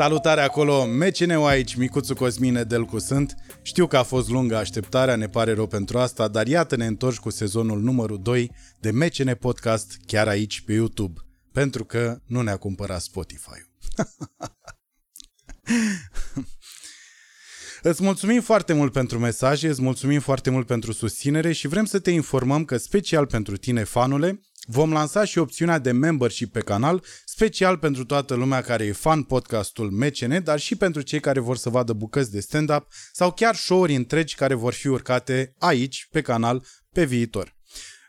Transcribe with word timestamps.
Salutare 0.00 0.40
acolo, 0.40 0.86
MCN 0.86 1.30
aici, 1.30 1.74
Micuțu 1.74 2.14
Cosmine 2.14 2.62
Delcu 2.62 2.98
sunt. 2.98 3.34
Știu 3.62 3.86
că 3.86 3.96
a 3.96 4.02
fost 4.02 4.28
lungă 4.28 4.56
așteptarea, 4.56 5.16
ne 5.16 5.28
pare 5.28 5.52
rău 5.52 5.66
pentru 5.66 5.98
asta, 5.98 6.28
dar 6.28 6.46
iată 6.46 6.76
ne 6.76 6.86
întorci 6.86 7.18
cu 7.18 7.30
sezonul 7.30 7.80
numărul 7.80 8.22
2 8.22 8.50
de 8.78 8.90
MCN 8.90 9.34
Podcast 9.34 9.96
chiar 10.06 10.28
aici 10.28 10.60
pe 10.60 10.72
YouTube, 10.72 11.20
pentru 11.52 11.84
că 11.84 12.20
nu 12.26 12.42
ne-a 12.42 12.56
cumpărat 12.56 13.00
Spotify. 13.00 13.66
Îți 17.82 18.02
mulțumim 18.02 18.40
foarte 18.40 18.72
mult 18.72 18.92
pentru 18.92 19.18
mesaje, 19.18 19.68
îți 19.68 19.82
mulțumim 19.82 20.20
foarte 20.20 20.50
mult 20.50 20.66
pentru 20.66 20.92
susținere 20.92 21.52
și 21.52 21.68
vrem 21.68 21.84
să 21.84 21.98
te 21.98 22.10
informăm 22.10 22.64
că 22.64 22.76
special 22.76 23.26
pentru 23.26 23.56
tine, 23.56 23.84
fanule, 23.84 24.40
vom 24.66 24.92
lansa 24.92 25.24
și 25.24 25.38
opțiunea 25.38 25.78
de 25.78 25.90
membership 25.90 26.52
pe 26.52 26.60
canal, 26.60 27.04
special 27.40 27.78
pentru 27.78 28.04
toată 28.04 28.34
lumea 28.34 28.60
care 28.60 28.84
e 28.84 28.92
fan 28.92 29.22
podcastul 29.22 29.90
MCN, 29.90 30.42
dar 30.42 30.58
și 30.58 30.76
pentru 30.76 31.00
cei 31.00 31.20
care 31.20 31.40
vor 31.40 31.56
să 31.56 31.68
vadă 31.68 31.92
bucăți 31.92 32.30
de 32.30 32.40
stand-up 32.40 32.86
sau 33.12 33.32
chiar 33.32 33.54
show-uri 33.54 33.94
întregi 33.94 34.34
care 34.34 34.54
vor 34.54 34.72
fi 34.72 34.88
urcate 34.88 35.54
aici, 35.58 36.08
pe 36.10 36.20
canal, 36.20 36.64
pe 36.92 37.04
viitor. 37.04 37.56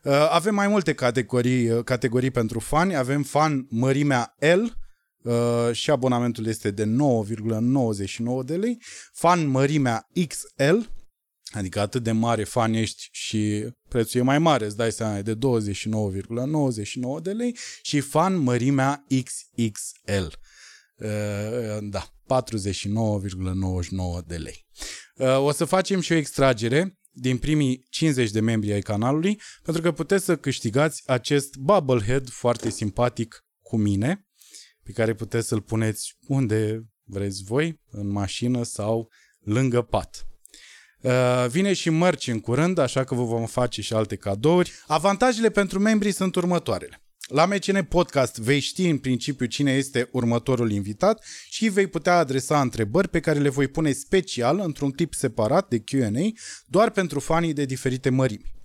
Uh, 0.03 0.27
avem 0.29 0.55
mai 0.55 0.67
multe 0.67 0.93
categorii, 0.93 1.69
uh, 1.69 1.83
categorii 1.83 2.31
pentru 2.31 2.59
fani. 2.59 2.95
Avem 2.95 3.23
fan 3.23 3.65
mărimea 3.69 4.35
L, 4.39 4.79
Uh, 5.23 5.69
și 5.71 5.91
abonamentul 5.91 6.45
este 6.45 6.71
de 6.71 6.83
9,99 6.83 8.43
de 8.43 8.55
lei. 8.55 8.81
Fan 9.13 9.47
mărimea 9.47 10.07
XL, 10.27 10.77
adică 11.51 11.79
atât 11.79 12.03
de 12.03 12.11
mare 12.11 12.43
fan 12.43 12.73
ești 12.73 13.09
și 13.11 13.67
prețul 13.87 14.19
e 14.19 14.23
mai 14.23 14.39
mare, 14.39 14.65
îți 14.65 14.77
dai 14.77 14.91
seama, 14.91 15.17
e 15.17 15.21
de 15.21 15.35
29,99 15.35 15.39
de 17.21 17.31
lei 17.31 17.57
și 17.81 17.99
fan 17.99 18.37
mărimea 18.37 19.05
XXL. 19.23 20.25
Uh, 20.95 21.77
da, 21.81 22.05
49,99 22.05 22.09
de 24.25 24.35
lei. 24.35 24.65
Uh, 25.15 25.39
o 25.39 25.51
să 25.51 25.65
facem 25.65 25.99
și 25.99 26.11
o 26.11 26.15
extragere 26.15 26.99
din 27.11 27.37
primii 27.37 27.85
50 27.89 28.31
de 28.31 28.39
membri 28.39 28.71
ai 28.71 28.81
canalului, 28.81 29.41
pentru 29.63 29.81
că 29.81 29.91
puteți 29.91 30.25
să 30.25 30.37
câștigați 30.37 31.03
acest 31.05 31.55
Bubblehead 31.55 32.29
foarte 32.29 32.69
simpatic 32.69 33.45
cu 33.61 33.77
mine, 33.77 34.27
pe 34.83 34.91
care 34.91 35.13
puteți 35.13 35.47
să-l 35.47 35.61
puneți 35.61 36.17
unde 36.27 36.85
vreți 37.03 37.43
voi, 37.43 37.81
în 37.89 38.07
mașină 38.07 38.63
sau 38.63 39.09
lângă 39.39 39.81
pat. 39.81 40.30
Uh, 41.01 41.45
vine 41.49 41.73
și 41.73 41.89
mărci 41.89 42.27
în 42.27 42.39
curând, 42.39 42.77
așa 42.77 43.03
că 43.03 43.15
vă 43.15 43.23
vom 43.23 43.45
face 43.45 43.81
și 43.81 43.93
alte 43.93 44.15
cadouri. 44.15 44.71
Avantajele 44.87 45.49
pentru 45.49 45.79
membrii 45.79 46.11
sunt 46.11 46.35
următoarele. 46.35 47.01
La 47.27 47.45
MCN 47.45 47.83
Podcast 47.83 48.37
vei 48.37 48.59
ști 48.59 48.87
în 48.87 48.97
principiu 48.97 49.45
cine 49.45 49.71
este 49.71 50.09
următorul 50.11 50.71
invitat 50.71 51.23
și 51.49 51.69
vei 51.69 51.87
putea 51.87 52.17
adresa 52.17 52.61
întrebări 52.61 53.07
pe 53.07 53.19
care 53.19 53.39
le 53.39 53.49
voi 53.49 53.67
pune 53.67 53.91
special 53.91 54.59
într-un 54.59 54.91
clip 54.91 55.13
separat 55.13 55.67
de 55.67 55.79
Q&A 55.79 56.31
doar 56.65 56.89
pentru 56.89 57.19
fanii 57.19 57.53
de 57.53 57.65
diferite 57.65 58.09
mărimi. 58.09 58.60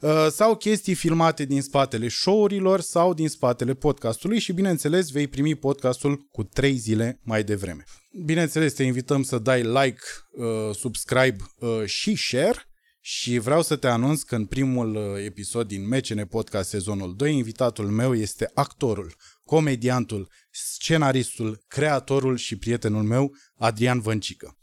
Uh, 0.00 0.26
sau 0.30 0.56
chestii 0.56 0.94
filmate 0.94 1.44
din 1.44 1.62
spatele 1.62 2.08
show-urilor 2.08 2.80
sau 2.80 3.14
din 3.14 3.28
spatele 3.28 3.74
podcastului 3.74 4.38
și 4.38 4.52
bineînțeles 4.52 5.10
vei 5.10 5.28
primi 5.28 5.54
podcastul 5.54 6.28
cu 6.30 6.42
3 6.42 6.74
zile 6.74 7.20
mai 7.22 7.44
devreme. 7.44 7.84
Bineînțeles 8.24 8.72
te 8.72 8.82
invităm 8.82 9.22
să 9.22 9.38
dai 9.38 9.62
like, 9.62 10.00
uh, 10.30 10.74
subscribe 10.74 11.36
uh, 11.58 11.84
și 11.84 12.14
share 12.14 12.68
și 13.00 13.38
vreau 13.38 13.62
să 13.62 13.76
te 13.76 13.86
anunț 13.86 14.22
că 14.22 14.34
în 14.34 14.44
primul 14.44 15.18
episod 15.24 15.66
din 15.66 15.88
MCN 15.88 16.24
Podcast 16.24 16.68
sezonul 16.68 17.16
2 17.16 17.36
invitatul 17.36 17.86
meu 17.86 18.14
este 18.14 18.50
actorul, 18.54 19.14
comediantul, 19.44 20.30
scenaristul, 20.50 21.64
creatorul 21.68 22.36
și 22.36 22.56
prietenul 22.56 23.02
meu 23.02 23.32
Adrian 23.58 24.00
Văncică. 24.00 24.56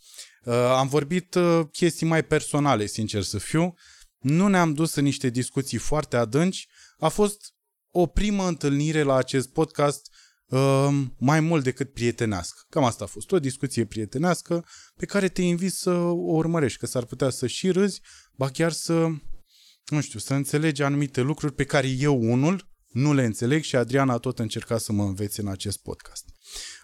Am 0.78 0.88
vorbit 0.88 1.38
chestii 1.72 2.08
mai 2.08 2.24
personale, 2.24 2.85
sincer 2.85 3.22
să 3.22 3.38
fiu, 3.38 3.75
nu 4.23 4.47
ne-am 4.47 4.73
dus 4.73 4.95
în 4.95 5.03
niște 5.03 5.29
discuții 5.29 5.78
foarte 5.78 6.17
adânci. 6.17 6.67
A 6.97 7.07
fost 7.07 7.53
o 7.91 8.06
primă 8.06 8.47
întâlnire 8.47 9.01
la 9.01 9.16
acest 9.16 9.50
podcast 9.50 10.11
uh, 10.45 10.89
mai 11.17 11.39
mult 11.39 11.63
decât 11.63 11.94
prietenească. 11.94 12.61
Cam 12.69 12.84
asta 12.84 13.03
a 13.03 13.07
fost, 13.07 13.31
o 13.31 13.39
discuție 13.39 13.85
prietenească 13.85 14.66
pe 14.95 15.06
care 15.06 15.29
te 15.29 15.41
invit 15.41 15.73
să 15.73 15.91
o 15.91 16.35
urmărești, 16.35 16.79
că 16.79 16.85
s-ar 16.85 17.06
putea 17.06 17.29
să 17.29 17.47
și 17.47 17.72
râzi, 17.72 18.01
ba 18.35 18.50
chiar 18.50 18.72
să, 18.72 19.07
nu 19.85 20.01
știu, 20.01 20.19
să 20.19 20.34
înțelegi 20.34 20.84
anumite 20.84 21.22
lucruri 21.22 21.53
pe 21.53 21.63
care 21.63 21.88
eu 21.88 22.22
unul 22.22 22.72
nu 22.88 23.13
le 23.13 23.25
înțeleg 23.25 23.63
și 23.63 23.75
Adriana 23.75 24.13
a 24.13 24.17
tot 24.17 24.40
încercat 24.40 24.81
să 24.81 24.91
mă 24.91 25.03
învețe 25.03 25.41
în 25.41 25.47
acest 25.47 25.81
podcast. 25.81 26.25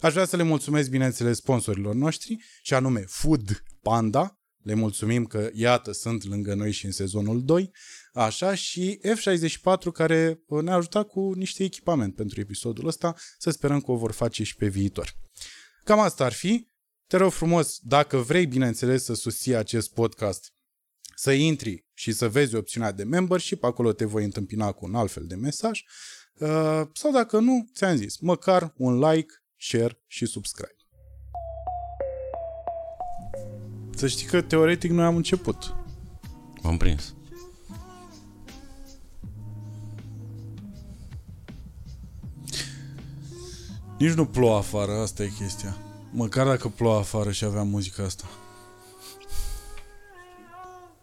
Aș 0.02 0.12
vrea 0.12 0.26
să 0.26 0.36
le 0.36 0.44
mulțumesc, 0.44 0.90
bineînțeles, 0.90 1.38
sponsorilor 1.38 1.96
noștri, 1.96 2.38
și 2.62 2.74
anume 2.74 3.04
Food 3.08 3.64
Panda, 3.82 4.39
le 4.64 4.74
mulțumim 4.74 5.26
că, 5.26 5.50
iată, 5.54 5.92
sunt 5.92 6.24
lângă 6.24 6.54
noi 6.54 6.72
și 6.72 6.86
în 6.86 6.92
sezonul 6.92 7.44
2, 7.44 7.72
așa, 8.14 8.56
și 8.56 9.00
F64 9.04 9.92
care 9.94 10.44
uh, 10.48 10.62
ne-a 10.62 10.76
ajutat 10.76 11.08
cu 11.08 11.34
niște 11.34 11.64
echipament 11.64 12.16
pentru 12.16 12.40
episodul 12.40 12.88
ăsta, 12.88 13.16
să 13.38 13.50
sperăm 13.50 13.82
că 13.82 13.92
o 13.92 13.96
vor 13.96 14.12
face 14.12 14.44
și 14.44 14.56
pe 14.56 14.68
viitor. 14.68 15.16
Cam 15.84 16.00
asta 16.00 16.26
ar 16.26 16.34
fi. 16.34 16.68
Te 17.08 17.18
rog 17.18 17.32
frumos, 17.32 17.80
dacă 17.82 18.18
vrei, 18.18 18.46
bineînțeles, 18.46 19.04
să 19.04 19.14
susții 19.14 19.56
acest 19.56 19.94
podcast, 19.94 20.54
să 21.16 21.32
intri 21.32 21.86
și 21.94 22.12
să 22.12 22.30
vezi 22.30 22.56
opțiunea 22.56 22.92
de 22.92 23.04
membership, 23.04 23.64
acolo 23.64 23.94
te 23.94 24.06
voi 24.06 24.24
întâmpina 24.24 24.72
cu 24.72 24.86
un 24.86 24.96
alt 24.96 25.12
fel 25.12 25.26
de 25.28 25.36
mesaj, 25.36 25.84
uh, 26.34 26.82
sau 26.94 27.12
dacă 27.12 27.40
nu, 27.40 27.70
ți-am 27.74 27.96
zis, 27.96 28.18
măcar 28.18 28.74
un 28.78 29.00
like, 29.00 29.34
share 29.58 30.02
și 30.08 30.26
subscribe. 30.26 30.79
Să 34.00 34.08
știi 34.08 34.26
că 34.26 34.42
teoretic 34.42 34.92
noi 34.92 35.06
am 35.06 35.16
început. 35.16 35.76
M-am 36.62 36.78
prins. 36.78 37.14
Nici 43.98 44.12
nu 44.12 44.26
plouă 44.26 44.58
afară, 44.58 44.92
asta 44.92 45.24
e 45.24 45.32
chestia. 45.40 45.78
Măcar 46.12 46.48
dacă 46.48 46.68
plouă 46.68 46.98
afară 46.98 47.32
și 47.32 47.44
aveam 47.46 47.68
muzica 47.68 48.04
asta. 48.04 48.24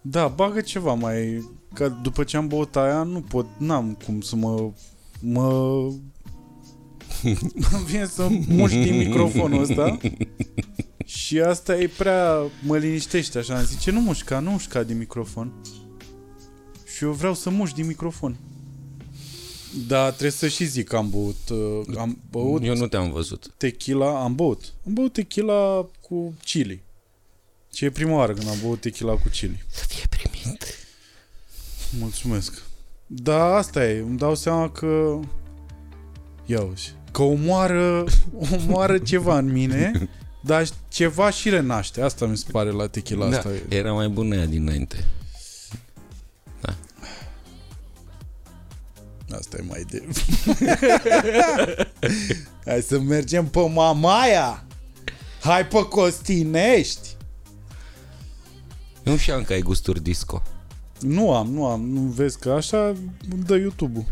Da, 0.01 0.27
bagă 0.27 0.61
ceva 0.61 0.93
mai... 0.93 1.49
Că 1.73 1.89
după 1.89 2.23
ce 2.23 2.37
am 2.37 2.47
băut 2.47 2.75
aia, 2.75 3.03
nu 3.03 3.21
pot, 3.21 3.45
n-am 3.57 3.97
cum 4.05 4.21
să 4.21 4.35
mă... 4.35 4.71
Mă... 5.19 5.89
Vine 7.87 8.05
să 8.05 8.27
muști 8.47 8.83
din 8.83 8.97
microfonul 8.97 9.61
ăsta 9.61 9.97
și 11.07 11.39
asta 11.39 11.77
e 11.77 11.87
prea... 11.87 12.37
mă 12.61 12.77
liniștește 12.77 13.37
așa. 13.37 13.57
Îmi 13.57 13.65
zice, 13.65 13.91
nu 13.91 14.01
mușca, 14.01 14.39
nu 14.39 14.51
mușca 14.51 14.83
din 14.83 14.97
microfon. 14.97 15.53
Și 16.95 17.03
eu 17.03 17.11
vreau 17.11 17.33
să 17.33 17.49
mușc 17.49 17.73
din 17.73 17.85
microfon. 17.85 18.37
Da, 19.87 20.09
trebuie 20.09 20.31
să 20.31 20.47
și 20.47 20.65
zic 20.65 20.87
că 20.87 20.95
am 20.95 21.09
băut. 21.09 21.49
Uh, 21.49 21.97
am 21.97 22.21
băut 22.29 22.63
Eu 22.63 22.75
nu 22.75 22.87
te-am 22.87 23.11
văzut. 23.11 23.53
tequila, 23.57 24.23
am 24.23 24.35
băut. 24.35 24.73
Am 24.85 24.93
băut 24.93 25.13
tequila 25.13 25.89
cu 26.01 26.33
chili. 26.43 26.81
Ce 27.71 27.85
e 27.85 27.89
prima 27.89 28.15
oară 28.15 28.33
când 28.33 28.47
am 28.47 28.57
băut 28.63 28.81
tequila 28.81 29.13
cu 29.13 29.27
chili. 29.31 29.63
Să 29.71 29.85
fie 29.87 30.03
primit. 30.09 30.65
Mulțumesc. 31.99 32.61
Da, 33.05 33.55
asta 33.55 33.89
e. 33.89 33.99
Îmi 33.99 34.17
dau 34.17 34.35
seama 34.35 34.71
că... 34.71 35.19
Ia 36.45 36.61
uzi. 36.61 36.93
Că 37.11 37.21
omoară, 37.21 38.05
omoară 38.51 38.97
ceva 38.97 39.37
în 39.37 39.51
mine 39.51 39.91
dar 40.47 40.67
ceva 40.87 41.29
și 41.29 41.49
renaște. 41.49 42.01
Asta 42.01 42.25
mi 42.25 42.37
se 42.37 42.45
pare 42.51 42.71
la 42.71 42.87
tequila 42.87 43.29
Da, 43.29 43.37
asta. 43.37 43.49
era 43.69 43.91
mai 43.91 44.07
bună 44.07 44.35
ea 44.35 44.45
dinainte. 44.45 45.03
Asta 49.31 49.57
e 49.59 49.63
mai 49.67 49.85
de... 49.89 50.03
Hai 52.65 52.81
să 52.81 52.99
mergem 52.99 53.47
pe 53.47 53.59
Mamaia! 53.59 54.63
Hai 55.41 55.67
pe 55.67 55.83
Costinești! 55.89 57.15
Nu 59.03 59.17
știam 59.17 59.43
că 59.43 59.53
ai 59.53 59.61
gusturi 59.61 60.01
disco. 60.01 60.41
Nu 60.99 61.33
am, 61.33 61.51
nu 61.51 61.65
am. 61.65 61.89
Nu 61.89 62.01
vezi 62.01 62.39
că 62.39 62.51
așa 62.51 62.87
îmi 63.31 63.43
dă 63.45 63.55
YouTube-ul. 63.55 64.05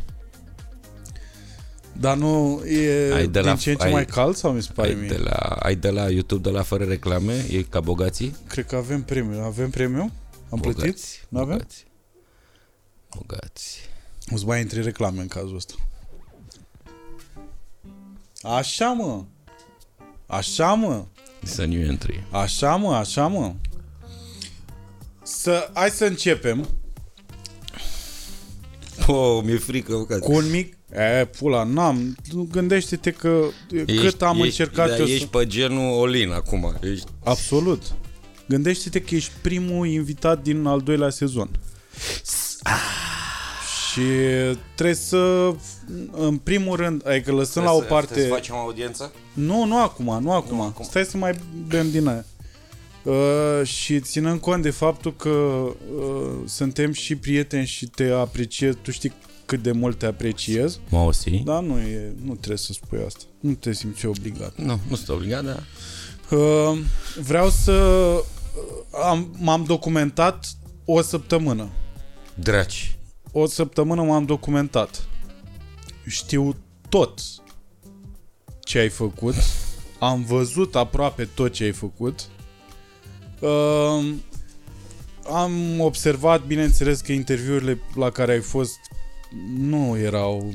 Dar 2.00 2.18
nu 2.18 2.64
e 2.66 3.14
Ai 3.14 3.28
de 3.28 3.40
din 3.40 3.50
la- 3.50 3.56
ce 3.56 3.72
în 3.72 3.78
ce 3.78 3.84
ai- 3.86 3.92
mai 3.92 4.06
cald 4.06 4.36
sau 4.36 4.52
mi 4.52 4.62
se 4.62 4.70
pare 4.74 4.88
Ai 4.90 4.96
mie? 4.96 5.08
de, 5.08 5.18
la, 5.18 5.36
ai 5.60 5.76
de 5.76 5.90
la 5.90 6.10
YouTube, 6.10 6.50
de 6.50 6.56
la 6.58 6.64
fără 6.64 6.84
reclame? 6.84 7.46
E 7.52 7.62
ca 7.62 7.80
bogații? 7.80 8.36
Cred 8.48 8.66
că 8.66 8.76
avem 8.76 9.04
premiu. 9.04 9.42
Avem 9.42 9.70
premiu? 9.70 10.12
Am 10.50 10.60
plătit? 10.60 10.80
Bogați. 10.82 11.24
Nu 11.30 11.40
avem? 11.40 11.52
Bogați. 11.58 11.86
Bogați. 13.18 13.80
O 14.34 14.38
să 14.38 14.44
mai 14.46 14.62
intri 14.62 14.82
reclame 14.82 15.22
în 15.22 15.28
cazul 15.28 15.56
ăsta. 15.56 15.74
Așa, 18.42 18.92
mă. 18.92 19.24
Așa, 20.26 20.74
mă. 20.74 21.06
Să 21.44 21.66
nu 21.66 21.74
intri. 21.86 22.24
Așa, 22.32 22.76
mă, 22.76 22.94
așa, 22.96 23.28
mă. 23.28 23.54
Să, 25.24 25.70
hai 25.74 25.90
să 25.90 26.06
începem 26.06 26.68
Oh, 29.08 29.44
mi-e 29.44 29.58
frică, 29.58 29.92
bogați. 29.96 30.22
cu 30.22 30.32
un 30.34 30.50
mic... 30.50 30.78
E, 30.96 31.26
pula, 31.26 31.64
n-am. 31.64 32.16
Gândește-te 32.52 33.12
că 33.12 33.44
cât 33.86 34.22
am 34.22 34.42
încercat 34.42 34.90
da, 34.90 34.96
eu 34.98 35.06
ești 35.06 35.20
să... 35.20 35.38
pe 35.38 35.46
genul 35.48 36.00
Olin 36.00 36.32
acum. 36.32 36.76
Ești... 36.82 37.06
Absolut. 37.24 37.82
Gândește-te 38.48 39.02
că 39.02 39.16
ești 39.16 39.32
primul 39.42 39.88
invitat 39.88 40.42
din 40.42 40.66
al 40.66 40.82
doilea 40.82 41.10
sezon. 41.10 41.50
Și 43.92 44.02
trebuie 44.76 44.96
să, 44.96 45.54
în 46.12 46.38
primul 46.38 46.76
rând, 46.76 47.08
adică 47.08 47.32
lăsăm 47.32 47.64
la 47.64 47.72
o 47.72 47.78
Trebuie 47.80 47.88
să- 47.90 47.94
parte... 47.94 48.14
trebuie 48.14 48.32
să 48.32 48.36
facem 48.40 48.56
audiență? 48.56 49.12
Nu, 49.34 49.66
nu 49.66 49.82
acum, 49.82 50.20
nu 50.22 50.32
acum. 50.32 50.62
acum. 50.62 50.86
Stai 50.86 51.06
să 51.06 51.18
mai 51.18 51.34
bem 51.68 51.92
din 51.92 52.08
aia. 52.08 52.26
Uh, 53.04 53.68
și 53.68 54.00
ținând 54.00 54.40
cont 54.40 54.62
de 54.64 54.70
faptul 54.70 55.16
că 55.16 55.30
uh, 55.30 55.76
suntem 56.46 56.92
și 56.92 57.16
prieteni 57.16 57.66
și 57.66 57.86
te 57.86 58.10
apreciez, 58.10 58.74
tu 58.82 58.92
știi 58.92 59.14
cât 59.46 59.62
de 59.62 59.72
mult 59.72 59.98
te 59.98 60.06
apreciez, 60.06 60.80
Mă 60.90 60.98
auzi? 60.98 61.30
dar 61.30 61.64
nu, 61.64 61.80
e, 61.80 62.14
nu 62.24 62.34
trebuie 62.36 62.58
să 62.58 62.74
spui 62.74 63.00
asta. 63.06 63.24
Nu 63.40 63.54
te 63.54 63.74
simți 63.74 64.06
obligat. 64.06 64.58
Nu, 64.58 64.80
nu 64.90 64.96
sunt 64.96 65.10
obligat, 65.10 65.44
dar... 65.46 65.64
Uh, 66.40 66.80
vreau 67.22 67.50
să... 67.50 67.72
uh, 67.72 68.24
Am, 69.04 69.36
m-am 69.40 69.64
documentat 69.64 70.46
o 70.86 71.02
săptămână. 71.02 71.70
Draci. 72.36 72.98
O 73.32 73.46
săptămână 73.46 74.02
m-am 74.04 74.26
documentat. 74.26 75.08
Știu 76.08 76.56
tot 76.90 77.20
ce 78.64 78.78
ai 78.80 78.90
făcut. 78.90 79.36
Am 80.00 80.24
văzut 80.24 80.76
aproape 80.76 81.26
tot 81.26 81.52
ce 81.54 81.64
ai 81.64 81.72
făcut. 81.72 82.20
Uh, 83.40 84.14
am 85.34 85.80
observat, 85.80 86.46
bineînțeles, 86.46 87.02
că 87.02 87.12
interviurile 87.12 87.80
la 87.96 88.10
care 88.10 88.32
ai 88.32 88.40
fost 88.42 88.78
nu 89.58 89.98
erau... 89.98 90.54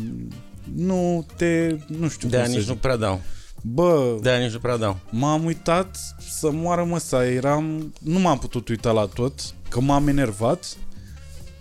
Nu 0.74 1.26
te... 1.36 1.76
Nu 1.86 2.08
știu 2.08 2.28
De 2.28 2.34
cum 2.36 2.38
aia 2.44 2.44
să 2.44 2.50
nici 2.56 2.60
zic. 2.60 2.68
nu 2.68 2.76
prea 2.76 2.96
dau. 2.96 3.20
Bă, 3.62 4.18
De 4.22 4.30
aia 4.30 4.44
nici 4.44 4.52
nu 4.52 4.58
prea 4.58 4.76
dau. 4.76 4.98
M-am 5.10 5.44
uitat 5.44 5.96
să 6.30 6.50
moară 6.50 6.84
măsa, 6.84 7.26
eram... 7.26 7.92
Nu 8.00 8.18
m-am 8.18 8.38
putut 8.38 8.68
uita 8.68 8.90
la 8.92 9.06
tot, 9.06 9.40
că 9.68 9.80
m-am 9.80 10.08
enervat. 10.08 10.76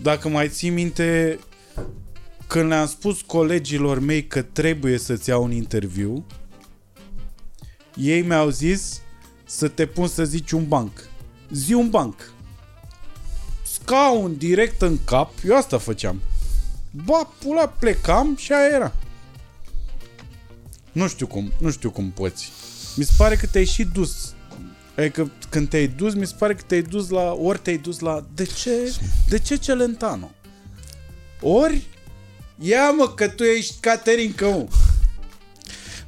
Dacă 0.02 0.30
mai 0.30 0.50
ții 0.50 0.70
minte, 0.70 1.40
când 2.48 2.68
le-am 2.70 2.88
spus 2.88 3.22
colegilor 3.22 4.00
mei 4.00 4.28
că 4.28 4.42
trebuie 4.42 4.98
să-ți 4.98 5.30
iau 5.30 5.44
un 5.44 5.52
interviu, 5.52 6.26
ei 7.96 8.22
mi-au 8.22 8.50
zis 8.50 9.02
să 9.46 9.68
te 9.68 9.86
pun 9.86 10.08
să 10.08 10.24
zici 10.26 10.52
un 10.52 10.68
banc. 10.68 10.92
Zi 11.52 11.74
un 11.74 11.90
banc. 11.90 12.32
Scaun 13.64 14.38
direct 14.38 14.82
în 14.82 14.98
cap, 15.06 15.32
eu 15.46 15.56
asta 15.58 15.78
făceam. 15.78 16.22
Ba, 16.92 17.34
pula, 17.44 17.68
plecam 17.68 18.36
și 18.38 18.54
aia 18.54 18.70
era. 18.74 18.94
Nu 20.92 21.08
știu 21.08 21.28
cum, 21.28 21.52
nu 21.58 21.72
știu 21.72 21.92
cum 21.92 22.12
poți. 22.12 22.52
Mi 22.96 23.04
se 23.04 23.12
pare 23.18 23.36
că 23.36 23.46
te-ai 23.46 23.66
și 23.66 23.84
dus. 23.84 24.34
Adică 24.98 25.32
când 25.50 25.70
te-ai 25.70 25.88
dus, 25.88 26.14
mi 26.14 26.28
se 26.28 26.36
pare 26.38 26.56
că 26.56 26.62
te-ai 26.68 26.82
dus 26.82 27.10
la... 27.10 27.32
Ori 27.34 27.60
te-ai 27.60 27.78
dus 27.78 28.00
la... 28.00 28.26
De 28.34 28.44
ce? 28.44 28.96
De 29.28 29.40
ce 29.40 29.56
Celentano? 29.56 30.32
Ori... 31.42 31.82
Ia 32.62 32.92
mă 32.92 33.10
că 33.10 33.28
tu 33.28 33.44
ești 33.44 33.76
Caterin 33.80 34.34
Cău. 34.34 34.70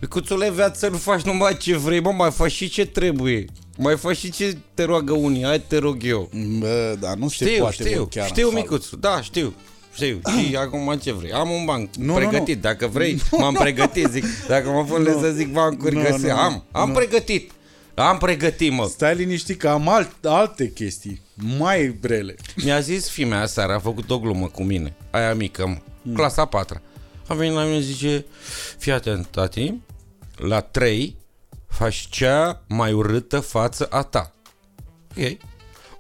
Cuțule, 0.10 0.52
viață 0.52 0.88
nu 0.88 0.98
faci 0.98 1.22
numai 1.22 1.58
ce 1.58 1.78
vrei, 1.78 2.00
mă, 2.00 2.12
mai 2.12 2.32
faci 2.32 2.52
și 2.52 2.70
ce 2.70 2.86
trebuie. 2.86 3.46
Mai 3.78 3.98
faci 3.98 4.18
și 4.18 4.32
ce 4.32 4.58
te 4.74 4.84
roagă 4.84 5.14
unii, 5.14 5.44
hai 5.44 5.62
te 5.62 5.78
rog 5.78 6.04
eu. 6.04 6.30
Bă, 6.60 6.98
dar 7.00 7.16
nu 7.16 7.30
se 7.30 7.46
Știu, 7.46 7.58
poate 7.60 7.84
știu, 7.84 8.02
bă, 8.02 8.08
chiar 8.08 8.28
știu, 8.28 8.48
așa. 8.48 8.58
micuțu, 8.58 8.96
da, 8.96 9.22
știu. 9.22 9.54
Știu, 9.94 10.20
și 10.38 10.56
acum 10.64 10.98
ce 11.02 11.12
vrei? 11.12 11.32
Am 11.32 11.50
un 11.50 11.66
banc 11.66 11.96
Nu, 11.96 12.06
nu, 12.06 12.14
pregătit, 12.14 12.56
nu. 12.56 12.62
dacă 12.62 12.88
vrei, 12.88 13.22
m-am 13.40 13.54
pregătit, 13.54 14.08
zic. 14.08 14.26
Dacă 14.48 14.70
mă 14.70 14.84
pun 14.84 15.02
Nu. 15.02 15.20
să 15.20 15.32
zic 15.32 15.52
bancuri, 15.52 15.96
Nu, 15.96 16.02
găsi, 16.02 16.26
nu, 16.26 16.32
am, 16.32 16.64
am 16.72 16.88
nu. 16.88 16.94
pregătit. 16.96 17.52
Am 17.96 18.18
pregătit, 18.18 18.72
mă. 18.72 18.86
Stai 18.86 19.16
liniștit 19.16 19.60
că 19.60 19.70
am 19.70 19.88
alt, 19.90 20.26
alte 20.26 20.72
chestii 20.72 21.22
mai 21.58 21.88
brele. 21.88 22.36
Mi-a 22.64 22.80
zis 22.80 23.10
fimea 23.10 23.46
seara, 23.46 23.76
a 23.76 23.80
făcut 23.80 24.10
o 24.10 24.20
glumă 24.20 24.48
cu 24.48 24.64
mine, 24.64 24.94
aia 25.10 25.34
mică, 25.34 25.68
mă, 25.68 25.78
Hmm. 26.04 26.14
clasa 26.14 26.46
4 26.46 26.82
A 27.28 27.34
venit 27.34 27.54
la 27.56 27.64
mine 27.64 27.76
și 27.80 27.86
zice, 27.86 28.26
fii 28.78 28.92
atent, 28.92 29.26
tati, 29.26 29.74
la 30.36 30.60
3 30.62 31.16
faci 31.68 32.08
cea 32.10 32.62
mai 32.68 32.92
urâtă 32.92 33.40
față 33.40 33.86
a 33.90 34.02
ta. 34.02 34.34
Ok. 35.18 35.38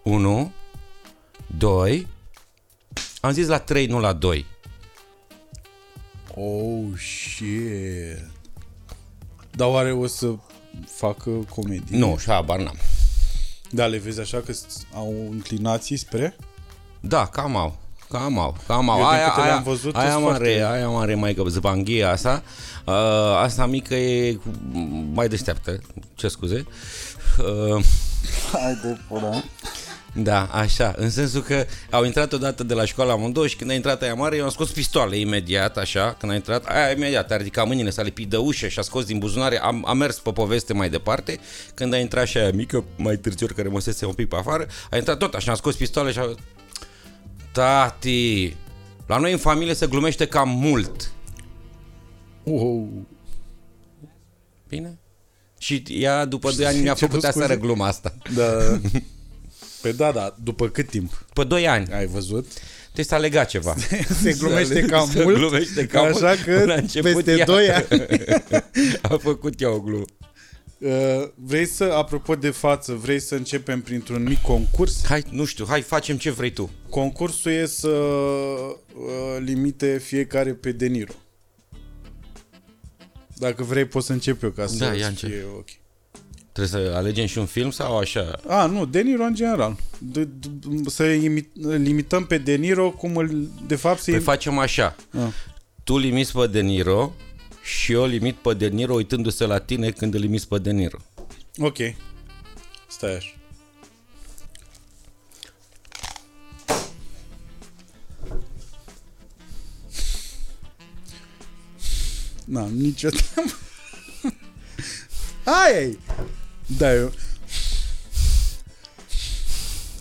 1, 0.04 0.52
2, 1.58 2.08
am 3.21 3.31
zis 3.31 3.47
la 3.47 3.57
3, 3.57 3.85
nu 3.85 4.00
la 4.00 4.13
2. 4.13 4.45
Oh, 6.35 6.83
shit. 6.97 8.29
Dar 9.51 9.68
oare 9.68 9.91
o 9.91 10.07
să 10.07 10.31
facă 10.97 11.29
comedie? 11.29 11.97
Nu, 11.97 12.18
și 12.19 12.29
habar 12.29 12.59
n-am. 12.59 12.77
Da, 13.69 13.85
le 13.85 13.97
vezi 13.97 14.19
așa 14.19 14.38
că 14.45 14.53
au 14.94 15.27
înclinații 15.31 15.97
spre? 15.97 16.35
Da, 17.00 17.25
cam 17.25 17.56
au. 17.56 17.79
Cam 18.09 18.39
au, 18.39 18.56
cam 18.68 18.89
au. 18.89 18.97
Eu 19.00 19.03
din 19.06 19.13
Aia, 19.13 19.27
câte 19.27 19.39
aia, 19.41 19.50
le-am 19.50 19.63
văzut, 19.63 19.95
aia 19.95 20.12
sunt 20.12 20.23
mare, 20.23 20.35
foarte- 20.35 20.63
aia 20.63 20.88
mare 20.89 21.15
mai 21.15 21.33
că 21.33 21.44
zbanghia 21.47 22.09
asta. 22.12 22.44
Uh, 22.85 22.94
asta 23.38 23.65
mică 23.65 23.95
e 23.95 24.33
cu- 24.33 24.51
mai 25.13 25.27
deșteaptă, 25.27 25.79
ce 26.15 26.27
scuze. 26.27 26.65
Uh, 27.39 27.83
Hai 28.51 28.79
de 28.83 28.97
pula. 29.07 29.44
Da, 30.13 30.46
așa, 30.46 30.94
în 30.98 31.10
sensul 31.10 31.42
că 31.42 31.66
au 31.90 32.04
intrat 32.04 32.34
odată 32.34 32.63
de 32.63 32.74
la 32.74 32.86
școală 32.86 33.12
amândouă 33.12 33.48
și 33.48 33.56
când 33.56 33.69
a 33.69 33.74
intrat 33.74 34.02
aia 34.02 34.13
mare, 34.13 34.36
eu 34.36 34.44
am 34.44 34.50
scos 34.50 34.72
pistoale 34.72 35.18
imediat, 35.18 35.78
așa, 35.78 36.16
când 36.19 36.31
a 36.31 36.36
intrat, 36.36 36.66
aia 36.66 36.92
imediat, 36.92 37.31
a 37.31 37.38
ridicat 37.38 37.68
mâinile, 37.68 37.90
s-a 37.90 38.02
lipit 38.02 38.30
de 38.30 38.38
ușă 38.38 38.68
și 38.68 38.80
a 38.80 38.81
scos 38.81 39.06
din 39.06 39.18
buzunare, 39.19 39.62
am, 39.62 39.84
a 39.88 39.94
mers 39.94 40.19
pe 40.19 40.31
poveste 40.31 40.74
mai 40.74 40.90
departe, 40.90 41.40
când 41.74 41.94
a 41.94 41.98
intrat 41.98 42.28
și 42.28 42.38
aia 42.38 42.52
mică, 42.52 42.84
mai 42.98 43.16
târziu, 43.18 43.48
care 43.56 43.68
măsese 43.68 44.06
un 44.06 44.13
pic 44.13 44.28
pe 44.28 44.36
afară, 44.36 44.68
a 44.90 44.98
intrat 44.98 45.18
tot 45.18 45.34
așa, 45.34 45.52
a 45.52 45.56
scos 45.56 45.75
pistoale 45.75 46.12
și 46.12 46.19
a... 46.19 46.36
Tati, 47.52 48.56
la 49.06 49.18
noi 49.18 49.31
în 49.31 49.38
familie 49.38 49.74
se 49.74 49.88
glumește 49.88 50.25
cam 50.28 50.50
mult. 50.50 51.12
Wow. 52.44 53.07
Bine? 54.68 55.00
Și 55.57 55.84
ea, 55.88 56.25
după 56.25 56.52
2 56.52 56.66
ani, 56.66 56.81
mi-a 56.81 56.94
Ce 56.94 57.06
făcut 57.06 57.22
scuze? 57.24 57.44
aseară 57.44 57.60
gluma 57.60 57.88
asta. 57.88 58.14
Da. 58.36 58.80
Păi 59.81 59.94
da, 59.94 60.12
da, 60.12 60.36
după 60.44 60.68
cât 60.69 60.89
timp 60.89 61.25
Pe 61.33 61.44
2 61.44 61.68
ani. 61.68 61.94
ai 61.94 62.06
văzut? 62.06 62.45
Deci 62.94 63.06
s-a 63.06 63.18
legat 63.18 63.50
ceva. 63.50 63.76
Se 64.21 64.33
glumește 64.40 64.81
cam 64.92 65.09
Se 65.09 65.23
mult, 65.23 65.35
glumește 65.35 65.85
cam 65.85 66.06
așa 66.06 66.19
mult. 66.28 66.40
că 66.44 66.64
La 66.66 66.73
început 66.73 67.14
peste 67.23 67.35
ea- 67.38 67.45
2 67.45 67.69
ani. 67.69 67.85
A 69.02 69.18
făcut 69.18 69.61
ea 69.61 69.71
o 69.71 69.80
glumă. 69.80 70.06
Uh, 70.78 70.90
vrei 71.35 71.66
să, 71.66 71.83
apropo 71.83 72.35
de 72.35 72.50
față, 72.50 72.94
vrei 72.94 73.19
să 73.19 73.35
începem 73.35 73.81
printr-un 73.81 74.23
mic 74.23 74.42
concurs? 74.42 75.06
Hai, 75.06 75.23
nu 75.30 75.45
știu, 75.45 75.66
hai 75.68 75.81
facem 75.81 76.18
ce 76.18 76.31
vrei 76.31 76.52
tu. 76.52 76.69
Concursul 76.90 77.52
e 77.52 77.66
să 77.66 77.88
uh, 77.88 78.78
limite 79.40 79.97
fiecare 80.04 80.54
pe 80.54 80.71
De 80.71 80.85
Niro. 80.85 81.14
Dacă 83.38 83.64
vrei, 83.64 83.85
poți 83.85 84.06
să 84.06 84.11
încep 84.14 84.44
eu 84.44 84.50
ca 84.50 84.66
să 84.68 84.76
Da, 84.78 84.85
ia 84.85 84.92
fie 84.94 85.06
încep. 85.06 85.45
ok. 85.57 85.68
Trebuie 86.52 86.81
să 86.81 86.96
alegem 86.96 87.26
și 87.26 87.38
un 87.38 87.46
film 87.46 87.72
sau 87.72 87.98
așa? 87.98 88.40
A, 88.48 88.66
nu, 88.66 88.86
De 88.86 89.02
Niro 89.02 89.24
în 89.24 89.36
general. 89.36 89.78
De, 89.98 90.24
de, 90.24 90.90
să 90.90 91.04
imi, 91.04 91.50
limităm 91.62 92.26
pe 92.26 92.38
De 92.38 92.56
Niro 92.56 92.90
cum 92.90 93.16
îl, 93.16 93.50
de 93.68 93.76
fapt 93.76 94.02
să 94.02 94.12
Păi 94.12 94.20
facem 94.20 94.58
așa. 94.58 94.96
Ah. 95.12 95.28
Tu 95.84 95.98
limiți 95.98 96.34
pe 96.34 96.48
De 96.48 96.62
Niro 96.62 97.14
și 97.64 97.92
eu 97.92 98.06
limit 98.06 98.36
pe 98.36 98.54
De 98.54 98.68
Niro 98.68 98.94
uitându-se 98.94 99.46
la 99.46 99.60
tine 99.60 99.92
când 99.92 100.14
îl 100.14 100.20
limiți 100.20 100.48
pe 100.48 100.58
De 100.58 100.72
Niro. 100.72 100.98
Ok. 101.58 101.78
Stai 102.88 103.16
așa. 103.16 103.36
N-am 112.46 112.72
nicio 112.74 113.10
treabă. 113.10 113.52
Aia 115.44 115.80
e. 115.80 115.98
Da, 116.78 116.94
eu... 116.94 117.11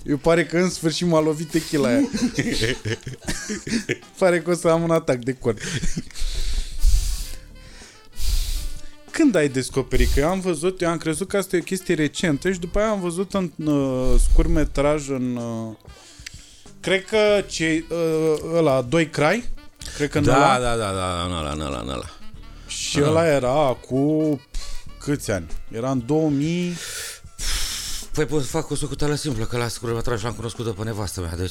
Eu 0.02 0.16
pare 0.16 0.46
că 0.46 0.58
în 0.58 0.70
sfârșit 0.70 1.06
m-a 1.06 1.20
lovit 1.20 1.50
tequila 1.50 1.88
aia. 1.88 2.00
pare 4.18 4.40
că 4.40 4.50
o 4.50 4.54
să 4.54 4.68
am 4.68 4.82
un 4.82 4.90
atac 4.90 5.16
de 5.16 5.32
cord. 5.32 5.58
Când 9.10 9.34
ai 9.34 9.48
descoperit? 9.48 10.12
Că 10.12 10.20
eu 10.20 10.28
am 10.28 10.40
văzut, 10.40 10.80
eu 10.80 10.88
am 10.88 10.96
crezut 10.96 11.28
că 11.28 11.36
asta 11.36 11.56
e 11.56 11.58
o 11.58 11.62
chestie 11.62 11.94
recentă 11.94 12.52
și 12.52 12.58
după 12.58 12.78
aia 12.78 12.88
am 12.90 13.00
văzut 13.00 13.34
în 13.34 13.52
uh, 13.66 14.14
scurtmetraj 14.30 15.08
în... 15.08 15.36
Uh, 15.36 15.76
cred 16.80 17.04
că 17.04 17.44
ce, 17.48 17.84
uh, 17.90 18.34
ăla, 18.54 18.82
Doi 18.82 19.08
Crai, 19.10 19.44
cred 19.96 20.10
că 20.10 20.18
în 20.18 20.28
ăla, 20.28 20.38
Da, 20.38 20.58
da, 20.58 20.76
da, 20.76 20.92
da, 20.92 21.24
în 21.26 21.32
ăla, 21.32 21.50
în 21.50 21.60
ăla, 21.60 21.80
în 21.80 21.88
ăla. 21.88 22.10
și 22.66 23.00
ăla 23.02 23.26
era 23.26 23.78
cu 23.88 24.40
pf, 24.50 24.69
câți 25.00 25.30
ani? 25.30 25.46
Era 25.70 25.90
în 25.90 26.02
2000... 26.06 26.76
Păi 28.12 28.26
pot 28.26 28.42
să 28.42 28.48
fac 28.48 28.70
o 28.70 28.74
socoteală 28.74 29.14
simplă, 29.14 29.44
că 29.44 29.56
la 29.56 29.68
scurăbătraj 29.68 30.22
l-am 30.22 30.32
cunoscut 30.32 30.74
pe 30.74 30.84
nevastă 30.84 31.20
mea, 31.20 31.36
deci... 31.36 31.50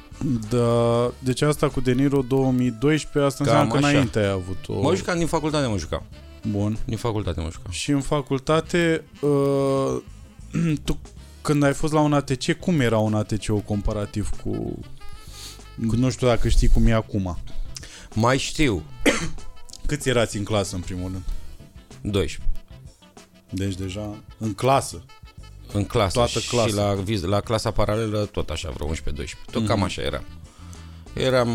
Da, 0.51 1.13
deci 1.19 1.43
asta 1.43 1.69
cu 1.69 1.81
De 1.81 1.93
Niro 1.93 2.23
2012, 2.23 3.33
asta 3.33 3.45
Cam 3.45 3.53
înseamnă 3.53 3.73
că 3.73 3.87
așa. 3.87 3.89
înainte 3.89 4.19
ai 4.19 4.31
avut 4.31 4.69
o... 4.69 4.81
Mă 4.81 4.95
jucam 4.95 5.19
din 5.19 5.27
facultate, 5.27 5.67
mă 5.67 5.79
jucam. 5.79 6.03
Bun. 6.49 6.79
Din 6.85 6.97
facultate 6.97 7.41
mă 7.41 7.49
jucam. 7.51 7.71
Și 7.71 7.91
în 7.91 8.01
facultate, 8.01 9.05
uh, 9.21 10.03
tu 10.85 10.99
când 11.43 11.63
ai 11.63 11.73
fost 11.73 11.93
la 11.93 12.01
un 12.01 12.13
ATC, 12.13 12.53
cum 12.53 12.81
era 12.81 12.99
un 12.99 13.15
ATC 13.15 13.65
comparativ 13.65 14.31
cu... 14.43 14.79
Nu 15.75 16.11
știu 16.11 16.27
dacă 16.27 16.49
știi 16.49 16.69
cum 16.69 16.87
e 16.87 16.93
acum. 16.93 17.39
Mai 18.15 18.39
știu, 18.39 18.83
Câți 19.87 20.09
erați 20.09 20.37
în 20.37 20.45
clasă, 20.45 20.75
în 20.75 20.81
primul 20.81 21.11
rând? 21.11 21.23
12. 22.01 22.51
Deci 23.51 23.75
deja 23.75 24.15
în 24.39 24.55
clasă. 24.55 25.05
În 25.77 25.85
clasă. 25.85 26.13
Toată 26.13 26.39
Și 26.39 26.49
clasa. 26.49 26.75
la, 26.75 27.03
viz- 27.03 27.21
la 27.27 27.41
clasa 27.41 27.71
paralelă 27.71 28.29
tot 28.33 28.51
așa, 28.51 28.71
vreo 28.71 28.87
11-12. 28.87 28.95
Tot 29.51 29.61
Mhm. 29.61 29.67
cam 29.71 29.83
așa 29.83 30.03
era. 30.03 30.23
Eram 31.13 31.49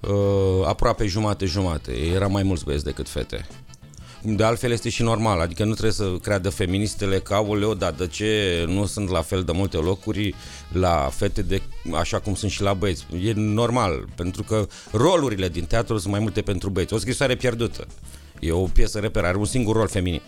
uh, 0.00 0.64
aproape 0.66 1.06
jumate-jumate. 1.06 1.92
Eram 1.92 2.32
mai 2.32 2.42
mulți 2.42 2.64
băieți 2.64 2.84
decât 2.84 3.08
fete. 3.08 3.46
De 4.22 4.44
altfel 4.44 4.70
este 4.70 4.88
și 4.88 5.02
normal, 5.02 5.40
adică 5.40 5.64
nu 5.64 5.70
trebuie 5.72 5.92
să 5.92 6.16
creadă 6.22 6.50
feministele 6.50 7.18
că, 7.18 7.34
aoleo, 7.34 7.74
dar 7.74 7.92
de 7.92 8.06
ce 8.06 8.64
nu 8.68 8.86
sunt 8.86 9.08
la 9.08 9.22
fel 9.22 9.42
de 9.42 9.52
multe 9.52 9.76
locuri 9.76 10.34
la 10.72 11.08
fete 11.12 11.42
de, 11.42 11.62
așa 11.94 12.18
cum 12.20 12.34
sunt 12.34 12.50
și 12.50 12.62
la 12.62 12.74
băieți? 12.74 13.06
E 13.22 13.32
normal, 13.36 14.04
pentru 14.14 14.42
că 14.42 14.66
rolurile 14.92 15.48
din 15.48 15.64
teatru 15.64 15.98
sunt 15.98 16.12
mai 16.12 16.20
multe 16.20 16.42
pentru 16.42 16.70
băieți. 16.70 16.94
O 16.94 16.98
scrisoare 16.98 17.36
pierdută. 17.36 17.86
E 18.40 18.52
o 18.52 18.62
piesă 18.64 18.98
reper, 18.98 19.24
are 19.24 19.36
un 19.36 19.44
singur 19.44 19.76
rol 19.76 19.88
feminin. 19.88 20.22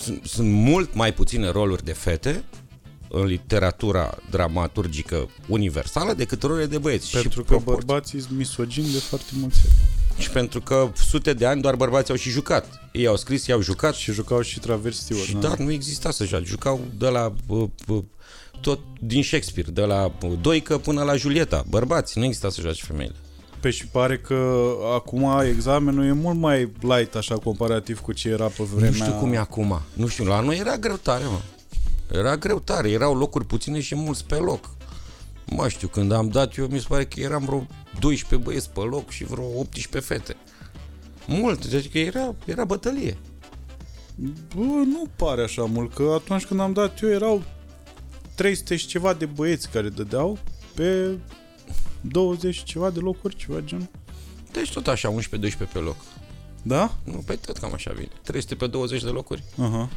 Sunt, 0.00 0.24
sunt 0.24 0.50
mult 0.50 0.94
mai 0.94 1.14
puține 1.14 1.50
roluri 1.50 1.84
de 1.84 1.92
fete 1.92 2.44
în 3.08 3.24
literatura 3.24 4.18
dramaturgică 4.30 5.28
universală 5.48 6.12
decât 6.12 6.42
rolurile 6.42 6.66
de 6.66 6.78
băieți. 6.78 7.10
Pentru 7.10 7.30
și 7.30 7.36
că 7.36 7.42
proporții. 7.42 7.86
bărbații 7.86 8.20
sunt 8.20 8.38
misogini 8.38 8.92
de 8.92 8.98
foarte 8.98 9.30
mulți 9.40 9.58
ani. 9.64 10.22
Și 10.22 10.30
pentru 10.30 10.60
că 10.60 10.92
sute 10.94 11.32
de 11.32 11.46
ani 11.46 11.60
doar 11.60 11.74
bărbații 11.74 12.10
au 12.10 12.16
și 12.18 12.30
jucat. 12.30 12.90
Ei 12.92 13.06
au 13.06 13.16
scris, 13.16 13.46
ei 13.46 13.54
au 13.54 13.60
jucat 13.60 13.94
Și 13.94 14.12
jucau 14.12 14.40
și 14.40 14.58
travestiuri. 14.60 15.22
și 15.22 15.34
da, 15.34 15.54
nu 15.58 15.70
exista 15.70 16.10
să 16.10 16.24
joace. 16.24 16.44
Jucau 16.44 16.80
de 16.98 17.08
la 17.08 17.32
uh, 17.46 17.68
uh, 17.88 18.02
tot 18.60 18.80
din 19.00 19.22
Shakespeare, 19.22 19.70
de 19.70 19.80
la 19.82 20.12
uh, 20.22 20.32
Doică 20.40 20.78
până 20.78 21.02
la 21.02 21.16
Julieta. 21.16 21.64
Bărbați, 21.68 22.18
nu 22.18 22.24
exista 22.24 22.50
să 22.50 22.60
joace 22.60 22.84
femeile. 22.84 23.14
Pe 23.60 23.70
și 23.70 23.86
pare 23.86 24.18
că 24.18 24.70
acum 24.94 25.40
examenul 25.40 26.04
e 26.04 26.12
mult 26.12 26.38
mai 26.38 26.72
light 26.80 27.14
așa 27.14 27.38
comparativ 27.38 28.00
cu 28.00 28.12
ce 28.12 28.28
era 28.28 28.46
pe 28.46 28.62
vremea... 28.62 28.90
Nu 28.90 28.94
știu 28.94 29.12
cum 29.12 29.32
e 29.32 29.36
acum. 29.36 29.80
Nu 29.92 30.06
știu, 30.06 30.24
la 30.24 30.40
noi 30.40 30.58
era 30.58 30.76
greu 30.76 30.96
tare, 30.96 31.24
mă. 31.24 31.40
Era 32.18 32.36
greu 32.36 32.58
tare, 32.58 32.90
erau 32.90 33.16
locuri 33.16 33.46
puține 33.46 33.80
și 33.80 33.94
mulți 33.94 34.24
pe 34.24 34.34
loc. 34.34 34.70
Mă 35.46 35.68
știu, 35.68 35.88
când 35.88 36.12
am 36.12 36.28
dat 36.28 36.56
eu, 36.56 36.66
mi 36.66 36.78
se 36.78 36.86
pare 36.88 37.04
că 37.04 37.20
eram 37.20 37.44
vreo 37.44 37.66
12 38.00 38.48
băieți 38.48 38.70
pe 38.70 38.80
loc 38.80 39.10
și 39.10 39.24
vreo 39.24 39.44
18 39.44 40.12
fete. 40.12 40.36
Mult, 41.26 41.66
deci 41.66 41.90
că 41.90 41.98
era, 41.98 42.34
era 42.44 42.64
bătălie. 42.64 43.16
Bă, 44.54 44.62
nu 44.64 45.06
pare 45.16 45.42
așa 45.42 45.64
mult, 45.64 45.94
că 45.94 46.12
atunci 46.14 46.44
când 46.44 46.60
am 46.60 46.72
dat 46.72 47.00
eu 47.02 47.08
erau 47.08 47.42
300 48.34 48.76
și 48.76 48.86
ceva 48.86 49.12
de 49.12 49.26
băieți 49.26 49.70
care 49.70 49.88
dădeau 49.88 50.38
pe 50.74 51.18
20 52.00 52.54
și 52.54 52.64
ceva 52.64 52.90
de 52.90 53.00
locuri, 53.00 53.36
ceva 53.36 53.60
gen. 53.60 53.90
Deci 54.52 54.72
tot 54.72 54.86
așa, 54.86 55.14
11-12 55.14 55.18
pe 55.72 55.78
loc. 55.78 55.96
Da? 56.62 56.94
Nu, 57.04 57.22
pe 57.26 57.34
tot 57.34 57.56
cam 57.56 57.72
așa 57.72 57.92
vine. 57.94 58.08
300 58.22 58.54
pe 58.54 58.66
20 58.66 59.02
de 59.02 59.08
locuri. 59.08 59.42
Aha. 59.58 59.88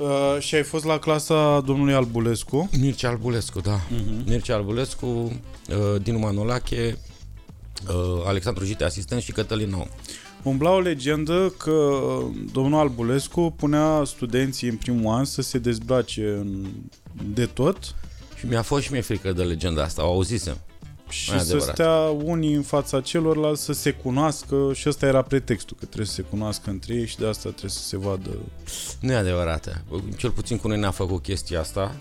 Uh, 0.00 0.36
și 0.38 0.54
ai 0.54 0.62
fost 0.62 0.84
la 0.84 0.98
clasa 0.98 1.60
domnului 1.60 1.94
Albulescu. 1.94 2.68
Mircea 2.78 3.08
Albulescu, 3.08 3.60
da. 3.60 3.80
Uh-huh. 3.80 4.24
Mircea 4.26 4.54
Albulescu, 4.54 5.06
uh, 5.06 6.02
Dinu 6.02 6.18
Manolache, 6.18 6.98
uh, 7.88 8.22
Alexandru 8.26 8.64
Gite, 8.64 8.84
asistent 8.84 9.22
și 9.22 9.32
Cătălin 9.32 9.68
Nou. 9.68 9.88
Umbla 10.42 10.70
o 10.70 10.80
legendă 10.80 11.54
că 11.56 11.98
domnul 12.52 12.80
Albulescu 12.80 13.54
punea 13.56 14.02
studenții 14.04 14.68
în 14.68 14.76
primul 14.76 15.14
an 15.14 15.24
să 15.24 15.42
se 15.42 15.58
dezbrace 15.58 16.22
în, 16.22 16.66
de 17.34 17.46
tot 17.46 17.94
Și 18.38 18.46
mi-a 18.46 18.62
fost 18.62 18.82
și 18.84 18.92
mie 18.92 19.00
frică 19.00 19.32
de 19.32 19.42
legenda 19.42 19.82
asta, 19.82 20.04
o 20.06 20.10
auzisem. 20.12 20.56
și 21.08 21.34
E 21.34 21.38
să 21.38 21.44
adevărat. 21.52 21.74
stea 21.74 21.98
unii 22.24 22.52
în 22.54 22.62
fața 22.62 23.00
celorlalți 23.00 23.62
să 23.64 23.72
se 23.72 23.90
cunoască 23.90 24.70
și 24.74 24.88
ăsta 24.88 25.06
era 25.06 25.22
pretextul, 25.22 25.76
că 25.80 25.84
trebuie 25.84 26.06
să 26.06 26.12
se 26.14 26.22
cunoască 26.22 26.70
între 26.70 26.94
ei 26.94 27.06
și 27.06 27.16
de 27.18 27.26
asta 27.26 27.48
trebuie 27.48 27.70
să 27.70 27.82
se 27.82 27.96
vadă. 27.98 28.30
Nu 29.00 29.12
e 29.12 29.16
adevărată. 29.16 29.82
Cel 30.16 30.30
puțin 30.30 30.56
cu 30.58 30.68
noi 30.68 30.78
ne-a 30.78 30.90
făcut 30.90 31.22
chestia 31.22 31.60
asta. 31.60 31.94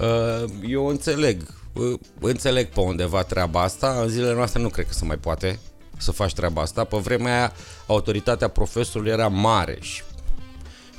Uh, 0.00 0.44
Eu 0.68 0.86
înțeleg, 0.86 1.42
uh, 1.72 1.98
înțeleg 2.20 2.66
pe 2.68 2.80
undeva 2.80 3.22
treaba 3.22 3.62
asta. 3.62 3.98
În 4.02 4.08
zilele 4.08 4.34
noastre 4.34 4.62
nu 4.62 4.68
cred 4.68 4.86
că 4.86 4.92
se 4.92 5.04
mai 5.04 5.16
poate 5.16 5.58
să 5.98 6.10
faci 6.10 6.32
treaba 6.32 6.62
asta. 6.62 6.84
Pe 6.84 6.96
vremea 6.96 7.36
aia, 7.36 7.52
autoritatea 7.86 8.48
profesorului 8.48 9.12
era 9.12 9.28
mare 9.28 9.78
și 9.80 10.02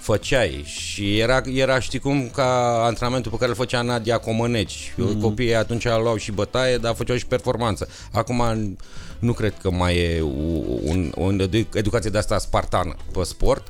făceai 0.03 0.63
și 0.65 1.19
era, 1.19 1.41
era 1.53 1.79
știi 1.79 1.99
cum, 1.99 2.29
ca 2.29 2.81
antrenamentul 2.85 3.31
pe 3.31 3.37
care 3.37 3.49
îl 3.49 3.55
făcea 3.55 3.81
Nadia 3.81 4.17
Comăneci. 4.17 4.91
Mm-hmm. 4.91 5.21
Copiii 5.21 5.55
atunci 5.55 5.83
luau 5.83 6.15
și 6.15 6.31
bătaie, 6.31 6.77
dar 6.77 6.95
făceau 6.95 7.17
și 7.17 7.25
performanță. 7.25 7.87
Acum 8.11 8.43
nu 9.19 9.33
cred 9.33 9.53
că 9.61 9.71
mai 9.71 9.97
e 9.97 10.21
un, 10.83 11.11
o 11.15 11.31
educație 11.73 12.09
de 12.09 12.17
asta 12.17 12.37
spartană 12.37 12.95
pe 13.11 13.23
sport. 13.23 13.67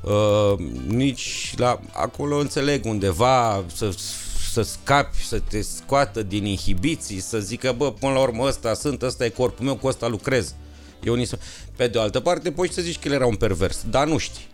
Uh, 0.00 0.58
nici 0.86 1.54
la 1.56 1.80
acolo 1.92 2.38
înțeleg 2.38 2.84
undeva 2.84 3.64
să 3.74 3.94
să 4.52 4.62
scapi, 4.62 5.26
să 5.26 5.40
te 5.48 5.60
scoată 5.60 6.22
din 6.22 6.44
inhibiții, 6.44 7.20
să 7.20 7.38
zică, 7.38 7.74
bă, 7.76 7.92
până 7.92 8.12
la 8.12 8.20
urmă 8.20 8.44
ăsta 8.46 8.74
sunt, 8.74 9.02
ăsta 9.02 9.24
e 9.24 9.28
corpul 9.28 9.64
meu, 9.64 9.76
cu 9.76 9.86
ăsta 9.86 10.06
lucrez. 10.06 10.54
Eu 11.02 11.14
nici... 11.14 11.30
Pe 11.76 11.86
de 11.86 11.98
o 11.98 12.00
altă 12.00 12.20
parte, 12.20 12.50
poți 12.50 12.74
să 12.74 12.80
zici 12.80 12.98
că 12.98 13.08
el 13.08 13.14
era 13.14 13.26
un 13.26 13.34
pervers, 13.34 13.84
dar 13.90 14.06
nu 14.06 14.18
știi. 14.18 14.46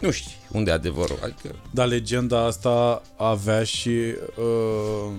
Nu 0.00 0.10
știi 0.10 0.34
unde 0.52 0.70
e 0.70 0.74
adevărul. 0.74 1.18
Adică, 1.22 1.54
Dar 1.70 1.86
legenda 1.86 2.44
asta 2.44 3.02
avea 3.16 3.64
și 3.64 3.90
uh, 4.36 5.12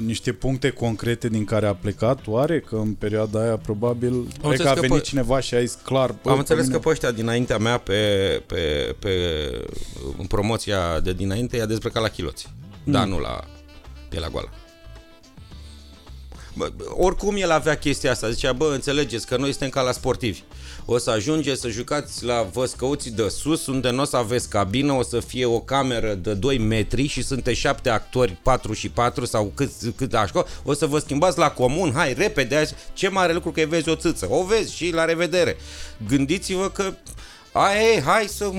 niște 0.00 0.32
puncte 0.32 0.70
concrete 0.70 1.28
din 1.28 1.44
care 1.44 1.66
a 1.66 1.74
plecat, 1.74 2.26
oare? 2.26 2.60
Că 2.60 2.76
în 2.76 2.94
perioada 2.94 3.40
aia 3.42 3.56
probabil 3.56 4.10
cred 4.22 4.40
că 4.40 4.46
înțeles 4.46 4.70
a 4.70 4.74
că 4.74 4.80
venit 4.80 4.96
pe- 4.96 5.02
cineva 5.02 5.40
și 5.40 5.54
a 5.54 5.60
zis 5.60 5.78
clar. 5.84 6.14
bă, 6.22 6.30
am 6.30 6.38
înțeles 6.38 6.62
mine- 6.62 6.74
că 6.76 6.80
pe 6.82 6.88
ăștia 6.88 7.10
dinaintea 7.10 7.58
mea, 7.58 7.78
pe, 7.78 8.42
pe, 8.46 8.94
pe 8.98 9.14
în 10.18 10.26
promoția 10.26 11.00
de 11.00 11.12
dinainte, 11.12 11.56
i-a 11.56 11.66
dezbrăcat 11.66 12.02
la 12.02 12.08
chiloți. 12.08 12.48
Mm. 12.84 12.92
Dar 12.92 13.06
nu 13.06 13.18
la 13.18 13.40
pielea 14.08 14.28
goală. 14.28 14.48
Bă, 16.56 16.70
oricum 16.96 17.36
el 17.36 17.50
avea 17.50 17.76
chestia 17.76 18.10
asta, 18.10 18.30
zicea, 18.30 18.52
bă, 18.52 18.70
înțelegeți 18.74 19.26
că 19.26 19.36
noi 19.36 19.50
suntem 19.50 19.68
ca 19.68 19.80
la 19.80 19.92
sportivi. 19.92 20.42
O 20.84 20.98
să 20.98 21.10
ajungeți 21.10 21.60
să 21.60 21.68
jucați 21.68 22.24
la 22.24 22.42
văscăuții 22.52 23.10
de 23.10 23.28
sus, 23.28 23.66
unde 23.66 23.90
nu 23.90 24.00
o 24.00 24.04
să 24.04 24.16
aveți 24.16 24.48
cabină, 24.48 24.92
o 24.92 25.02
să 25.02 25.20
fie 25.20 25.44
o 25.44 25.60
cameră 25.60 26.14
de 26.14 26.34
2 26.34 26.58
metri 26.58 27.06
și 27.06 27.22
sunteți 27.22 27.58
șapte 27.58 27.90
actori, 27.90 28.38
4 28.42 28.72
și 28.72 28.88
4 28.88 29.24
sau 29.24 29.52
cât, 29.54 29.70
cât 29.96 30.14
așa, 30.14 30.44
o 30.64 30.72
să 30.72 30.86
vă 30.86 30.98
schimbați 30.98 31.38
la 31.38 31.50
comun, 31.50 31.92
hai, 31.94 32.12
repede, 32.12 32.56
azi, 32.56 32.74
ce 32.92 33.08
mare 33.08 33.32
lucru 33.32 33.50
că 33.50 33.66
vezi 33.68 33.88
o 33.88 33.94
țâță, 33.94 34.26
o 34.30 34.44
vezi 34.44 34.74
și 34.74 34.90
la 34.90 35.04
revedere. 35.04 35.56
Gândiți-vă 36.08 36.70
că 36.70 36.94
Aia 37.52 37.80
e, 37.80 38.00
hai 38.00 38.24
să 38.28 38.52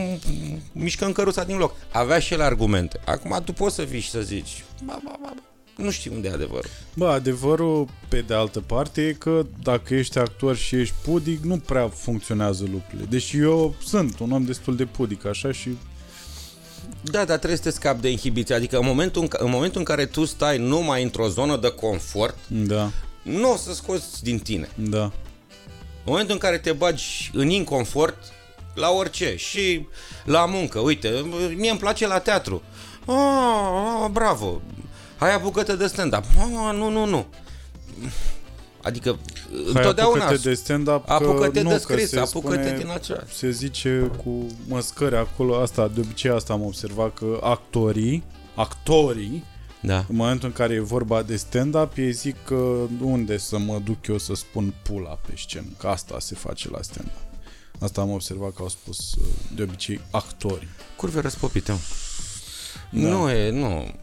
mișcăm 0.71 1.11
căruța 1.11 1.43
din 1.43 1.57
loc. 1.57 1.75
Avea 1.91 2.19
și 2.19 2.33
el 2.33 2.41
argumente. 2.41 2.99
Acum 3.05 3.41
tu 3.45 3.53
poți 3.53 3.75
să 3.75 3.83
vii 3.83 3.99
și 3.99 4.09
să 4.09 4.21
zici, 4.21 4.63
ba, 4.83 4.99
ba, 5.03 5.17
ba, 5.21 5.33
ba. 5.35 5.52
Nu 5.75 5.91
știu 5.91 6.13
unde 6.13 6.27
e 6.27 6.31
adevărul. 6.31 6.69
Bă, 6.95 7.07
adevărul, 7.07 7.87
pe 8.07 8.21
de 8.21 8.33
altă 8.33 8.59
parte, 8.59 9.01
e 9.01 9.13
că 9.13 9.45
dacă 9.63 9.95
ești 9.95 10.17
actor 10.17 10.55
și 10.55 10.75
ești 10.75 10.93
pudic, 11.03 11.43
nu 11.43 11.57
prea 11.57 11.87
funcționează 11.89 12.65
lucrurile. 12.71 13.05
Deci 13.09 13.31
eu 13.33 13.75
sunt 13.85 14.19
un 14.19 14.31
om 14.31 14.43
destul 14.45 14.75
de 14.75 14.85
pudic, 14.85 15.25
așa, 15.25 15.51
și 15.51 15.69
Da, 17.01 17.25
dar 17.25 17.37
trebuie 17.37 17.57
să 17.57 17.63
te 17.63 17.69
scapi 17.69 18.01
de 18.01 18.09
inhibiție. 18.09 18.55
Adică 18.55 18.77
în 18.77 18.85
momentul 18.85 19.21
în, 19.21 19.27
ca- 19.27 19.37
în 19.41 19.49
momentul 19.49 19.79
în 19.79 19.85
care 19.85 20.05
tu 20.05 20.25
stai 20.25 20.57
numai 20.57 21.03
într-o 21.03 21.27
zonă 21.27 21.57
de 21.57 21.69
confort, 21.69 22.37
da, 22.47 22.91
nu 23.21 23.51
o 23.51 23.55
să 23.55 23.73
scoți 23.73 24.23
din 24.23 24.39
tine. 24.39 24.69
da. 24.75 25.11
În 26.05 26.11
momentul 26.11 26.33
în 26.33 26.39
care 26.39 26.57
te 26.57 26.71
bagi 26.71 27.31
în 27.33 27.49
inconfort, 27.49 28.17
la 28.73 28.89
orice, 28.89 29.35
și 29.37 29.87
la 30.25 30.45
muncă, 30.45 30.79
uite, 30.79 31.09
mie 31.55 31.69
îmi 31.69 31.79
place 31.79 32.07
la 32.07 32.19
teatru. 32.19 32.61
Ah, 33.05 33.15
ah, 34.03 34.09
bravo, 34.11 34.61
hai 35.23 35.33
apucă-te 35.35 35.75
de 35.75 35.87
stand-up. 35.87 36.23
Ah, 36.39 36.73
nu, 36.75 36.89
nu, 36.89 37.05
nu. 37.05 37.25
Adică, 38.81 39.17
Hai, 39.49 39.63
întotdeauna... 39.73 40.23
apucă-te 40.25 40.49
de 40.49 40.53
stand-up, 40.53 41.05
că 41.05 41.13
Apucă-te 41.13 41.61
nu, 41.61 41.69
de 41.69 41.75
că 41.75 41.81
scris, 41.81 42.09
se 42.09 42.19
apucă-te 42.19 42.61
spune- 42.63 42.77
din 42.77 42.89
acela. 42.89 43.23
Se 43.33 43.49
zice 43.51 44.11
cu 44.23 44.45
măscări 44.67 45.15
acolo, 45.15 45.61
asta, 45.61 45.87
de 45.87 45.99
obicei 45.99 46.31
asta 46.31 46.53
am 46.53 46.63
observat, 46.65 47.13
că 47.13 47.39
actorii, 47.43 48.23
actorii, 48.55 49.43
Da. 49.81 49.97
în 49.97 50.15
momentul 50.15 50.47
în 50.47 50.53
care 50.53 50.73
e 50.73 50.79
vorba 50.79 51.21
de 51.21 51.35
stand-up, 51.35 51.97
ei 51.97 52.11
zic 52.11 52.35
că 52.45 52.77
unde 53.01 53.37
să 53.37 53.57
mă 53.57 53.79
duc 53.83 54.07
eu 54.07 54.17
să 54.17 54.33
spun 54.33 54.73
pula 54.83 55.19
pe 55.27 55.33
scenă, 55.37 55.65
că 55.77 55.87
asta 55.87 56.19
se 56.19 56.35
face 56.35 56.69
la 56.69 56.81
stand-up. 56.81 57.13
Asta 57.79 58.01
am 58.01 58.11
observat 58.11 58.53
că 58.53 58.61
au 58.61 58.69
spus 58.69 59.13
uh, 59.15 59.25
de 59.55 59.61
obicei 59.63 59.99
actorii. 60.11 60.67
Curve 60.95 61.19
răspopite. 61.19 61.71
mă. 61.71 61.77
Da. 63.01 63.07
Nu 63.07 63.29
e, 63.29 63.49
nu. 63.49 63.93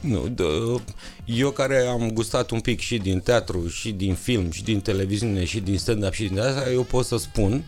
Nu, 0.00 0.28
dă- 0.28 0.80
eu 1.24 1.50
care 1.50 1.78
am 1.86 2.10
gustat 2.12 2.50
un 2.50 2.60
pic 2.60 2.80
și 2.80 2.98
din 2.98 3.20
teatru, 3.20 3.68
și 3.68 3.90
din 3.92 4.14
film, 4.14 4.50
și 4.50 4.62
din 4.64 4.80
televiziune, 4.80 5.44
și 5.44 5.60
din 5.60 5.78
stand-up, 5.78 6.12
și 6.12 6.24
din 6.24 6.40
asta, 6.40 6.70
eu 6.70 6.82
pot 6.82 7.04
să 7.04 7.16
spun 7.16 7.64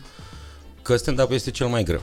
că 0.81 0.95
stand-up 0.95 1.31
este 1.31 1.51
cel 1.51 1.67
mai 1.67 1.83
greu. 1.83 2.01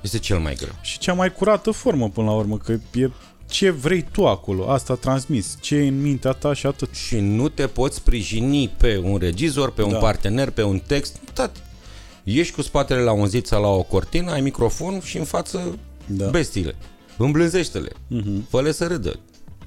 Este 0.00 0.18
cel 0.18 0.38
mai 0.38 0.54
greu. 0.54 0.72
Și 0.82 0.98
cea 0.98 1.12
mai 1.12 1.32
curată 1.32 1.70
formă 1.70 2.08
până 2.08 2.26
la 2.26 2.32
urmă, 2.34 2.56
că 2.58 2.72
e 2.94 3.10
ce 3.48 3.70
vrei 3.70 4.04
tu 4.12 4.26
acolo, 4.26 4.70
asta 4.70 4.94
transmis, 4.94 5.56
ce 5.60 5.74
e 5.76 5.86
în 5.88 6.00
mintea 6.00 6.32
ta 6.32 6.54
și 6.54 6.66
atât. 6.66 6.94
Și 6.94 7.16
nu 7.18 7.48
te 7.48 7.66
poți 7.66 7.96
sprijini 7.96 8.68
pe 8.76 9.00
un 9.04 9.16
regizor, 9.18 9.72
pe 9.72 9.82
un 9.82 9.90
Da. 9.92 9.98
partener, 9.98 10.50
pe 10.50 10.62
un 10.62 10.78
text. 10.86 11.16
Tati, 11.32 11.60
ești 12.24 12.54
cu 12.54 12.62
spatele 12.62 13.00
la 13.00 13.12
un 13.12 13.26
zid 13.26 13.46
sau 13.46 13.62
la 13.62 13.68
o 13.68 13.82
cortină, 13.82 14.30
ai 14.32 14.40
microfon 14.40 15.00
și 15.04 15.16
în 15.18 15.24
față 15.24 15.78
Da. 16.06 16.26
bestiile. 16.28 16.74
Îmblânzește-le. 17.18 17.90
Mhm. 18.08 18.46
Fă-le 18.48 18.72
să 18.72 18.86
râdă. 18.86 19.20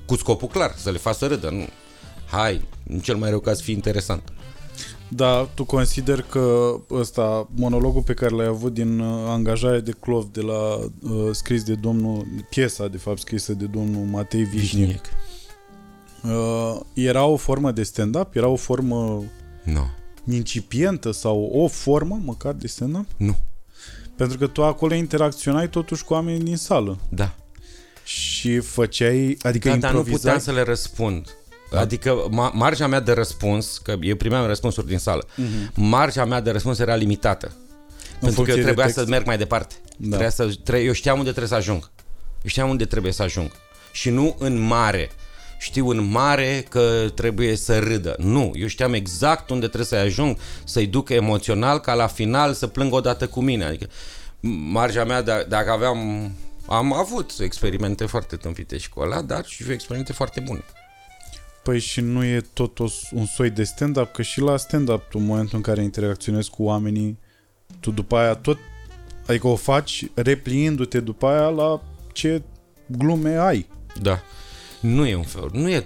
Cu 0.06 0.16
scopul 0.16 0.48
clar, 0.48 0.74
să 0.78 0.92
le 0.92 0.98
faci 0.98 1.16
să 1.16 1.28
râdă. 1.28 1.50
Nu. 1.50 1.66
Hai, 2.32 2.62
în 2.88 3.00
cel 3.00 3.16
mai 3.16 3.30
rău 3.30 3.40
caz 3.40 3.62
fi 3.62 3.72
interesant. 3.72 4.22
Dar 5.08 5.50
tu 5.54 5.64
consider 5.64 6.22
că 6.22 6.76
ăsta, 6.92 7.48
monologul 7.56 8.02
pe 8.02 8.14
care 8.14 8.36
l-ai 8.36 8.46
avut 8.46 8.74
din 8.74 9.00
uh, 9.00 9.26
angajare 9.28 9.80
de 9.80 9.92
clov 10.00 10.26
de 10.32 10.42
la 10.42 10.76
uh, 10.76 11.30
scris 11.32 11.64
de 11.64 11.74
domnul, 11.76 12.28
piesa 12.50 12.88
de 12.88 12.98
fapt 12.98 13.20
scrisă 13.20 13.54
de 13.54 13.66
domnul 13.66 14.06
Matei 14.06 14.44
Vișnic, 14.44 15.02
uh, 16.24 16.80
era 16.94 17.26
o 17.26 17.36
formă 17.36 17.72
de 17.72 17.84
stand-up? 17.84 18.36
Era 18.36 18.48
o 18.48 18.56
formă 18.56 19.24
Nu. 19.64 19.86
incipientă 20.32 21.12
sau 21.12 21.42
o 21.54 21.68
formă 21.68 22.20
măcar 22.24 22.54
de 22.54 22.68
stand-up? 22.68 23.06
Nu. 23.18 23.36
Pentru 24.20 24.38
că 24.38 24.48
tu 24.48 24.64
acolo 24.64 24.94
interacționai 24.94 25.70
totuși 25.70 26.04
cu 26.04 26.14
oamenii 26.14 26.40
din 26.44 26.58
sală 26.58 26.98
Da. 27.10 27.36
și 28.04 28.60
făceai, 28.60 29.38
adică 29.42 29.70
Da, 29.70 29.76
dar 29.76 29.92
nu 29.92 29.98
improvizai. 29.98 30.18
puteam 30.34 30.40
să 30.40 30.52
le 30.52 30.62
răspund. 30.62 31.28
Adică 31.72 32.28
ma- 32.30 32.54
marja 32.54 32.88
mea 32.88 33.00
de 33.00 33.12
răspuns, 33.12 33.78
că 33.78 33.96
eu 34.02 34.16
primeam 34.16 34.46
răspunsuri 34.46 34.88
din 34.88 34.98
sală, 34.98 35.28
marja 35.76 36.26
mea 36.26 36.40
de 36.42 36.52
răspuns 36.52 36.80
era 36.80 36.96
limitată. 36.96 37.46
Pentru 38.20 38.20
că 38.20 38.26
Mhm. 38.26 38.34
funcție 38.34 38.54
eu 38.54 38.60
de 38.60 38.64
trebuia 38.66 38.86
text. 38.86 39.00
să 39.00 39.06
merg 39.10 39.26
mai 39.26 39.38
departe. 39.38 39.76
Da. 39.98 40.08
Trebuia 40.08 40.30
să, 40.30 40.50
tre- 40.64 40.82
eu 40.82 40.92
știam 40.92 41.18
unde 41.18 41.30
trebuie 41.30 41.50
să 41.50 41.56
ajung. 41.56 41.90
Eu 42.42 42.50
știam 42.50 42.70
unde 42.70 42.86
trebuie 42.86 43.12
să 43.12 43.24
ajung. 43.24 43.52
Și 43.92 44.10
nu 44.10 44.36
în 44.40 44.60
mare. 44.60 45.10
Știu 45.62 45.90
în 45.90 46.10
mare 46.10 46.66
că 46.70 47.12
trebuie 47.16 47.56
să 47.56 47.80
râdă. 47.80 48.16
Nu, 48.18 48.52
eu 48.56 48.68
știam 48.68 48.94
exact 48.94 49.50
unde 49.50 49.66
trebuie 49.66 49.86
să 49.88 49.96
ajung, 49.96 50.38
să-i 50.64 50.88
duc 50.88 51.10
emoțional, 51.10 51.80
ca 51.80 51.94
la 51.94 52.08
final 52.08 52.54
să 52.54 52.68
plâng 52.68 52.94
odată 52.94 53.28
cu 53.28 53.42
mine. 53.42 53.66
Adică 53.66 53.88
marja 54.72 55.04
mea, 55.04 55.22
da- 55.22 55.44
dacă 55.44 55.72
aveam... 55.72 56.32
Am 56.68 56.94
avut 56.94 57.32
experimente 57.40 58.06
foarte 58.06 58.36
tâmpite 58.36 58.78
și 58.78 58.90
cu 58.90 59.00
ăla, 59.00 59.22
dar 59.22 59.46
și 59.46 59.72
experimente 59.72 60.14
foarte 60.14 60.40
bune. 60.40 60.64
Păi 61.64 61.80
și 61.80 62.02
nu 62.02 62.24
e 62.24 62.46
tot 62.54 62.80
o, 62.80 62.86
un 63.12 63.26
soi 63.26 63.50
de 63.50 63.64
stand-up, 63.64 64.12
că 64.12 64.22
și 64.22 64.40
la 64.40 64.58
stand-up 64.58 65.10
tu 65.10 65.18
în 65.18 65.26
momentul 65.26 65.56
în 65.56 65.62
care 65.62 65.84
interacționezi 65.84 66.50
cu 66.50 66.64
oamenii, 66.64 67.20
tu 67.80 67.92
după 67.92 68.18
aia 68.18 68.34
tot, 68.34 68.58
adică 69.28 69.48
o 69.48 69.56
faci 69.56 70.06
repliindu-te 70.14 71.00
după 71.00 71.28
aia 71.28 71.48
la 71.48 71.82
ce 72.14 72.42
glume 72.86 73.38
ai. 73.38 73.68
Da. 74.02 74.20
Nu 74.80 75.08
e 75.08 75.16
un 75.16 75.24
fel. 75.24 75.50
Nu 75.52 75.70
e. 75.70 75.86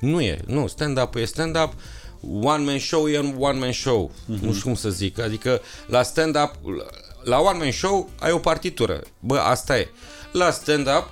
Nu 0.00 0.20
e. 0.20 0.40
Nu. 0.46 0.66
Stand-up 0.66 1.14
e 1.14 1.24
stand-up. 1.24 1.72
One 2.42 2.64
man 2.64 2.78
show 2.78 3.08
e 3.08 3.18
un 3.18 3.34
one 3.38 3.58
man 3.58 3.72
show. 3.72 4.10
Mhm. 4.26 4.38
Uh-huh. 4.38 4.42
Nu 4.42 4.52
știu 4.52 4.64
cum 4.64 4.74
să 4.74 4.90
zic. 4.90 5.18
Adică 5.18 5.60
la 5.86 6.02
stand-up, 6.02 6.54
la 7.22 7.38
one 7.38 7.58
man 7.58 7.70
show 7.70 8.10
ai 8.20 8.32
o 8.32 8.38
partitură. 8.38 9.00
Bă, 9.20 9.38
asta 9.38 9.78
e. 9.78 9.88
La 10.32 10.50
stand-up 10.50 11.10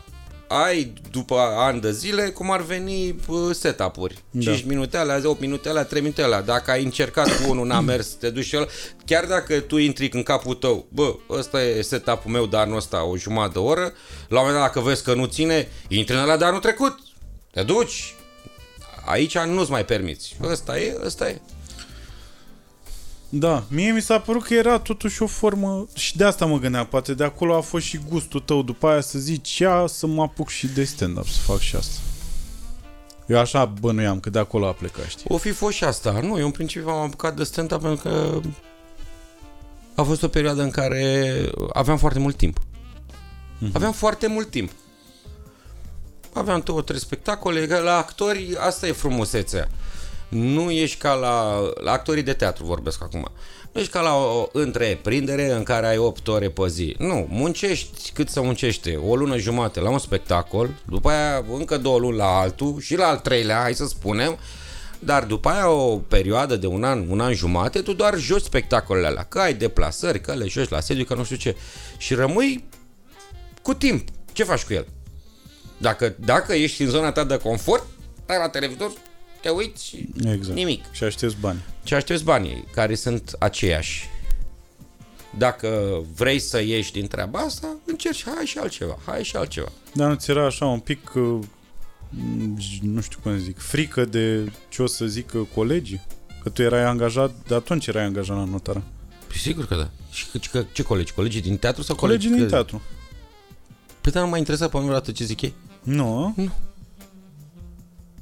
ai 0.53 0.93
după 1.11 1.39
ani 1.57 1.81
de 1.81 1.93
zile 1.93 2.29
cum 2.29 2.51
ar 2.51 2.63
veni 2.63 3.13
bă, 3.27 3.53
setup-uri. 3.53 4.19
Da. 4.31 4.51
5 4.53 4.65
minute 4.65 4.97
alea, 4.97 5.21
8 5.25 5.41
minute 5.41 5.69
alea, 5.69 5.85
3 5.85 6.01
minute 6.01 6.23
alea. 6.23 6.43
Dacă 6.43 6.71
ai 6.71 6.85
încercat 6.85 7.27
cu 7.27 7.51
unul, 7.51 7.67
n-a 7.67 7.81
mers, 7.81 8.07
te 8.07 8.31
duci 8.31 8.45
și 8.45 8.55
el, 8.55 8.69
chiar 9.05 9.25
dacă 9.25 9.61
tu 9.61 9.77
intri 9.77 10.11
în 10.13 10.23
capul 10.23 10.55
tău, 10.55 10.87
bă, 10.89 11.15
ăsta 11.29 11.63
e 11.63 11.83
setup-ul 11.83 12.31
meu 12.31 12.47
de 12.47 12.57
anul 12.57 12.77
ăsta, 12.77 13.05
o 13.05 13.17
jumătate 13.17 13.53
de 13.53 13.59
oră, 13.59 13.93
la 14.29 14.41
un 14.41 14.47
moment 14.47 14.55
dat 14.55 14.63
dacă 14.63 14.81
vezi 14.81 15.05
că 15.05 15.15
nu 15.15 15.25
ține, 15.25 15.69
intri 15.89 16.15
în 16.15 16.21
ăla 16.21 16.37
de 16.37 16.45
anul 16.45 16.61
trecut. 16.61 16.99
Te 17.51 17.63
duci. 17.63 18.15
Aici 19.05 19.39
nu-ți 19.39 19.71
mai 19.71 19.85
permiți. 19.85 20.37
Ăsta 20.43 20.79
e, 20.79 20.97
ăsta 21.05 21.29
e. 21.29 21.41
Da, 23.33 23.65
mie 23.69 23.93
mi 23.93 24.03
s-a 24.03 24.19
părut 24.21 24.43
că 24.43 24.55
era 24.55 24.79
totuși 24.79 25.23
o 25.23 25.27
formă 25.27 25.87
și 25.95 26.17
de 26.17 26.25
asta 26.25 26.47
mă 26.47 26.59
gândeam, 26.59 26.87
poate 26.87 27.15
de 27.15 27.25
acolo 27.25 27.57
a 27.57 27.61
fost 27.61 27.85
și 27.85 28.01
gustul 28.09 28.41
tău 28.41 28.63
după 28.63 28.89
aia 28.89 29.01
să 29.01 29.19
zici 29.19 29.59
ia 29.59 29.85
să 29.87 30.07
mă 30.07 30.23
apuc 30.23 30.49
și 30.49 30.67
de 30.67 30.85
stand-up, 30.85 31.27
să 31.27 31.39
fac 31.39 31.59
și 31.59 31.77
asta. 31.77 32.01
Eu 33.27 33.39
așa 33.39 33.65
bănuiam 33.65 34.21
că 34.21 34.31
de 34.31 34.39
acolo 34.39 34.67
a 34.67 34.73
plecat, 34.73 35.07
știi? 35.07 35.25
O 35.29 35.37
fi 35.37 35.51
fost 35.51 35.77
și 35.77 35.85
asta. 35.85 36.21
Nu, 36.21 36.39
eu 36.39 36.45
în 36.45 36.51
principiu 36.51 36.89
am 36.89 37.01
apucat 37.01 37.37
de 37.37 37.45
stand-up 37.45 37.81
pentru 37.81 38.09
că 38.09 38.41
a 39.95 40.03
fost 40.03 40.23
o 40.23 40.29
perioadă 40.29 40.63
în 40.63 40.71
care 40.71 41.35
aveam 41.73 41.97
foarte 41.99 42.19
mult 42.19 42.37
timp. 42.37 42.59
Aveam 43.73 43.93
foarte 43.93 44.27
mult 44.27 44.51
timp. 44.51 44.71
Aveam 46.33 46.61
două, 46.65 46.83
trei 46.83 47.01
spectacole. 47.01 47.67
că 47.67 47.79
La 47.79 47.97
actori, 47.97 48.57
asta 48.59 48.87
e 48.87 48.93
frumusețea. 48.93 49.69
Nu 50.31 50.71
ești 50.71 50.99
ca 50.99 51.13
la, 51.13 51.61
la 51.81 51.93
actorii 51.93 52.23
de 52.23 52.33
teatru, 52.33 52.65
vorbesc 52.65 53.03
acum. 53.03 53.31
Nu 53.73 53.81
ești 53.81 53.93
ca 53.93 54.01
la 54.01 54.15
o 54.15 54.49
întreprindere 54.53 55.53
în 55.53 55.63
care 55.63 55.87
ai 55.87 55.99
8 55.99 56.29
ore 56.29 56.49
pe 56.49 56.69
zi. 56.69 56.95
Nu, 56.99 57.27
muncești 57.31 58.11
cât 58.15 58.29
să 58.29 58.41
muncește. 58.41 58.97
O 58.97 59.17
lună 59.17 59.37
jumate 59.37 59.81
la 59.81 59.91
un 59.91 59.99
spectacol, 59.99 60.71
după 60.87 61.11
aia 61.11 61.45
încă 61.53 61.79
două 61.79 61.99
luni 61.99 62.17
la 62.17 62.39
altul 62.39 62.81
și 62.81 62.97
la 62.97 63.07
al 63.07 63.19
treilea, 63.19 63.61
hai 63.61 63.75
să 63.75 63.87
spunem, 63.87 64.39
dar 64.99 65.25
după 65.25 65.49
aia 65.49 65.69
o 65.69 65.97
perioadă 65.97 66.57
de 66.57 66.67
un 66.67 66.85
an, 66.85 67.05
un 67.09 67.21
an 67.21 67.35
jumate, 67.35 67.81
tu 67.81 67.93
doar 67.93 68.19
joci 68.19 68.43
spectacolele 68.43 69.07
alea. 69.07 69.23
Că 69.23 69.39
ai 69.39 69.55
deplasări, 69.55 70.21
că 70.21 70.33
le 70.33 70.47
joci 70.47 70.69
la 70.69 70.81
sediu, 70.81 71.05
că 71.05 71.15
nu 71.15 71.25
știu 71.25 71.37
ce. 71.37 71.57
Și 71.97 72.15
rămâi 72.15 72.65
cu 73.63 73.75
timp. 73.75 74.09
Ce 74.33 74.45
faci 74.45 74.63
cu 74.63 74.73
el? 74.73 74.87
Dacă, 75.79 76.15
dacă 76.19 76.53
ești 76.53 76.83
în 76.83 76.89
zona 76.89 77.13
ta 77.13 77.25
de 77.25 77.37
confort, 77.37 77.87
stai 78.25 78.39
la 78.39 78.49
televizor, 78.49 78.91
te 79.43 79.49
uiți 79.49 79.87
și 79.87 80.09
Exact. 80.25 80.55
nimic. 80.57 80.85
Și 80.93 81.05
aștepți 81.05 81.37
bani. 81.41 81.59
Ce 81.83 81.95
aștepți 81.95 82.25
banii, 82.25 82.65
care 82.75 82.95
sunt 82.95 83.37
aceiași. 83.39 84.09
Dacă 85.39 86.01
vrei 86.15 86.39
să 86.39 86.61
ieși 86.63 86.93
din 86.93 87.07
treaba 87.07 87.39
asta, 87.39 87.77
încerci, 87.87 88.25
hai 88.25 88.45
și 88.45 88.59
altceva, 88.59 88.99
hai 89.07 89.23
și 89.25 89.37
altceva. 89.37 89.69
Dar 89.95 90.09
nu 90.09 90.15
ți 90.15 90.31
era 90.31 90.45
așa 90.47 90.67
un 90.67 90.79
pic 90.79 91.13
uh, 91.15 91.39
mm, 92.09 92.59
nu 92.83 93.01
știu 93.01 93.19
cum 93.23 93.33
să 93.33 93.43
zic, 93.43 93.59
frică 93.59 94.05
de 94.05 94.53
ce 94.69 94.83
o 94.83 94.87
să 94.87 95.07
zică 95.07 95.49
colegii? 95.55 96.01
Că 96.43 96.49
tu 96.49 96.63
erai 96.63 96.85
angajat, 96.85 97.33
de 97.49 97.55
atunci 97.55 97.87
erai 97.87 98.05
angajat 98.05 98.37
la 98.37 98.45
notara. 98.45 98.83
Păi 99.27 99.37
sigur 99.37 99.67
că 99.67 99.75
da. 99.75 99.91
Și 100.11 100.27
că, 100.33 100.39
că, 100.53 100.65
ce 100.73 100.83
colegi? 100.83 101.13
Colegii 101.13 101.41
din 101.41 101.57
teatru 101.57 101.83
sau 101.83 101.97
Colegii 101.97 102.29
colegi? 102.29 102.43
din 102.47 102.55
teatru. 102.57 102.83
Păi 104.01 104.13
dar 104.13 104.23
nu 104.23 104.29
m-a 104.29 104.39
interesat 104.39 104.69
pe 104.71 104.77
mine 104.77 104.89
vreodată 104.89 105.13
ce 105.13 105.25
zic 105.25 105.41
ei. 105.41 105.55
Nu? 105.83 106.35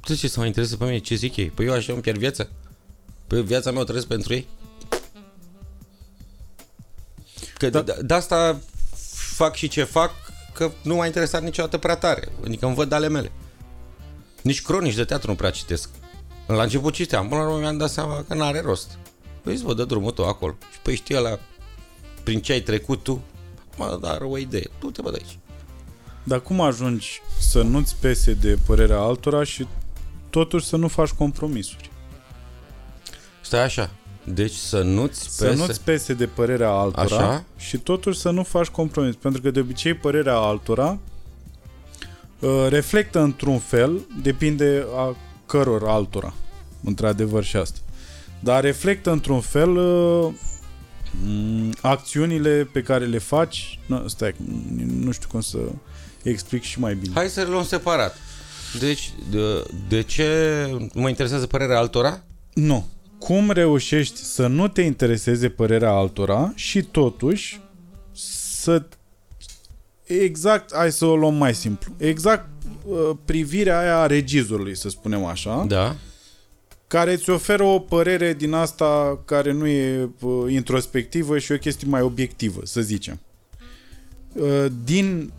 De 0.07 0.15
ce 0.15 0.27
să 0.27 0.39
mă 0.39 0.45
intereseze 0.45 0.75
pe 0.75 0.83
mine 0.83 0.97
ce 0.97 1.15
zic 1.15 1.35
ei? 1.35 1.49
Păi 1.49 1.65
eu 1.65 1.73
așa 1.73 1.93
îmi 1.93 2.01
pierd 2.01 2.17
viața? 2.17 2.47
Păi 3.27 3.43
viața 3.43 3.71
mea 3.71 3.81
o 3.81 3.83
trăiesc 3.83 4.07
pentru 4.07 4.33
ei? 4.33 4.47
Că 7.57 7.69
Da. 7.69 7.81
da. 7.81 7.93
de, 7.93 8.01
de 8.01 8.13
asta 8.13 8.59
fac 9.35 9.55
și 9.55 9.67
ce 9.67 9.83
fac, 9.83 10.11
că 10.53 10.71
nu 10.81 10.95
m-a 10.95 11.05
interesat 11.05 11.43
niciodată 11.43 11.77
prea 11.77 11.95
tare. 11.95 12.31
Adică 12.45 12.65
îmi 12.65 12.75
văd 12.75 12.91
ale 12.91 13.07
mele. 13.07 13.31
Nici 14.41 14.61
cronici 14.61 14.95
de 14.95 15.03
teatru 15.03 15.29
nu 15.29 15.35
prea 15.35 15.49
citesc. 15.49 15.89
La 16.47 16.63
început 16.63 16.93
citeam, 16.93 17.27
până 17.27 17.41
la 17.41 17.47
urmă 17.47 17.59
mi-am 17.59 17.77
dat 17.77 17.89
seama 17.89 18.23
că 18.27 18.33
n-are 18.33 18.61
rost. 18.61 18.97
Păi 19.41 19.53
îți 19.53 19.63
vă 19.63 19.73
dă 19.73 19.83
drumul 19.83 20.11
tău 20.11 20.27
acolo. 20.27 20.57
Și 20.71 20.79
păi 20.79 20.95
știi 20.95 21.15
la 21.15 21.39
prin 22.23 22.41
ce 22.41 22.51
ai 22.51 22.61
trecut 22.61 23.03
tu, 23.03 23.21
mă, 23.77 23.97
dar 24.01 24.21
o 24.21 24.37
idee. 24.37 24.69
Tu 24.79 24.91
te 24.91 25.01
bă 25.01 25.11
de 25.11 25.17
aici. 25.21 25.37
Dar 26.23 26.41
cum 26.41 26.61
ajungi 26.61 27.21
să 27.39 27.61
nu-ți 27.61 27.95
pese 27.99 28.33
de 28.33 28.57
părerea 28.65 28.99
altora 28.99 29.43
și 29.43 29.67
totuși 30.29 30.65
să 30.65 30.75
nu 30.75 30.87
faci 30.87 31.09
compromisuri? 31.09 31.91
Stai 33.41 33.63
așa. 33.63 33.89
Deci 34.23 34.53
să 34.53 34.81
nu-ți 34.81 35.35
Să 35.37 35.45
pese... 35.45 35.57
nu-ți 35.57 35.81
pese 35.83 36.13
de 36.13 36.25
părerea 36.25 36.69
altora 36.69 37.15
Așa. 37.17 37.43
și 37.57 37.77
totuși 37.77 38.19
să 38.19 38.29
nu 38.29 38.43
faci 38.43 38.67
compromis. 38.67 39.15
Pentru 39.15 39.41
că 39.41 39.51
de 39.51 39.59
obicei 39.59 39.93
părerea 39.93 40.35
altora 40.35 40.97
uh, 42.39 42.65
reflectă 42.69 43.19
într-un 43.19 43.59
fel, 43.59 43.99
depinde 44.21 44.85
a 44.95 45.15
căror 45.45 45.87
altora, 45.87 46.33
într-adevăr 46.83 47.43
și 47.43 47.55
asta. 47.55 47.79
Dar 48.39 48.63
reflectă 48.63 49.11
într-un 49.11 49.39
fel 49.39 49.75
uh, 49.77 50.33
m, 51.25 51.73
acțiunile 51.81 52.69
pe 52.71 52.81
care 52.81 53.05
le 53.05 53.17
faci. 53.17 53.79
Nu, 53.85 54.07
stai, 54.07 54.35
nu 54.85 55.11
știu 55.11 55.27
cum 55.31 55.41
să 55.41 55.57
explic 56.23 56.63
și 56.63 56.79
mai 56.79 56.95
bine. 56.95 57.13
Hai 57.15 57.27
să 57.27 57.41
le 57.41 57.49
luăm 57.49 57.65
separat. 57.65 58.17
Deci, 58.77 59.13
de, 59.31 59.63
de 59.87 60.01
ce 60.01 60.27
mă 60.93 61.09
interesează 61.09 61.47
părerea 61.47 61.77
altora? 61.77 62.23
Nu. 62.53 62.85
Cum 63.17 63.51
reușești 63.51 64.17
să 64.23 64.47
nu 64.47 64.67
te 64.67 64.81
intereseze 64.81 65.49
părerea 65.49 65.91
altora 65.91 66.51
și 66.55 66.81
totuși 66.81 67.59
să 68.11 68.83
exact, 70.03 70.75
hai 70.75 70.91
să 70.91 71.05
o 71.05 71.15
luăm 71.15 71.35
mai 71.35 71.55
simplu, 71.55 71.93
exact 71.97 72.49
uh, 72.85 73.09
privirea 73.25 73.79
aia 73.79 73.99
a 73.99 74.05
regizorului, 74.05 74.75
să 74.75 74.89
spunem 74.89 75.25
așa, 75.25 75.65
Da. 75.67 75.95
care 76.87 77.13
îți 77.13 77.29
oferă 77.29 77.63
o 77.63 77.79
părere 77.79 78.33
din 78.33 78.53
asta 78.53 79.21
care 79.25 79.51
nu 79.51 79.67
e 79.67 80.09
uh, 80.19 80.51
introspectivă 80.51 81.37
și 81.37 81.51
o 81.51 81.57
chestie 81.57 81.87
mai 81.89 82.01
obiectivă, 82.01 82.61
să 82.63 82.81
zicem. 82.81 83.19
Uh, 84.33 84.65
din 84.83 85.31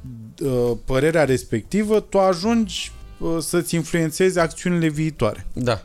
uh, 0.42 0.72
părerea 0.84 1.24
respectivă, 1.24 2.00
tu 2.00 2.18
ajungi 2.18 2.92
uh, 2.94 2.99
să-ți 3.40 3.74
influențezi 3.74 4.38
acțiunile 4.38 4.88
viitoare. 4.88 5.46
Da. 5.52 5.85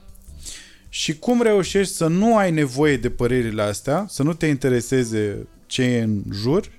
Și 0.89 1.19
cum 1.19 1.41
reușești 1.41 1.93
să 1.93 2.08
nu 2.08 2.38
ai 2.38 2.52
nevoie 2.52 2.98
de 2.98 3.10
părerile 3.10 3.62
astea, 3.62 4.06
să 4.10 4.24
nu 4.24 4.34
te 4.34 4.45
intereseze 4.45 5.48
ce 5.65 5.84
e 5.84 6.02
în 6.02 6.24
jur, 6.32 6.71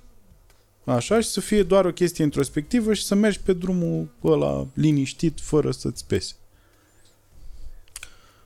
așa, 0.84 1.20
și 1.20 1.28
să 1.28 1.40
fie 1.40 1.62
doar 1.62 1.84
o 1.84 1.92
chestie 1.92 2.24
introspectivă 2.24 2.94
și 2.94 3.04
să 3.04 3.14
mergi 3.14 3.40
pe 3.40 3.52
drumul 3.52 4.08
ăla 4.24 4.66
liniștit, 4.74 5.38
fără 5.40 5.70
să-ți 5.70 6.06
pese. 6.06 6.34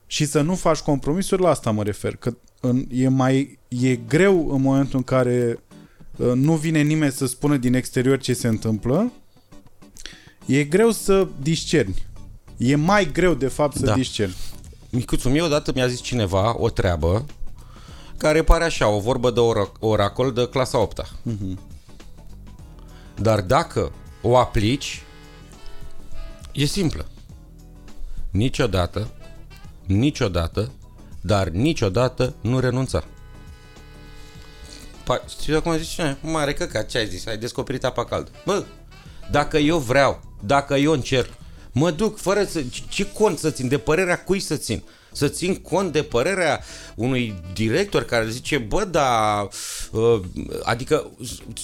Și 0.07 0.25
să 0.25 0.41
nu 0.41 0.55
faci 0.55 0.79
compromisuri, 0.79 1.43
la 1.43 1.49
asta 1.49 1.71
mă 1.71 1.83
refer, 1.83 2.17
că 2.17 2.37
în, 2.61 2.87
e 2.91 3.09
mai 3.09 3.59
e 3.69 3.97
greu 3.97 4.55
în 4.55 4.61
momentul 4.61 4.97
în 4.97 5.05
care 5.05 5.59
uh, 6.17 6.33
nu 6.35 6.57
vine 6.57 6.81
nimeni 6.81 7.13
să 7.13 7.27
spună 7.27 7.57
din 7.57 7.75
exterior 7.75 8.19
ce 8.19 8.33
se 8.33 8.49
întâmplă, 8.49 9.13
e 10.47 10.65
greu 10.65 10.91
să 10.91 11.29
discerni. 11.41 12.07
E 12.57 12.75
mai 12.77 13.13
greu, 13.13 13.35
de 13.35 13.49
fapt, 13.49 13.77
să 13.77 13.85
Da. 13.85 13.95
discerni. 13.95 14.37
Micuțu, 14.91 15.29
mie 15.29 15.43
odată 15.43 15.73
mi-a 15.75 15.87
zis 15.87 16.01
cineva 16.01 16.61
o 16.61 16.69
treabă 16.71 17.25
care 18.17 18.43
pare 18.43 18.65
așa, 18.65 18.89
o 18.89 19.01
vorbă 19.01 19.31
de 19.31 19.41
ora- 19.41 19.73
oracol 19.79 20.33
de 20.33 20.49
clasa 20.49 20.79
8 20.79 21.07
Mhm. 21.23 21.59
Dar 23.17 23.41
dacă 23.41 23.93
o 24.23 24.37
aplici, 24.37 25.03
e 26.53 26.65
simplă. 26.65 27.07
Niciodată, 28.31 29.09
niciodată, 29.87 30.71
dar 31.21 31.49
niciodată 31.49 32.35
nu 32.41 32.59
renunța. 32.59 33.05
Pa, 35.05 35.23
știi 35.29 35.55
acum 35.55 35.77
zici, 35.77 35.87
"Ce, 35.89 36.17
mare 36.23 36.53
căcat, 36.53 36.87
ce 36.89 36.99
ai 36.99 37.09
zis? 37.09 37.27
Ai 37.27 37.39
descoperit 37.39 37.85
apa 37.85 38.05
caldă. 38.05 38.31
Bă, 38.45 38.65
dacă 39.31 39.59
eu 39.59 39.79
vreau, 39.79 40.21
dacă 40.41 40.75
eu 40.75 40.93
încerc, 40.93 41.29
mă 41.73 41.91
duc 41.91 42.19
fără 42.19 42.45
să... 42.45 42.63
Ce, 42.71 42.83
ce 42.89 43.07
cont 43.13 43.39
să 43.39 43.51
țin? 43.51 43.69
De 43.69 43.79
părerea 43.79 44.23
cui 44.23 44.41
să 44.41 44.57
țin? 44.57 44.83
Să 45.13 45.29
țin 45.29 45.55
cont 45.55 45.93
de 45.93 46.03
părerea 46.03 46.61
unui 46.95 47.43
director 47.55 48.03
care 48.03 48.29
zice, 48.29 48.59
bă, 48.59 48.85
da, 48.85 49.49
uh, 49.91 50.21
adică 50.63 51.11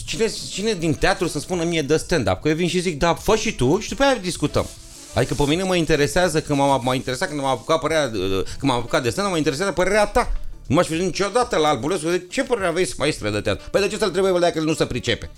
cine, 0.05 0.33
cine 0.51 0.73
din 0.73 0.95
teatru 0.95 1.27
să 1.27 1.39
spună 1.39 1.65
mie 1.65 1.83
de 1.83 1.97
stand-up? 1.97 2.41
Că 2.41 2.49
eu 2.49 2.55
vin 2.55 2.69
și 2.69 2.81
zic, 2.81 2.99
da, 2.99 3.15
fă 3.15 3.37
și 3.37 3.55
tu 3.55 3.79
și 3.79 3.89
după 3.89 4.03
aia 4.03 4.15
discutăm. 4.15 4.67
Adică 5.15 5.35
pe 5.35 5.43
mine 5.47 5.63
mă 5.63 5.77
interesează, 5.77 6.41
când 6.41 6.59
m-am, 6.59 6.81
m-a 6.85 6.95
interesat 6.95 7.29
când 7.29 7.41
m-am 7.41 7.51
apucat 7.51 7.81
părerea, 7.81 8.11
uh, 8.15 8.43
când 8.59 8.71
m-am 8.71 8.79
apucat 8.79 9.03
de 9.03 9.11
stand 9.11 9.31
mă 9.31 9.37
interesează 9.37 9.73
părerea 9.73 10.07
ta. 10.07 10.33
Nu 10.67 10.75
m-aș 10.75 10.87
fi 10.87 10.95
zis 10.95 11.05
niciodată 11.05 11.57
la 11.57 11.69
Albulescu, 11.69 12.09
zic, 12.09 12.31
ce 12.31 12.43
părere 12.43 12.67
aveți, 12.67 12.95
maestre 12.99 13.31
de 13.31 13.41
teatru? 13.41 13.71
Păi 13.71 13.81
de 13.81 13.89
ce 13.89 13.97
să-l 13.97 14.11
trebuie 14.11 14.41
dacă 14.41 14.59
el 14.59 14.65
nu 14.65 14.75
se 14.75 14.87
pricepe? 14.87 15.31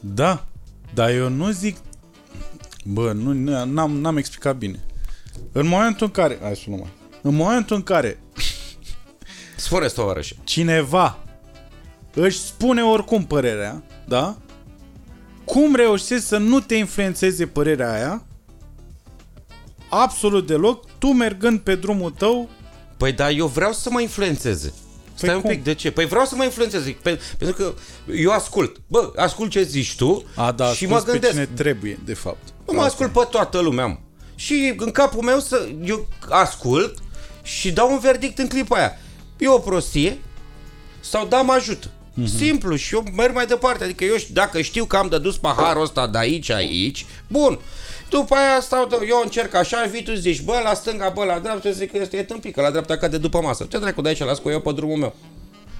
Da, 0.00 0.46
dar 0.94 1.10
eu 1.10 1.28
nu 1.28 1.50
zic... 1.50 1.76
Bă, 2.84 3.12
nu, 3.12 3.32
n-am, 3.64 3.96
n-am 3.96 4.16
explicat 4.16 4.56
bine. 4.56 4.84
În 5.52 5.66
momentul 5.66 6.06
în 6.06 6.12
care... 6.12 6.38
Hai 6.42 6.56
să 6.56 6.62
luăm 6.66 6.78
mai. 6.78 6.92
În 7.22 7.34
momentul 7.34 7.76
în 7.76 7.82
care 7.82 8.18
Spune, 9.56 9.86
tovarășe. 9.86 10.36
cineva 10.44 11.18
își 12.14 12.38
spune 12.38 12.82
oricum 12.82 13.24
părerea, 13.24 13.82
da? 14.06 14.36
Cum 15.44 15.74
reușești 15.74 16.24
să 16.24 16.36
nu 16.38 16.60
te 16.60 16.74
influențeze 16.74 17.46
părerea 17.46 17.92
aia? 17.92 18.24
Absolut 19.88 20.46
deloc, 20.46 20.98
tu 20.98 21.06
mergând 21.06 21.60
pe 21.60 21.74
drumul 21.74 22.10
tău, 22.10 22.48
Păi 23.02 23.12
da, 23.12 23.30
eu 23.30 23.46
vreau 23.46 23.72
să 23.72 23.90
mă 23.90 24.00
influențeze. 24.00 24.74
Stai 25.26 25.34
un 25.34 25.40
cum? 25.40 25.50
pic, 25.50 25.64
de 25.64 25.74
ce? 25.74 25.90
Păi 25.90 26.06
vreau 26.06 26.24
să 26.24 26.34
mă 26.36 26.44
influențeze, 26.44 26.96
pe, 27.02 27.20
pentru 27.38 27.56
că 27.56 27.72
eu 28.16 28.30
ascult. 28.30 28.76
Bă, 28.86 29.12
ascult 29.16 29.50
ce 29.50 29.62
zici 29.62 29.96
tu 29.96 30.24
a, 30.36 30.52
da, 30.52 30.66
și 30.72 30.86
mă 30.86 30.98
pe 30.98 31.10
gândesc. 31.10 31.32
cine 31.32 31.46
trebuie, 31.54 31.98
de 32.04 32.14
fapt. 32.14 32.48
Nu 32.66 32.72
mă 32.74 32.82
ascult 32.82 33.12
pe 33.12 33.26
toată 33.30 33.58
lumea, 33.60 33.86
mă. 33.86 33.96
Și 34.34 34.74
în 34.76 34.90
capul 34.90 35.22
meu 35.22 35.40
să, 35.40 35.68
eu 35.84 36.08
ascult 36.28 36.98
și 37.42 37.72
dau 37.72 37.92
un 37.92 37.98
verdict 37.98 38.38
în 38.38 38.48
clipa 38.48 38.76
aia. 38.76 38.98
E 39.38 39.48
o 39.48 39.58
prostie 39.58 40.18
sau 41.00 41.26
da, 41.26 41.40
mă 41.40 41.52
ajută. 41.52 41.90
Mhm. 42.14 42.24
Mm-hmm. 42.26 42.36
Simplu 42.38 42.76
și 42.76 42.94
eu 42.94 43.04
merg 43.16 43.34
mai 43.34 43.46
departe. 43.46 43.84
Adică 43.84 44.04
eu 44.04 44.16
ș- 44.16 44.28
dacă 44.32 44.60
știu 44.60 44.84
că 44.84 44.96
am 44.96 45.08
de 45.08 45.18
dus 45.18 45.36
paharul 45.38 45.82
ăsta 45.82 46.06
de 46.06 46.18
aici, 46.18 46.50
aici, 46.50 47.06
bun. 47.26 47.58
După 48.12 48.34
aia 48.34 48.60
stau, 48.60 48.88
eu 49.08 49.20
încerc 49.22 49.54
așa, 49.54 49.84
vii 49.90 50.02
tu 50.02 50.14
zici, 50.14 50.42
bă, 50.42 50.60
la 50.64 50.74
stânga, 50.74 51.08
bă, 51.08 51.24
la 51.24 51.38
dreapta, 51.38 51.70
zic 51.70 51.90
că 51.90 51.98
este 51.98 52.16
e 52.16 52.22
tâmpit, 52.22 52.54
că 52.54 52.60
la 52.60 52.70
dreapta 52.70 52.96
cade 52.96 53.18
după 53.18 53.40
masă. 53.40 53.66
Ce 53.70 53.78
dracu 53.78 54.00
de 54.00 54.08
aici, 54.08 54.18
las 54.18 54.38
cu 54.38 54.48
eu 54.50 54.60
pe 54.60 54.72
drumul 54.72 54.96
meu. 54.96 55.14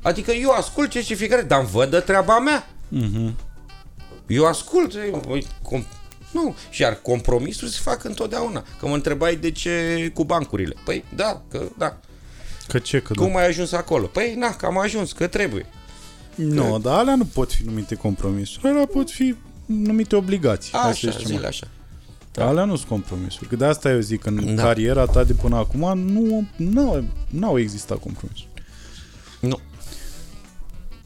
Adică 0.02 0.30
eu 0.32 0.50
ascult 0.50 0.90
ce 0.90 1.02
și 1.02 1.14
fiecare, 1.14 1.42
dar 1.42 1.58
îmi 1.60 1.68
văd 1.68 1.90
de 1.90 1.98
treaba 2.00 2.38
mea. 2.38 2.68
Mhm. 2.88 3.36
Eu 4.26 4.46
ascult. 4.46 4.94
ei, 4.94 5.10
Voi, 5.26 5.46
com, 5.62 5.84
nu, 6.30 6.54
și 6.70 6.82
iar 6.82 6.98
compromisul 7.02 7.68
se 7.68 7.78
fac 7.82 8.04
întotdeauna. 8.04 8.64
Că 8.78 8.86
mă 8.86 8.94
întrebai 8.94 9.36
de 9.36 9.50
ce 9.50 10.10
cu 10.14 10.24
bancurile. 10.24 10.74
Păi 10.84 11.04
da, 11.16 11.42
că 11.50 11.62
da. 11.78 11.96
Că 12.68 12.78
ce, 12.78 13.00
că 13.00 13.14
Cum 13.14 13.32
da. 13.32 13.38
ai 13.38 13.46
ajuns 13.46 13.72
acolo? 13.72 14.06
Păi 14.06 14.34
na, 14.38 14.54
că 14.56 14.66
am 14.66 14.78
ajuns, 14.78 15.12
că 15.12 15.26
trebuie. 15.26 15.66
Nu, 16.34 16.78
dar 16.78 16.98
alea 16.98 17.14
nu 17.14 17.24
pot 17.24 17.52
fi 17.52 17.62
numite 17.64 17.94
compromisuri. 17.94 18.68
Alea 18.68 18.86
pot 18.86 19.10
fi 19.10 19.34
numite 19.66 20.16
obligații. 20.16 20.70
Hai 20.72 20.82
să 20.82 20.88
Așa, 20.88 21.10
zicem 21.18 21.26
zile 21.36 21.46
așa. 21.46 21.66
Da. 22.32 22.46
Alea 22.46 22.64
nu 22.64 22.76
sunt 22.76 22.88
compromisuri. 22.88 23.48
Că 23.48 23.56
de 23.56 23.64
asta 23.64 23.90
eu 23.90 24.00
zic, 24.00 24.26
în 24.26 24.54
Da. 24.54 24.62
cariera 24.62 25.04
ta 25.04 25.24
de 25.24 25.32
până 25.32 25.56
acum 25.56 25.98
nu 25.98 26.46
n-au, 26.56 27.04
n-au 27.30 27.58
existat 27.58 27.98
compromisuri. 27.98 28.48
Nu. 29.40 29.58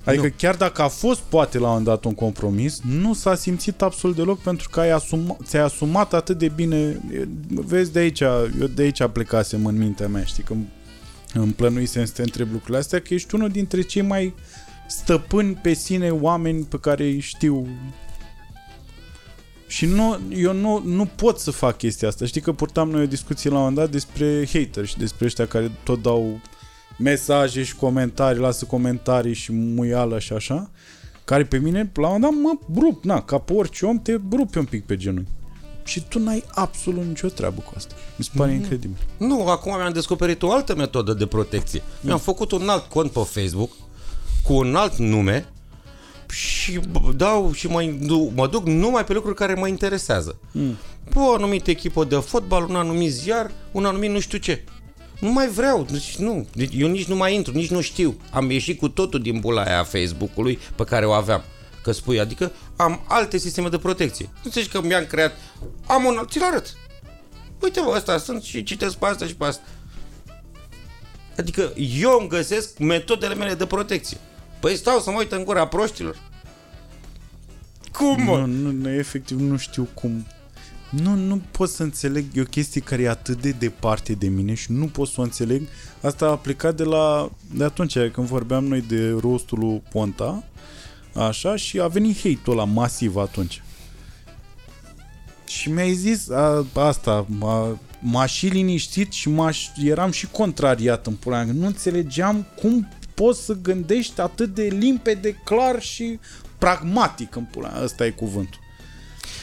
Adică 0.04 0.22
Nu. 0.26 0.32
chiar 0.36 0.54
dacă 0.54 0.82
a 0.82 0.88
fost 0.88 1.20
poate 1.20 1.58
la 1.58 1.64
un 1.64 1.68
moment 1.68 1.86
dat 1.86 2.04
un 2.04 2.14
compromis, 2.14 2.80
nu 2.84 3.14
s-a 3.14 3.34
simțit 3.34 3.82
absolut 3.82 4.16
deloc 4.16 4.38
pentru 4.42 4.68
că 4.68 4.80
ai 4.80 4.90
asuma, 4.90 5.36
ți-ai 5.44 5.62
asumat 5.62 6.12
atât 6.14 6.38
de 6.38 6.48
bine. 6.48 6.76
E, 6.76 7.26
Vezi 7.48 7.92
de 7.92 7.98
aici, 7.98 8.20
eu 8.20 8.66
de 8.74 8.82
aici 8.82 9.02
plecasem 9.12 9.66
în 9.66 9.78
mintea 9.78 10.08
mea, 10.08 10.24
știi, 10.24 10.42
că 10.42 10.52
îmi- 10.52 10.68
îmi 11.34 11.52
plănuisem 11.52 12.04
să 12.04 12.12
te 12.12 12.22
întreb 12.22 12.48
lucrurile 12.50 12.78
astea, 12.78 13.00
că 13.00 13.14
ești 13.14 13.34
unul 13.34 13.48
dintre 13.48 13.80
cei 13.82 14.02
mai 14.02 14.34
stăpâni 14.88 15.54
pe 15.54 15.72
sine 15.74 16.10
oameni 16.10 16.64
pe 16.64 16.78
care 16.78 17.04
îi 17.04 17.20
știu 17.20 17.66
Și 19.66 19.86
nu, 19.86 20.18
eu 20.34 20.52
nu, 20.52 20.82
nu 20.84 21.04
pot 21.04 21.38
să 21.38 21.50
fac 21.50 21.76
chestia 21.76 22.08
asta. 22.08 22.26
Știi 22.26 22.40
că 22.40 22.52
purtam 22.52 22.90
noi 22.90 23.02
o 23.02 23.06
discuție 23.06 23.50
la 23.50 23.56
un 23.56 23.62
moment 23.62 23.78
dat 23.78 23.90
despre 23.90 24.46
hater 24.52 24.86
și 24.86 24.96
despre 24.98 25.24
ăștia 25.24 25.46
care 25.46 25.70
tot 25.82 26.02
dau 26.02 26.40
mesaje 26.98 27.62
și 27.62 27.76
comentarii, 27.76 28.40
lasă 28.40 28.64
comentarii 28.64 29.34
și 29.34 29.52
muială 29.52 30.18
și 30.18 30.32
așa, 30.32 30.70
care 31.24 31.44
pe 31.44 31.58
mine, 31.58 31.90
la 31.94 32.08
un 32.08 32.20
moment 32.20 32.42
dat, 32.42 32.68
mă 32.68 32.80
rup, 32.80 33.04
na, 33.04 33.22
ca 33.22 33.38
pe 33.38 33.52
orice 33.52 33.86
om, 33.86 34.02
te 34.02 34.20
rupi 34.32 34.58
un 34.58 34.64
pic 34.64 34.86
pe 34.86 34.96
genunchi. 34.96 35.30
Și 35.84 36.02
tu 36.08 36.18
n-ai 36.18 36.44
absolut 36.48 37.04
nicio 37.04 37.28
treabă 37.28 37.60
cu 37.60 37.72
asta. 37.76 37.94
Mi 38.16 38.24
se 38.24 38.30
pare 38.36 38.50
mm-hmm. 38.50 38.54
incredibil. 38.54 38.96
Nu, 39.16 39.48
acum 39.48 39.76
mi-am 39.76 39.92
descoperit 39.92 40.42
o 40.42 40.52
altă 40.52 40.74
metodă 40.74 41.12
de 41.12 41.26
protecție. 41.26 41.82
Mm. 41.84 42.00
Mi-am 42.00 42.18
făcut 42.18 42.52
un 42.52 42.68
alt 42.68 42.84
cont 42.84 43.10
pe 43.10 43.20
Facebook 43.20 43.70
cu 44.42 44.52
un 44.52 44.74
alt 44.74 44.96
nume 44.96 45.48
și 46.30 46.80
dau 47.16 47.52
și 47.52 47.66
mă, 47.66 47.92
mă 48.34 48.46
duc 48.46 48.66
numai 48.66 49.04
pe 49.04 49.12
lucruri 49.12 49.36
care 49.36 49.54
mă 49.54 49.66
interesează. 49.66 50.38
Mm. 50.52 50.76
o 51.14 51.32
anumită 51.32 51.70
echipă 51.70 52.04
de 52.04 52.16
fotbal, 52.16 52.66
un 52.68 52.76
anumit 52.76 53.12
ziar, 53.12 53.50
un 53.72 53.84
anumit 53.84 54.10
nu 54.10 54.20
știu 54.20 54.38
ce. 54.38 54.64
Nu 55.20 55.32
mai 55.32 55.48
vreau, 55.48 55.86
deci 55.90 56.16
nu, 56.16 56.46
deci 56.52 56.72
eu 56.76 56.88
nici 56.88 57.06
nu 57.06 57.16
mai 57.16 57.34
intru, 57.34 57.52
nici 57.52 57.70
nu 57.70 57.80
știu. 57.80 58.20
Am 58.30 58.50
ieșit 58.50 58.78
cu 58.78 58.88
totul 58.88 59.22
din 59.22 59.40
bula 59.40 59.62
aia 59.62 59.78
a 59.78 59.84
Facebook-ului 59.84 60.58
pe 60.74 60.84
care 60.84 61.06
o 61.06 61.12
aveam. 61.12 61.42
Că 61.82 61.92
spui, 61.92 62.20
adică 62.20 62.52
am 62.76 63.04
alte 63.08 63.38
sisteme 63.38 63.68
de 63.68 63.78
protecție. 63.78 64.28
Nu 64.44 64.50
zici 64.50 64.68
că 64.68 64.80
mi-am 64.82 65.04
creat, 65.04 65.32
am 65.86 66.04
un 66.04 66.16
alt, 66.16 66.30
ți-l 66.30 66.42
arăt. 66.42 66.74
Uite 67.60 67.80
vă, 67.80 67.92
ăsta 67.96 68.18
sunt 68.18 68.42
și 68.42 68.62
citesc 68.62 68.96
pe 68.96 69.06
asta 69.06 69.26
și 69.26 69.34
pe 69.34 69.44
asta. 69.44 69.62
Adică 71.36 71.72
eu 72.00 72.16
îmi 72.20 72.28
găsesc 72.28 72.78
metodele 72.78 73.34
mele 73.34 73.54
de 73.54 73.66
protecție. 73.66 74.16
Păi 74.66 74.76
stau 74.76 75.00
să 75.00 75.10
mă 75.10 75.18
uit 75.18 75.32
în 75.32 75.44
gura 75.44 75.66
proștilor. 75.66 76.16
Cum, 77.92 78.22
mă? 78.22 78.38
Nu, 78.38 78.70
nu, 78.70 78.90
efectiv 78.90 79.40
nu 79.40 79.56
știu 79.56 79.88
cum. 79.94 80.26
Nu, 80.90 81.14
nu 81.14 81.40
pot 81.50 81.68
să 81.68 81.82
înțeleg, 81.82 82.24
e 82.34 82.40
o 82.40 82.44
chestie 82.44 82.80
care 82.80 83.02
e 83.02 83.08
atât 83.08 83.40
de 83.40 83.50
departe 83.50 84.12
de 84.12 84.28
mine 84.28 84.54
și 84.54 84.72
nu 84.72 84.86
pot 84.86 85.08
să 85.08 85.20
o 85.20 85.22
înțeleg. 85.22 85.62
Asta 86.02 86.26
a 86.26 86.36
plecat 86.36 86.74
de 86.74 86.82
la, 86.82 87.30
de 87.54 87.64
atunci 87.64 87.98
când 88.12 88.26
vorbeam 88.26 88.64
noi 88.64 88.80
de 88.80 89.10
rostul 89.20 89.58
lui 89.58 89.82
Ponta, 89.90 90.44
așa, 91.14 91.56
și 91.56 91.80
a 91.80 91.86
venit 91.86 92.16
hate-ul 92.16 92.58
ăla 92.58 92.64
masiv 92.64 93.16
atunci. 93.16 93.62
Și 95.46 95.70
mi-ai 95.70 95.92
zis 95.92 96.30
a, 96.30 96.66
asta, 96.74 97.26
a, 97.42 97.78
m-a 98.00 98.26
și 98.26 98.46
liniștit 98.46 99.12
și 99.12 99.28
m 99.28 99.50
eram 99.76 100.10
și 100.10 100.26
contrariat 100.26 101.06
în 101.06 101.14
pula 101.14 101.42
Nu 101.42 101.66
înțelegeam 101.66 102.46
cum 102.60 102.88
poți 103.16 103.44
să 103.44 103.52
gândești 103.62 104.20
atât 104.20 104.54
de 104.54 104.62
limpede, 104.62 105.40
clar 105.44 105.82
și 105.82 106.18
pragmatic 106.58 107.36
în 107.36 107.44
pula 107.44 107.80
Ăsta 107.82 108.06
e 108.06 108.10
cuvântul. 108.10 108.60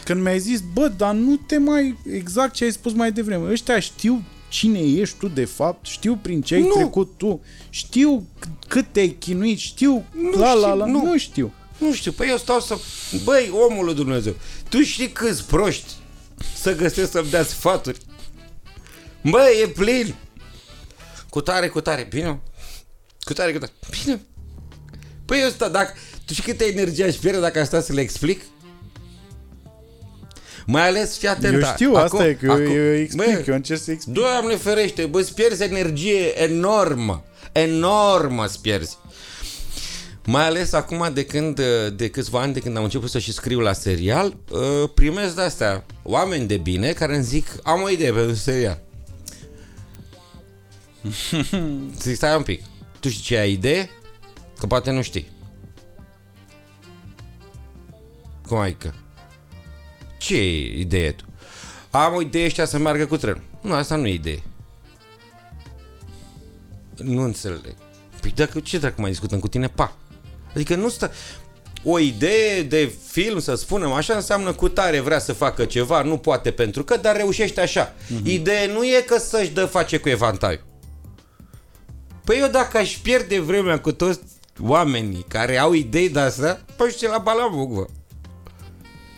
Când 0.03 0.21
mi-ai 0.21 0.39
zis, 0.39 0.62
bă, 0.73 0.88
dar 0.88 1.13
nu 1.13 1.36
te 1.36 1.57
mai... 1.57 1.97
Exact 2.12 2.53
ce 2.53 2.63
ai 2.63 2.71
spus 2.71 2.93
mai 2.93 3.12
devreme. 3.12 3.51
Ăștia 3.51 3.79
știu 3.79 4.23
cine 4.49 4.79
ești 4.79 5.17
tu 5.17 5.27
de 5.27 5.45
fapt, 5.45 5.86
știu 5.86 6.19
prin 6.21 6.41
ce 6.41 6.55
ai 6.55 6.62
nu. 6.62 6.73
trecut 6.73 7.12
tu, 7.17 7.41
știu 7.69 8.27
cât 8.67 8.86
te-ai 8.91 9.15
chinuit, 9.19 9.57
știu 9.57 10.05
nu 10.12 10.39
la, 10.39 10.53
la, 10.53 10.73
la, 10.73 10.86
nu. 10.86 11.05
nu 11.05 11.17
știu. 11.17 11.53
Nu 11.77 11.93
știu, 11.93 12.12
păi 12.12 12.29
eu 12.29 12.38
stau 12.38 12.59
să... 12.59 12.77
Băi, 13.23 13.51
omul 13.69 13.86
lui 13.86 13.93
Dumnezeu, 13.93 14.36
tu 14.69 14.81
știi 14.81 15.09
câți 15.09 15.45
proști 15.45 15.91
să 16.55 16.75
găsesc 16.75 17.12
să-mi 17.12 17.29
dea 17.29 17.43
sfaturi? 17.43 17.97
Băi, 19.21 19.62
e 19.63 19.67
plin! 19.67 20.15
Cu 21.29 21.41
tare, 21.41 21.67
cu 21.67 21.81
tare, 21.81 22.07
bine? 22.09 22.39
Cu 23.23 23.33
tare, 23.33 23.51
cu 23.51 23.57
tare, 23.57 23.71
bine? 24.03 24.21
Păi 25.25 25.41
eu 25.41 25.49
stau, 25.49 25.69
dacă... 25.69 25.93
Tu 26.25 26.33
știi 26.33 26.51
câtă 26.51 26.63
energie 26.63 27.05
aș 27.05 27.15
pierde 27.15 27.39
dacă 27.39 27.59
aș 27.59 27.65
sta 27.65 27.81
să 27.81 27.93
le 27.93 28.01
explic? 28.01 28.41
Mai 30.65 30.88
ales, 30.88 31.17
fii 31.17 31.27
atent. 31.27 31.53
Eu 31.53 31.69
știu, 31.73 31.93
acum, 31.93 32.03
asta 32.03 32.27
e, 32.27 32.33
că 32.33 32.51
acum, 32.51 32.65
eu, 32.65 32.86
eu 32.86 32.93
explic, 32.93 33.25
bă, 33.25 33.43
eu 33.47 33.55
încerc 33.55 33.81
să 33.81 33.91
explic. 33.91 34.15
Doamne 34.15 34.55
ferește, 34.55 35.05
bă, 35.05 35.19
îți 35.19 35.33
pierzi 35.33 35.63
energie 35.63 36.41
enormă. 36.43 37.23
Enormă 37.51 38.43
îți 38.45 38.62
pierzi. 38.62 38.97
Mai 40.25 40.45
ales 40.45 40.73
acum 40.73 41.09
de 41.13 41.25
când, 41.25 41.62
de 41.95 42.09
câțiva 42.09 42.41
ani, 42.41 42.53
de 42.53 42.59
când 42.59 42.77
am 42.77 42.83
început 42.83 43.09
să 43.09 43.19
și 43.19 43.33
scriu 43.33 43.59
la 43.59 43.73
serial, 43.73 44.38
uh, 44.51 44.89
primesc 44.93 45.36
de-astea 45.36 45.86
oameni 46.03 46.47
de 46.47 46.57
bine 46.57 46.91
care 46.91 47.15
îmi 47.15 47.23
zic, 47.23 47.47
am 47.63 47.81
o 47.81 47.89
idee 47.89 48.12
pentru 48.12 48.36
serial. 48.36 48.81
Zic, 52.01 52.15
stai 52.15 52.36
un 52.36 52.43
pic. 52.43 52.62
Tu 53.03 53.09
știi 53.09 53.23
ce 53.23 53.37
ai 53.37 53.51
idee? 53.51 53.89
Că 54.59 54.67
poate 54.67 54.91
nu 54.91 55.01
știi. 55.01 55.31
Cum 58.47 58.57
adică? 58.57 58.93
Ce 60.17 60.67
idee 60.77 61.11
tu? 61.11 61.23
Am 61.89 62.13
o 62.13 62.21
idee 62.21 62.45
ăștia 62.45 62.65
să 62.65 62.77
meargă 62.77 63.05
cu 63.05 63.17
trenul. 63.17 63.41
Nu, 63.61 63.73
asta 63.73 63.95
nu 63.95 64.07
e 64.07 64.13
idee. 64.13 64.43
Nu 66.95 67.21
înțeleg. 67.21 67.75
Păi 68.21 68.31
dacă, 68.35 68.59
ce 68.59 68.77
dacă 68.77 69.01
mai 69.01 69.09
discutăm 69.09 69.39
cu 69.39 69.47
tine? 69.47 69.67
Pa. 69.67 69.95
Adică 70.55 70.75
nu 70.75 70.89
stă... 70.89 71.11
O 71.83 71.99
idee 71.99 72.61
de 72.61 72.93
film, 73.07 73.39
să 73.39 73.55
spunem 73.55 73.91
așa, 73.91 74.13
înseamnă 74.13 74.53
cu 74.53 74.69
tare 74.69 74.99
vrea 74.99 75.19
să 75.19 75.33
facă 75.33 75.65
ceva, 75.65 76.01
nu 76.01 76.17
poate 76.17 76.51
pentru 76.51 76.83
că, 76.83 76.97
dar 76.97 77.15
reușește 77.15 77.61
așa. 77.61 77.93
Uh-huh. 77.93 78.23
Ideea 78.23 78.65
nu 78.65 78.83
e 78.83 79.03
că 79.05 79.17
să-și 79.17 79.51
dă 79.51 79.65
face 79.65 79.97
cu 79.97 80.09
evantaiul. 80.09 80.71
Păi 82.23 82.39
eu 82.39 82.47
dacă 82.47 82.77
aș 82.77 82.97
pierde 82.97 83.39
vremea 83.39 83.79
cu 83.79 83.91
toți 83.91 84.19
oamenii 84.62 85.25
care 85.27 85.57
au 85.57 85.73
idei 85.73 86.09
de 86.09 86.19
asta, 86.19 86.65
păi 86.75 86.95
ce 86.97 87.07
la 87.07 87.17
balamuc, 87.17 87.71
vă. 87.71 87.86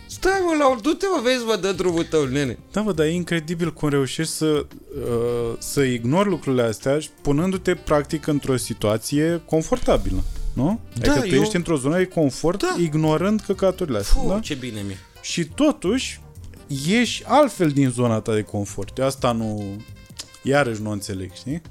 Stai 0.07 0.41
mă, 0.45 0.63
la 0.63 0.81
du-te 0.81 1.05
mă, 1.15 1.21
vezi 1.23 1.43
mă, 1.45 1.55
dă 1.55 1.71
drumul 1.71 2.03
tău, 2.03 2.23
nene. 2.23 2.57
Da, 2.71 2.81
bă, 2.81 2.91
dar 2.91 3.05
e 3.05 3.11
incredibil 3.11 3.73
cum 3.73 3.89
reușești 3.89 4.33
să, 4.33 4.45
uh, 4.45 5.55
să 5.57 5.81
ignori 5.81 6.29
lucrurile 6.29 6.61
astea 6.61 6.97
punându-te 7.21 7.75
practic 7.75 8.27
într-o 8.27 8.57
situație 8.57 9.41
confortabilă, 9.45 10.23
nu? 10.53 10.79
Da, 10.93 11.11
adică 11.11 11.27
tu 11.27 11.35
eu... 11.35 11.41
ești 11.41 11.55
într-o 11.55 11.77
zonă 11.77 11.97
de 11.97 12.05
confort 12.05 12.61
da. 12.61 12.75
ignorând 12.79 13.41
căcaturile 13.41 13.97
astea, 13.97 14.21
Puh, 14.21 14.31
da? 14.31 14.39
ce 14.39 14.53
bine 14.53 14.81
mi 14.87 14.95
Și 15.21 15.45
totuși 15.45 16.21
ieși 16.87 17.23
altfel 17.25 17.69
din 17.69 17.89
zona 17.89 18.19
ta 18.19 18.33
de 18.33 18.41
confort. 18.41 18.97
Eu 18.97 19.05
asta 19.05 19.31
nu... 19.31 19.81
Iarăși 20.41 20.81
nu 20.81 20.89
înțeleg, 20.89 21.33
știi? 21.33 21.61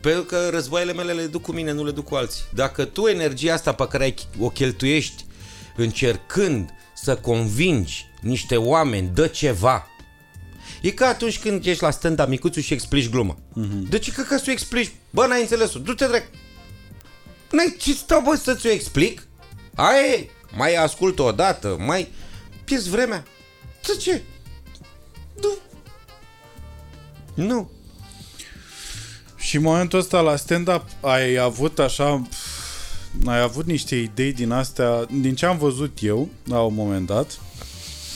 Pentru 0.00 0.22
că 0.22 0.48
războaiele 0.48 0.92
mele 0.92 1.12
le 1.12 1.26
duc 1.26 1.42
cu 1.42 1.52
mine, 1.52 1.72
nu 1.72 1.84
le 1.84 1.90
duc 1.90 2.04
cu 2.04 2.14
alții. 2.14 2.42
Dacă 2.54 2.84
tu 2.84 3.06
energia 3.06 3.52
asta 3.52 3.72
pe 3.72 3.86
care 3.86 4.14
o 4.38 4.48
cheltuiești 4.48 5.24
încercând 5.76 6.70
să 6.94 7.16
convingi 7.16 8.06
niște 8.20 8.56
oameni 8.56 9.10
de 9.14 9.28
ceva, 9.28 9.90
E 10.80 10.90
ca 10.90 11.06
atunci 11.06 11.38
când 11.38 11.66
ești 11.66 11.82
la 11.82 11.90
stand-up 11.90 12.28
micuțul 12.28 12.62
și 12.62 12.72
explici 12.72 13.08
glumă. 13.08 13.34
Uh-huh. 13.34 13.88
De 13.88 13.98
ce 13.98 14.12
că 14.12 14.36
să 14.36 14.44
o 14.48 14.50
explici? 14.50 14.92
Bă, 15.10 15.26
n-ai 15.26 15.40
înțeles-o. 15.40 15.78
Du-te 15.78 16.06
drag. 16.06 16.28
N-ai 17.50 17.76
ce 17.78 17.92
stau, 17.92 18.20
bă, 18.20 18.34
să 18.34 18.54
ți-o 18.54 18.70
explic? 18.70 19.26
Ai, 19.74 20.30
mai 20.56 20.74
ascult 20.74 21.18
o 21.18 21.32
dată, 21.32 21.76
mai... 21.78 22.08
Pierzi 22.64 22.90
vremea. 22.90 23.24
De 23.86 23.96
ce? 23.96 24.22
Nu. 25.40 25.54
Nu. 27.34 27.70
Și 29.50 29.56
în 29.56 29.62
momentul 29.62 29.98
ăsta 29.98 30.20
la 30.20 30.36
stand-up 30.36 30.84
ai 31.00 31.36
avut 31.36 31.78
așa 31.78 32.22
ai 33.24 33.40
avut 33.40 33.66
niște 33.66 33.96
idei 33.96 34.32
din 34.32 34.50
astea, 34.50 35.06
din 35.20 35.34
ce 35.34 35.46
am 35.46 35.58
văzut 35.58 35.98
eu 36.00 36.28
la 36.44 36.60
un 36.60 36.74
moment 36.74 37.06
dat, 37.06 37.40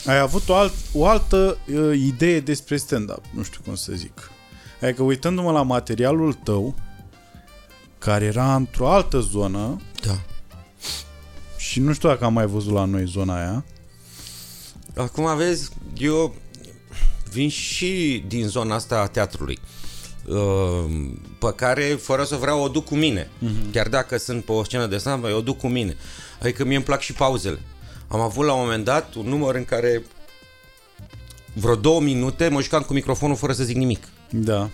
ai 0.05 0.19
avut 0.19 0.49
o, 0.49 0.55
alt, 0.55 0.73
o 0.93 1.05
altă 1.05 1.57
uh, 1.67 1.97
idee 1.97 2.39
despre 2.39 2.77
stand-up, 2.77 3.23
nu 3.33 3.43
știu 3.43 3.61
cum 3.65 3.75
să 3.75 3.91
zic. 3.95 4.31
Adică 4.81 5.03
uitându-mă 5.03 5.51
la 5.51 5.61
materialul 5.61 6.33
tău, 6.33 6.75
care 7.97 8.25
era 8.25 8.55
într-o 8.55 8.89
altă 8.89 9.19
zonă, 9.19 9.81
da. 10.05 10.19
și 11.57 11.79
nu 11.79 11.93
știu 11.93 12.09
dacă 12.09 12.25
am 12.25 12.33
mai 12.33 12.45
văzut 12.45 12.73
la 12.73 12.85
noi 12.85 13.05
zona 13.05 13.37
aia. 13.37 13.65
Acum 14.95 15.35
vezi, 15.37 15.69
eu 15.97 16.35
vin 17.31 17.49
și 17.49 18.23
din 18.27 18.47
zona 18.47 18.75
asta 18.75 18.99
a 18.99 19.07
teatrului. 19.07 19.59
Uh, 20.29 20.85
pe 21.39 21.53
care, 21.55 21.83
fără 21.83 22.23
să 22.23 22.35
vreau, 22.35 22.61
o 22.63 22.67
duc 22.67 22.85
cu 22.85 22.95
mine. 22.95 23.23
Uh-huh. 23.23 23.71
Chiar 23.71 23.87
dacă 23.87 24.17
sunt 24.17 24.45
pe 24.45 24.51
o 24.51 24.63
scenă 24.63 24.85
de 24.85 24.97
stand 24.97 25.33
o 25.33 25.41
duc 25.41 25.57
cu 25.57 25.67
mine. 25.67 25.97
Adică 26.41 26.65
mie 26.65 26.75
îmi 26.75 26.85
plac 26.85 27.01
și 27.01 27.13
pauzele. 27.13 27.59
Am 28.07 28.19
avut 28.19 28.45
la 28.45 28.53
un 28.53 28.61
moment 28.63 28.83
dat 28.85 29.13
un 29.13 29.27
număr 29.27 29.55
în 29.55 29.65
care 29.65 30.03
vreo 31.53 31.75
două 31.75 32.01
minute 32.01 32.47
mă 32.47 32.61
jucam 32.61 32.81
cu 32.81 32.93
microfonul 32.93 33.35
fără 33.35 33.53
să 33.53 33.63
zic 33.63 33.75
nimic. 33.75 34.07
Da. 34.29 34.69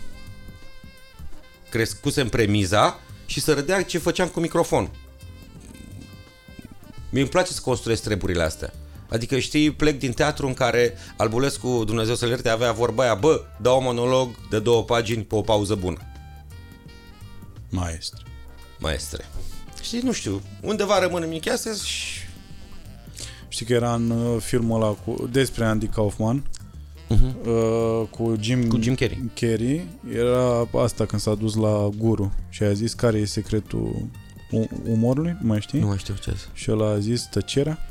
Crescusem 1.69 2.29
premiza 2.29 2.99
și 3.25 3.39
să 3.39 3.53
râdea 3.53 3.83
ce 3.83 3.97
făceam 3.97 4.27
cu 4.27 4.39
microfon. 4.39 4.89
Mie 7.09 7.21
îmi 7.21 7.29
place 7.29 7.51
să 7.51 7.61
construiesc 7.63 8.03
treburile 8.03 8.43
astea. 8.43 8.73
Adică 9.11 9.39
știi, 9.39 9.71
plec 9.71 9.99
din 9.99 10.11
teatru 10.11 10.47
în 10.47 10.53
care 10.53 10.93
Albulescu, 11.17 11.83
Dumnezeu 11.85 12.15
să-l 12.15 12.29
ierte, 12.29 12.49
avea 12.49 12.71
vorba 12.71 13.03
aia, 13.03 13.15
bă, 13.15 13.41
dau 13.61 13.77
un 13.77 13.83
monolog 13.83 14.29
de 14.49 14.59
două 14.59 14.83
pagini 14.83 15.23
pe 15.23 15.35
o 15.35 15.41
pauză 15.41 15.75
bună. 15.75 15.97
Maestre. 17.69 18.21
Maestre. 18.79 19.25
Știi, 19.81 19.99
nu 20.03 20.11
știu, 20.11 20.41
undeva 20.61 20.99
rămân 20.99 21.23
în 21.23 21.29
micheasă 21.29 21.73
și... 21.83 22.19
Știi 23.47 23.65
că 23.65 23.73
era 23.73 23.93
în 23.93 24.09
uh, 24.09 24.41
filmul 24.41 24.81
ăla 24.81 24.91
cu, 24.91 25.27
despre 25.31 25.65
Andy 25.65 25.87
Kaufman, 25.87 26.43
Uh-huh. 27.11 27.45
uh, 27.47 28.07
cu 28.09 28.35
Jim, 28.39 28.67
Cu 28.67 28.79
Jim 28.81 28.95
Carrey. 28.95 29.31
Carrey. 29.33 29.87
Era 30.13 30.67
asta 30.83 31.05
când 31.05 31.21
s-a 31.21 31.35
dus 31.35 31.55
la 31.55 31.89
guru 31.97 32.33
și 32.49 32.63
a 32.63 32.73
zis 32.73 32.93
care 32.93 33.17
e 33.17 33.25
secretul 33.25 34.05
u- 34.51 34.69
umorului, 34.89 35.37
nu 35.41 35.47
mai 35.47 35.61
știi? 35.61 35.79
Nu 35.79 35.87
mai 35.87 35.97
știu 35.97 36.13
ce 36.13 36.29
să. 36.37 36.45
Și 36.53 36.71
ăla 36.71 36.89
a 36.89 36.99
zis 36.99 37.27
tăcerea. 37.31 37.90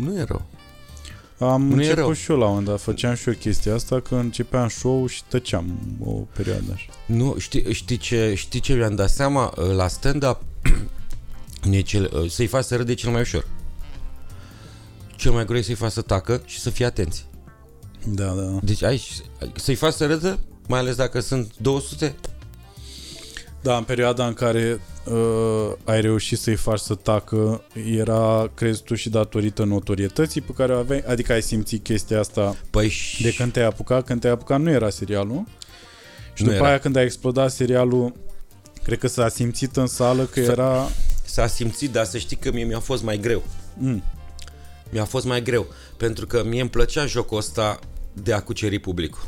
Nu 0.00 0.18
e 0.18 0.22
rău. 0.22 0.42
Am 1.38 1.62
Nu 1.62 1.72
e 1.72 1.74
început 1.74 1.96
rău. 1.98 2.12
și 2.12 2.30
eu 2.30 2.36
la 2.38 2.44
un 2.44 2.50
moment 2.50 2.68
dat, 2.68 2.80
făceam 2.80 3.14
și 3.14 3.28
eu 3.28 3.34
chestia 3.34 3.74
asta 3.74 4.00
că 4.00 4.14
începeam 4.14 4.68
show 4.68 5.06
și 5.06 5.22
tăceam 5.24 5.78
o 6.04 6.10
perioadă 6.10 6.72
așa. 6.74 6.90
Nu, 7.06 7.34
știi, 7.38 7.72
știi, 7.74 7.96
ce, 7.96 8.34
știi 8.36 8.60
ce 8.60 8.72
mi-am 8.74 8.94
dat 8.94 9.10
seama? 9.10 9.52
La 9.76 9.88
stand-up 9.88 10.40
e 11.70 11.80
cel, 11.80 12.28
să-i 12.28 12.46
faci 12.46 12.64
să 12.64 12.76
râde 12.76 12.92
e 12.92 12.94
cel 12.94 13.10
mai 13.10 13.20
ușor. 13.20 13.46
Cel 15.16 15.32
mai 15.32 15.44
greu 15.44 15.58
e 15.58 15.62
să-i 15.62 15.74
faci 15.74 15.92
să 15.92 16.00
tacă 16.02 16.42
și 16.44 16.58
să 16.60 16.70
fie 16.70 16.84
atenți. 16.84 17.26
Da, 18.06 18.24
da. 18.26 18.58
Deci 18.62 18.82
ai, 18.82 19.02
să-i 19.54 19.74
faci 19.74 19.92
să 19.92 20.06
râdă, 20.06 20.38
mai 20.68 20.78
ales 20.78 20.96
dacă 20.96 21.20
sunt 21.20 21.52
200, 21.56 22.14
Da, 23.62 23.76
în 23.76 23.84
perioada 23.84 24.26
în 24.26 24.32
care 24.34 24.80
uh, 25.04 25.72
ai 25.84 26.00
reușit 26.00 26.38
să-i 26.38 26.54
faci 26.56 26.78
să 26.78 26.94
tacă, 26.94 27.62
era, 27.90 28.50
crezi 28.54 28.82
tu, 28.82 28.94
și 28.94 29.08
datorită 29.08 29.64
notorietății 29.64 30.40
pe 30.40 30.52
care 30.52 30.74
o 30.74 30.78
aveai? 30.78 31.02
Adică 31.06 31.32
ai 31.32 31.42
simțit 31.42 31.82
chestia 31.82 32.18
asta 32.18 32.56
păi 32.70 32.88
și... 32.88 33.22
de 33.22 33.32
când 33.34 33.52
te-ai 33.52 33.66
apucat? 33.66 34.04
Când 34.04 34.20
te-ai 34.20 34.32
apucat 34.32 34.60
nu 34.60 34.70
era 34.70 34.90
serialul. 34.90 35.44
Și 36.32 36.42
Nu 36.42 36.48
după 36.48 36.54
era. 36.60 36.68
aia 36.68 36.78
când 36.78 36.96
a 36.96 37.02
explodat 37.02 37.50
serialul, 37.50 38.12
cred 38.82 38.98
că 38.98 39.06
s-a 39.08 39.28
simțit 39.28 39.76
în 39.76 39.86
sală 39.86 40.24
că 40.24 40.44
S-a- 40.44 40.50
era... 40.52 40.88
S-a 41.24 41.46
simțit, 41.46 41.90
dar 41.92 42.04
să 42.04 42.18
știi 42.18 42.36
că 42.36 42.50
mie 42.52 42.64
mi-a 42.64 42.80
fost 42.80 43.02
mai 43.02 43.18
greu. 43.18 43.42
Mm, 43.74 44.02
Mi-a 44.90 45.04
fost 45.04 45.24
mai 45.24 45.42
greu, 45.42 45.66
pentru 45.96 46.26
că 46.26 46.44
mie 46.44 46.60
îmi 46.60 46.70
plăcea 46.70 47.06
jocul 47.06 47.38
ăsta 47.38 47.78
de 48.12 48.32
a 48.32 48.42
cuceri 48.42 48.78
publicul. 48.78 49.22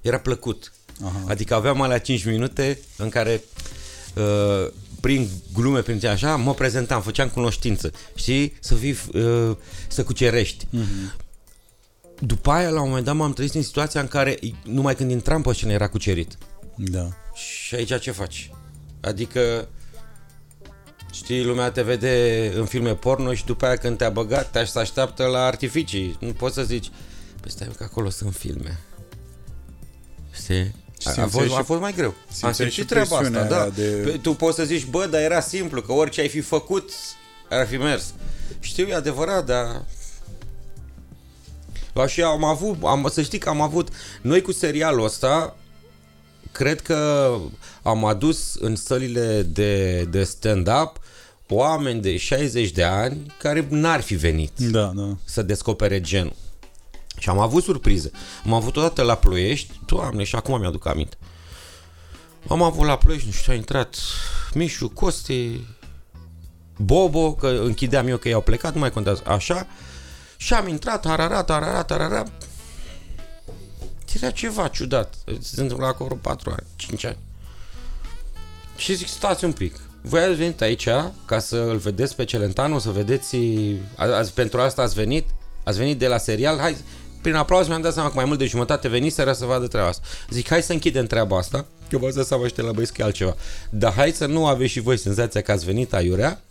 Era 0.00 0.18
plăcut. 0.18 0.72
Aha. 1.04 1.24
Adică 1.28 1.54
aveam 1.54 1.80
alea 1.80 1.98
5 1.98 2.24
minute 2.24 2.78
în 2.96 3.08
care 3.08 3.42
uh, 4.14 4.72
prin 5.00 5.28
glume, 5.52 5.80
prin 5.80 5.98
ce 5.98 6.08
așa, 6.08 6.36
mă 6.36 6.54
prezentam, 6.54 7.02
făceam 7.02 7.28
cunoștință. 7.28 7.90
Știi? 8.14 8.56
Să 8.60 8.74
fii, 8.74 8.96
uh, 9.14 9.56
să 9.88 10.04
cucerești. 10.04 10.66
Mhm. 10.70 11.14
După 12.18 12.50
aia, 12.50 12.68
la 12.68 12.80
un 12.80 12.88
moment 12.88 13.04
dat, 13.04 13.14
m-am 13.14 13.32
trezit 13.32 13.54
în 13.54 13.62
situația 13.62 14.00
în 14.00 14.08
care 14.08 14.38
numai 14.64 14.94
când 14.94 15.10
intram 15.10 15.42
pe 15.42 15.52
scenă 15.52 15.72
era 15.72 15.88
cucerit. 15.88 16.38
Da. 16.76 17.08
Și 17.34 17.74
aici 17.74 18.00
ce 18.00 18.10
faci? 18.10 18.50
Adică, 19.00 19.68
știi, 21.12 21.44
lumea 21.44 21.70
te 21.70 21.82
vede 21.82 22.52
în 22.56 22.64
filme 22.64 22.94
porno 22.94 23.34
și 23.34 23.44
după 23.44 23.66
aia 23.66 23.76
când 23.76 23.96
te-a 23.96 24.10
băgat, 24.10 24.50
te 24.50 24.64
să 24.64 24.78
așteaptă 24.78 25.24
la 25.24 25.44
artificii. 25.44 26.16
Nu 26.20 26.32
poți 26.32 26.54
să 26.54 26.62
zici, 26.62 26.90
păi 27.40 27.50
stai 27.50 27.68
că 27.76 27.84
acolo 27.84 28.10
sunt 28.10 28.34
filme. 28.34 28.78
Știi? 30.32 30.74
A, 31.04 31.10
a, 31.10 31.12
Simțeai 31.12 31.28
fost, 31.28 31.46
și- 31.52 31.58
a 31.58 31.62
fost 31.62 31.80
mai 31.80 31.92
greu. 31.92 32.08
Am 32.08 32.14
simțeai 32.30 32.54
simțit 32.54 32.72
și 32.72 32.84
treaba 32.84 33.16
asta, 33.16 33.16
presiunea 33.16 33.48
da. 33.48 33.60
aia 33.60 33.68
de- 33.70 34.10
Pe- 34.10 34.18
Tu 34.22 34.34
poți 34.34 34.56
să 34.56 34.64
zici, 34.64 34.84
bă, 34.86 35.06
dar 35.10 35.20
era 35.20 35.40
simplu, 35.40 35.82
că 35.82 35.92
orice 35.92 36.20
ai 36.20 36.28
fi 36.28 36.40
făcut, 36.40 36.90
ar 37.50 37.66
fi 37.66 37.76
mers. 37.76 38.14
Știu, 38.60 38.86
e 38.86 38.94
adevărat, 38.94 39.46
dar... 39.46 39.84
Așa 41.94 42.26
am 42.26 42.44
avut, 42.44 42.76
am, 42.84 43.08
să 43.12 43.22
știi 43.22 43.38
că 43.38 43.48
am 43.48 43.60
avut, 43.60 43.88
noi 44.22 44.42
cu 44.42 44.52
serialul 44.52 45.04
ăsta, 45.04 45.56
cred 46.52 46.80
că 46.80 47.32
am 47.82 48.04
adus 48.04 48.54
în 48.60 48.76
sălile 48.76 49.42
de, 49.42 50.02
de 50.02 50.24
stand-up 50.24 51.00
oameni 51.48 52.00
de 52.00 52.16
60 52.16 52.70
de 52.70 52.82
ani 52.82 53.32
care 53.38 53.66
n-ar 53.68 54.00
fi 54.00 54.14
venit 54.14 54.52
Da, 54.58 54.92
da. 54.96 55.16
să 55.24 55.42
descopere 55.42 56.00
genul. 56.00 56.32
Și 57.22 57.28
am 57.28 57.38
avut 57.38 57.62
surprize. 57.62 58.10
Am 58.44 58.52
avut 58.52 58.76
odată 58.76 59.02
la 59.02 59.14
Ploiești, 59.14 59.80
doamne, 59.86 60.24
și 60.24 60.34
acum 60.36 60.60
mi-aduc 60.60 60.86
aminte. 60.86 61.16
Am 62.48 62.62
avut 62.62 62.86
la 62.86 62.96
Ploiești, 62.96 63.26
nu 63.26 63.32
știu, 63.32 63.52
a 63.52 63.56
intrat 63.56 63.96
Mișu, 64.54 64.88
Costi, 64.88 65.60
Bobo, 66.76 67.34
că 67.34 67.46
închideam 67.48 68.06
eu 68.08 68.16
că 68.16 68.28
ei 68.28 68.34
au 68.34 68.40
plecat, 68.40 68.74
nu 68.74 68.80
mai 68.80 68.90
contează, 68.90 69.22
așa. 69.26 69.66
Și 70.36 70.54
am 70.54 70.68
intrat, 70.68 71.00
tarara, 71.02 71.42
tarara, 71.42 71.82
tarara. 71.82 72.22
Era 74.14 74.30
ceva 74.30 74.68
ciudat. 74.68 75.14
Se 75.40 75.60
întâmplă 75.60 75.86
acolo 75.86 76.14
4 76.14 76.50
ani, 76.50 76.66
5 76.76 77.04
ani. 77.04 77.18
Și 78.76 78.94
zic, 78.94 79.06
stați 79.08 79.44
un 79.44 79.52
pic. 79.52 79.76
Voi 80.00 80.20
ați 80.20 80.34
venit 80.34 80.60
aici 80.60 80.88
ca 81.24 81.38
să 81.38 81.56
îl 81.56 81.76
vedeți 81.76 82.16
pe 82.16 82.24
Celentano, 82.24 82.78
să 82.78 82.90
vedeți... 82.90 83.36
a- 83.96 84.04
Azi, 84.16 84.32
pentru 84.32 84.60
asta 84.60 84.82
ați 84.82 84.94
venit? 84.94 85.28
Ați 85.64 85.78
venit 85.78 85.98
de 85.98 86.06
la 86.06 86.18
serial? 86.18 86.58
Hai, 86.58 86.76
prin 87.22 87.34
aplauz 87.34 87.68
mi-am 87.68 87.80
dat 87.80 87.92
seama 87.92 88.08
că 88.08 88.14
mai 88.14 88.24
mult 88.24 88.38
de 88.38 88.46
jumătate 88.46 88.88
veniseră 88.88 89.32
să 89.32 89.44
vadă 89.44 89.66
treaba 89.66 89.88
asta. 89.88 90.06
Zic, 90.30 90.48
hai 90.48 90.62
să 90.62 90.72
închidem 90.72 91.06
treaba 91.06 91.36
asta, 91.36 91.66
că 91.88 91.98
v-ați 91.98 92.16
dat 92.16 92.26
seama 92.26 92.44
ăștia 92.44 92.64
la 92.64 92.72
băieți 92.72 92.92
că 92.92 93.00
e 93.00 93.04
altceva. 93.04 93.36
Dar 93.70 93.92
hai 93.92 94.10
să 94.10 94.26
nu 94.26 94.46
aveți 94.46 94.70
și 94.70 94.80
voi 94.80 94.96
senzația 94.96 95.40
că 95.40 95.52
ați 95.52 95.64
venit 95.64 95.94
aiurea. 95.94 96.42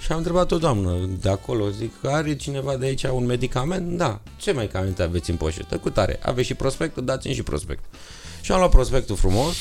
Și 0.00 0.12
am 0.12 0.18
întrebat 0.18 0.50
o 0.50 0.58
doamnă 0.58 1.08
de 1.20 1.28
acolo, 1.28 1.70
zic, 1.70 1.92
are 2.02 2.36
cineva 2.36 2.76
de 2.76 2.86
aici 2.86 3.02
un 3.02 3.26
medicament? 3.26 3.96
Da. 3.96 4.20
Ce 4.36 4.52
medicamente 4.52 5.02
aveți 5.02 5.30
în 5.30 5.36
poșetă? 5.36 5.78
Cu 5.78 5.90
tare. 5.90 6.18
Aveți 6.22 6.46
și 6.46 6.54
prospectul? 6.54 7.04
Dați-mi 7.04 7.34
și 7.34 7.42
prospectul. 7.42 7.88
Și 8.40 8.52
am 8.52 8.58
luat 8.58 8.70
prospectul 8.70 9.16
frumos, 9.16 9.56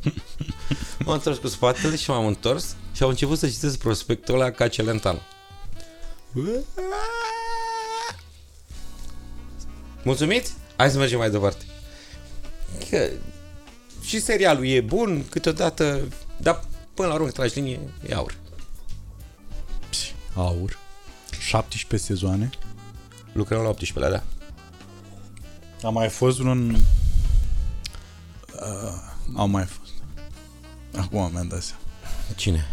m-am 1.04 1.14
întors 1.14 1.38
cu 1.38 1.48
spatele 1.48 1.96
și 1.96 2.10
m-am 2.10 2.26
întors 2.26 2.76
și 2.92 3.02
am 3.02 3.08
început 3.08 3.38
să 3.38 3.48
citesc 3.48 3.78
prospectul 3.78 4.34
ăla 4.34 4.50
ca 4.50 4.68
Celentano. 4.68 5.18
Mulțumiți? 10.02 10.52
Hai 10.76 10.90
să 10.90 10.98
mergem 10.98 11.18
mai 11.18 11.30
departe. 11.30 11.64
Că 12.90 13.10
și 14.02 14.20
serialul 14.20 14.66
e 14.66 14.80
bun, 14.80 15.24
câteodată, 15.30 16.00
dar 16.36 16.64
până 16.94 17.08
la 17.08 17.14
urmă 17.14 17.30
tragi 17.30 17.54
linie, 17.54 17.80
e 18.08 18.14
aur. 18.14 18.36
Psi, 19.90 20.14
aur. 20.34 20.78
17 21.40 22.08
sezoane. 22.08 22.50
Lucrăm 23.32 23.62
la 23.62 23.74
18-lea, 23.74 24.10
da. 24.10 24.22
A 25.82 25.88
mai 25.88 26.08
fost 26.08 26.38
vreun... 26.38 26.70
Uh, 26.70 26.80
au 29.34 29.46
mai 29.46 29.64
fost. 29.64 29.90
Acum 30.96 31.30
mi-am 31.32 31.48
dat 31.48 31.62
seama. 31.62 31.82
Cine? 32.36 32.64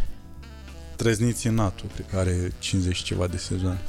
Trăzniții 0.96 1.50
NATO, 1.50 1.84
cred 1.94 2.06
că 2.10 2.18
are 2.18 2.54
50 2.60 2.96
și 2.96 3.04
ceva 3.04 3.28
de 3.28 3.38
sezoane. 3.38 3.80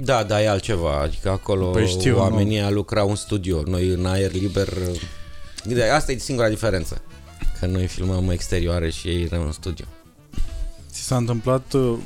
Da, 0.00 0.22
da, 0.22 0.42
e 0.42 0.48
altceva. 0.48 1.00
Adică 1.00 1.30
acolo 1.30 1.66
Păi 1.70 1.86
știu, 1.86 2.18
oamenii 2.18 2.60
nu. 2.60 2.70
lucrau 2.70 3.08
în 3.08 3.16
studio. 3.16 3.62
Noi 3.66 3.88
în 3.88 4.06
aer 4.06 4.32
liber... 4.32 4.68
Da, 5.64 5.94
Asta 5.94 6.12
e 6.12 6.18
singura 6.18 6.48
diferență. 6.48 7.02
Că 7.58 7.66
noi 7.66 7.86
filmăm 7.86 8.30
exterioare 8.30 8.90
și 8.90 9.08
ei 9.08 9.26
rămân 9.26 9.46
în 9.46 9.52
studio. 9.52 9.84
Ți 10.90 11.02
s-a 11.02 11.16
întâmplat 11.16 11.72
uh, 11.72 11.98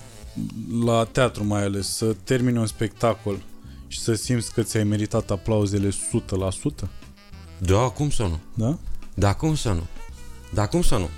la 0.85 1.05
teatru 1.13 1.45
mai 1.45 1.63
ales 1.63 1.97
să 1.97 2.17
termini 2.25 2.59
un 2.59 2.67
spectacol 2.67 3.43
și 3.87 4.01
să 4.01 4.15
simți 4.15 4.53
că 4.53 4.63
ți-ai 4.63 4.85
meritat 4.85 5.31
aplauzele 5.31 5.89
100%? 5.89 6.89
Da, 7.59 7.79
cum 7.79 8.11
să 8.11 8.23
nu? 8.23 8.39
Da? 8.55 8.79
Da, 9.15 9.35
cum 9.35 9.55
să 9.55 9.69
nu? 9.69 9.87
Da, 10.55 10.67
cum 10.67 10.83
să 10.83 10.97
nu? 10.97 11.09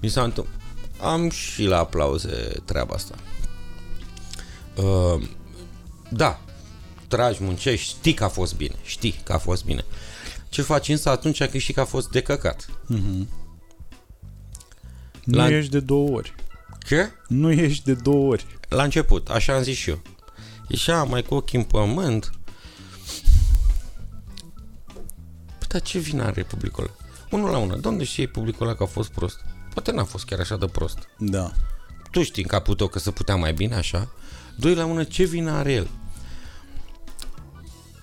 Mi 0.00 0.08
s-a 0.08 0.22
întâmplat. 0.22 0.56
Am 1.00 1.30
și 1.30 1.64
la 1.64 1.78
aplauze 1.78 2.52
treaba 2.64 2.94
asta. 2.94 3.14
Uh, 4.76 5.22
da, 6.16 6.40
tragi, 7.08 7.42
muncești, 7.42 7.88
știi 7.88 8.14
că 8.14 8.24
a 8.24 8.28
fost 8.28 8.56
bine, 8.56 8.74
știi 8.82 9.20
că 9.24 9.32
a 9.32 9.38
fost 9.38 9.64
bine. 9.64 9.84
Ce 10.48 10.62
faci 10.62 10.88
însă 10.88 11.08
atunci 11.08 11.38
când 11.38 11.62
știi 11.62 11.74
că 11.74 11.80
a 11.80 11.84
fost 11.84 12.10
de 12.10 12.20
căcat? 12.22 12.68
Nu 15.24 15.36
La- 15.36 15.48
ești 15.50 15.70
de 15.70 15.80
două 15.80 16.10
ori. 16.10 16.34
Ce? 16.86 17.10
Nu 17.28 17.52
ești 17.52 17.84
de 17.84 17.94
două 17.94 18.28
ori. 18.30 18.46
La 18.68 18.82
început, 18.82 19.28
așa 19.28 19.54
am 19.54 19.62
zis 19.62 19.76
și 19.76 19.90
eu. 19.90 20.02
Ieșea 20.68 21.02
mai 21.02 21.22
cu 21.22 21.34
ochii 21.34 21.58
în 21.58 21.64
pământ. 21.64 22.30
Păi, 25.58 25.66
dar 25.68 25.82
ce 25.82 25.98
vină 25.98 26.22
are 26.24 26.42
publicul 26.42 26.82
ăla? 26.84 26.92
Unul 27.30 27.50
la 27.50 27.58
una, 27.58 27.76
domne 27.76 28.04
știe 28.04 28.26
publicul 28.26 28.66
ăla 28.66 28.76
că 28.76 28.82
a 28.82 28.86
fost 28.86 29.10
prost? 29.10 29.44
Poate 29.72 29.92
n-a 29.92 30.04
fost 30.04 30.24
chiar 30.24 30.40
așa 30.40 30.56
de 30.56 30.66
prost. 30.66 30.98
Da. 31.18 31.52
Tu 32.10 32.22
știi 32.22 32.42
în 32.42 32.48
capul 32.48 32.74
tău 32.74 32.86
că 32.88 32.98
se 32.98 33.10
putea 33.10 33.36
mai 33.36 33.52
bine 33.52 33.74
așa. 33.74 34.08
Doi 34.56 34.74
la 34.74 34.84
mână, 34.84 35.04
ce 35.04 35.24
vină 35.24 35.50
are 35.52 35.72
el? 35.72 35.88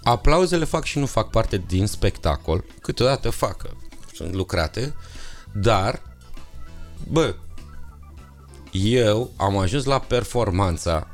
Aplauzele 0.03 0.65
fac 0.65 0.83
și 0.83 0.99
nu 0.99 1.05
fac 1.05 1.29
parte 1.29 1.63
din 1.67 1.87
spectacol. 1.87 2.65
Câteodată 2.81 3.29
fac, 3.29 3.69
sunt 4.13 4.33
lucrate. 4.33 4.93
Dar, 5.53 6.01
bă, 7.07 7.35
eu 8.71 9.31
am 9.35 9.57
ajuns 9.57 9.83
la 9.83 9.99
performanța 9.99 11.07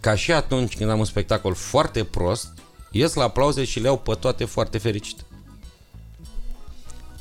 ca 0.00 0.14
și 0.14 0.32
atunci 0.32 0.76
când 0.76 0.90
am 0.90 0.98
un 0.98 1.04
spectacol 1.04 1.54
foarte 1.54 2.04
prost, 2.04 2.52
ies 2.90 3.14
la 3.14 3.22
aplauze 3.22 3.64
și 3.64 3.80
le 3.80 3.86
iau 3.86 3.98
pe 3.98 4.14
toate 4.14 4.44
foarte 4.44 4.78
fericit. 4.78 5.24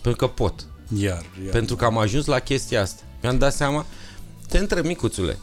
Pentru 0.01 0.27
că 0.27 0.33
pot. 0.33 0.65
Iar, 0.97 1.25
iar. 1.43 1.51
Pentru 1.51 1.75
că 1.75 1.85
am 1.85 1.97
ajuns 1.97 2.25
la 2.25 2.39
chestia 2.39 2.81
asta. 2.81 3.01
Mi-am 3.21 3.37
dat 3.37 3.53
seama, 3.53 3.85
te 4.47 4.57
întreb, 4.57 4.85
micuțule, 4.85 5.37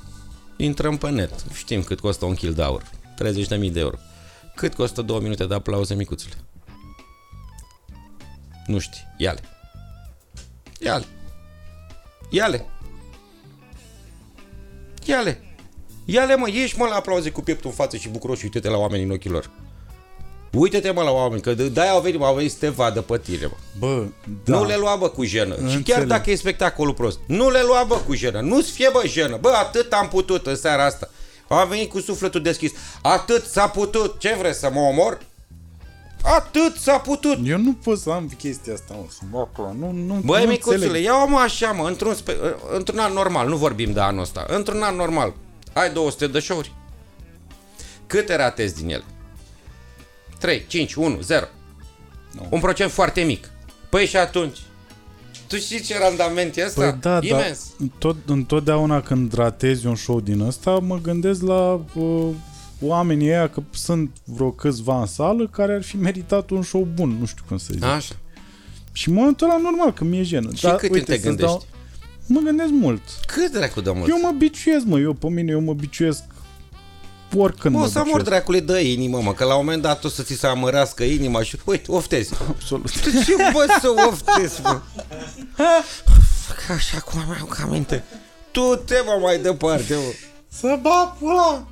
Intrăm 0.57 0.97
pe 0.97 1.11
net. 1.11 1.45
Știm 1.53 1.83
cât 1.83 2.01
costă 2.01 2.25
un 2.25 2.35
kil 2.35 2.53
de 2.53 2.63
aur. 2.63 2.83
30.000 2.83 3.73
de 3.73 3.81
euro. 3.81 3.97
Cât 4.55 4.75
costă 4.75 5.03
două 5.03 5.21
minute 5.21 5.45
de 5.47 5.55
aplauze 5.55 5.95
micuțule? 5.95 6.35
Nu 8.67 8.79
știi. 8.79 9.01
Ia-le. 9.17 9.41
Ia-le. 10.79 11.05
Ia-le. 12.31 12.67
Ia-le. 15.05 15.41
Ia-le, 16.05 16.37
mă, 16.37 16.49
ieși, 16.51 16.79
mă, 16.79 16.87
la 16.87 16.95
aplauze 16.95 17.31
cu 17.31 17.41
pieptul 17.41 17.71
în 17.71 17.77
față 17.77 17.97
și 17.97 18.09
bucuros 18.09 18.39
și 18.39 18.45
uite-te 18.45 18.69
la 18.69 18.77
oameni 18.77 19.03
în 19.03 19.11
ochii 19.11 19.31
lor. 19.31 19.51
Uite-te, 20.53 20.91
mă, 20.91 21.03
la 21.03 21.11
oameni, 21.11 21.41
că 21.41 21.55
de- 21.55 21.69
de-aia 21.69 21.91
au 21.91 22.01
venit, 22.01 22.19
mă, 22.21 22.27
au 22.27 22.35
venit 22.35 22.51
să 22.51 22.57
te 22.61 22.69
vadă 22.69 23.01
pe 23.01 23.19
tine, 23.19 23.47
mă. 23.47 23.57
Bă, 23.79 23.97
Da. 24.45 24.53
da. 24.53 24.59
Nu 24.59 24.65
le 24.67 24.77
lua, 24.77 24.97
bă, 24.97 25.09
cu 25.09 25.25
jenă. 25.25 25.55
Și 25.55 25.61
chiar 25.63 25.75
Înțeleg. 25.77 26.07
dacă 26.07 26.31
e 26.31 26.35
spectacolul 26.35 26.95
prost, 26.95 27.19
nu 27.27 27.51
le 27.51 27.63
lua, 27.63 27.85
bă, 27.89 27.95
cu 28.07 28.15
jenă. 28.15 28.41
Nu-ți 28.41 28.71
fie, 28.71 28.89
bă, 28.93 29.03
jenă. 29.07 29.37
Bă, 29.41 29.49
atât 29.49 29.93
am 29.93 30.09
putut 30.09 30.47
în 30.47 30.57
seara 30.57 30.85
asta. 30.85 31.11
Am 31.55 31.69
venit 31.69 31.91
cu 31.91 32.01
sufletul 32.01 32.43
deschis. 32.43 32.73
Atât 33.03 33.45
s-a 33.45 33.69
putut. 33.69 34.19
Ce 34.19 34.35
vreți, 34.39 34.59
să 34.59 34.71
mă 34.73 34.81
omor? 34.81 35.19
Atât 36.23 36.77
s-a 36.77 36.99
putut. 36.99 37.39
Eu 37.45 37.59
nu 37.59 37.73
pot 37.73 37.99
să 37.99 38.11
am 38.11 38.29
chestia 38.39 38.73
asta, 38.73 38.95
mă, 38.95 39.05
să 39.09 39.21
mă 39.31 39.39
acolo. 39.39 39.73
Nu, 39.79 39.91
nu, 39.91 40.21
Băi, 40.25 40.43
nu 40.45 40.51
micuțule, 40.51 40.75
înțeleg. 40.77 41.05
ia-o 41.05 41.27
mă 41.27 41.39
așa, 41.39 41.71
mă, 41.73 41.87
într-un, 41.89 42.15
spe- 42.15 42.37
într-un 42.73 42.99
an 42.99 43.13
normal, 43.13 43.49
nu 43.49 43.57
vorbim 43.57 43.93
de 43.93 44.01
anul 44.01 44.21
ăsta, 44.23 44.45
într-un 44.49 44.83
an 44.83 44.97
normal, 44.97 45.33
ai 45.73 45.93
200 45.93 46.27
de 46.27 46.39
show-uri. 46.41 46.73
Câte 48.07 48.37
ratezi 48.37 48.75
din 48.75 48.91
ele? 48.91 49.05
3, 50.39 50.65
5, 50.67 50.95
1, 50.95 51.21
0. 51.21 51.45
Nu. 52.33 52.47
Un 52.51 52.61
procent 52.61 52.91
foarte 52.91 53.23
mic. 53.23 53.51
Păi 53.89 54.07
și 54.07 54.17
atunci? 54.17 54.59
Tu 55.55 55.61
știi 55.61 55.81
ce 55.81 55.99
randament 55.99 56.57
e 56.57 56.65
ăsta? 56.67 56.81
Păi 56.81 56.99
da, 57.01 57.21
da, 57.21 57.27
Imens. 57.27 57.61
tot, 57.99 58.17
întotdeauna 58.27 59.01
când 59.01 59.33
ratezi 59.33 59.87
un 59.87 59.95
show 59.95 60.21
din 60.21 60.41
ăsta, 60.41 60.71
mă 60.71 60.99
gândesc 61.03 61.43
la 61.43 61.85
uh, 61.95 62.29
oamenii 62.81 63.29
ăia, 63.29 63.49
că 63.49 63.63
sunt 63.71 64.11
vreo 64.25 64.51
câțiva 64.51 65.01
în 65.01 65.07
sală 65.07 65.49
care 65.49 65.75
ar 65.75 65.83
fi 65.83 65.97
meritat 65.97 66.51
un 66.51 66.63
show 66.63 66.89
bun, 66.95 67.17
nu 67.21 67.27
știu 67.27 67.45
cum 67.49 67.57
să 67.57 67.69
zic. 67.73 67.85
Așa. 67.85 68.15
Și 68.93 69.09
în 69.09 69.15
momentul 69.15 69.47
ăla, 69.47 69.59
normal, 69.59 69.93
că 69.93 70.05
mi-e 70.05 70.23
jenă. 70.23 70.51
Și 70.55 70.67
cât 70.67 70.93
te 70.93 71.05
să-ți 71.05 71.23
gândești? 71.23 71.67
mă 72.27 72.41
gândesc 72.41 72.71
mult. 72.71 73.03
Cât 73.27 73.53
dracu 73.53 73.81
de 73.81 73.91
mult? 73.91 74.09
Eu 74.09 74.21
mă 74.23 74.35
biciuiesc, 74.39 74.85
mă, 74.85 74.99
eu 74.99 75.13
pe 75.13 75.29
mine, 75.29 75.51
eu 75.51 75.61
mă 75.61 75.75
biciuiesc 75.75 76.23
oricând 77.37 77.75
Mă, 77.75 77.81
mă 77.81 77.87
o 77.87 77.89
să 77.89 77.95
mor 77.99 78.05
biciuiesc. 78.05 78.29
dracule 78.31 78.61
de 78.61 78.81
inimă, 78.93 79.21
mă, 79.21 79.33
că 79.35 79.45
la 79.45 79.55
un 79.57 79.65
moment 79.65 79.83
dat 79.83 80.05
o 80.05 80.09
să 80.09 80.23
ți 80.23 80.35
se 80.35 80.47
amărească 80.47 81.03
inima 81.05 81.43
și, 81.43 81.57
uite, 81.65 81.91
oftezi. 81.91 82.33
Absolut. 82.49 83.01
Tu 83.01 83.11
ce 83.11 83.35
bă 83.53 83.67
să 83.81 83.89
oftezi, 84.09 84.61
mă? 84.63 84.81
Fac 86.47 86.77
așa 86.77 86.99
cum 87.01 87.21
am 87.21 87.37
eu 87.39 87.45
ca 87.45 87.67
minte. 87.67 88.05
Tu 88.51 88.61
te 88.85 88.95
mă 89.07 89.19
mai 89.21 89.39
departe, 89.39 89.95
mă. 89.95 90.13
Să 90.49 90.79
bat 90.83 91.17
pula! 91.19 91.67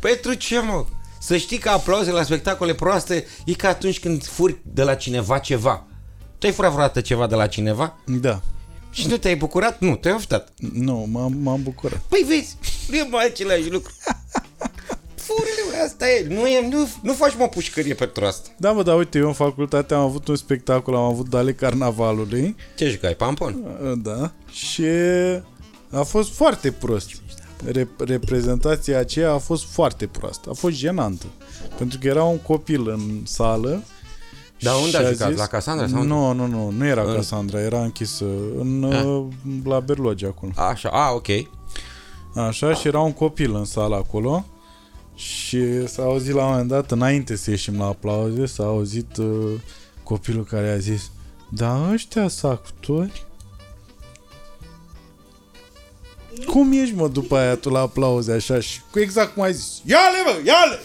Pentru 0.00 0.34
ce, 0.34 0.58
mă? 0.60 0.84
Să 1.20 1.36
știi 1.36 1.58
că 1.58 1.68
aplauze 1.68 2.10
la 2.10 2.22
spectacole 2.22 2.74
proaste 2.74 3.26
e 3.44 3.52
ca 3.52 3.68
atunci 3.68 4.00
când 4.00 4.24
furi 4.26 4.58
de 4.62 4.82
la 4.82 4.94
cineva 4.94 5.38
ceva. 5.38 5.86
Tu 6.38 6.46
ai 6.46 6.52
furat 6.52 6.70
vreodată 6.72 7.00
ceva 7.00 7.26
de 7.26 7.34
la 7.34 7.46
cineva 7.46 7.96
Da. 8.04 8.40
și 8.90 9.06
nu 9.06 9.16
te-ai 9.16 9.36
bucurat? 9.36 9.80
Nu, 9.80 9.96
te-ai 9.96 10.14
oftat. 10.14 10.48
Nu, 10.72 11.06
m-am, 11.10 11.32
m-am 11.42 11.62
bucurat. 11.62 11.98
Păi 12.08 12.24
vezi, 12.28 12.56
nu 12.88 12.96
e 12.96 13.06
mai 13.10 13.24
același 13.26 13.70
lucru. 13.70 13.92
Furile, 15.28 15.82
asta 15.84 16.08
e. 16.10 16.26
Nu, 16.28 16.46
e, 16.46 16.68
nu, 16.68 16.88
nu 17.02 17.12
faci 17.12 17.34
mă 17.38 17.48
pușcărie 17.48 17.94
pentru 17.94 18.24
asta. 18.24 18.48
Da, 18.56 18.72
mă, 18.72 18.82
dar 18.82 18.96
uite, 18.98 19.18
eu 19.18 19.26
în 19.26 19.32
facultate 19.32 19.94
am 19.94 20.00
avut 20.00 20.28
un 20.28 20.36
spectacol, 20.36 20.94
am 20.94 21.02
avut 21.02 21.28
Dale 21.28 21.52
Carnavalului, 21.52 22.56
Ce 22.76 22.88
jucai, 22.88 23.14
pampon? 23.14 23.64
da, 24.02 24.32
și 24.50 24.84
a 25.90 26.02
fost 26.02 26.34
foarte 26.34 26.70
prost. 26.72 27.10
Re- 27.72 27.88
reprezentația 27.98 28.98
aceea 28.98 29.32
a 29.32 29.38
fost 29.38 29.64
foarte 29.64 30.06
proastă, 30.06 30.48
a 30.50 30.54
fost 30.54 30.74
jenantă. 30.76 31.24
Pentru 31.78 31.98
că 31.98 32.06
era 32.06 32.24
un 32.24 32.38
copil 32.38 32.88
în 32.88 33.00
sală 33.24 33.82
Dar 34.60 34.74
unde 34.74 34.88
și 34.88 34.96
a 34.96 34.98
a 34.98 35.10
jucat? 35.10 35.28
zis- 35.28 35.38
La 35.38 35.46
Casandra 35.46 35.86
sau 35.88 36.00
unde? 36.00 36.12
Nu, 36.12 36.32
nu, 36.32 36.46
nu, 36.46 36.70
nu 36.70 36.86
era 36.86 37.02
În- 37.02 37.14
Casandra, 37.14 37.60
era 37.60 37.82
închisă 37.82 38.24
în, 38.58 38.84
Ah. 38.92 39.04
uh, 39.04 39.24
la 39.64 39.80
Berloge 39.80 40.26
acolo. 40.26 40.52
Așa, 40.56 40.88
a, 40.88 41.12
ok. 41.12 41.26
Așa, 42.34 42.74
și 42.74 42.86
era 42.86 43.00
un 43.00 43.12
copil 43.12 43.54
în 43.54 43.64
sală 43.64 43.94
acolo 43.96 44.44
și 45.18 45.86
s-a 45.86 46.02
auzit 46.02 46.34
la 46.34 46.42
un 46.44 46.50
moment 46.50 46.68
dat, 46.68 46.90
înainte 46.90 47.36
să 47.36 47.50
ieșim 47.50 47.78
la 47.78 47.84
aplauze, 47.84 48.46
s-a 48.46 48.64
auzit 48.64 49.16
uh, 49.16 49.52
copilul 50.02 50.44
care 50.44 50.70
a 50.70 50.78
zis 50.78 51.10
Da, 51.50 51.90
ăștia 51.92 52.28
sunt 52.28 52.52
actori? 52.52 53.26
Cum 56.46 56.72
ești, 56.72 56.94
mă, 56.94 57.08
după 57.08 57.36
aia 57.36 57.54
tu 57.54 57.70
la 57.70 57.80
aplauze 57.80 58.32
așa 58.32 58.60
și 58.60 58.80
cu 58.90 58.98
exact 58.98 59.34
cum 59.34 59.42
ai 59.42 59.52
zis 59.52 59.80
Ia-le, 59.84 60.22
mă, 60.24 60.40
ia-le! 60.44 60.78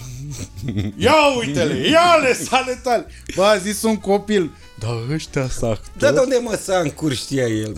Ia 0.97 1.37
uite-le, 1.39 1.87
ia-le, 1.87 2.33
sale 2.33 2.79
tale! 2.83 3.07
Bă, 3.35 3.43
a 3.43 3.57
zis 3.57 3.83
un 3.83 3.97
copil 3.97 4.51
Da, 4.79 4.87
ăștia 5.11 5.49
sunt 5.49 5.71
actori? 5.71 5.97
Da, 5.97 6.11
de 6.11 6.19
unde 6.19 6.39
mă 6.43 6.59
să 6.63 6.79
încur 6.83 7.13
știa 7.13 7.47
el? 7.47 7.73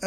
A, 0.00 0.06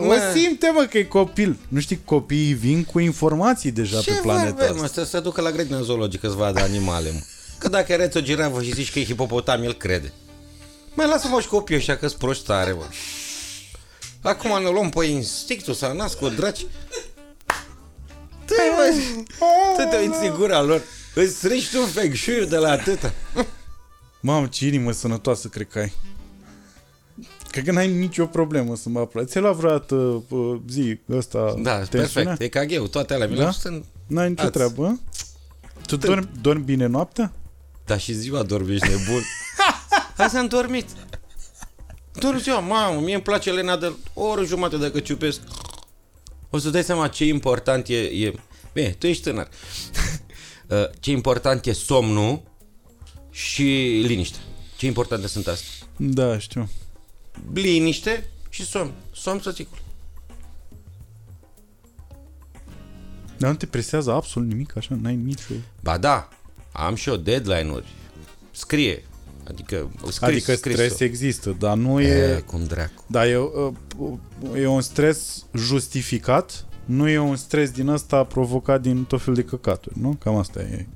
Mă. 0.00 0.06
mă 0.06 0.32
simte, 0.34 0.70
mă, 0.74 0.84
că 0.90 0.98
e 0.98 1.02
copil. 1.04 1.58
Nu 1.68 1.80
știi, 1.80 2.00
copiii 2.04 2.52
vin 2.52 2.84
cu 2.84 2.98
informații 2.98 3.70
deja 3.70 4.00
Ce 4.00 4.10
pe 4.12 4.18
planeta 4.22 4.54
vorbim, 4.56 4.76
mă, 4.76 4.82
asta. 4.84 5.02
să 5.02 5.08
se 5.08 5.20
ducă 5.20 5.40
la 5.40 5.50
grădina 5.50 5.80
zoologică 5.82 6.28
să 6.28 6.34
vadă 6.34 6.60
animale, 6.60 7.10
mă. 7.10 7.18
Că 7.58 7.68
dacă 7.68 7.92
arăți 7.92 8.16
o 8.16 8.20
giravă 8.20 8.62
și 8.62 8.74
zici 8.74 8.92
că 8.92 8.98
e 8.98 9.04
hipopotam, 9.04 9.62
el 9.62 9.74
crede. 9.74 10.12
Mai 10.94 11.06
lasă-mă 11.06 11.40
și 11.40 11.46
copiii 11.46 11.78
ăștia 11.78 11.96
că-s 11.96 12.12
proști 12.12 12.44
tare, 12.44 12.72
mă. 12.72 12.84
Acum 14.22 14.62
ne 14.62 14.70
luăm 14.70 14.88
pe 14.88 15.04
instinctul 15.04 15.74
să 15.74 15.92
nasc 15.96 16.18
draci. 16.18 16.66
Tu, 18.44 18.54
mă, 18.76 18.94
tu 19.76 19.88
te 19.90 19.96
uiți 19.96 20.26
în 20.26 20.34
gura 20.38 20.62
lor. 20.62 20.82
Îți 21.14 21.34
strici 21.36 21.70
tu 21.70 21.80
feng 21.80 22.14
shui 22.14 22.46
de 22.46 22.56
la 22.56 22.70
atâta. 22.70 23.12
Mamă, 24.20 24.46
ce 24.46 24.66
inimă 24.66 24.92
sănătoasă 24.92 25.48
cred 25.48 25.68
că 25.68 25.78
ai. 25.78 25.92
Cred 27.50 27.64
că 27.64 27.72
n-ai 27.72 27.92
nicio 27.92 28.26
problemă 28.26 28.76
să 28.76 28.88
mă 28.88 28.98
aplauzi. 28.98 29.30
Ți-ai 29.30 29.42
luat 29.42 29.56
vreodată 29.56 29.94
uh, 30.28 30.60
zi 30.68 30.98
ăsta 31.10 31.54
Da, 31.62 31.78
tensiunea? 31.78 32.34
perfect. 32.36 32.40
E 32.54 32.76
ca 32.76 32.88
toate 32.90 33.14
alea. 33.14 33.26
Mi 33.26 33.36
Da? 33.36 33.44
le 33.44 33.50
sunt... 33.50 33.84
N-ai 34.06 34.28
nicio 34.28 34.42
Ați. 34.42 34.52
treabă, 34.52 34.86
hă? 34.86 34.96
Tu 35.86 35.96
dormi, 35.96 36.28
dormi 36.40 36.64
bine 36.64 36.86
noaptea? 36.86 37.32
Dar 37.86 38.00
și 38.00 38.12
ziua 38.12 38.42
dormi, 38.42 38.72
ești 38.74 38.88
nebun. 38.88 39.22
Azi 40.16 40.36
am 40.36 40.46
dormit. 40.46 40.86
Dorm 42.12 42.38
ziua, 42.38 42.58
mamă, 42.58 43.00
mie 43.00 43.14
îmi 43.14 43.22
place 43.22 43.50
Lena 43.52 43.76
de 43.76 43.92
o 44.14 44.22
oră 44.24 44.44
jumate 44.44 44.76
dacă 44.76 45.00
ciupesc. 45.00 45.40
O 46.50 46.58
să 46.58 46.70
dai 46.70 46.84
seama 46.84 47.08
ce 47.08 47.24
important 47.26 47.88
e... 47.88 47.94
e... 47.96 48.34
Bine, 48.72 48.90
tu 48.98 49.06
ești 49.06 49.22
tânăr. 49.22 49.48
Uh, 50.70 50.76
ce 51.00 51.10
important 51.10 51.66
e 51.66 51.72
somnul 51.72 52.42
și 53.30 53.62
liniște. 54.06 54.38
Ce 54.76 54.86
importante 54.86 55.26
sunt 55.26 55.46
astea. 55.46 55.68
Da, 55.96 56.38
știu. 56.38 56.68
Liniște 57.52 58.24
și 58.48 58.64
somn. 58.64 58.92
Somn 59.14 59.40
sățicul. 59.40 59.78
Dar 63.38 63.50
nu 63.50 63.56
te 63.56 63.66
presează 63.66 64.12
absolut 64.12 64.48
nimic 64.48 64.76
așa? 64.76 64.98
N-ai 65.02 65.16
nicio... 65.16 65.54
Ba 65.82 65.98
da, 65.98 66.28
am 66.72 66.94
și 66.94 67.08
eu 67.08 67.16
deadline-uri. 67.16 67.86
Scrie. 68.50 69.02
Adică, 69.48 69.90
scris, 69.98 70.22
adică 70.22 70.54
scris 70.54 70.74
stres 70.74 71.00
există, 71.00 71.56
dar 71.58 71.76
nu 71.76 72.00
E, 72.00 72.06
e... 72.06 72.40
cum 72.40 72.64
dracu. 72.64 73.04
Da, 73.06 73.28
e, 73.28 73.36
uh, 73.36 73.72
e 74.54 74.66
un 74.66 74.80
stres 74.80 75.44
justificat, 75.54 76.66
nu 76.84 77.08
e 77.08 77.18
un 77.18 77.36
stres 77.36 77.70
din 77.70 77.88
ăsta 77.88 78.24
provocat 78.24 78.80
din 78.80 79.04
tot 79.04 79.22
fel 79.22 79.34
de 79.34 79.42
căcaturi, 79.42 79.98
nu? 80.00 80.16
Cam 80.22 80.36
asta 80.36 80.60
e. 80.60 80.86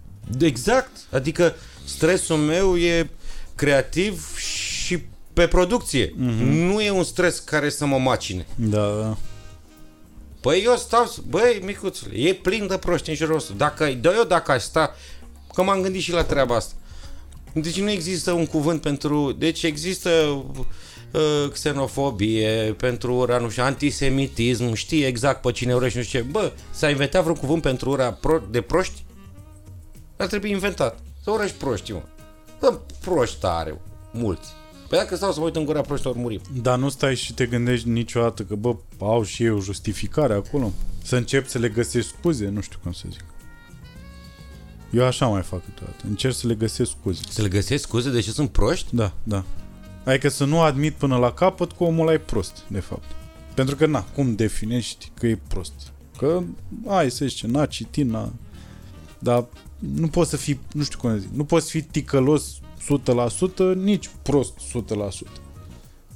Exact. 0.40 0.90
Adică 1.10 1.54
stresul 1.84 2.36
meu 2.36 2.76
e 2.76 3.10
creativ 3.54 4.36
și 4.36 5.02
pe 5.32 5.46
producție. 5.46 6.08
Mm-hmm. 6.08 6.68
Nu 6.68 6.80
e 6.80 6.90
un 6.90 7.04
stres 7.04 7.38
care 7.38 7.68
să 7.68 7.86
mă 7.86 7.98
macine. 7.98 8.46
Da, 8.54 8.86
da. 9.00 9.16
Păi 10.40 10.62
eu 10.64 10.76
stau, 10.76 11.14
băi, 11.28 11.60
micuțule, 11.64 12.18
e 12.18 12.34
plin 12.34 12.66
de 12.66 12.76
proști 12.76 13.08
în 13.08 13.14
jurul 13.14 13.36
ăsta. 13.36 13.52
Dacă, 13.56 13.98
da, 14.00 14.14
eu 14.14 14.24
dacă 14.24 14.52
aș 14.52 14.62
sta, 14.62 14.94
că 15.54 15.62
m-am 15.62 15.80
gândit 15.80 16.00
și 16.00 16.12
la 16.12 16.24
treaba 16.24 16.54
asta. 16.54 16.74
Deci 17.52 17.80
nu 17.80 17.90
există 17.90 18.32
un 18.32 18.46
cuvânt 18.46 18.80
pentru, 18.80 19.32
deci 19.32 19.62
există 19.62 20.10
uh, 21.12 21.50
xenofobie, 21.52 22.74
pentru 22.78 23.14
ura, 23.14 23.38
nu 23.38 23.48
știu, 23.48 23.62
antisemitism, 23.62 24.72
știi 24.72 25.04
exact 25.04 25.40
pe 25.40 25.52
cine 25.52 25.74
urăști, 25.74 25.98
nu 25.98 26.04
știu 26.04 26.20
ce. 26.20 26.26
Bă, 26.26 26.52
s-a 26.70 26.90
inventat 26.90 27.22
vreun 27.22 27.36
cuvânt 27.36 27.62
pentru 27.62 27.90
ura 27.90 28.12
pro, 28.12 28.40
de 28.50 28.60
proști? 28.60 29.04
Ar 30.16 30.26
trebui 30.26 30.50
inventat. 30.50 30.98
Să 31.22 31.30
urăști 31.30 31.56
proști, 31.56 31.92
mă. 31.92 32.02
Bă, 32.60 32.78
proști 33.00 33.40
tare, 33.40 33.80
mulți. 34.12 34.48
Păi 34.92 35.00
dacă 35.00 35.16
stau 35.16 35.32
să 35.32 35.38
mă 35.38 35.44
uit 35.44 35.56
în 35.56 35.64
gura 35.64 35.80
proștilor, 35.80 36.16
murim. 36.16 36.40
Dar 36.62 36.78
nu 36.78 36.88
stai 36.88 37.16
și 37.16 37.34
te 37.34 37.46
gândești 37.46 37.88
niciodată 37.88 38.42
că, 38.42 38.54
bă, 38.54 38.76
au 38.98 39.22
și 39.22 39.44
eu 39.44 39.60
justificare 39.60 40.34
acolo? 40.34 40.72
Să 41.02 41.16
încep 41.16 41.46
să 41.48 41.58
le 41.58 41.68
găsesc 41.68 42.08
scuze? 42.08 42.48
Nu 42.48 42.60
știu 42.60 42.78
cum 42.82 42.92
să 42.92 43.04
zic. 43.10 43.24
Eu 44.90 45.04
așa 45.04 45.26
mai 45.26 45.42
fac 45.42 45.64
câteodată. 45.64 46.04
Încerc 46.08 46.34
să 46.34 46.46
le 46.46 46.54
găsesc 46.54 46.90
scuze. 46.90 47.22
Să 47.28 47.42
le 47.42 47.48
găsesc 47.48 47.82
scuze 47.82 48.10
de 48.10 48.20
ce 48.20 48.30
sunt 48.30 48.50
proști? 48.50 48.94
Da, 48.94 49.12
da. 49.22 49.44
Adică 50.04 50.28
să 50.28 50.44
nu 50.44 50.60
admit 50.60 50.94
până 50.94 51.16
la 51.16 51.32
capăt 51.32 51.72
că 51.72 51.84
omul 51.84 52.06
ăla 52.06 52.12
e 52.12 52.18
prost, 52.18 52.62
de 52.68 52.80
fapt. 52.80 53.10
Pentru 53.54 53.76
că, 53.76 53.86
na, 53.86 54.04
cum 54.04 54.34
definești 54.34 55.10
că 55.14 55.26
e 55.26 55.38
prost? 55.48 55.72
Că, 56.18 56.42
ai 56.86 57.10
să 57.10 57.26
zice, 57.26 57.46
n-a 57.46 57.66
citit, 57.66 58.06
n-a... 58.06 58.32
Dar 59.18 59.46
nu 59.78 60.08
poți 60.08 60.30
să 60.30 60.36
fii, 60.36 60.60
nu 60.72 60.82
știu 60.82 60.98
cum 60.98 61.10
să 61.10 61.16
zic, 61.16 61.30
nu 61.34 61.44
poți 61.44 61.70
fi 61.70 61.82
ticălos 61.82 62.60
100%, 63.74 63.74
nici 63.74 64.10
prost 64.22 64.52
100%. 64.58 64.60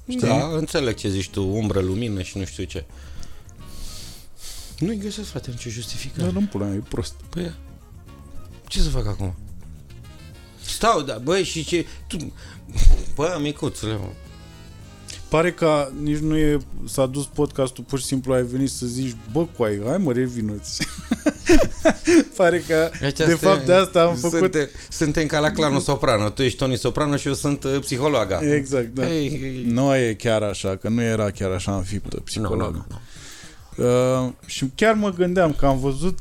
Știi? 0.09 0.21
Da, 0.21 0.47
înțeleg 0.47 0.95
ce 0.95 1.09
zici 1.09 1.31
tu, 1.31 1.43
umbră, 1.43 1.81
lumină 1.81 2.23
și 2.23 2.39
nu 2.39 2.45
știu 2.45 2.65
ce. 2.65 2.85
Nu-i 4.79 4.99
găsesc, 4.99 5.29
frate, 5.29 5.51
nicio 5.51 5.71
justificare. 5.71 6.23
Dar 6.23 6.33
nu-mi 6.33 6.47
pula 6.47 6.65
mea, 6.65 6.75
e 6.75 6.83
prost. 6.89 7.15
Păi, 7.31 7.55
ce 8.69 8.81
să 8.81 8.89
fac 8.89 9.07
acum? 9.07 9.35
Stau, 10.65 11.03
da, 11.03 11.19
băi, 11.19 11.45
și 11.45 11.65
ce... 11.65 11.87
Tu... 12.07 12.33
Bă, 13.15 13.39
micuțule, 13.41 13.93
mă. 13.93 14.09
Pare 15.29 15.53
că 15.53 15.89
nici 16.03 16.19
nu 16.19 16.37
e, 16.37 16.59
s-a 16.85 17.07
dus 17.07 17.27
podcastul, 17.27 17.85
pur 17.85 17.99
și 17.99 18.05
simplu 18.05 18.33
ai 18.33 18.43
venit 18.43 18.71
să 18.71 18.87
zici, 18.87 19.17
bă, 19.33 19.47
coai, 19.57 19.81
hai 19.87 19.99
mă, 19.99 20.13
revinuți. 20.13 20.87
Pare 22.37 22.59
că, 22.67 22.91
Aceasta 22.93 23.27
de 23.27 23.35
fapt, 23.35 23.67
de 23.67 23.73
asta 23.73 24.03
am 24.03 24.15
făcut... 24.15 24.39
Suntem, 24.39 24.69
suntem 24.89 25.27
ca 25.27 25.39
la 25.39 25.51
clanul 25.51 25.81
Soprano. 25.89 26.29
Tu 26.29 26.43
ești 26.43 26.59
Tony 26.59 26.77
Soprano 26.77 27.17
și 27.17 27.27
eu 27.27 27.35
sunt 27.35 27.65
uh, 27.65 27.79
psihologa. 27.81 28.55
Exact, 28.55 28.87
da. 28.95 29.13
Ei, 29.13 29.27
ei, 29.43 29.65
Nu 29.67 29.97
e 29.97 30.15
chiar 30.15 30.43
așa, 30.43 30.77
că 30.77 30.89
nu 30.89 31.03
era 31.03 31.31
chiar 31.31 31.51
așa 31.51 31.77
înfiptă 31.77 32.17
nu, 32.17 32.23
psihologă. 32.23 32.87
nu, 32.89 33.85
nu. 33.85 34.25
Uh, 34.25 34.33
și 34.47 34.71
chiar 34.75 34.95
mă 34.95 35.11
gândeam 35.11 35.53
că 35.53 35.67
am 35.67 35.79
văzut 35.79 36.19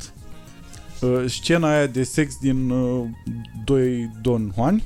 uh, 0.99 1.23
scena 1.27 1.75
aia 1.75 1.85
de 1.85 2.03
sex 2.03 2.33
din 2.41 2.69
uh, 2.69 3.05
Doi 3.65 4.11
Don 4.21 4.51
Juani, 4.55 4.83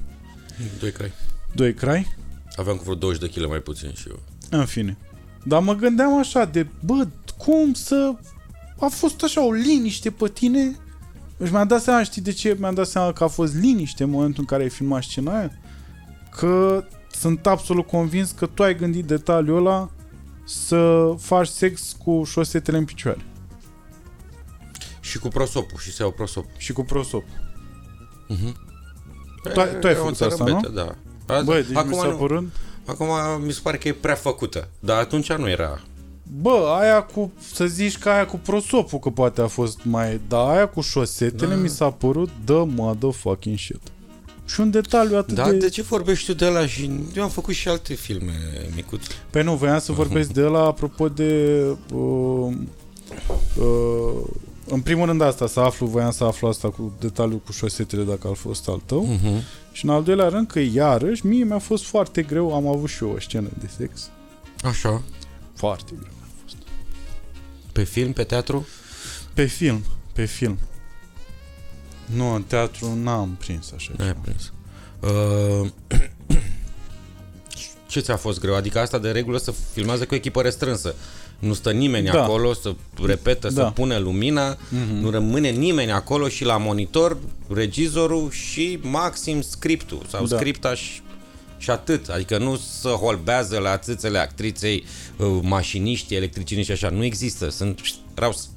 Doi 0.80 0.92
crai. 0.92 1.12
Doi 1.56 1.74
Crai, 1.74 2.18
Aveam 2.60 2.76
cu 2.78 2.84
vreo 2.84 2.96
20 2.96 3.22
de 3.22 3.40
kg 3.40 3.48
mai 3.50 3.60
puțin 3.60 3.94
și 3.94 4.08
eu. 4.10 4.20
în 4.50 4.66
fine. 4.66 4.98
Dar 5.44 5.62
mă 5.62 5.74
gândeam 5.74 6.18
așa 6.20 6.46
de, 6.46 6.68
bă, 6.86 7.08
cum 7.38 7.74
să... 7.74 8.12
A 8.80 8.88
fost 8.88 9.24
așa 9.24 9.46
o 9.46 9.52
liniște 9.52 10.12
pe 10.12 10.28
tine 10.30 10.76
și 11.46 11.52
mi-am 11.52 11.68
dat 11.68 11.82
seama, 11.82 12.04
știi 12.04 12.22
de 12.22 12.32
ce? 12.32 12.56
Mi-am 12.60 12.74
dat 12.74 12.88
seama 12.88 13.12
că 13.14 13.24
a 13.24 13.28
fost 13.28 13.56
liniște 13.56 14.04
în 14.04 14.10
momentul 14.10 14.40
în 14.40 14.46
care 14.46 14.64
ai 14.64 14.70
filmat 14.70 15.04
scena 15.04 15.38
aia. 15.38 15.52
Că 16.36 16.84
sunt 17.12 17.48
absolut 17.48 17.88
convins 17.88 18.32
că 18.32 18.46
tu 18.46 18.64
ai 18.64 18.76
gândit 18.76 19.06
detaliul 19.06 19.58
ăla 19.58 19.90
să 20.46 21.14
faci 21.20 21.48
sex 21.48 21.96
cu 22.04 22.24
șosetele 22.26 22.78
în 22.78 22.86
picioare 22.86 23.26
Și 25.00 25.20
cu 25.20 25.28
prosopul, 25.28 25.78
și 25.80 25.92
să 25.92 26.02
iau 26.04 26.12
prosopul. 26.12 26.52
și 26.58 26.74
cu 26.74 26.84
prosop. 26.84 27.24
Mhm. 28.28 28.56
Tu 29.54 29.60
ai- 29.60 29.80
tu 29.80 29.88
ai 29.88 29.94
E 29.94 29.98
o 29.98 30.00
făcut 30.00 30.22
asta, 30.22 30.28
țărăbetă, 30.46 30.68
nu? 30.68 30.74
Da. 30.76 30.96
Asta- 31.34 31.44
Bă, 31.44 31.54
deci 31.54 31.76
acum, 31.78 31.90
mi 31.90 31.96
s-a 31.96 32.08
nu, 32.08 32.16
părut... 32.16 32.48
acum 32.86 33.08
mi 33.46 33.52
se 33.52 33.60
pare 33.64 33.78
că 33.78 33.88
e 33.88 33.94
prea 33.94 34.16
făcută. 34.16 34.68
Dar 34.80 34.98
atunci 34.98 35.34
nu 35.34 35.50
era. 35.50 35.82
Bă, 36.42 36.78
aia 36.82 37.02
cu, 37.04 37.32
să 37.54 37.66
zici 37.66 37.98
că 37.98 38.10
aia 38.10 38.26
cu 38.26 38.38
prosopul 38.38 39.00
că 39.00 39.10
poate 39.10 39.42
a 39.42 39.48
fost 39.48 39.80
mai... 39.84 40.20
Dar 40.28 40.48
aia 40.48 40.68
cu 40.68 40.82
șosetele 40.82 41.56
Da. 41.56 41.62
mi 41.62 41.70
s-a 41.70 41.90
părut 41.90 42.30
the 42.46 42.64
motherfucking 42.66 43.58
shit. 43.58 43.82
Și 44.46 44.60
un 44.60 44.72
detaliu 44.72 45.18
atât 45.18 45.36
Da, 45.36 45.50
de... 45.50 45.58
de 45.58 45.70
ce 45.70 45.82
vorbești 45.82 46.26
tu 46.26 46.34
de 46.34 46.46
la 46.46 46.68
și 46.68 46.92
eu 47.16 47.24
am 47.24 47.30
făcut 47.30 47.54
și 47.54 47.68
alte 47.68 47.94
filme 47.94 48.34
micuțe. 48.76 49.08
Păi 49.30 49.44
nu, 49.44 49.56
voiam 49.56 49.80
să 49.80 49.92
vorbesc 49.92 50.30
de 50.30 50.42
la 50.42 50.60
apropo 50.66 51.10
de... 51.10 51.62
Uh, 51.94 52.54
uh, 53.58 54.24
în 54.72 54.82
primul 54.82 55.06
rând 55.06 55.22
asta, 55.22 55.48
să 55.48 55.60
aflu, 55.60 55.86
voiam 55.86 56.12
să 56.12 56.24
aflu 56.24 56.48
asta 56.48 56.70
cu 56.70 56.94
detaliul 57.00 57.40
cu 57.46 57.52
șosetele 57.52 58.04
dacă 58.04 58.28
a 58.28 58.34
fost 58.34 58.68
al 58.68 58.82
tău. 58.86 59.08
Uh-huh. 59.18 59.44
Și 59.80 59.86
în 59.86 59.92
al 59.92 60.04
doilea 60.04 60.28
rând 60.28 60.48
că 60.48 60.60
iarăși 60.60 61.26
mie 61.26 61.44
mi-a 61.44 61.60
fost 61.60 61.86
foarte 61.86 62.22
greu, 62.24 62.54
am 62.56 62.68
avut 62.68 62.90
și 62.90 63.04
eu 63.04 63.10
o 63.12 63.20
scenă 63.20 63.50
de 63.60 63.70
sex. 63.78 64.10
Așa. 64.64 65.02
Foarte 65.56 65.92
greu. 66.00 66.12
Pe 67.72 67.84
film, 67.84 68.14
pe 68.14 68.24
teatru? 68.24 68.68
Pe 69.34 69.46
film, 69.46 69.84
pe 70.14 70.26
film. 70.26 70.60
Nu, 72.06 72.34
în 72.34 72.44
teatru 72.44 72.94
n-am 72.96 73.36
prins 73.40 73.72
așa 73.72 73.92
N-ai 73.98 74.08
ceva. 74.08 74.20
prins. 74.22 74.52
Uh, 75.00 75.70
ce 77.88 78.00
ți-a 78.00 78.18
fost 78.18 78.40
greu? 78.40 78.56
Adică 78.56 78.80
asta 78.80 78.98
de 78.98 79.12
regulă 79.12 79.38
să 79.38 79.52
filmează 79.74 80.06
cu 80.06 80.16
echipă 80.16 80.42
restrânsă. 80.42 80.96
Nu 81.40 81.54
stă 81.54 81.72
nimeni 81.72 82.06
Da. 82.08 82.24
acolo 82.24 82.54
să 82.54 82.74
repetă, 83.06 83.50
să 83.50 83.56
Da. 83.56 83.72
pune 83.72 84.00
lumina, 84.00 84.58
Mhm. 84.70 84.94
nu 85.02 85.10
rămâne 85.10 85.50
nimeni 85.50 85.92
acolo 85.92 86.28
și 86.28 86.44
la 86.44 86.58
monitor 86.58 87.18
regizorul 87.54 88.32
și 88.32 88.80
maxim 88.82 89.42
scriptul 89.42 90.06
sau 90.10 90.26
Da. 90.26 90.38
scripta 90.38 90.74
și, 90.74 91.02
și 91.58 91.70
atât. 91.70 92.08
Adică 92.08 92.38
nu 92.38 92.58
să 92.80 92.88
holbează 92.90 93.58
la 93.60 93.78
țâțele 93.78 94.18
actriței, 94.18 94.84
uh, 95.18 95.28
mașiniști, 95.42 96.16
electricieni 96.16 96.64
și 96.64 96.72
așa. 96.72 96.90
Nu 96.90 97.04
există. 97.04 97.50
Sunt 97.50 97.80
raus. 98.14 98.50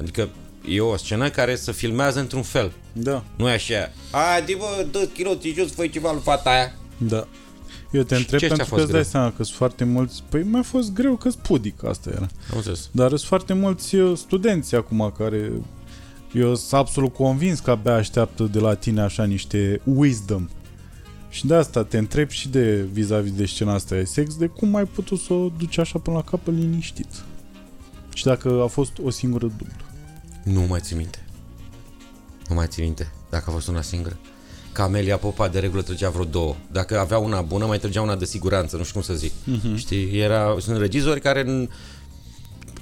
Adică 0.00 0.28
e 0.68 0.80
o 0.80 0.96
scenă 0.96 1.28
care 1.30 1.56
să 1.56 1.72
filmează 1.72 2.18
într-un 2.20 2.42
fel. 2.42 2.72
Da, 2.92 3.24
Nu 3.36 3.48
e 3.48 3.52
așa. 3.52 3.92
Haide 4.10 4.54
bă, 4.58 4.86
dă 4.90 5.08
chiloții 5.14 5.54
jos, 5.54 5.72
fă 5.72 5.86
ceva 5.86 6.12
lui 6.12 6.20
fata 6.24 6.50
aia. 6.50 6.72
da. 6.96 7.26
Eu 7.90 8.02
te 8.02 8.14
Și 8.14 8.20
întreb 8.20 8.40
ce 8.40 8.46
ți-a 8.46 8.56
pentru 8.56 8.74
că 8.74 8.80
fost 8.80 8.82
îți 8.82 8.92
dai 8.92 9.00
greu? 9.00 9.12
seama 9.12 9.32
că 9.36 9.42
sunt 9.42 9.56
foarte 9.56 9.84
mulți... 9.84 10.22
Păi 10.28 10.42
mi-a 10.42 10.62
fost 10.62 10.92
greu 10.92 11.16
că 11.16 11.30
pudic, 11.42 11.84
asta 11.84 12.10
era. 12.10 12.26
Am 12.50 12.56
înțeles. 12.56 12.88
Dar 12.92 13.08
sunt 13.08 13.20
foarte 13.20 13.52
mulți 13.52 13.94
uh, 13.94 14.16
studenți 14.16 14.74
acum 14.74 15.12
care... 15.18 15.52
Eu 16.32 16.54
sunt 16.54 16.80
absolut 16.80 17.12
convins 17.12 17.60
că 17.60 17.70
abia 17.70 17.94
așteaptă 17.94 18.44
de 18.44 18.58
la 18.58 18.74
tine 18.74 19.00
așa 19.00 19.24
niște 19.24 19.80
wisdom. 19.84 20.48
Și 21.28 21.46
de 21.46 21.54
asta 21.54 21.84
te 21.84 21.98
întreb 21.98 22.28
și 22.28 22.48
de 22.48 22.86
vis-a-vis 22.92 23.32
de 23.32 23.46
scena 23.46 23.74
asta 23.74 23.94
de 23.94 24.04
sex, 24.04 24.36
de 24.36 24.46
cum 24.46 24.74
ai 24.74 24.84
putut 24.84 25.20
să 25.20 25.32
o 25.32 25.48
duci 25.58 25.78
așa 25.78 25.98
până 25.98 26.16
la 26.16 26.22
capăt 26.22 26.54
liniștit. 26.54 27.24
Și 28.14 28.24
dacă 28.24 28.62
a 28.62 28.66
fost 28.66 28.92
o 29.02 29.10
singură 29.10 29.46
dublă. 29.46 29.74
Nu 30.42 30.60
mai 30.60 30.80
țin 30.80 30.96
minte. 30.96 31.24
Nu 32.48 32.54
mai 32.54 32.66
țin 32.66 32.84
minte 32.84 33.12
dacă 33.30 33.44
a 33.48 33.52
fost 33.52 33.68
una 33.68 33.82
singură. 33.82 34.16
Camelia 34.76 35.16
Popa 35.16 35.48
de 35.48 35.58
regulă 35.58 35.82
trăgea 35.82 36.10
vreo 36.10 36.24
două. 36.24 36.56
Dacă 36.72 36.98
avea 36.98 37.18
una 37.18 37.40
bună, 37.40 37.66
mai 37.66 37.78
trăgea 37.78 38.02
una 38.02 38.16
de 38.16 38.24
siguranță, 38.24 38.76
nu 38.76 38.82
știu 38.82 38.94
cum 38.94 39.02
să 39.02 39.14
zic. 39.14 39.32
Mhm. 39.44 39.76
Știi, 39.76 40.18
era, 40.20 40.56
sunt 40.60 40.78
regizori 40.78 41.20
care 41.20 41.40
în, 41.40 41.68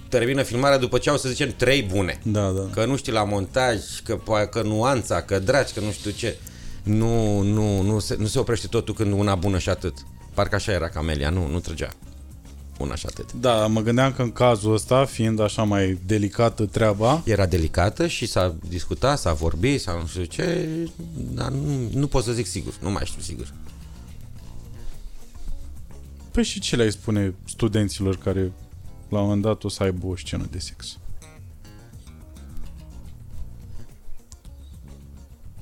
termină 0.09 0.43
filmarea 0.43 0.79
după 0.79 0.99
ce 0.99 1.11
au, 1.11 1.17
să 1.17 1.29
zicem, 1.29 1.55
trei 1.57 1.83
bune. 1.83 2.21
Da, 2.23 2.51
da. 2.51 2.69
Că 2.73 2.85
nu 2.85 2.97
știi 2.97 3.13
la 3.13 3.25
montaj, 3.25 3.79
că, 4.05 4.19
po- 4.19 4.49
că 4.51 4.63
nuanța, 4.63 5.23
că 5.23 5.39
dragi, 5.39 5.73
că 5.73 5.81
nu 5.81 5.91
știu 5.91 6.11
ce. 6.11 6.37
Nu, 6.83 7.41
nu, 7.41 7.83
nu, 7.83 7.99
se, 7.99 8.17
nu 8.19 8.27
se 8.27 8.39
oprește 8.39 8.67
totul 8.67 8.95
când 8.95 9.13
una 9.13 9.35
bună 9.35 9.59
și 9.59 9.69
atât. 9.69 9.95
Parcă 10.35 10.55
așa 10.55 10.73
era 10.73 10.89
Camelia, 10.89 11.31
nu, 11.31 11.47
nu 11.47 11.61
trăgea. 11.61 11.89
Una 12.79 12.95
și 12.95 13.07
atât. 13.07 13.33
Da, 13.33 13.67
mă 13.67 13.81
gândeam 13.81 14.13
că 14.13 14.23
în 14.23 14.33
cazul 14.33 14.73
ăsta, 14.73 15.05
fiind 15.05 15.41
așa 15.41 15.63
mai 15.63 15.99
delicată 16.07 16.67
treaba, 16.67 17.23
Era 17.25 17.47
delicată 17.47 18.07
și 18.07 18.27
s-a 18.27 18.55
discutat, 18.69 19.19
s-a 19.19 19.33
vorbit, 19.33 19.81
sau 19.81 20.01
nu 20.01 20.07
știu 20.07 20.25
ce, 20.25 20.69
dar 21.17 21.51
nu, 21.51 21.89
nu 21.93 22.07
pot 22.07 22.25
să 22.25 22.33
zic 22.33 22.47
sigur, 22.47 22.75
nu 22.83 22.91
mai 22.91 23.03
știu 23.05 23.21
sigur. 23.21 23.53
păi 26.31 26.45
și 26.45 26.61
ce 26.61 26.77
le-ai 26.77 26.93
spune 26.93 27.35
studenților 27.45 28.17
care 28.19 28.53
la 29.09 29.19
un 29.19 29.25
moment 29.25 29.43
dat 29.43 29.65
o 29.65 29.69
să 29.69 29.83
aibă 29.83 30.07
o 30.07 30.17
scenă 30.17 30.47
de 30.51 30.59
sex? 30.59 30.99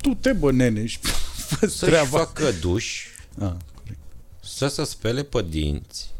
Tu 0.01 0.15
te 0.15 0.33
bă, 0.33 0.53
nene, 0.53 0.87
și 0.87 0.99
fă 1.49 1.67
Să-și 1.67 1.79
treaba. 1.91 2.19
facă 2.19 2.51
duș, 2.61 3.07
Ah, 3.41 3.53
corect. 3.75 3.99
să 4.43 4.67
se 4.69 4.85
spele 4.85 5.23
pe 5.23 5.45
dinți 5.49 6.11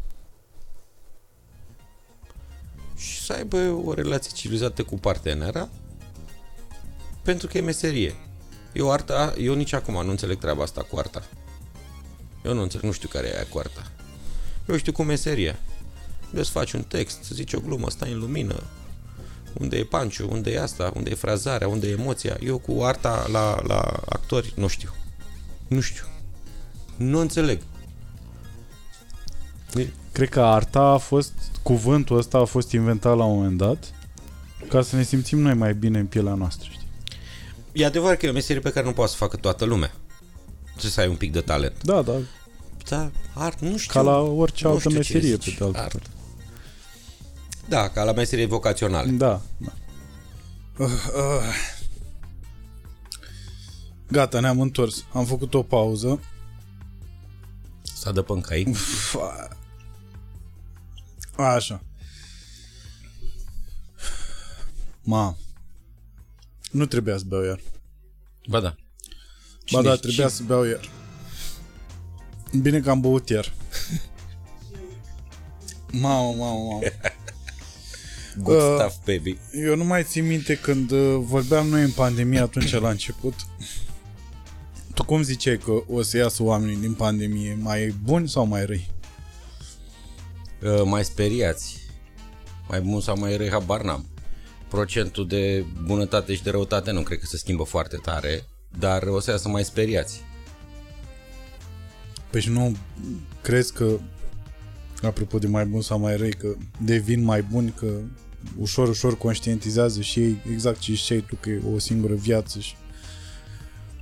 și 3.23 3.29
să 3.29 3.35
aibă 3.35 3.57
o 3.85 3.93
relație 3.93 4.31
civilizată 4.35 4.83
cu 4.83 4.95
partenera 4.95 5.69
pentru 7.21 7.47
că 7.47 7.57
e 7.57 7.61
meserie. 7.61 8.15
Eu, 8.73 8.91
arta, 8.91 9.33
eu 9.37 9.53
nici 9.53 9.73
acum 9.73 9.93
nu 10.03 10.09
înțeleg 10.09 10.39
treaba 10.39 10.63
asta 10.63 10.81
cu 10.81 10.97
arta. 10.97 11.23
Eu 12.45 12.53
nu 12.53 12.61
înțeleg, 12.61 12.85
nu 12.85 12.91
știu 12.91 13.07
care 13.07 13.27
e 13.27 13.35
aia 13.35 13.45
cu 13.49 13.57
arta. 13.57 13.91
Eu 14.67 14.77
știu 14.77 14.91
cu 14.91 15.03
meseria. 15.03 15.59
Eu 16.35 16.43
să 16.43 16.51
faci 16.51 16.71
un 16.71 16.83
text, 16.83 17.23
să 17.23 17.35
zici 17.35 17.53
o 17.53 17.59
glumă, 17.59 17.89
stai 17.89 18.11
în 18.11 18.19
lumină, 18.19 18.63
unde 19.53 19.77
e 19.77 19.83
panciu, 19.83 20.31
unde 20.31 20.51
e 20.51 20.61
asta, 20.61 20.91
unde 20.95 21.09
e 21.09 21.15
frazarea, 21.15 21.67
unde 21.67 21.87
e 21.87 21.91
emoția. 21.91 22.37
Eu 22.41 22.57
cu 22.57 22.83
arta 22.83 23.27
la, 23.31 23.61
la 23.67 23.81
actori 24.05 24.53
nu 24.55 24.67
știu. 24.67 24.93
Nu 25.67 25.79
știu. 25.79 26.05
Nu 26.95 27.19
înțeleg. 27.19 27.61
Cred 30.11 30.29
că 30.29 30.41
arta 30.41 30.79
a 30.79 30.97
fost, 30.97 31.33
cuvântul 31.63 32.17
ăsta 32.17 32.37
a 32.37 32.43
fost 32.45 32.71
inventat 32.71 33.17
la 33.17 33.23
un 33.23 33.35
moment 33.35 33.57
dat 33.57 33.93
ca 34.69 34.81
să 34.81 34.95
ne 34.95 35.03
simțim 35.03 35.39
noi 35.39 35.53
mai 35.53 35.73
bine 35.73 35.99
în 35.99 36.05
pielea 36.05 36.33
noastră, 36.33 36.67
știi? 36.71 36.87
E 37.71 37.85
adevărat 37.85 38.17
că 38.17 38.25
e 38.25 38.29
o 38.29 38.33
meserie 38.33 38.61
pe 38.61 38.71
care 38.71 38.85
nu 38.85 38.91
poate 38.93 39.11
să 39.11 39.17
facă 39.17 39.37
toată 39.37 39.65
lumea. 39.65 39.91
Trebuie 40.69 40.91
să 40.91 40.99
ai 40.99 41.07
un 41.07 41.15
pic 41.15 41.31
de 41.31 41.41
talent. 41.41 41.83
Da, 41.83 42.01
da, 42.01 42.13
Da, 42.89 43.11
art, 43.33 43.59
nu 43.59 43.77
știu. 43.77 43.93
ca 43.93 44.01
la 44.09 44.17
orice 44.19 44.63
nu 44.63 44.69
altă 44.69 44.79
știu 44.89 44.91
ce 44.91 44.97
meserie 45.13 45.35
zici. 45.35 45.43
pe 45.53 45.55
de 45.57 45.63
altă 45.63 45.77
Art. 45.79 45.91
parte. 45.91 46.09
Da, 47.67 47.89
ca 47.89 48.03
la 48.03 48.11
meserie 48.11 48.45
vocaționale. 48.45 49.11
Da, 49.11 49.41
da. 49.57 49.71
Uh, 50.77 50.85
uh. 50.87 51.53
Gata, 54.07 54.39
ne-am 54.39 54.61
întors. 54.61 55.05
Am 55.13 55.25
făcut 55.25 55.53
o 55.53 55.61
pauză. 55.63 56.19
Să 57.81 58.09
adăpăm 58.09 58.41
cai. 58.41 58.75
Așa. 61.37 61.83
Ma, 65.01 65.37
nu 66.71 66.85
trebuia 66.85 67.17
să 67.17 67.23
beau 67.27 67.43
iar. 67.43 67.59
Ba 68.49 68.59
da. 68.59 68.69
Ba 68.69 68.75
Cine- 69.63 69.81
da, 69.81 69.95
trebuia 69.95 70.27
să 70.27 70.43
beau 70.43 70.63
iar. 70.63 70.89
Bine 72.61 72.79
că 72.79 72.89
am 72.89 72.99
băut 73.01 73.29
iar. 73.29 73.53
Mamă, 75.91 76.33
mamă, 76.37 76.59
mamă. 76.69 76.79
Good 78.37 78.57
Uh, 78.61 78.75
stuff, 78.79 78.95
baby. 79.05 79.37
Eu 79.65 79.75
nu 79.75 79.83
mai 79.83 80.03
țin 80.03 80.25
minte 80.25 80.55
când 80.57 80.91
uh, 80.91 81.15
vorbeam 81.19 81.67
noi 81.67 81.81
în 81.81 81.91
pandemie 81.91 82.39
atunci 82.39 82.71
la 82.71 82.89
început. 82.89 83.33
Tu 84.93 85.03
cum 85.05 85.21
ziceai 85.21 85.57
că 85.57 85.71
o 85.87 86.01
să 86.01 86.17
iasă 86.17 86.43
oamenii 86.43 86.77
din 86.77 86.93
pandemie? 86.93 87.57
Mai 87.61 87.87
buni 88.03 88.29
sau 88.29 88.45
mai 88.45 88.65
răi? 88.65 88.91
Uh, 90.63 90.81
mai 90.85 91.03
speriați. 91.03 91.81
Mai 92.67 92.81
bun 92.81 93.01
sau 93.01 93.17
mai 93.17 93.37
răi, 93.37 93.49
habar 93.49 93.81
n-am. 93.81 94.05
Procentul 94.67 95.27
de 95.27 95.65
bunătate 95.85 96.35
și 96.35 96.43
de 96.43 96.49
răutate 96.49 96.91
nu 96.91 97.01
cred 97.01 97.19
că 97.19 97.25
se 97.25 97.37
schimbă 97.37 97.63
foarte 97.63 97.97
tare, 97.97 98.45
dar 98.79 99.03
o 99.03 99.19
să 99.19 99.31
iasă 99.31 99.49
mai 99.49 99.63
speriați. 99.63 100.21
Păi 102.29 102.41
și 102.41 102.49
nu 102.49 102.75
crezi 103.41 103.73
că, 103.73 103.99
apropo 105.01 105.39
de 105.39 105.47
mai 105.47 105.65
bun 105.65 105.81
sau 105.81 105.99
mai 105.99 106.17
răi, 106.17 106.33
că 106.33 106.55
devin 106.79 107.23
mai 107.23 107.41
buni, 107.41 107.73
că 107.77 107.99
ușor, 108.59 108.87
ușor 108.87 109.17
conștientizează 109.17 110.01
și 110.01 110.19
ei 110.19 110.37
exact 110.51 110.79
ce 110.79 110.93
ziceai 110.93 111.25
tu, 111.27 111.37
că 111.39 111.49
e 111.49 111.61
o 111.73 111.79
singură 111.79 112.13
viață 112.13 112.59
și 112.59 112.75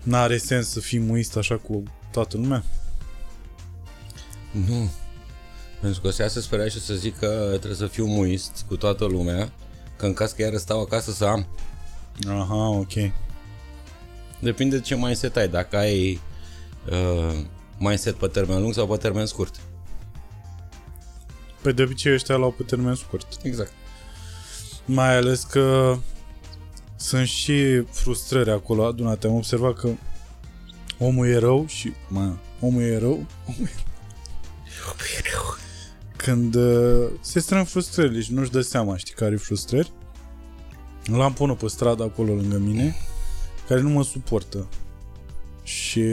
n-are 0.03 0.37
sens 0.37 0.67
să 0.67 0.79
fii 0.79 0.99
muist 0.99 1.37
așa 1.37 1.57
cu 1.57 1.83
toată 2.11 2.37
lumea? 2.37 2.63
Nu. 4.67 4.89
Pentru 5.81 6.01
că 6.01 6.07
o 6.07 6.11
să 6.11 6.21
iasă 6.21 6.39
speria 6.39 6.67
și 6.67 6.81
să 6.81 6.93
zic 6.93 7.19
că 7.19 7.47
trebuie 7.49 7.75
să 7.75 7.87
fiu 7.87 8.05
muist 8.05 8.65
cu 8.67 8.77
toată 8.77 9.05
lumea, 9.05 9.51
că 9.95 10.05
în 10.05 10.13
caz 10.13 10.31
că 10.31 10.41
iară 10.41 10.57
stau 10.57 10.81
acasă 10.81 11.11
să 11.11 11.25
am. 11.25 11.47
Aha, 12.27 12.67
ok. 12.67 12.93
Depinde 14.39 14.75
de 14.75 14.81
ce 14.81 14.95
mindset 14.95 15.35
ai, 15.35 15.47
dacă 15.47 15.77
ai 15.77 16.19
uh, 16.89 17.39
mindset 17.77 18.15
pe 18.15 18.27
termen 18.27 18.61
lung 18.61 18.73
sau 18.73 18.87
pe 18.87 18.97
termen 18.97 19.25
scurt. 19.25 19.55
Pe 21.61 21.71
de 21.71 21.83
obicei 21.83 22.13
ăștia 22.13 22.35
la 22.35 22.47
pe 22.47 22.63
termen 22.63 22.95
scurt. 22.95 23.37
Exact. 23.43 23.71
Mai 24.85 25.15
ales 25.15 25.43
că 25.43 25.97
sunt 26.95 27.27
și 27.27 27.79
frustrări 27.79 28.51
acolo 28.51 28.85
adunate. 28.85 29.27
Am 29.27 29.35
observat 29.35 29.73
că 29.73 29.89
omul 30.99 31.27
e 31.27 31.37
rău 31.37 31.65
și... 31.67 31.93
Mă, 32.07 32.33
omul 32.59 32.81
e 32.81 32.97
rău. 32.97 33.25
Omul 33.49 33.67
e 35.17 35.29
rău. 35.33 35.69
Când 36.23 36.55
uh, 36.55 37.07
se 37.21 37.39
strâng 37.39 37.65
frustrările 37.67 38.21
și 38.21 38.33
nu-și 38.33 38.51
dă 38.51 38.61
seama, 38.61 38.97
știi, 38.97 39.13
care 39.13 39.35
frustrări. 39.35 39.91
L-am 41.05 41.33
pus 41.33 41.57
pe 41.59 41.67
stradă 41.67 42.03
acolo 42.03 42.33
lângă 42.33 42.57
mine, 42.57 42.95
care 43.67 43.81
nu 43.81 43.89
mă 43.89 44.03
suportă. 44.03 44.67
Și 45.63 46.03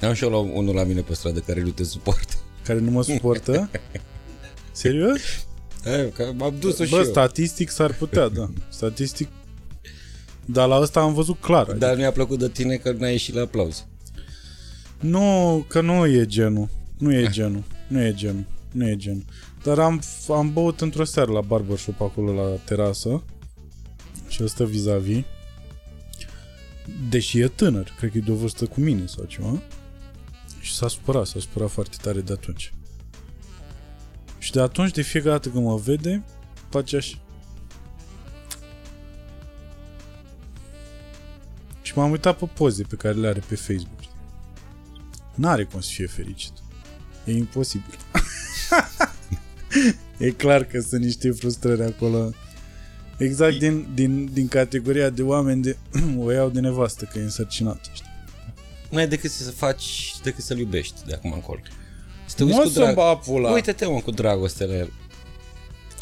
Am 0.00 0.12
și 0.12 0.24
eu 0.24 0.30
la 0.30 0.36
unul 0.36 0.74
la 0.74 0.84
mine 0.84 1.00
pe 1.00 1.14
stradă 1.14 1.40
care 1.40 1.62
nu 1.62 1.68
te 1.70 1.84
suportă. 1.84 2.34
care 2.64 2.78
nu 2.78 2.90
mă 2.90 3.02
suportă. 3.02 3.70
Serios? 4.72 5.20
Aia, 5.84 6.10
că 6.10 6.32
m-am 6.36 6.54
dus-o 6.60 6.84
și 6.84 6.90
Bă, 6.90 6.96
eu. 6.96 7.04
statistic 7.04 7.70
s-ar 7.70 7.94
putea, 7.94 8.28
da. 8.28 8.50
Statistic. 8.68 9.28
Dar 10.44 10.68
la 10.68 10.80
ăsta 10.80 11.00
am 11.00 11.14
văzut 11.14 11.40
clar. 11.40 11.62
Adică 11.62 11.86
Dar 11.86 11.96
mi-a 11.96 12.12
plăcut 12.12 12.38
de 12.38 12.48
tine 12.48 12.76
că 12.76 12.92
n-ai 12.92 13.10
ieșit 13.10 13.34
la 13.34 13.40
aplauze. 13.40 13.86
Nu, 15.00 15.64
că 15.68 15.80
nu 15.80 16.06
e 16.06 16.26
genul. 16.26 16.68
Nu 16.98 17.14
e 17.14 17.28
genul. 17.30 17.62
Nu 17.86 18.02
e 18.02 18.12
genul. 18.14 18.44
Nu 18.72 18.88
e 18.88 18.96
genul. 18.96 19.24
Dar 19.62 19.78
am, 19.78 20.02
am 20.28 20.52
băut 20.52 20.80
într-o 20.80 21.04
seară 21.04 21.32
la 21.32 21.40
barbershop 21.40 22.00
acolo 22.00 22.32
la 22.32 22.56
terasă 22.64 23.22
și 24.28 24.42
ăsta 24.42 24.64
vis-a-vis. 24.64 25.24
Deși 27.08 27.40
e 27.40 27.48
tânăr, 27.48 27.94
cred 27.98 28.10
că 28.10 28.18
e 28.18 28.20
de 28.20 28.30
o 28.30 28.34
vârstă 28.34 28.66
cu 28.66 28.80
mine 28.80 29.06
sau 29.06 29.24
ceva. 29.24 29.62
Și 30.60 30.74
s-a 30.74 30.88
supărat, 30.88 31.26
s-a 31.26 31.38
supărat 31.38 31.70
foarte 31.70 31.96
tare 32.00 32.20
de 32.20 32.32
atunci. 32.32 32.72
Și 34.38 34.52
de 34.52 34.60
atunci, 34.60 34.90
de 34.90 35.02
fiecare 35.02 35.32
dată 35.32 35.48
când 35.48 35.64
mă 35.64 35.76
vede, 35.76 36.22
face 36.68 36.96
așa. 36.96 37.18
Și 41.82 41.92
m-am 41.98 42.10
uitat 42.10 42.38
pe 42.38 42.46
poze 42.46 42.82
pe 42.82 42.96
care 42.96 43.14
le 43.14 43.28
are 43.28 43.42
pe 43.48 43.54
Facebook. 43.54 44.00
N-are 45.34 45.64
cum 45.64 45.80
să 45.80 45.90
fie 45.92 46.06
fericit. 46.06 46.52
E 47.24 47.32
imposibil. 47.32 47.98
e 50.18 50.30
clar 50.30 50.64
că 50.64 50.80
sunt 50.80 51.02
niște 51.04 51.30
frustrări 51.30 51.82
acolo. 51.82 52.30
Exact 53.18 53.58
din, 53.58 53.88
din, 53.94 54.28
din 54.32 54.48
categoria 54.48 55.10
de 55.10 55.22
oameni 55.22 55.62
de 55.62 55.76
o 56.24 56.32
iau 56.32 56.48
de 56.48 56.60
nevastă 56.60 57.08
că 57.12 57.18
e 57.18 57.22
însărcinată. 57.22 57.90
Știi? 57.92 58.08
Nu 58.88 58.98
ai 58.98 59.08
decât 59.08 59.30
să 59.30 59.50
faci, 59.50 60.14
decât 60.22 60.44
să-l 60.44 60.58
iubești 60.58 60.94
de 61.06 61.14
acum 61.14 61.32
încolo. 61.32 61.60
Să 62.26 62.34
te 62.36 62.42
Nu 62.42 62.48
uiți 62.48 62.60
o 62.60 62.62
cu 62.62 62.68
să-mi 62.68 62.84
drag... 62.84 62.96
ba 62.96 63.14
pula. 63.16 63.50
Uite-te, 63.52 63.86
mă, 63.86 64.00
cu 64.00 64.10
dragoste 64.10 64.64
la 64.66 64.76
el. 64.76 64.92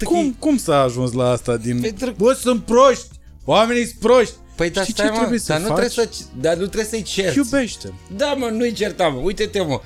Cum, 0.02 0.32
cum 0.38 0.56
s-a 0.56 0.80
ajuns 0.80 1.12
la 1.12 1.30
asta 1.30 1.56
din... 1.56 1.80
Pentru- 1.80 2.14
Bă, 2.18 2.32
sunt 2.32 2.64
proști! 2.64 3.06
Oamenii 3.44 3.86
sunt 3.86 4.00
proști! 4.00 4.34
Păi, 4.56 4.70
dar 4.70 4.82
Știi 4.82 4.94
stai, 4.94 5.06
ce 5.06 5.12
mă, 5.12 5.18
trebuie 5.18 5.38
să 5.38 5.52
dar 5.52 5.60
nu 5.60 5.66
faci? 5.66 5.76
trebuie 5.76 6.06
să, 6.14 6.22
dar 6.40 6.52
nu 6.56 6.64
trebuie 6.66 6.84
să-i 6.84 7.02
cerți. 7.02 7.36
Iubește-l. 7.36 7.94
Da, 8.16 8.32
mă, 8.32 8.46
nu-i 8.46 8.72
certa, 8.72 9.08
mă. 9.08 9.18
Uite-te, 9.20 9.60
mă. 9.60 9.80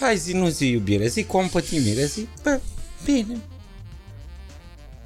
Hai 0.00 0.16
zi, 0.16 0.32
nu 0.32 0.48
zi 0.48 0.66
iubire, 0.66 1.06
zi 1.06 1.24
compătimire, 1.24 2.04
zi, 2.04 2.26
bă, 2.42 2.60
bine. 3.04 3.36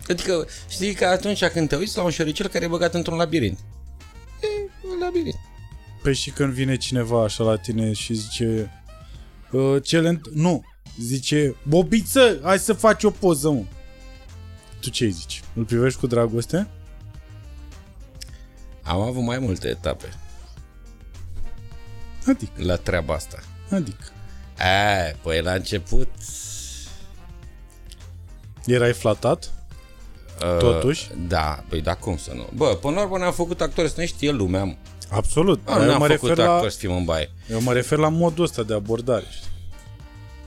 Adică, 0.08 0.46
știi 0.68 0.94
că 0.94 1.04
atunci 1.06 1.44
când 1.44 1.68
te 1.68 1.76
uiți 1.76 1.96
la 1.96 2.02
un 2.02 2.10
șoricel 2.10 2.48
care 2.48 2.64
e 2.64 2.68
băgat 2.68 2.94
într-un 2.94 3.16
labirint. 3.16 3.58
E, 4.42 4.70
un 4.92 4.98
labirint. 4.98 5.34
Păi 6.02 6.14
și 6.14 6.30
când 6.30 6.52
vine 6.52 6.76
cineva 6.76 7.22
așa 7.22 7.44
la 7.44 7.56
tine 7.56 7.92
și 7.92 8.14
zice 8.14 8.70
uh, 9.50 9.82
cele 9.82 10.08
înt- 10.18 10.32
Nu, 10.32 10.64
zice 11.00 11.56
Bobiță, 11.68 12.40
hai 12.42 12.58
să 12.58 12.72
faci 12.72 13.04
o 13.04 13.10
poză, 13.10 13.50
mă. 13.50 13.62
Tu 14.80 14.90
ce 14.90 15.04
îi 15.04 15.10
zici? 15.10 15.42
Îl 15.54 15.64
privești 15.64 15.98
cu 15.98 16.06
dragoste? 16.06 16.68
Am 18.82 19.00
avut 19.00 19.22
mai 19.22 19.38
multe 19.38 19.68
etape 19.68 20.08
Adică, 22.26 22.52
la 22.64 22.76
treaba 22.76 23.14
asta. 23.14 23.42
adică. 23.70 24.04
A, 24.60 25.16
păi 25.22 25.40
la 25.42 25.52
început... 25.52 26.08
Erai 28.66 28.92
flatat? 28.92 29.52
Uh, 30.42 30.56
Totuși? 30.58 31.08
Da, 31.28 31.64
păi 31.68 31.80
da, 31.80 31.94
cum 31.94 32.16
să 32.16 32.32
nu? 32.34 32.46
Bă, 32.54 32.66
până 32.66 32.94
la 32.94 33.02
urmă 33.02 33.18
ne-am 33.18 33.32
făcut 33.32 33.60
actori 33.60 33.88
să 33.88 33.94
ne 33.98 34.06
știe 34.06 34.30
lumea, 34.30 34.64
mă. 34.64 34.74
Absolut. 35.10 35.60
Ah, 35.64 35.72
Dar 35.72 35.80
eu, 35.80 35.86
ne-am 35.86 35.98
mă 35.98 36.06
făcut 36.06 36.28
refer 36.28 36.44
la, 36.44 36.52
actori 36.52 36.72
să 36.72 36.78
fim 36.78 36.92
în 36.96 37.04
baie. 37.04 37.30
eu 37.50 37.60
mă 37.62 37.72
refer 37.72 37.98
la 37.98 38.08
modul 38.08 38.44
ăsta 38.44 38.62
de 38.62 38.74
abordare. 38.74 39.24
Știi? 39.30 39.48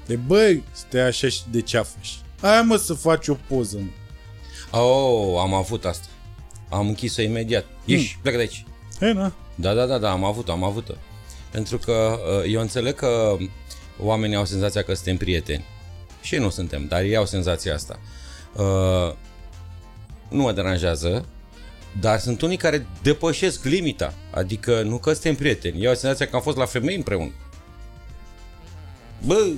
De 0.06 0.16
băi, 0.16 0.64
stai 0.72 1.02
așa 1.02 1.28
și 1.28 1.42
de 1.52 1.62
ceafă. 1.62 1.98
și- 2.02 2.16
Hai 2.42 2.62
mă 2.62 2.76
să 2.76 2.94
faci 2.94 3.28
o 3.28 3.34
poză, 3.48 3.78
mă. 3.78 4.80
Oh, 4.80 5.40
am 5.42 5.54
avut 5.54 5.86
asta. 5.86 6.06
Am 6.70 6.88
închis-o 6.88 7.22
imediat. 7.22 7.66
Ieși, 7.86 8.20
plecă 8.22 8.36
de 8.38 8.42
aici. 8.42 8.66
E, 9.00 9.12
na. 9.12 9.34
Da, 9.56 9.74
da, 9.74 9.86
da, 9.86 9.98
da, 9.98 10.12
am 10.12 10.24
avut-o, 10.24 10.52
am 10.52 10.64
avut-o. 10.64 10.94
Pentru 11.52 11.78
că 11.78 12.20
uh, 12.42 12.52
eu 12.54 12.62
înțeleg 12.62 12.96
că 12.96 13.38
oamenii 14.04 14.36
au 14.36 14.46
senzația 14.46 14.84
că 14.84 14.94
suntem 14.94 15.18
prieteni. 15.18 15.66
Și 16.22 16.36
nu 16.36 16.50
suntem, 16.50 16.88
dar 16.88 17.02
ei 17.02 17.16
au 17.16 17.26
senzația 17.26 17.74
asta. 17.74 18.00
Uh, 18.56 19.16
nu 20.30 20.42
mă 20.42 20.52
deranjează, 20.52 21.26
dar 22.00 22.20
sunt 22.20 22.42
unii 22.42 22.58
care 22.58 22.88
depășesc 23.02 23.64
limita. 23.64 24.14
Adică 24.32 24.82
nu 24.82 24.98
că 24.98 25.12
suntem 25.14 25.36
prieteni. 25.36 25.84
Eu 25.84 25.90
au 25.90 25.96
senzația 25.96 26.28
că 26.28 26.36
am 26.36 26.42
fost 26.42 26.58
la 26.58 26.66
femei 26.66 26.96
împreună. 26.96 27.32
Bă, 29.26 29.52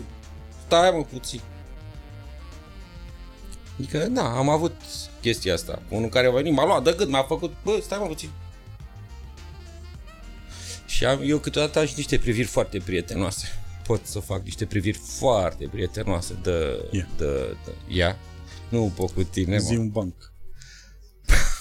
stai 0.65 0.91
mă 0.91 1.03
puțin. 1.03 1.41
Adică, 3.77 3.97
da, 3.97 4.37
am 4.37 4.49
avut 4.49 4.75
chestia 5.21 5.53
asta. 5.53 5.81
Unul 5.89 6.09
care 6.09 6.27
a 6.27 6.31
venit, 6.31 6.53
m-a 6.53 6.65
luat 6.65 6.83
de 6.83 6.93
gât, 6.97 7.09
m-a 7.09 7.23
făcut, 7.23 7.55
bă, 7.63 7.79
stai 7.81 7.97
mă 8.01 8.05
puțin. 8.05 8.29
Și 10.85 11.05
am, 11.05 11.19
eu 11.23 11.37
câteodată 11.37 11.79
am 11.79 11.85
și 11.85 11.93
niște 11.95 12.17
priviri 12.17 12.47
foarte 12.47 12.77
prietenoase. 12.77 13.64
Pot 13.87 14.05
să 14.05 14.19
fac 14.19 14.43
niște 14.43 14.65
priviri 14.65 14.97
foarte 14.97 15.67
prietenoase 15.71 16.35
de, 16.43 16.87
Ia. 16.91 17.07
de, 17.17 17.57
de 17.65 17.71
ea. 17.87 18.17
Nu 18.69 18.91
pot 18.95 19.11
cu 19.11 19.23
tine, 19.23 19.57
Zi 19.57 19.73
mă. 19.73 19.79
un 19.79 19.89
banc. 19.89 20.33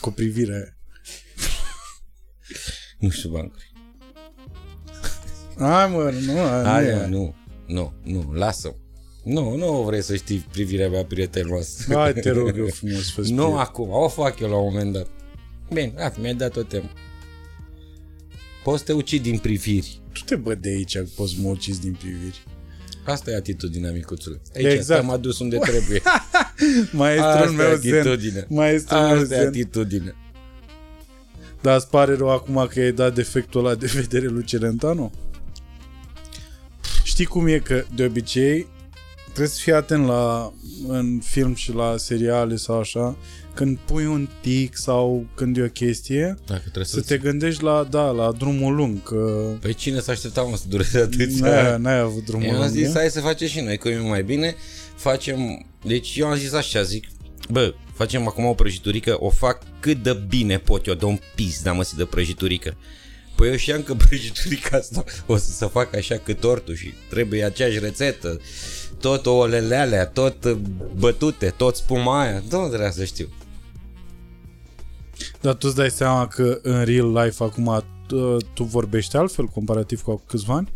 Cu 0.00 0.10
privirea 0.10 0.54
aia. 0.56 0.76
Nu 2.98 3.10
știu 3.10 3.30
bancuri. 3.30 3.72
Hai 5.58 5.90
mă, 5.90 6.10
nu, 6.10 6.38
aia 6.40 6.62
Hai, 6.62 6.84
nu, 6.84 6.96
mă, 6.96 7.02
e. 7.02 7.06
nu, 7.06 7.34
nu, 7.66 7.92
nu, 8.02 8.32
lasă 8.32 8.76
Nu, 9.24 9.56
nu 9.56 9.82
vrei 9.82 10.02
să 10.02 10.16
știi 10.16 10.38
privirea 10.38 10.88
mea 10.88 11.04
prietenoasă. 11.04 11.94
Hai, 11.94 12.12
te 12.12 12.30
rog 12.30 12.56
eu 12.58 12.66
frumos, 12.66 13.12
fă 13.12 13.20
Nu 13.20 13.56
acum, 13.58 13.88
o 13.90 14.08
fac 14.08 14.38
eu 14.38 14.48
la 14.48 14.56
un 14.56 14.72
moment 14.72 14.92
dat. 14.92 15.06
Bine, 15.68 15.86
gata, 15.86 16.16
mi-ai 16.20 16.34
dat 16.34 16.56
o 16.56 16.62
temă. 16.62 16.90
Poți 18.62 18.78
să 18.78 18.84
te 18.84 18.92
ucid 18.92 19.22
din 19.22 19.38
priviri. 19.38 20.02
Tu 20.14 20.20
te 20.24 20.36
bă 20.36 20.54
de 20.54 20.68
aici, 20.68 20.96
că 20.96 21.04
poți 21.16 21.32
să 21.34 21.38
mă 21.42 21.48
ucizi 21.48 21.80
din 21.80 21.92
priviri. 21.92 22.44
Asta 23.04 23.30
e 23.30 23.36
atitudinea, 23.36 23.92
micuțule. 23.92 24.40
Aici 24.54 24.64
Exact. 24.64 24.74
exact. 24.80 25.00
te-am 25.00 25.12
adus 25.12 25.38
unde 25.38 25.56
trebuie. 25.56 26.02
Maestrul 26.92 27.30
Asta 27.30 27.44
e 27.52 27.56
meu 27.56 27.76
zen. 27.76 27.94
atitudine. 27.98 28.46
Maestrul 28.48 28.98
meu 29.00 29.08
Asta 29.22 29.34
e 29.34 29.38
zen. 29.38 29.46
atitudine. 29.46 30.14
Dar 31.60 31.76
îți 31.76 31.88
pare 31.88 32.14
rău 32.16 32.30
acum 32.30 32.66
că 32.72 32.80
ai 32.80 32.92
dat 32.92 33.14
defectul 33.14 33.64
ăla 33.66 33.74
de 33.74 33.86
vedere 33.94 34.26
lui 34.26 34.44
Celentano? 34.44 35.10
Știi 37.02 37.24
cum 37.24 37.46
e 37.46 37.58
că 37.58 37.84
de 37.94 38.04
obicei 38.04 38.66
trebuie 39.24 39.48
să 39.48 39.60
fii 39.60 39.72
atent 39.72 40.06
la 40.06 40.52
în 40.88 41.20
film 41.24 41.54
și 41.54 41.72
la 41.72 41.94
seriale 41.96 42.56
sau 42.56 42.78
așa, 42.78 43.16
când 43.54 43.78
pui 43.84 44.06
un 44.06 44.28
tic 44.40 44.76
sau 44.76 45.26
când 45.34 45.56
e 45.56 45.62
o 45.62 45.68
chestie, 45.68 46.36
Dacă 46.46 46.60
trebuie 46.62 46.84
să 46.84 47.00
te 47.00 47.18
gândești 47.18 47.62
la, 47.62 47.86
da, 47.90 48.10
la 48.10 48.32
drumul 48.32 48.74
lung, 48.74 49.02
că 49.02 49.50
Păi 49.60 49.74
cine 49.74 50.00
s-a 50.00 50.12
aștepta 50.12 50.42
mă 50.42 50.56
să 50.56 50.64
dureze 50.68 50.98
atâția 50.98 51.50
n-ai, 51.50 51.78
n-ai 51.78 51.98
avut 51.98 52.24
drumul 52.24 52.46
Eu 52.46 52.52
am 52.52 52.58
lung. 52.58 52.70
zis, 52.70 52.86
e? 52.94 52.98
hai 52.98 53.10
să 53.10 53.20
facem 53.20 53.48
și 53.48 53.60
noi, 53.60 53.78
că 53.78 53.88
e 53.88 53.98
mai 53.98 54.22
bine. 54.22 54.54
Facem, 54.96 55.66
deci 55.84 56.16
eu 56.16 56.26
am 56.26 56.36
zis 56.36 56.52
așa, 56.52 56.82
zic, 56.82 57.06
bă, 57.50 57.74
facem 57.94 58.28
acum 58.28 58.44
o 58.44 58.54
prăjiturică, 58.54 59.16
o 59.18 59.30
fac 59.30 59.62
cât 59.80 60.02
de 60.02 60.22
bine 60.28 60.58
pot 60.58 60.86
eu, 60.86 60.94
dă 60.94 61.06
un 61.06 61.18
pis, 61.34 61.62
da 61.62 61.72
mă, 61.72 61.88
de 61.96 62.04
prăjiturică. 62.04 62.76
Păi 63.36 63.48
eu 63.48 63.56
știam 63.56 63.82
că 63.82 63.94
prăjiturica 64.06 64.76
asta 64.76 65.04
o 65.26 65.36
să 65.36 65.50
se 65.50 65.66
facă 65.66 65.96
așa 65.96 66.16
cât 66.16 66.40
tortul 66.40 66.74
și 66.74 66.92
trebuie 67.08 67.44
aceeași 67.44 67.78
rețetă, 67.78 68.40
tot 69.00 69.26
ouălele 69.26 69.76
alea, 69.76 70.06
tot 70.06 70.44
uh, 70.44 70.56
bătute, 70.98 71.54
tot 71.56 71.76
spuma 71.76 72.20
aia, 72.20 72.42
da, 72.48 72.66
trebuia 72.68 72.90
să 72.90 73.04
știu. 73.04 73.28
Dar 75.40 75.54
tu 75.54 75.66
îți 75.66 75.76
dai 75.76 75.90
seama 75.90 76.26
că 76.26 76.58
în 76.62 76.84
real 76.84 77.12
life 77.12 77.42
acum 77.44 77.84
tu, 78.06 78.36
tu 78.36 78.64
vorbești 78.64 79.16
altfel 79.16 79.44
comparativ 79.46 80.02
cu 80.02 80.10
acum 80.10 80.24
câțiva 80.26 80.54
ani? 80.54 80.72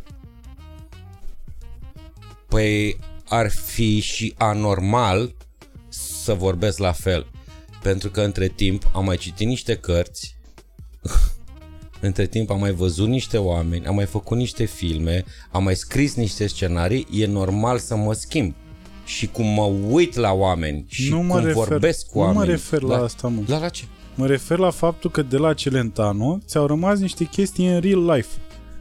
Păi 2.48 2.98
ar 3.28 3.50
fi 3.50 4.00
și 4.00 4.34
anormal 4.36 5.34
să 5.88 6.34
vorbesc 6.34 6.78
la 6.78 6.92
fel. 6.92 7.26
Pentru 7.82 8.10
că 8.10 8.20
între 8.20 8.48
timp 8.48 8.90
am 8.94 9.04
mai 9.04 9.16
citit 9.16 9.46
niște 9.46 9.74
cărți, 9.76 10.36
între 12.00 12.26
timp 12.26 12.50
am 12.50 12.58
mai 12.58 12.72
văzut 12.72 13.08
niște 13.08 13.38
oameni, 13.38 13.86
am 13.86 13.94
mai 13.94 14.06
făcut 14.06 14.36
niște 14.36 14.64
filme, 14.64 15.24
am 15.50 15.62
mai 15.62 15.76
scris 15.76 16.14
niște 16.14 16.46
scenarii, 16.46 17.06
e 17.12 17.26
normal 17.26 17.78
să 17.78 17.96
mă 17.96 18.12
schimb. 18.12 18.54
Și 19.04 19.26
cum 19.26 19.46
mă 19.46 19.62
uit 19.90 20.14
la 20.14 20.32
oameni 20.32 20.84
și 20.88 21.10
Nu 21.10 21.22
mă 21.22 21.34
cum 21.34 21.44
refer- 21.44 21.52
vorbesc 21.54 22.06
cu 22.06 22.18
nu 22.18 22.24
mă 22.24 22.30
oameni. 22.32 22.50
refer 22.50 22.80
la 22.82 22.96
asta, 23.02 23.28
mă. 23.28 23.42
La, 23.46 23.58
la 23.58 23.68
ce? 23.68 23.84
Mă 24.18 24.26
refer 24.26 24.58
la 24.58 24.70
faptul 24.70 25.10
că 25.10 25.22
de 25.22 25.36
la 25.36 25.54
Celentano 25.54 26.38
ți-au 26.46 26.66
rămas 26.66 26.98
niște 26.98 27.24
chestii 27.24 27.66
în 27.66 27.80
real 27.80 28.04
life, 28.04 28.28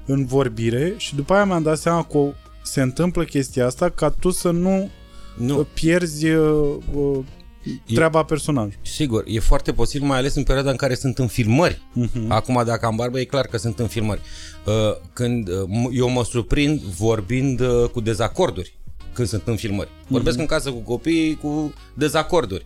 în 0.06 0.26
vorbire 0.26 0.94
și 0.98 1.16
după 1.16 1.34
aia 1.34 1.46
mi-am 1.46 1.64
dat 1.64 1.78
seama 1.78 2.04
că 2.04 2.20
se 2.64 2.82
întâmplă 2.82 3.24
chestia 3.24 3.66
asta 3.66 3.90
ca 3.90 4.10
tu 4.10 4.30
să 4.30 4.52
nu 4.52 4.90
Nu, 5.38 5.68
pierzi 5.74 6.30
uh, 6.30 6.76
uh, 6.94 7.20
treaba 7.94 8.24
personajului. 8.24 8.80
Sigur, 8.82 9.24
e 9.28 9.40
foarte 9.40 9.74
posibil, 9.74 10.08
mai 10.08 10.18
ales 10.18 10.36
în 10.36 10.44
perioada 10.44 10.70
în 10.70 10.76
care 10.76 10.96
sunt 10.96 11.18
în 11.18 11.28
filmări. 11.28 11.82
Mhm. 11.94 12.10
Uh-huh. 12.10 12.28
Acum, 12.28 12.62
dacă 12.66 12.86
am 12.86 12.96
barbă, 12.96 13.20
e 13.20 13.24
clar 13.24 13.46
că 13.46 13.58
sunt 13.58 13.80
în 13.80 13.88
filmări. 13.88 14.22
Uh, 14.66 14.74
când 15.14 15.48
uh, 15.48 15.56
m- 15.56 15.90
eu 15.92 16.10
mă 16.10 16.24
surprind 16.24 16.80
vorbind 16.82 17.60
uh, 17.60 17.90
cu 17.92 18.00
dezacorduri 18.02 18.80
când 19.14 19.28
sunt 19.28 19.42
în 19.46 19.56
filmări. 19.56 19.90
Vorbesc 20.08 20.38
uh-huh. 20.38 20.40
în 20.40 20.46
casă 20.46 20.72
cu 20.72 20.80
copiii 20.80 21.36
cu 21.36 21.74
dezacorduri. 21.94 22.66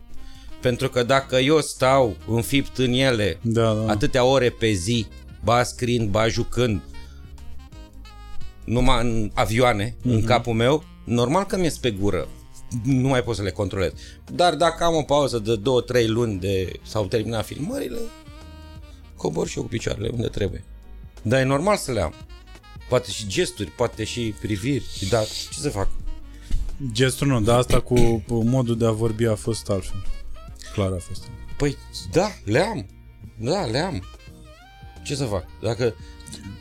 Pentru 0.62 0.90
că 0.90 1.04
dacă 1.04 1.36
eu 1.36 1.62
stau 1.62 2.16
înfipt 2.28 2.78
în 2.78 2.94
ele 2.94 3.40
Da, 3.42 3.74
da. 3.74 3.92
atâtea 3.92 4.24
ore 4.24 4.50
pe 4.50 4.72
zi, 4.72 5.06
ba 5.44 5.64
scriind, 5.64 6.10
ba 6.10 6.28
jucând, 6.28 6.82
numai 8.64 9.02
în 9.02 9.32
avioane, 9.34 9.90
uh-huh. 9.90 10.04
în 10.04 10.24
capul 10.24 10.54
meu, 10.54 10.84
normal 11.04 11.46
că 11.46 11.58
mi-e 11.58 11.74
pe 11.82 11.92
gură. 11.92 12.28
Nu 12.84 13.08
mai 13.08 13.24
pot 13.24 13.36
să 13.36 13.42
le 13.42 13.52
controlez. 13.52 13.92
Dar 14.34 14.56
dacă 14.56 14.84
am 14.84 14.96
o 14.96 15.02
pauză 15.02 15.40
de 15.40 15.62
2-3 16.04 16.08
luni 16.08 16.40
de 16.40 16.72
s-au 16.84 17.06
terminat 17.06 17.46
filmările, 17.46 17.98
cobor 19.16 19.48
și 19.48 19.58
eu 19.58 19.64
cu 19.64 19.70
picioarele 19.70 20.10
unde 20.14 20.28
trebuie. 20.28 20.64
Dar 21.22 21.40
e 21.40 21.44
normal 21.44 21.78
să 21.78 21.92
le 21.92 22.02
am. 22.02 22.14
Poate 22.90 23.12
și 23.12 23.28
gesturi, 23.28 23.70
poate 23.70 24.04
și 24.04 24.34
priviri, 24.42 24.86
dar 25.10 25.26
ce 25.26 25.60
să 25.60 25.70
fac? 25.70 25.88
Gestul 26.92 27.28
nu, 27.28 27.42
dar 27.42 27.58
asta 27.58 27.80
cu 27.80 28.24
cu 28.28 28.44
modul 28.44 28.78
de 28.78 28.86
a 28.86 28.92
vorbi 28.92 29.26
a 29.26 29.36
fost 29.36 29.70
altfel. 29.70 30.04
Clar 30.74 30.92
a 30.92 30.98
fost. 31.00 31.24
Păi 31.58 31.78
da, 32.12 32.28
le 32.46 32.60
am. 32.60 32.86
Da, 33.38 33.66
le 33.66 33.78
am. 33.80 34.04
Ce 35.04 35.16
să 35.16 35.24
fac? 35.24 35.46
Dacă 35.62 35.94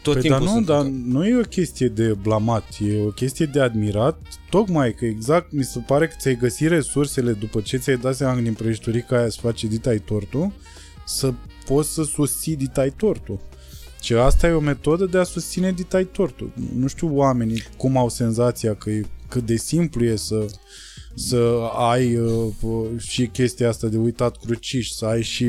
tot 0.02 0.12
Păi, 0.12 0.22
timpul 0.22 0.38
dar 0.38 0.48
nu, 0.48 0.54
sunt 0.54 0.66
dar 0.66 0.84
în- 0.84 1.10
nu 1.10 1.26
e 1.26 1.36
o 1.36 1.40
chestie 1.42 1.88
de 1.88 2.14
blamat, 2.22 2.64
e 2.80 3.00
o 3.02 3.10
chestie 3.10 3.46
de 3.46 3.60
admirat, 3.60 4.20
tocmai 4.50 4.94
că 4.94 5.04
exact 5.04 5.52
mi 5.52 5.64
se 5.64 5.78
pare 5.86 6.06
că 6.08 6.14
ți-ai 6.18 6.36
găsit 6.36 6.68
resursele 6.68 7.32
după 7.32 7.60
ce 7.60 7.76
ți-ai 7.76 7.96
dat 7.96 8.14
seama 8.16 8.34
că 8.34 8.40
din 8.40 8.54
prăjiturica 8.54 9.16
aia 9.18 9.28
să 9.28 9.38
face 9.40 9.66
ditai 9.66 9.98
tortul, 9.98 10.52
să 11.06 11.32
poți 11.66 11.92
să 11.92 12.02
susții 12.02 12.56
ditai 12.56 12.90
tortul. 12.96 13.40
Și 14.02 14.12
asta 14.14 14.46
e 14.46 14.52
o 14.52 14.60
metodă 14.60 15.04
de 15.06 15.18
a 15.18 15.22
susține 15.22 15.72
ditai 15.72 16.04
tortul. 16.04 16.50
Nu 16.74 16.86
știu 16.86 17.16
oamenii 17.16 17.62
cum 17.76 17.96
au 17.96 18.08
senzația 18.08 18.74
că 18.74 18.90
e, 18.90 19.02
cât 19.28 19.46
de 19.46 19.56
simplu 19.56 20.04
e 20.04 20.16
să 20.16 20.46
să 21.14 21.60
ai 21.76 22.16
uh, 22.16 22.46
p- 22.58 22.98
și 23.00 23.26
chestia 23.26 23.68
asta 23.68 23.86
de 23.86 23.96
uitat 23.96 24.36
cruciș, 24.36 24.90
să 24.90 25.04
ai 25.04 25.22
și 25.22 25.44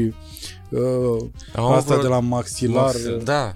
uh, 0.70 1.24
Am 1.56 1.72
asta 1.72 1.90
vreo- 1.94 2.02
de 2.02 2.08
la 2.08 2.20
maxilar. 2.20 2.96
Da, 3.24 3.54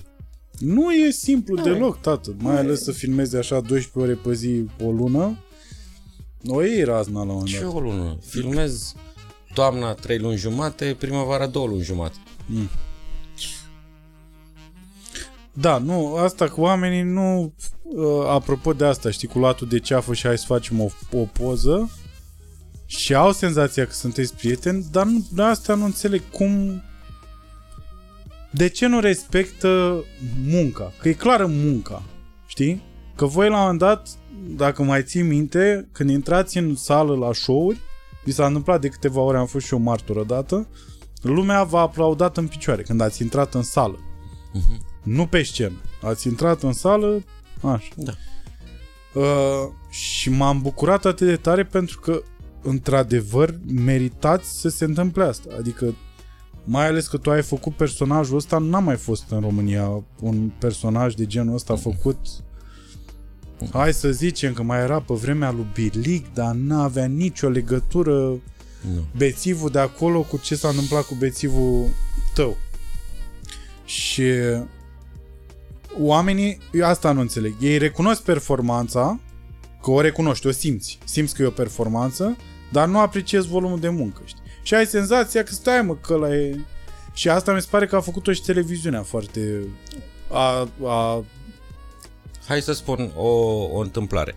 Nu 0.60 0.94
e 0.94 1.12
simplu 1.12 1.56
deloc, 1.62 2.02
tată. 2.02 2.36
Mai 2.38 2.58
ales 2.58 2.84
să 2.84 2.92
filmezi 2.92 3.36
așa 3.36 3.60
12 3.60 4.00
ore 4.00 4.14
pe 4.30 4.34
zi 4.34 4.66
o 4.84 4.92
lună. 4.92 5.38
O 6.48 6.62
iei 6.64 6.84
razna 6.84 7.14
la 7.14 7.20
un 7.22 7.28
moment 7.28 7.48
Ce 7.48 7.60
dat. 7.60 7.74
o 7.74 7.80
lună? 7.80 8.18
Filmez 8.26 8.94
toamna 9.54 9.94
3 9.94 10.18
luni 10.20 10.38
jumate, 10.38 10.96
primăvara 11.00 11.48
2 11.48 11.68
luni 11.68 11.82
jumate. 11.84 12.16
Da, 15.58 15.78
nu, 15.78 16.16
asta 16.16 16.48
cu 16.48 16.62
oamenii 16.62 17.02
nu... 17.02 17.54
Uh, 17.84 18.28
apropo 18.28 18.74
de 18.74 18.86
asta, 18.86 19.10
știi, 19.10 19.28
cu 19.28 19.40
latul 19.40 19.68
de 19.68 19.80
ceafă 19.80 20.14
și 20.14 20.26
hai 20.26 20.38
să 20.38 20.46
facem 20.48 20.82
o, 20.82 20.88
o 21.12 21.24
poză 21.24 21.90
și 22.86 23.14
au 23.14 23.32
senzația 23.32 23.86
că 23.86 23.92
sunteți 23.92 24.36
prieteni, 24.36 24.86
dar 24.92 25.06
nu, 25.06 25.26
de 25.32 25.42
asta 25.42 25.76
nu 25.76 25.86
înțeleg 25.86 26.22
cum... 26.32 26.84
De 28.52 28.68
ce 28.68 28.88
nu 28.88 29.00
respectă 29.00 30.04
munca? 30.46 30.94
Că 31.00 31.10
e 31.10 31.14
clară 31.14 31.46
munca, 31.46 32.04
știi? 32.48 32.82
Că 33.16 33.26
voi 33.26 33.50
la 33.50 33.56
un 33.56 33.62
moment 33.62 33.80
dat, 33.80 34.08
dacă 34.56 34.84
mai 34.84 35.04
ții 35.04 35.22
minte, 35.22 35.88
când 35.92 36.10
intrați 36.10 36.58
în 36.58 36.76
sală 36.76 37.16
la 37.16 37.34
show-uri, 37.34 37.80
mi 38.26 38.34
s-a 38.34 38.46
întâmplat 38.46 38.82
de 38.82 38.88
câteva 38.88 39.22
ori, 39.22 39.38
am 39.38 39.46
fost 39.46 39.66
și 39.66 39.74
eu 39.74 39.80
martor 39.80 40.16
odată, 40.16 40.68
lumea 41.22 41.64
v-a 41.64 41.80
aplaudat 41.80 42.38
în 42.38 42.48
picioare 42.48 42.82
când 42.82 43.02
ați 43.02 43.22
intrat 43.22 43.54
în 43.54 43.64
sală. 43.64 44.00
Nu 45.06 45.28
pe 45.28 45.44
scenă. 45.44 45.82
Ați 46.02 46.28
intrat 46.28 46.64
în 46.64 46.74
sală, 46.74 47.24
așa. 47.62 47.90
Da. 47.96 48.14
Uh, 49.14 49.70
și 49.90 50.30
m-am 50.30 50.62
bucurat 50.62 51.06
atât 51.06 51.28
de 51.28 51.36
tare 51.36 51.64
pentru 51.64 52.00
că, 52.00 52.22
într-adevăr, 52.62 53.60
meritați 53.84 54.60
să 54.60 54.70
se 54.70 54.86
întâmple 54.86 55.24
asta. 55.24 55.50
Adică, 55.58 55.96
mai 56.64 56.88
ales 56.88 57.08
că 57.08 57.18
tu 57.18 57.32
ai 57.32 57.44
făcut 57.44 57.76
personajul 57.76 58.36
ăsta, 58.36 58.58
n-a 58.58 58.80
mai 58.80 58.96
fost 58.96 59.24
în 59.30 59.40
România 59.40 60.04
un 60.22 60.52
personaj 60.60 61.14
de 61.14 61.26
genul 61.26 61.54
ăsta 61.54 61.76
făcut 61.76 62.18
Hai 63.72 63.94
să 63.94 64.12
zicem 64.12 64.54
că 64.54 64.64
mai 64.64 64.80
era 64.80 65.02
pe 65.02 65.14
vremea 65.14 65.52
lui 65.52 65.68
Bilic, 65.74 66.34
dar 66.34 66.54
n-avea 66.56 67.06
nicio 67.06 67.50
legătură 67.50 68.14
Nu. 68.94 69.06
bețivul 69.18 69.70
de 69.70 69.80
acolo 69.80 70.22
cu 70.22 70.38
ce 70.44 70.56
s-a 70.56 70.68
întâmplat 70.68 71.04
cu 71.04 71.16
bețivul 71.16 71.88
tău. 72.34 72.58
Și 73.86 74.24
oamenii, 76.00 76.58
eu 76.72 76.86
asta 76.86 77.12
nu 77.12 77.20
înțeleg, 77.20 77.56
ei 77.60 77.78
recunosc 77.78 78.22
performanța, 78.22 79.20
că 79.82 79.92
o 79.92 80.02
recunoști, 80.02 80.48
o 80.48 80.52
simți, 80.52 80.98
simți 81.04 81.36
că 81.36 81.42
e 81.42 81.46
o 81.46 81.50
performanță, 81.50 82.38
dar 82.72 82.88
nu 82.88 83.00
apreciezi 83.00 83.48
volumul 83.48 83.80
de 83.80 83.90
muncă, 83.90 84.22
știi? 84.26 84.42
Și 84.64 84.74
ai 84.74 84.86
senzația 84.86 85.44
că 85.44 85.52
stai 85.52 85.82
mă, 85.82 85.96
că 85.96 86.14
ăla 86.14 86.36
e... 86.36 86.60
Și 87.14 87.30
asta 87.30 87.54
mi 87.54 87.62
se 87.62 87.68
pare 87.70 87.86
că 87.86 87.96
a 87.96 88.00
făcut-o 88.00 88.32
și 88.32 88.42
televiziunea 88.42 89.04
foarte... 89.04 89.68
A, 90.32 90.70
a, 90.84 91.24
Hai 92.48 92.62
să 92.62 92.74
spun 92.74 93.12
o, 93.16 93.28
o 93.72 93.80
întâmplare. 93.80 94.36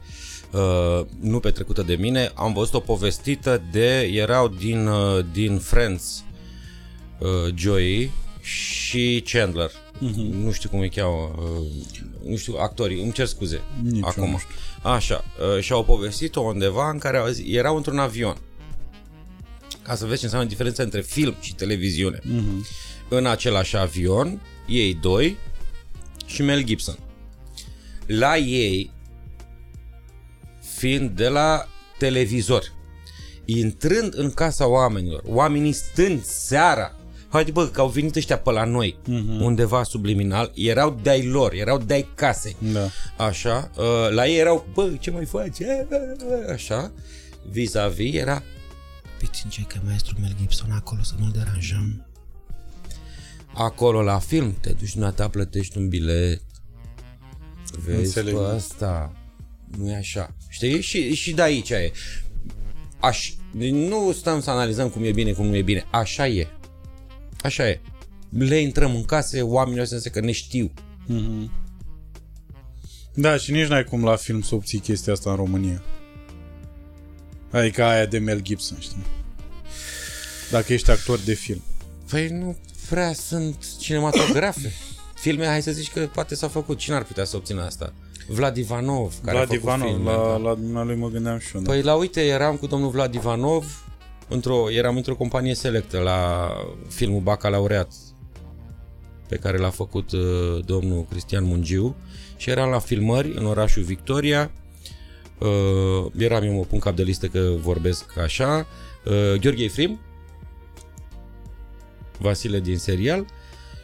Uh, 0.53 1.07
nu 1.21 1.41
petrecută 1.41 1.83
de 1.83 1.95
mine, 1.95 2.31
am 2.35 2.53
văzut-o 2.53 2.81
povestită 2.81 3.63
de, 3.73 4.01
erau 4.01 4.49
din, 4.49 4.87
uh, 4.87 5.25
din 5.33 5.59
Friends, 5.59 6.25
uh, 7.19 7.55
Joey 7.55 8.11
și 8.41 9.25
Chandler. 9.27 9.71
Uh-huh. 9.99 10.33
Nu 10.33 10.53
știu 10.53 10.69
cum 10.69 10.79
îi 10.79 10.91
cheamă, 10.91 11.35
uh, 11.39 11.67
nu 12.25 12.37
știu, 12.37 12.55
actorii, 12.59 13.03
îmi 13.03 13.13
cer 13.13 13.27
scuze 13.27 13.61
Nici 13.83 14.03
eu 14.03 14.09
acum. 14.09 14.31
nu 14.31 14.91
Așa, 14.91 15.25
uh, 15.55 15.63
și 15.63 15.73
au 15.73 15.85
povestit-o 15.85 16.41
undeva 16.41 16.91
în 16.91 16.99
care 16.99 17.17
au 17.17 17.27
zis, 17.27 17.55
erau 17.55 17.77
într-un 17.77 17.99
avion. 17.99 18.37
Ca 19.83 19.95
să 19.95 20.07
vezi 20.07 20.19
ce 20.19 20.25
înseamnă 20.25 20.49
diferența 20.49 20.83
între 20.83 21.01
film 21.01 21.35
și 21.41 21.55
televiziune. 21.55 22.19
uh-huh. 22.19 22.87
În 23.09 23.27
același 23.27 23.77
avion, 23.77 24.41
ei 24.67 24.95
doi 24.95 25.37
și 26.27 26.43
Mel 26.43 26.63
Gibson. 26.63 26.99
La 28.07 28.37
ei, 28.37 28.91
fiind 30.77 31.11
de 31.11 31.29
la 31.29 31.69
televizor, 31.99 32.73
intrând 33.45 34.15
în 34.17 34.31
casa 34.31 34.67
oamenilor, 34.67 35.23
oamenii 35.27 35.73
stând 35.73 36.25
seara 36.25 36.98
haide 37.29 37.51
bă, 37.51 37.67
că 37.67 37.81
au 37.81 37.89
venit 37.89 38.17
ăștia 38.17 38.39
pe 38.39 38.51
la 38.51 38.65
noi, 38.65 38.99
mm-hmm. 39.03 39.41
undeva 39.41 39.83
subliminal, 39.83 40.53
erau 40.55 40.99
de-ai 41.03 41.27
lor, 41.27 41.53
erau 41.53 41.79
de-ai 41.79 42.09
case. 42.15 42.57
Da. 42.73 42.89
Așa, 43.25 43.71
uh, 43.77 43.85
la 44.11 44.27
ei 44.27 44.39
erau, 44.39 44.67
bă, 44.75 44.91
ce 45.01 45.11
mai 45.11 45.25
faci? 45.25 45.59
Eh, 45.59 45.67
eh, 45.69 45.99
eh, 46.47 46.53
Așa, 46.53 46.93
vis-a-vis 47.51 48.15
era, 48.15 48.43
Piți 49.19 49.49
ce 49.49 49.63
că 49.63 49.79
maestru 49.85 50.17
Mel 50.21 50.35
Gibson 50.39 50.71
acolo 50.71 51.03
să 51.03 51.15
nu-l 51.19 51.31
deranjăm. 51.31 52.07
Acolo 53.55 54.03
la 54.03 54.19
film 54.19 54.57
te 54.61 54.73
duci 54.73 54.99
ta 55.15 55.29
plătești 55.29 55.79
un 55.79 55.89
bilet. 55.89 56.43
Vezi 57.85 57.99
Înțeleg. 57.99 58.35
pe 58.35 58.41
asta. 58.55 59.13
Nu 59.77 59.91
e 59.91 59.97
așa. 59.97 60.35
Știi? 60.49 60.81
Și, 60.81 61.15
și 61.15 61.35
de 61.35 61.43
aici 61.43 61.71
e. 61.71 61.93
Aș, 63.01 63.33
nu 63.73 64.13
stăm 64.13 64.41
să 64.41 64.51
analizăm 64.51 64.89
cum 64.89 65.05
e 65.05 65.11
bine, 65.11 65.33
cum 65.33 65.47
nu 65.47 65.57
e 65.57 65.63
bine. 65.63 65.85
Așa 65.91 66.29
e. 66.29 66.47
Așa 67.43 67.69
e. 67.69 67.81
Le 68.29 68.57
intrăm 68.57 68.95
în 68.95 69.05
case, 69.05 69.43
oamenii 69.43 69.81
ăștia 69.81 70.11
că 70.11 70.21
ne 70.21 70.33
știu. 70.33 70.73
Da, 73.15 73.37
și 73.37 73.51
nici 73.51 73.67
n-ai 73.67 73.85
cum 73.85 74.05
la 74.05 74.17
film 74.17 74.43
să 74.43 74.55
obții 74.55 74.79
chestia 74.79 75.13
asta 75.13 75.31
în 75.31 75.37
România. 75.37 75.83
Adică 77.51 77.85
aia 77.85 78.07
de 78.07 78.19
Mel 78.19 78.41
Gibson, 78.41 78.79
știi? 78.81 79.07
Dacă 80.51 80.73
ești 80.73 80.91
actor 80.91 81.19
de 81.19 81.35
film. 81.35 81.63
Păi 82.11 82.29
nu 82.29 82.57
prea 82.91 83.13
sunt 83.13 83.65
cinematografe. 83.79 84.73
Filme, 85.23 85.47
hai 85.47 85.63
să 85.63 85.71
zici 85.71 85.91
că 85.91 86.09
poate 86.13 86.35
s-a 86.35 86.49
făcut. 86.49 86.79
Cine 86.79 86.95
ar 86.95 87.05
putea 87.05 87.25
să 87.25 87.37
obțină 87.37 87.63
asta? 87.63 87.93
Vlad 88.29 88.57
Ivanov, 88.57 89.15
care 89.25 89.37
Vlad 89.37 89.51
a 89.51 89.55
făcut 89.55 89.63
Ivanov, 89.63 89.89
filme, 89.89 90.11
la, 90.11 90.17
da. 90.17 90.37
la 90.37 90.55
dumnealui 90.55 90.97
mă 90.97 91.09
gândeam 91.09 91.39
și 91.39 91.51
eu. 91.55 91.61
da. 91.61 91.71
Păi 91.71 91.83
la 91.83 91.95
uite, 91.95 92.27
eram 92.27 92.57
cu 92.57 92.67
domnul 92.67 92.91
Vlad 92.91 93.15
Ivanov, 93.15 93.85
într-o, 94.29 94.71
eram 94.71 94.97
într-o 94.97 95.15
companie 95.15 95.55
selectă 95.55 95.99
la 95.99 96.51
filmul 96.89 97.21
Bacalaureat 97.21 97.93
pe 99.29 99.37
care 99.37 99.57
l-a 99.57 99.71
făcut 99.71 100.13
uh, 100.13 100.65
domnul 100.65 101.07
Cristian 101.11 101.45
Mungiu 101.45 101.97
și 102.37 102.51
eram 102.51 102.71
la 102.71 102.79
filmări 102.79 103.33
în 103.37 103.47
orașul 103.47 103.83
Victoria. 103.83 104.51
Uh, 105.39 106.13
eram 106.17 106.43
eu 106.43 106.55
mă 106.55 106.63
pun 106.63 106.79
cap 106.79 106.97
de 106.97 107.03
listă 107.03 107.27
că 107.27 107.53
vorbesc 107.61 108.19
așa. 108.19 108.67
Uh, 109.05 109.41
Gheorghe 109.41 109.65
Efrim, 109.65 110.01
Vasile 112.19 112.61
din 112.61 112.79
serial 112.79 113.27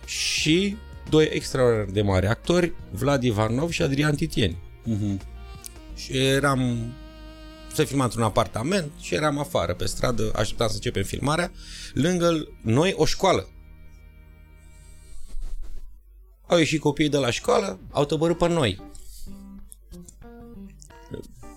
și 0.06 0.76
doi 1.08 1.28
extraordinar 1.32 1.84
de 1.92 2.02
mari 2.02 2.26
actori, 2.26 2.72
Vlad 2.90 3.22
Ivanov 3.22 3.70
și 3.70 3.82
Adrian 3.82 4.14
Titieni. 4.14 4.56
Mhm. 4.84 5.20
Și 5.96 6.16
eram 6.16 6.92
se 7.74 7.84
filma 7.84 8.04
într-un 8.04 8.22
apartament 8.22 8.92
și 9.00 9.14
eram 9.14 9.38
afară 9.38 9.74
pe 9.74 9.86
stradă, 9.86 10.32
așteptam 10.34 10.68
să 10.68 10.74
începem 10.74 11.02
filmarea, 11.02 11.52
lângă 11.94 12.48
noi 12.62 12.94
o 12.96 13.04
școală. 13.04 13.48
Au 16.46 16.58
ieșit 16.58 16.80
copiii 16.80 17.08
de 17.08 17.16
la 17.16 17.30
școală, 17.30 17.78
au 17.90 18.04
tăbărât 18.04 18.38
pe 18.38 18.48
noi. 18.48 18.80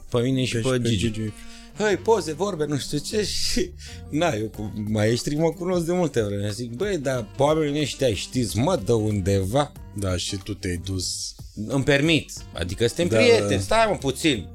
Pe 0.09 0.21
mine 0.21 0.43
și 0.43 0.53
Deci 0.53 0.63
pe 0.63 0.69
pe 0.69 0.89
Gigi. 0.89 1.11
Gigi. 1.11 1.31
Hăi, 1.77 1.97
poze, 1.97 2.33
vorbe, 2.33 2.65
nu 2.65 2.77
știu 2.77 2.97
ce 2.97 3.23
și... 3.51 3.71
Na, 4.09 4.29
eu 4.33 4.47
cu 4.47 4.73
maestrii 4.87 5.37
mă 5.37 5.49
cunosc 5.51 5.85
de 5.85 5.93
multe 5.93 6.21
vreme. 6.23 6.51
Zic, 6.51 6.71
băi, 6.71 6.97
dar 6.97 7.21
pe 7.35 7.41
oamenii 7.43 7.81
ăștia 7.81 8.13
știți, 8.13 8.57
mă, 8.57 8.81
de 8.85 8.91
undeva. 8.91 9.71
Da, 9.95 10.17
și 10.17 10.35
tu 10.35 10.53
te-ai 10.53 10.81
dus. 10.85 11.35
Îmi 11.67 11.83
permit. 11.83 12.31
Adică 12.53 12.87
suntem 12.87 13.07
Da, 13.07 13.17
prieteni. 13.17 13.49
da. 13.49 13.59
Stai 13.59 13.87
mă 13.89 13.97
puțin. 13.97 14.47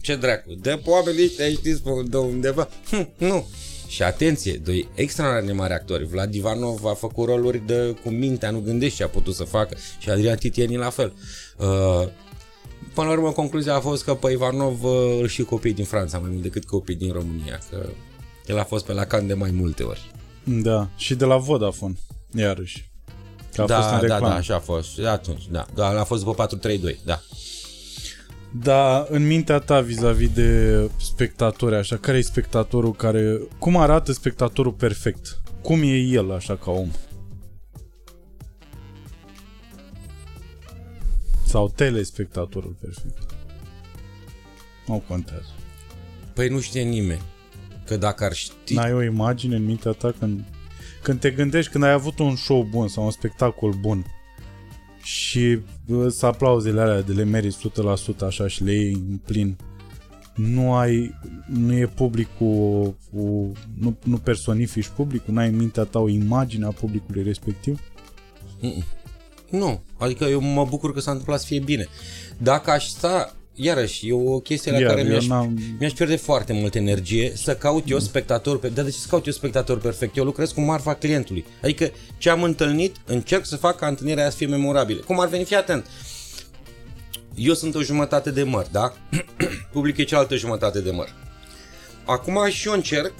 Ce 0.00 0.16
dracu. 0.16 0.54
De 0.54 0.80
pe 0.84 0.90
oamenii 0.90 1.24
ăștia 1.24 1.48
știți 1.48 1.82
pe 1.82 1.90
de 2.04 2.16
undeva. 2.16 2.68
Hm, 2.90 3.08
nu. 3.18 3.46
Și 3.88 4.02
atenție, 4.02 4.52
doi 4.52 4.88
extraordinar 4.94 5.46
de 5.46 5.52
mari 5.52 5.72
actori. 5.72 6.06
Vlad 6.06 6.34
Ivanov 6.34 6.84
a 6.84 6.94
făcut 6.94 7.26
roluri 7.26 7.66
de 7.66 7.96
cu 8.02 8.10
mintea, 8.10 8.50
nu 8.50 8.60
gândești 8.60 8.96
ce 8.96 9.02
a 9.02 9.08
putut 9.08 9.34
să 9.34 9.44
facă. 9.44 9.76
Și 9.98 10.10
Adrian 10.10 10.36
Titieni 10.36 10.76
la 10.76 10.90
fel. 10.90 11.12
Uh, 11.58 12.08
până 12.94 13.06
la 13.06 13.12
urmă, 13.12 13.32
concluzia 13.32 13.74
a 13.74 13.80
fost 13.80 14.04
că 14.04 14.14
pe 14.14 14.30
Ivanov 14.30 14.84
uh, 14.84 15.18
îl 15.20 15.28
și 15.28 15.42
copii 15.42 15.72
din 15.72 15.84
Franța 15.84 16.18
mai 16.18 16.30
mult 16.30 16.42
decât 16.42 16.64
copii 16.64 16.94
din 16.94 17.12
România. 17.12 17.60
Că 17.70 17.88
el 18.46 18.58
a 18.58 18.64
fost 18.64 18.84
pe 18.84 18.92
la 18.92 19.04
can 19.04 19.26
de 19.26 19.34
mai 19.34 19.50
multe 19.50 19.82
ori. 19.82 20.10
Da, 20.44 20.88
și 20.96 21.14
de 21.14 21.24
la 21.24 21.36
Vodafone, 21.36 21.94
iarăși. 22.34 22.90
Că 23.54 23.62
a 23.62 23.66
da, 23.66 23.76
fost 23.76 23.88
în 23.88 23.94
da, 23.94 24.00
reclamă. 24.00 24.28
da, 24.28 24.34
așa 24.34 24.54
a 24.54 24.58
fost. 24.58 24.98
Atunci, 24.98 25.42
da. 25.50 25.66
Da, 25.74 25.86
a 25.86 26.04
fost 26.04 26.20
după 26.20 26.34
432, 26.34 26.98
da. 27.04 27.22
Dar 28.52 29.06
în 29.08 29.26
mintea 29.26 29.58
ta 29.58 29.80
vis-a-vis 29.80 30.32
de 30.32 30.90
spectatori, 31.00 31.74
așa, 31.74 31.96
care 31.96 32.18
e 32.18 32.22
spectatorul 32.22 32.94
care... 32.94 33.40
Cum 33.58 33.76
arată 33.76 34.12
spectatorul 34.12 34.72
perfect? 34.72 35.40
Cum 35.62 35.82
e 35.82 35.96
el, 35.96 36.32
așa, 36.32 36.56
ca 36.56 36.70
om? 36.70 36.88
Sau 41.46 41.68
telespectatorul 41.68 42.76
perfect? 42.80 43.18
Nu 44.86 45.02
contează. 45.08 45.54
Păi 46.34 46.48
nu 46.48 46.60
știe 46.60 46.82
nimeni. 46.82 47.22
Că 47.86 47.96
dacă 47.96 48.24
ar 48.24 48.32
ști... 48.32 48.74
N-ai 48.74 48.92
o 48.92 49.02
imagine 49.02 49.56
în 49.56 49.64
mintea 49.64 49.92
ta 49.92 50.14
când, 50.18 50.44
când 51.02 51.20
te 51.20 51.30
gândești, 51.30 51.70
când 51.70 51.84
ai 51.84 51.92
avut 51.92 52.18
un 52.18 52.36
show 52.36 52.62
bun 52.62 52.88
sau 52.88 53.04
un 53.04 53.10
spectacol 53.10 53.72
bun 53.72 54.04
și 55.02 55.58
bă, 55.86 56.08
să 56.08 56.26
aplauzele 56.26 56.80
alea 56.80 57.02
de 57.02 57.12
le 57.12 57.24
meriți 57.24 57.70
100% 58.14 58.26
așa 58.26 58.46
și 58.46 58.64
le 58.64 58.72
iei 58.72 58.92
în 58.92 59.16
plin. 59.24 59.56
Nu 60.34 60.74
ai 60.74 61.14
nu 61.46 61.72
e 61.72 61.86
publicul 61.86 62.94
o, 63.16 63.20
nu, 63.78 63.96
nu 64.04 64.16
personifici 64.16 64.88
publicul, 64.88 65.34
n-ai 65.34 65.48
în 65.48 65.56
mintea 65.56 65.84
ta 65.84 65.98
o 65.98 66.08
imagine 66.08 66.64
a 66.64 66.70
publicului 66.70 67.22
respectiv? 67.22 67.80
Nu, 69.50 69.82
adică 69.98 70.24
eu 70.24 70.40
mă 70.40 70.64
bucur 70.64 70.92
că 70.92 71.00
s-a 71.00 71.10
întâmplat 71.10 71.40
să 71.40 71.46
fie 71.46 71.60
bine. 71.60 71.86
Dacă 72.38 72.70
aș 72.70 72.86
sta, 72.86 73.34
iarăși, 73.54 74.08
e 74.08 74.12
o 74.12 74.38
chestie 74.40 74.72
la 74.72 74.78
Iar, 74.78 74.88
care 74.88 75.00
eu 75.00 75.06
mi-aș, 75.06 75.26
n-am- 75.26 75.58
mi-aș 75.78 75.92
pierde 75.92 76.16
foarte 76.16 76.52
multă 76.52 76.78
energie 76.78 77.32
să 77.34 77.54
caut 77.54 77.90
eu 77.90 77.98
spectator, 77.98 78.58
pe, 78.58 78.68
dar 78.68 78.84
de 78.84 78.90
ce 78.90 78.98
să 78.98 79.06
caut 79.10 79.26
eu 79.26 79.32
spectator 79.32 79.78
perfect? 79.78 80.16
Eu 80.16 80.24
lucrez 80.24 80.50
cu 80.50 80.60
marfa 80.60 80.94
clientului. 80.94 81.44
Adică 81.62 81.90
ce 82.18 82.30
am 82.30 82.42
întâlnit, 82.42 82.96
încerc 83.06 83.44
să 83.44 83.56
fac 83.56 83.76
ca 83.78 83.86
întâlnirea 83.86 84.22
aia 84.22 84.30
să 84.30 84.36
fie 84.36 84.46
memorabilă. 84.46 85.00
Cum 85.00 85.20
ar 85.20 85.28
veni, 85.28 85.44
fii 85.44 85.56
atent. 85.56 85.86
Eu 87.34 87.54
sunt 87.54 87.74
o 87.74 87.82
jumătate 87.82 88.30
de 88.30 88.42
măr, 88.42 88.66
da? 88.70 88.92
Publicul 89.72 90.00
e 90.02 90.06
cealaltă 90.06 90.36
jumătate 90.36 90.80
de 90.80 90.90
măr. 90.90 91.14
Acum 92.04 92.48
și 92.48 92.68
eu 92.68 92.74
încerc 92.74 93.12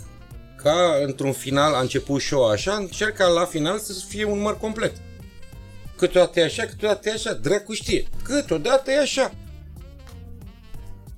ca 0.62 0.74
într-un 1.06 1.32
final, 1.32 1.74
a 1.74 1.80
început 1.80 2.20
show 2.20 2.46
așa, 2.46 2.74
încerc 2.74 3.16
ca 3.16 3.26
la 3.26 3.44
final 3.44 3.78
să 3.78 3.92
fie 4.08 4.24
un 4.24 4.40
măr 4.40 4.58
complet. 4.58 4.92
Câteodată 5.96 6.40
e 6.40 6.44
așa, 6.44 6.64
câteodată 6.64 7.08
e 7.08 7.12
așa, 7.12 7.32
dracu 7.32 7.72
știe. 7.72 8.04
Câteodată 8.22 8.90
e 8.90 8.98
așa. 8.98 9.34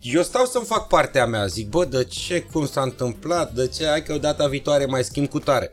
Eu 0.02 0.22
stau 0.22 0.44
să-mi 0.44 0.64
fac 0.64 0.86
partea 0.86 1.26
mea, 1.26 1.46
zic, 1.46 1.68
bă, 1.68 1.84
de 1.84 2.04
ce, 2.04 2.40
cum 2.52 2.66
s-a 2.66 2.82
întâmplat, 2.82 3.54
de 3.54 3.68
ce, 3.68 3.86
hai 3.86 4.02
că 4.02 4.12
o 4.12 4.18
data 4.18 4.46
viitoare 4.46 4.84
mai 4.86 5.04
schimb 5.04 5.28
cu 5.28 5.38
tare. 5.38 5.72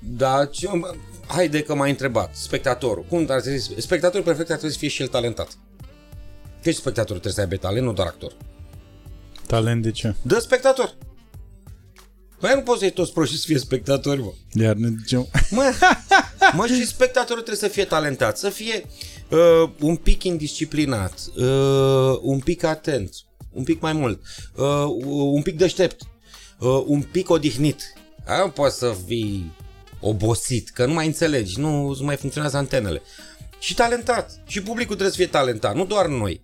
Dar, 0.00 0.48
ce, 0.50 0.68
mă, 0.68 0.94
haide 1.26 1.62
că 1.62 1.74
m-ai 1.74 1.90
întrebat, 1.90 2.34
spectatorul, 2.36 3.04
cum 3.08 3.26
ar 3.28 3.40
trebui, 3.40 3.58
să- 3.60 3.70
spectatorul 3.76 4.24
perfect 4.24 4.50
ar 4.50 4.56
trebui 4.56 4.72
să 4.72 4.78
fie 4.80 4.88
și 4.88 5.02
el 5.02 5.08
talentat. 5.08 5.48
Că 6.62 6.70
și 6.70 6.76
spectatorul 6.76 7.20
trebuie 7.20 7.32
să 7.32 7.40
aibă 7.40 7.56
talent, 7.56 7.86
nu 7.86 7.92
doar 7.92 8.06
actor. 8.06 8.32
talent 9.46 9.82
de 9.82 9.90
ce? 9.90 10.14
Dă 10.22 10.38
spectator! 10.38 10.96
Păi 12.40 12.52
nu 12.54 12.60
poți 12.60 12.78
să-i 12.78 12.90
toți 12.92 13.12
proști 13.12 13.36
să 13.36 13.42
fie 13.46 13.58
spectatori, 13.58 14.20
mă. 14.22 14.32
iar 14.52 14.74
ne 14.74 14.88
zicem 15.00 15.26
Mă, 15.50 15.72
mă 16.52 16.66
și 16.66 16.86
spectatorul 16.86 17.42
trebuie 17.42 17.68
să 17.68 17.74
fie 17.74 17.84
talentat, 17.84 18.38
să 18.38 18.48
fie 18.48 18.86
uh, 19.30 19.70
un 19.80 19.96
pic 19.96 20.22
indisciplinat, 20.24 21.14
uh, 21.36 22.18
un 22.22 22.38
pic 22.38 22.62
atent, 22.64 23.14
un 23.54 23.64
pic 23.64 23.80
mai 23.80 23.92
mult, 23.92 24.20
uh, 24.56 24.84
un 25.32 25.42
pic 25.42 25.56
deștept, 25.56 26.02
uh, 26.58 26.82
un 26.86 27.02
pic 27.02 27.30
odihnit. 27.30 27.82
Aia 28.26 28.44
nu 28.44 28.50
poți 28.50 28.78
să 28.78 28.96
fii 29.06 29.52
obosit, 30.00 30.68
că 30.68 30.86
nu 30.86 30.92
mai 30.92 31.06
înțelegi, 31.06 31.60
nu 31.60 31.88
îți 31.88 32.02
mai 32.02 32.16
funcționează 32.16 32.56
antenele. 32.56 33.02
Și 33.58 33.74
talentat. 33.74 34.42
Și 34.46 34.62
publicul 34.62 34.94
trebuie 34.94 35.10
să 35.10 35.16
fie 35.16 35.26
talentat, 35.26 35.74
nu 35.74 35.86
doar 35.86 36.06
noi. 36.06 36.40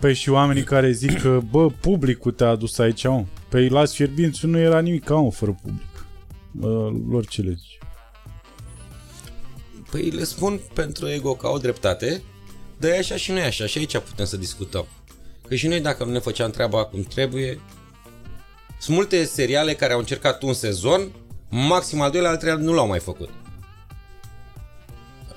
Păi 0.00 0.14
și 0.14 0.30
oamenii 0.30 0.64
care 0.64 0.90
zic 0.90 1.20
că, 1.20 1.40
bă, 1.50 1.70
publicul 1.70 2.32
te-a 2.32 2.48
adus 2.48 2.78
aici, 2.78 3.04
om. 3.04 3.26
Păi 3.48 3.68
las 3.68 3.94
fierbinți, 3.94 4.46
nu 4.46 4.58
era 4.58 4.80
nimic 4.80 5.04
ca 5.04 5.14
om 5.14 5.30
fără 5.30 5.58
public. 5.62 6.06
Bă, 6.50 6.90
lor 7.08 7.26
ce 7.26 7.42
le 7.42 7.50
zici? 7.50 7.78
Păi 9.90 10.10
le 10.10 10.24
spun 10.24 10.60
pentru 10.74 11.08
ego 11.08 11.34
că 11.34 11.46
au 11.46 11.58
dreptate, 11.58 12.22
dar 12.82 12.90
e 12.90 12.98
așa 12.98 13.16
și 13.16 13.30
nu 13.30 13.38
e 13.38 13.44
așa, 13.44 13.66
și 13.66 13.78
aici 13.78 13.98
putem 13.98 14.24
să 14.24 14.36
discutăm. 14.36 14.86
Că 15.48 15.54
și 15.54 15.66
noi 15.66 15.80
dacă 15.80 16.04
nu 16.04 16.10
ne 16.10 16.18
făceam 16.18 16.50
treaba 16.50 16.84
cum 16.84 17.02
trebuie, 17.02 17.60
sunt 18.80 18.96
multe 18.96 19.24
seriale 19.24 19.74
care 19.74 19.92
au 19.92 19.98
încercat 19.98 20.42
un 20.42 20.52
sezon, 20.52 21.12
maxim 21.50 22.00
al 22.00 22.10
doilea, 22.10 22.30
al 22.30 22.36
treilea 22.36 22.62
nu 22.62 22.72
l-au 22.72 22.86
mai 22.86 22.98
făcut. 22.98 23.30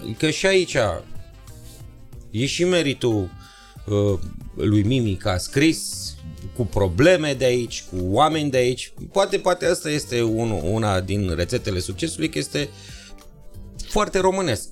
Adică 0.01 0.29
și 0.29 0.45
aici 0.45 0.77
e 2.31 2.45
și 2.45 2.63
meritul 2.63 3.29
uh, 3.85 4.19
lui 4.55 4.83
Mimi 4.83 5.15
că 5.15 5.29
a 5.29 5.37
scris, 5.37 6.13
cu 6.55 6.65
probleme 6.65 7.33
de 7.33 7.45
aici, 7.45 7.83
cu 7.83 7.95
oameni 8.01 8.49
de 8.49 8.57
aici. 8.57 8.93
Poate, 9.11 9.37
poate 9.37 9.65
asta 9.65 9.89
este 9.89 10.23
un, 10.23 10.49
una 10.49 11.01
din 11.01 11.35
rețetele 11.35 11.79
succesului, 11.79 12.29
că 12.29 12.37
este 12.37 12.69
foarte 13.87 14.19
românesc. 14.19 14.69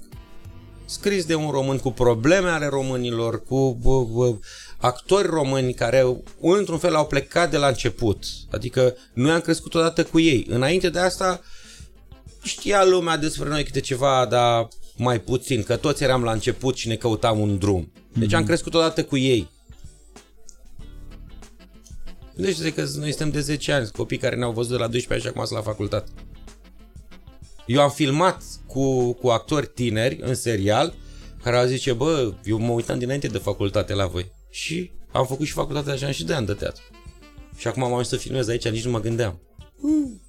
Scris 0.86 1.26
de 1.26 1.36
un 1.36 1.50
român 1.50 1.78
cu 1.78 1.92
probleme 1.92 2.50
ale 2.50 2.68
românilor, 2.68 3.44
cu 3.44 3.78
bă, 3.82 4.04
bă, 4.04 4.36
actori 4.78 5.28
români 5.28 5.74
care 5.74 6.24
într-un 6.42 6.78
fel 6.78 6.96
au 6.96 7.08
plecat 7.08 7.52
de 7.52 7.58
la 7.58 7.68
început. 7.68 8.24
Adică 8.52 8.96
noi 9.14 9.32
am 9.32 9.40
crescut 9.40 9.74
odată 9.74 10.04
cu 10.04 10.20
ei. 10.20 10.46
Înainte 10.50 10.90
de 10.90 11.00
asta 11.00 11.42
știa 12.44 12.86
lumea 12.86 13.18
despre 13.18 13.50
noi 13.50 13.64
câte 13.64 13.80
ceva, 13.80 14.26
dar 14.30 14.68
mai 14.98 15.20
puțin, 15.20 15.64
că 15.64 15.76
toți 15.76 16.04
eram 16.04 16.24
la 16.24 16.32
început 16.32 16.76
și 16.76 16.88
ne 16.88 16.96
căutam 16.96 17.40
un 17.40 17.58
drum. 17.58 17.92
Deci 18.14 18.30
mm-hmm. 18.30 18.36
am 18.36 18.46
crescut 18.46 18.74
odată 18.74 19.04
cu 19.04 19.18
ei. 19.18 19.50
Deci 22.36 22.58
de 22.58 22.74
că 22.74 22.86
noi 22.96 23.10
suntem 23.10 23.30
de 23.30 23.40
10 23.40 23.72
ani, 23.72 23.88
copii 23.88 24.18
care 24.18 24.36
ne-au 24.36 24.52
văzut 24.52 24.72
de 24.72 24.78
la 24.78 24.88
12 24.88 25.14
ani 25.14 25.22
și 25.22 25.28
acum 25.28 25.46
sunt 25.46 25.58
la 25.58 25.72
facultate. 25.72 26.12
Eu 27.66 27.82
am 27.82 27.89
filmat 27.89 28.43
cu, 28.68 29.14
cu 29.14 29.28
actori 29.28 29.68
tineri 29.68 30.20
în 30.22 30.36
serial 30.36 30.93
care 31.43 31.57
au 31.57 31.66
zice, 31.66 31.93
bă, 31.93 32.34
eu 32.43 32.57
mă 32.57 32.72
uitam 32.72 32.99
dinainte 32.99 33.28
de 33.28 33.38
facultate 33.38 33.93
la 33.93 34.05
voi. 34.05 34.32
Și 34.49 34.91
am 35.11 35.26
făcut 35.26 35.45
și 35.45 35.53
facultatea 35.53 35.93
așa 35.93 36.11
și 36.11 36.26
de 36.26 36.34
ani 36.34 36.45
de 36.45 36.53
teatru. 36.53 36.84
Și 37.57 37.68
acum 37.68 37.84
am 37.84 37.91
ajuns 37.91 38.07
să 38.07 38.16
filmez 38.16 38.47
aici, 38.47 38.70
nici 38.70 38.86
nu 38.86 38.91
mă 38.91 38.99
gândeam. 38.99 39.39
Mm. 39.82 40.22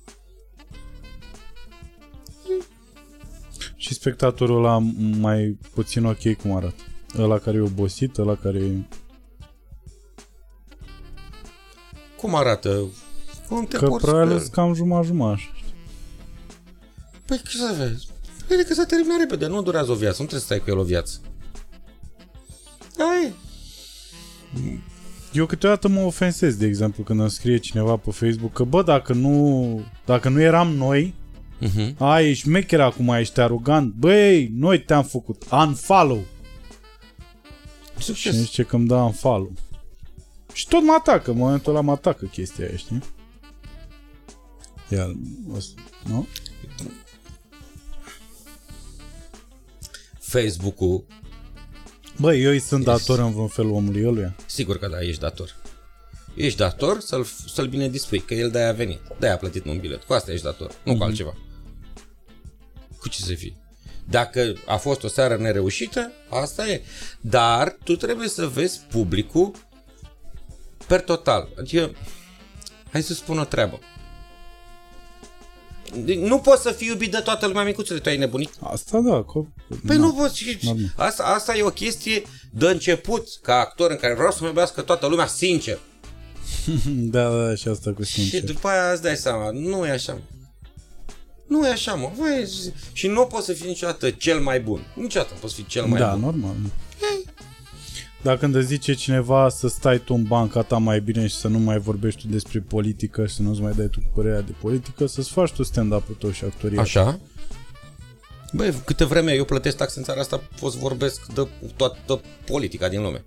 Și 3.77 3.95
spectatorul 3.95 4.65
ăla 4.65 4.79
mai 5.19 5.59
puțin 5.75 6.05
ok 6.05 6.37
cum 6.43 6.57
arată? 6.57 6.83
Ăla 7.19 7.39
care 7.39 7.57
e 7.57 7.61
obosit, 7.61 8.19
ăla 8.19 8.35
care 8.35 8.59
e... 8.59 8.73
Cum 12.17 12.35
arată? 12.35 12.85
Cum 13.49 13.65
te 13.65 13.77
Că 13.77 13.87
probabil 13.87 14.39
sunt 14.39 14.53
cam 14.53 14.75
jumătate 14.75 15.13
Păi 17.27 17.41
ce 17.49 17.57
să 17.57 17.75
vezi? 17.79 18.07
Vede 18.49 18.65
că 18.65 18.75
se 18.75 18.85
termină 18.85 19.17
repede, 19.19 19.47
nu 19.47 19.63
durează 19.63 19.91
o 19.91 19.95
viață, 19.95 20.23
nu 20.23 20.29
trebuie 20.29 20.41
să 20.41 20.47
stai 20.47 20.59
cu 20.59 20.71
el 20.71 20.79
o 20.79 20.83
viață. 20.83 21.21
Ai. 22.99 23.35
Eu 25.33 25.47
câteodată 25.47 25.89
mă 25.89 26.01
ofensez, 26.01 26.55
de 26.55 26.67
exemplu, 26.67 27.03
când 27.03 27.21
îmi 27.21 27.31
scrie 27.31 27.57
cineva 27.57 27.97
pe 27.97 28.11
Facebook 28.11 28.53
că, 28.53 28.65
bă, 28.65 28.83
dacă 28.83 29.13
nu, 29.13 29.85
dacă 30.05 30.29
nu 30.29 30.41
eram 30.41 30.75
noi, 30.75 31.15
Uh-huh. 31.61 31.95
Ai, 31.99 32.29
ești 32.29 32.49
mecher 32.49 32.81
acum, 32.81 33.09
ești 33.09 33.41
arogant. 33.41 33.95
Băi, 33.95 34.51
noi 34.55 34.83
te-am 34.83 35.05
făcut. 35.05 35.43
Unfollow. 35.51 36.25
Succes. 37.99 38.33
Și 38.33 38.39
zice 38.39 38.63
că 38.63 38.77
îmi 38.77 38.87
da 38.87 39.05
unfollow. 39.05 39.53
Și 40.53 40.69
tot 40.69 40.83
mă 40.83 40.93
atacă. 40.99 41.31
În 41.31 41.37
momentul 41.37 41.73
ăla 41.73 41.81
mă 41.81 41.91
atacă 41.91 42.27
chestia 42.27 42.67
aia, 42.67 42.77
știi? 42.77 43.03
Iar, 44.89 45.17
nu? 46.05 46.27
Facebook-ul 50.41 51.05
Băi, 52.19 52.43
eu 52.43 52.51
îi 52.51 52.59
sunt 52.59 52.87
yes. 52.87 52.97
dator 52.97 53.19
în 53.19 53.33
vreun 53.33 53.49
fel 53.49 53.69
omului 53.69 54.07
ăluia? 54.07 54.37
Sigur 54.47 54.79
că 54.79 54.89
da, 54.89 55.01
ești 55.01 55.21
dator. 55.21 55.57
Ești 56.35 56.59
dator 56.59 57.01
să-l, 57.01 57.27
să-l 57.47 57.67
bine 57.67 57.89
dispui, 57.89 58.19
că 58.19 58.35
el 58.35 58.51
de-aia 58.51 58.69
a 58.69 58.73
venit. 58.73 59.01
De-aia 59.19 59.35
a 59.35 59.39
plătit 59.39 59.65
un 59.65 59.79
bilet. 59.79 60.03
Cu 60.03 60.13
asta 60.13 60.33
ești 60.33 60.45
dator, 60.45 60.69
nu 60.69 60.75
mm-hmm. 60.75 60.85
cu 60.85 60.93
mhm. 60.93 61.03
altceva. 61.03 61.35
Cu 62.99 63.09
ce 63.09 63.21
să 63.21 63.35
fii? 63.35 63.57
Dacă 64.09 64.55
a 64.67 64.77
fost 64.77 65.03
o 65.03 65.09
seară 65.09 65.37
nereușită, 65.37 66.13
asta 66.29 66.69
e. 66.69 66.83
Dar 67.21 67.77
tu 67.85 67.97
trebuie 67.97 68.29
să 68.29 68.47
vezi 68.47 68.81
publicul 68.91 69.51
per 70.87 71.01
total. 71.01 71.49
Adică, 71.59 71.91
hai 72.91 73.03
să 73.03 73.15
spun 73.15 73.39
o 73.39 73.45
treabă. 73.45 73.79
Nu 76.19 76.39
poți 76.39 76.63
să 76.63 76.71
fii 76.71 76.89
iubit 76.89 77.11
de 77.11 77.19
toată 77.19 77.47
lumea, 77.47 77.65
micuțule, 77.65 77.99
tu 77.99 78.09
ai 78.09 78.17
nebunit? 78.17 78.51
Asta 78.61 79.01
da, 79.01 79.25
că... 79.25 79.41
Păi 79.87 79.97
nu 79.97 80.13
poți. 80.13 80.59
Asta, 80.97 81.23
asta 81.23 81.57
e 81.57 81.63
o 81.63 81.71
chestie 81.71 82.23
de 82.51 82.67
început, 82.67 83.29
ca 83.43 83.55
actor 83.55 83.91
în 83.91 83.97
care 83.97 84.15
vreau 84.15 84.31
să 84.31 84.39
mă 84.41 84.47
iubească 84.47 84.81
toată 84.81 85.07
lumea 85.07 85.27
sincer. 85.27 85.79
da, 87.15 87.47
da, 87.47 87.55
și 87.55 87.69
asta 87.69 87.93
cu 87.93 88.05
sincer. 88.05 88.41
Și 88.41 88.47
după 88.47 88.69
aia 88.69 88.93
îți 88.93 89.03
dai 89.03 89.17
seama, 89.17 89.51
nu 89.51 89.87
e 89.87 89.91
așa. 89.91 90.19
Nu 91.47 91.67
e 91.67 91.71
așa, 91.71 91.95
mă. 91.95 92.11
Vai, 92.19 92.49
și 92.93 93.07
nu 93.07 93.27
poți 93.27 93.47
să 93.47 93.53
fii 93.53 93.69
niciodată 93.69 94.11
cel 94.11 94.41
mai 94.41 94.61
bun. 94.61 94.87
Niciodată 94.95 95.31
nu 95.35 95.41
poți 95.41 95.55
fi 95.55 95.67
cel 95.67 95.85
mai 95.85 96.01
da, 96.01 96.11
bun. 96.11 96.21
Da, 96.21 96.27
normal. 96.27 96.55
Hey. 98.25 98.33
Dacă 98.33 98.39
când 98.39 98.55
îți 98.55 98.67
zice 98.67 98.95
cineva 98.95 99.49
să 99.49 99.69
stai 99.69 99.99
tu 99.99 100.15
în 100.15 100.23
banca 100.23 100.63
ta 100.63 100.77
mai 100.77 101.01
bine 101.01 101.27
și 101.27 101.35
să 101.35 101.49
nu 101.49 101.59
mai 101.59 101.79
vorbești 101.79 102.21
tu 102.21 102.27
despre 102.29 102.65
politică 102.69 103.27
și 103.27 103.35
să 103.35 103.43
nu-ți 103.43 103.61
mai 103.61 103.73
dai 103.77 103.87
tu 103.87 104.03
părerea 104.15 104.41
de 104.41 104.55
politică, 104.61 105.07
să-ți 105.07 105.31
faci 105.31 105.53
tu 105.53 105.63
stand-up-ul 105.63 106.15
tău 106.15 106.31
și 106.31 106.45
actoria. 106.45 106.81
Așa? 106.81 107.21
Băi, 108.53 108.75
câte 108.85 109.05
vreme 109.05 109.33
eu 109.33 109.45
plătesc 109.45 109.77
taxe 109.77 109.99
în 109.99 110.05
țara 110.05 110.21
asta, 110.21 110.43
pot 110.61 110.73
să 110.73 110.79
vorbesc 110.81 111.27
de 111.35 111.49
toată 111.77 112.21
politica 112.47 112.89
din 112.89 113.03
lume. 113.03 113.25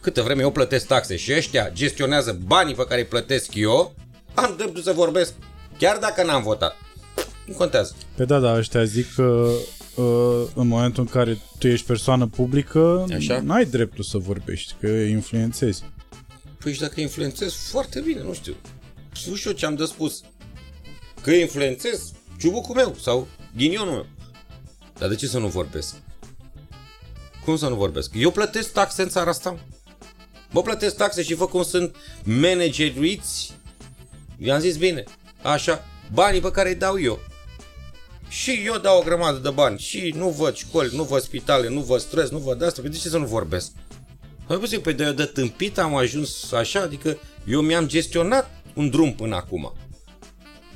Câte 0.00 0.20
vreme 0.20 0.42
eu 0.42 0.50
plătesc 0.50 0.86
taxe 0.86 1.16
și 1.16 1.32
ăștia 1.36 1.70
gestionează 1.72 2.38
banii 2.46 2.74
pe 2.74 2.84
care 2.88 3.00
îi 3.00 3.06
plătesc 3.06 3.54
eu, 3.54 3.94
am 4.34 4.54
dreptul 4.56 4.82
să 4.82 4.92
vorbesc, 4.92 5.32
chiar 5.78 5.98
dacă 5.98 6.24
n-am 6.24 6.42
votat. 6.42 6.76
Nu 7.46 7.54
contează. 7.54 7.94
Pe 8.14 8.24
da, 8.24 8.38
da, 8.38 8.56
ăștia 8.56 8.84
zic 8.84 9.14
că 9.14 9.22
uh, 9.22 9.52
în 10.54 10.66
momentul 10.66 11.02
în 11.02 11.08
care 11.08 11.38
tu 11.58 11.66
ești 11.66 11.86
persoană 11.86 12.26
publică, 12.26 13.06
Așa? 13.14 13.40
n-ai 13.40 13.64
dreptul 13.64 14.04
să 14.04 14.18
vorbești, 14.18 14.74
că 14.80 14.86
influențezi. 14.86 15.82
Păi 16.58 16.72
și 16.72 16.80
dacă 16.80 17.00
influențez, 17.00 17.52
foarte 17.52 18.00
bine, 18.00 18.22
nu 18.22 18.32
știu. 18.32 18.54
Nu 19.26 19.34
știu 19.34 19.52
ce 19.52 19.66
am 19.66 19.74
de 19.74 19.84
spus. 19.84 20.20
Că 21.22 21.30
influențez 21.30 22.12
ciubucul 22.38 22.74
meu 22.74 22.96
sau 23.00 23.28
ghinionul 23.56 23.92
meu. 23.92 24.06
Dar 24.98 25.08
de 25.08 25.14
ce 25.14 25.26
să 25.26 25.38
nu 25.38 25.48
vorbesc? 25.48 25.94
Cum 27.44 27.56
să 27.56 27.68
nu 27.68 27.74
vorbesc? 27.74 28.10
Eu 28.14 28.30
plătesc 28.30 28.72
taxe 28.72 29.02
în 29.02 29.08
țara 29.08 29.30
asta. 29.30 29.58
Mă 30.50 30.62
plătesc 30.62 30.96
taxe 30.96 31.22
și 31.22 31.34
văd 31.34 31.48
cum 31.48 31.62
sunt 31.62 31.96
manageriți. 32.24 33.52
I-am 34.38 34.60
zis 34.60 34.76
bine. 34.76 35.04
Așa, 35.42 35.84
banii 36.12 36.40
pe 36.40 36.50
care 36.50 36.68
îi 36.68 36.74
dau 36.74 37.00
eu. 37.00 37.18
Și 38.32 38.62
eu 38.64 38.78
dau 38.78 38.98
o 38.98 39.02
grămadă 39.02 39.38
de 39.38 39.50
bani 39.50 39.78
și 39.78 40.12
nu 40.16 40.28
văd 40.28 40.54
școli, 40.54 40.96
nu 40.96 41.02
văd 41.02 41.22
spitale, 41.22 41.68
nu 41.68 41.80
văd 41.80 42.00
stres, 42.00 42.30
nu 42.30 42.38
văd 42.38 42.62
asta. 42.62 42.80
Păi 42.80 42.90
de 42.90 42.96
ce 42.96 43.08
să 43.08 43.18
nu 43.18 43.26
vorbesc? 43.26 43.70
Păi 44.46 44.60
zic, 44.66 44.82
păi 44.82 44.94
de, 44.94 45.12
de 45.12 45.24
tâmpit 45.24 45.78
am 45.78 45.94
ajuns 45.94 46.52
așa, 46.52 46.80
adică 46.80 47.18
eu 47.46 47.60
mi-am 47.60 47.86
gestionat 47.86 48.50
un 48.74 48.90
drum 48.90 49.14
până 49.14 49.36
acum. 49.36 49.72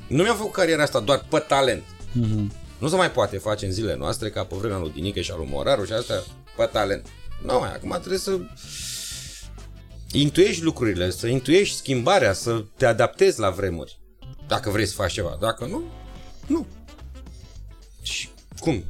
Nu 0.07 0.23
mi-am 0.23 0.35
făcut 0.35 0.51
cariera 0.51 0.83
asta 0.83 0.99
doar 0.99 1.25
pe 1.29 1.39
talent. 1.39 1.83
Mm-hmm. 1.83 2.51
Nu 2.79 2.87
se 2.87 2.95
mai 2.95 3.11
poate 3.11 3.37
face 3.37 3.65
în 3.65 3.71
zilele 3.71 3.95
noastre 3.95 4.29
ca 4.29 4.43
pe 4.43 4.55
vremea 4.55 4.77
lui 4.77 4.91
Dinică 4.91 5.19
și 5.19 5.31
al 5.31 5.37
lui 5.37 5.49
Moraru 5.51 5.85
și 5.85 5.91
asta 5.91 6.23
pe 6.57 6.65
talent. 6.65 7.07
Nu, 7.45 7.59
mai 7.59 7.73
acum 7.73 7.89
trebuie 7.99 8.19
să 8.19 8.39
intuiești 10.11 10.63
lucrurile, 10.63 11.09
să 11.09 11.27
intuiești 11.27 11.75
schimbarea, 11.75 12.33
să 12.33 12.63
te 12.75 12.85
adaptezi 12.85 13.39
la 13.39 13.49
vremuri. 13.49 13.99
Dacă 14.47 14.69
vrei 14.69 14.85
să 14.85 14.93
faci 14.93 15.13
ceva. 15.13 15.37
Dacă 15.39 15.65
nu, 15.65 15.83
nu. 16.47 16.65
Și 18.07 18.29
cum? 18.59 18.83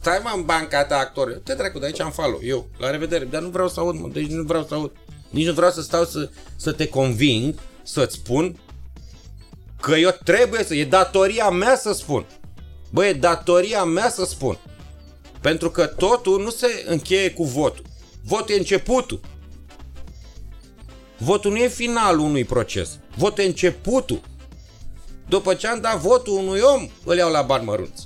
Stai 0.00 0.20
mă 0.22 0.32
în 0.34 0.44
banca 0.44 0.84
ta 0.84 0.96
actor. 0.96 1.40
Te 1.44 1.54
dracu, 1.54 1.78
de 1.78 1.86
aici 1.86 2.00
am 2.00 2.10
follow. 2.10 2.40
Eu, 2.42 2.68
la 2.78 2.90
revedere. 2.90 3.24
Dar 3.24 3.42
nu 3.42 3.48
vreau 3.48 3.68
să 3.68 3.80
aud, 3.80 3.98
mă. 3.98 4.08
Deci 4.08 4.26
nu 4.26 4.42
vreau 4.42 4.64
să 4.64 4.74
aud. 4.74 4.92
Nici 5.30 5.46
nu 5.46 5.52
vreau 5.52 5.70
să 5.70 5.82
stau 5.82 6.04
să, 6.04 6.30
să 6.56 6.72
te 6.72 6.88
conving, 6.88 7.54
să-ți 7.82 8.14
spun 8.14 8.60
că 9.80 9.94
eu 9.94 10.10
trebuie 10.24 10.64
să... 10.64 10.74
E 10.74 10.84
datoria 10.84 11.48
mea 11.48 11.76
să 11.76 11.92
spun. 11.92 12.26
Bă, 12.90 13.06
e 13.06 13.12
datoria 13.12 13.84
mea 13.84 14.10
să 14.10 14.24
spun. 14.24 14.58
Pentru 15.40 15.70
că 15.70 15.86
totul 15.86 16.42
nu 16.42 16.50
se 16.50 16.84
încheie 16.86 17.30
cu 17.30 17.44
votul. 17.44 17.84
Votul 18.24 18.54
e 18.54 18.58
începutul. 18.58 19.20
Votul 21.18 21.50
nu 21.50 21.56
e 21.56 21.68
finalul 21.68 22.24
unui 22.24 22.44
proces. 22.44 22.98
Votul 23.16 23.44
e 23.44 23.46
începutul. 23.46 24.20
După 25.28 25.54
ce 25.54 25.66
am 25.66 25.80
dat 25.80 25.98
votul 25.98 26.38
unui 26.38 26.60
om, 26.60 26.88
îl 27.04 27.16
iau 27.16 27.30
la 27.30 27.42
bani 27.42 27.64
mărunți. 27.64 28.05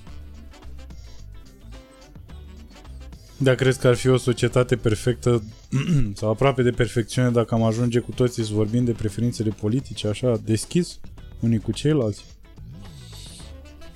Dar 3.42 3.54
crezi 3.54 3.78
că 3.78 3.88
ar 3.88 3.94
fi 3.94 4.08
o 4.08 4.16
societate 4.16 4.76
perfectă 4.76 5.42
sau 6.18 6.30
aproape 6.30 6.62
de 6.62 6.70
perfecțiune 6.70 7.30
dacă 7.30 7.54
am 7.54 7.62
ajunge 7.62 7.98
cu 7.98 8.10
toții 8.10 8.44
să 8.44 8.52
vorbim 8.52 8.84
de 8.84 8.92
preferințele 8.92 9.50
politice 9.60 10.08
așa 10.08 10.40
deschis 10.44 10.98
unii 11.40 11.58
cu 11.58 11.72
ceilalți? 11.72 12.24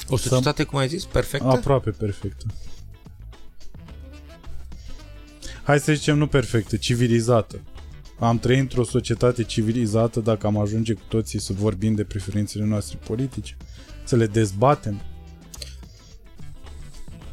O 0.09 0.17
societate, 0.17 0.65
cum 0.65 0.79
ai 0.79 0.89
zis, 0.89 1.05
perfectă? 1.05 1.47
Aproape 1.47 1.91
perfectă. 1.91 2.45
Hai 5.63 5.81
să 5.81 5.93
zicem 5.93 6.19
nu 6.19 6.27
perfectă, 6.27 6.77
civilizată. 6.77 7.61
Am 8.19 8.39
trăit 8.39 8.61
într-o 8.61 8.85
societate 8.85 9.43
civilizată 9.43 10.21
dacă 10.21 10.47
am 10.47 10.59
ajunge 10.59 10.93
cu 10.93 11.03
toții 11.09 11.41
să 11.41 11.53
vorbim 11.53 11.95
de 11.95 12.05
preferințele 12.05 12.65
noastre 12.65 12.99
politice, 13.07 13.57
să 14.05 14.17
le 14.17 14.27
dezbatem. 14.27 15.01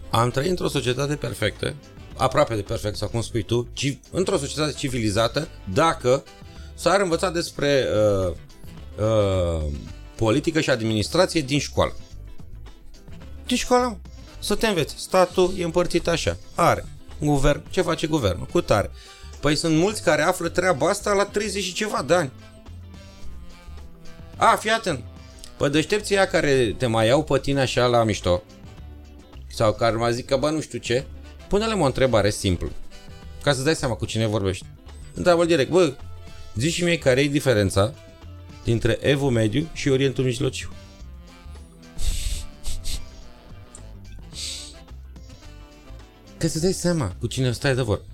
Am 0.09 0.29
trăit 0.29 0.49
într-o 0.49 0.67
societate 0.67 1.15
perfectă, 1.15 1.75
aproape 2.21 2.55
de 2.55 2.61
perfect, 2.61 2.95
sau 2.95 3.07
cum 3.07 3.21
spui 3.21 3.43
tu, 3.43 3.67
ci, 3.73 3.97
într-o 4.11 4.37
societate 4.37 4.71
civilizată, 4.71 5.47
dacă 5.73 6.23
S-ar 6.81 7.01
învăța 7.01 7.29
despre 7.29 7.85
uh, 8.27 8.33
uh, 8.99 9.63
politică 10.15 10.61
și 10.61 10.69
administrație 10.69 11.41
din 11.41 11.59
școală. 11.59 11.95
Din 13.45 13.57
școală, 13.57 13.85
mă. 13.87 13.97
Să 14.39 14.55
te 14.55 14.67
înveți. 14.67 14.95
Statul 14.97 15.53
e 15.57 15.63
împărțit 15.63 16.07
așa. 16.07 16.37
Are. 16.55 16.85
Guvern. 17.19 17.63
Ce 17.69 17.81
face 17.81 18.07
guvernul? 18.07 18.45
Cu 18.45 18.61
tare. 18.61 18.91
Păi 19.39 19.55
sunt 19.55 19.77
mulți 19.77 20.03
care 20.03 20.21
află 20.21 20.49
treaba 20.49 20.89
asta 20.89 21.13
la 21.13 21.25
30 21.25 21.63
și 21.63 21.73
ceva 21.73 22.03
de 22.07 22.13
ani. 22.13 22.31
A, 24.37 24.55
fii 24.55 24.69
atent. 24.69 25.03
Păi 25.57 25.69
deștepții 25.69 26.15
aia 26.15 26.27
care 26.27 26.75
te 26.77 26.85
mai 26.85 27.07
iau 27.07 27.23
pe 27.23 27.39
tine 27.39 27.61
așa 27.61 27.85
la 27.85 28.03
mișto, 28.03 28.43
sau 29.47 29.73
care 29.73 29.95
mă 29.95 30.09
zic 30.09 30.25
că 30.25 30.37
bă 30.37 30.49
nu 30.49 30.61
știu 30.61 30.79
ce, 30.79 31.05
pune-le 31.51 31.73
o 31.73 31.85
întrebare 31.85 32.29
simplă, 32.29 32.71
ca 33.43 33.53
să 33.53 33.61
dai 33.61 33.75
seama 33.75 33.93
cu 33.93 34.05
cine 34.05 34.25
vorbești. 34.25 34.65
Întreabă 35.13 35.45
direct, 35.45 35.69
bă, 35.69 35.93
zi 36.55 36.69
și 36.69 36.83
mie 36.83 36.97
care 36.97 37.21
e 37.21 37.27
diferența 37.27 37.93
dintre 38.63 38.97
Evul 39.01 39.31
Mediu 39.31 39.69
și 39.73 39.89
Orientul 39.89 40.23
Mijlociu. 40.23 40.69
Ca 46.37 46.47
să 46.47 46.59
dai 46.59 46.73
seama 46.73 47.15
cu 47.19 47.27
cine 47.27 47.51
stai 47.51 47.75
de 47.75 47.81
vorbă. 47.81 48.05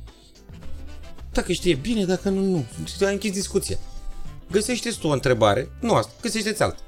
Dacă 1.32 1.52
știe 1.52 1.76
bine, 1.76 2.06
dacă 2.06 2.30
nu, 2.30 2.42
nu. 2.42 2.66
Ai 3.06 3.14
închis 3.14 3.32
discuția. 3.32 3.78
Găsește 4.52 4.90
tu 5.00 5.08
o 5.08 5.12
întrebare, 5.12 5.70
nu 5.80 5.94
asta, 5.94 6.14
găsește-ți 6.22 6.64
alta. 6.64 6.82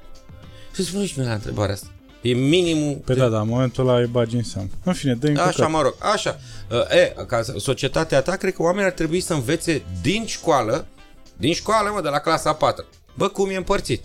Și 0.74 0.84
spune 0.84 1.06
și 1.06 1.18
mie 1.18 1.26
la 1.26 1.34
întrebarea 1.34 1.74
asta. 1.74 1.99
E 2.20 2.32
minimul... 2.32 2.94
Pe 3.04 3.14
de... 3.14 3.20
da, 3.20 3.28
da, 3.28 3.40
în 3.40 3.48
momentul 3.48 3.88
ăla 3.88 4.00
e 4.00 4.06
bagi 4.06 4.36
în 4.36 4.42
seamă. 4.42 4.68
În 4.84 4.92
fine, 4.92 5.14
dă 5.14 5.40
Așa, 5.40 5.66
mă 5.66 5.82
rog, 5.82 5.94
așa. 5.98 6.38
E, 6.90 7.14
ca 7.26 7.42
societatea 7.56 8.22
ta, 8.22 8.36
cred 8.36 8.54
că 8.54 8.62
oamenii 8.62 8.86
ar 8.86 8.92
trebui 8.92 9.20
să 9.20 9.34
învețe 9.34 9.82
din 10.02 10.26
școală, 10.26 10.86
din 11.36 11.52
școală, 11.52 11.90
mă, 11.94 12.00
de 12.00 12.08
la 12.08 12.18
clasa 12.18 12.52
4. 12.52 12.84
Bă, 13.14 13.28
cum 13.28 13.50
e 13.50 13.56
împărțit? 13.56 14.02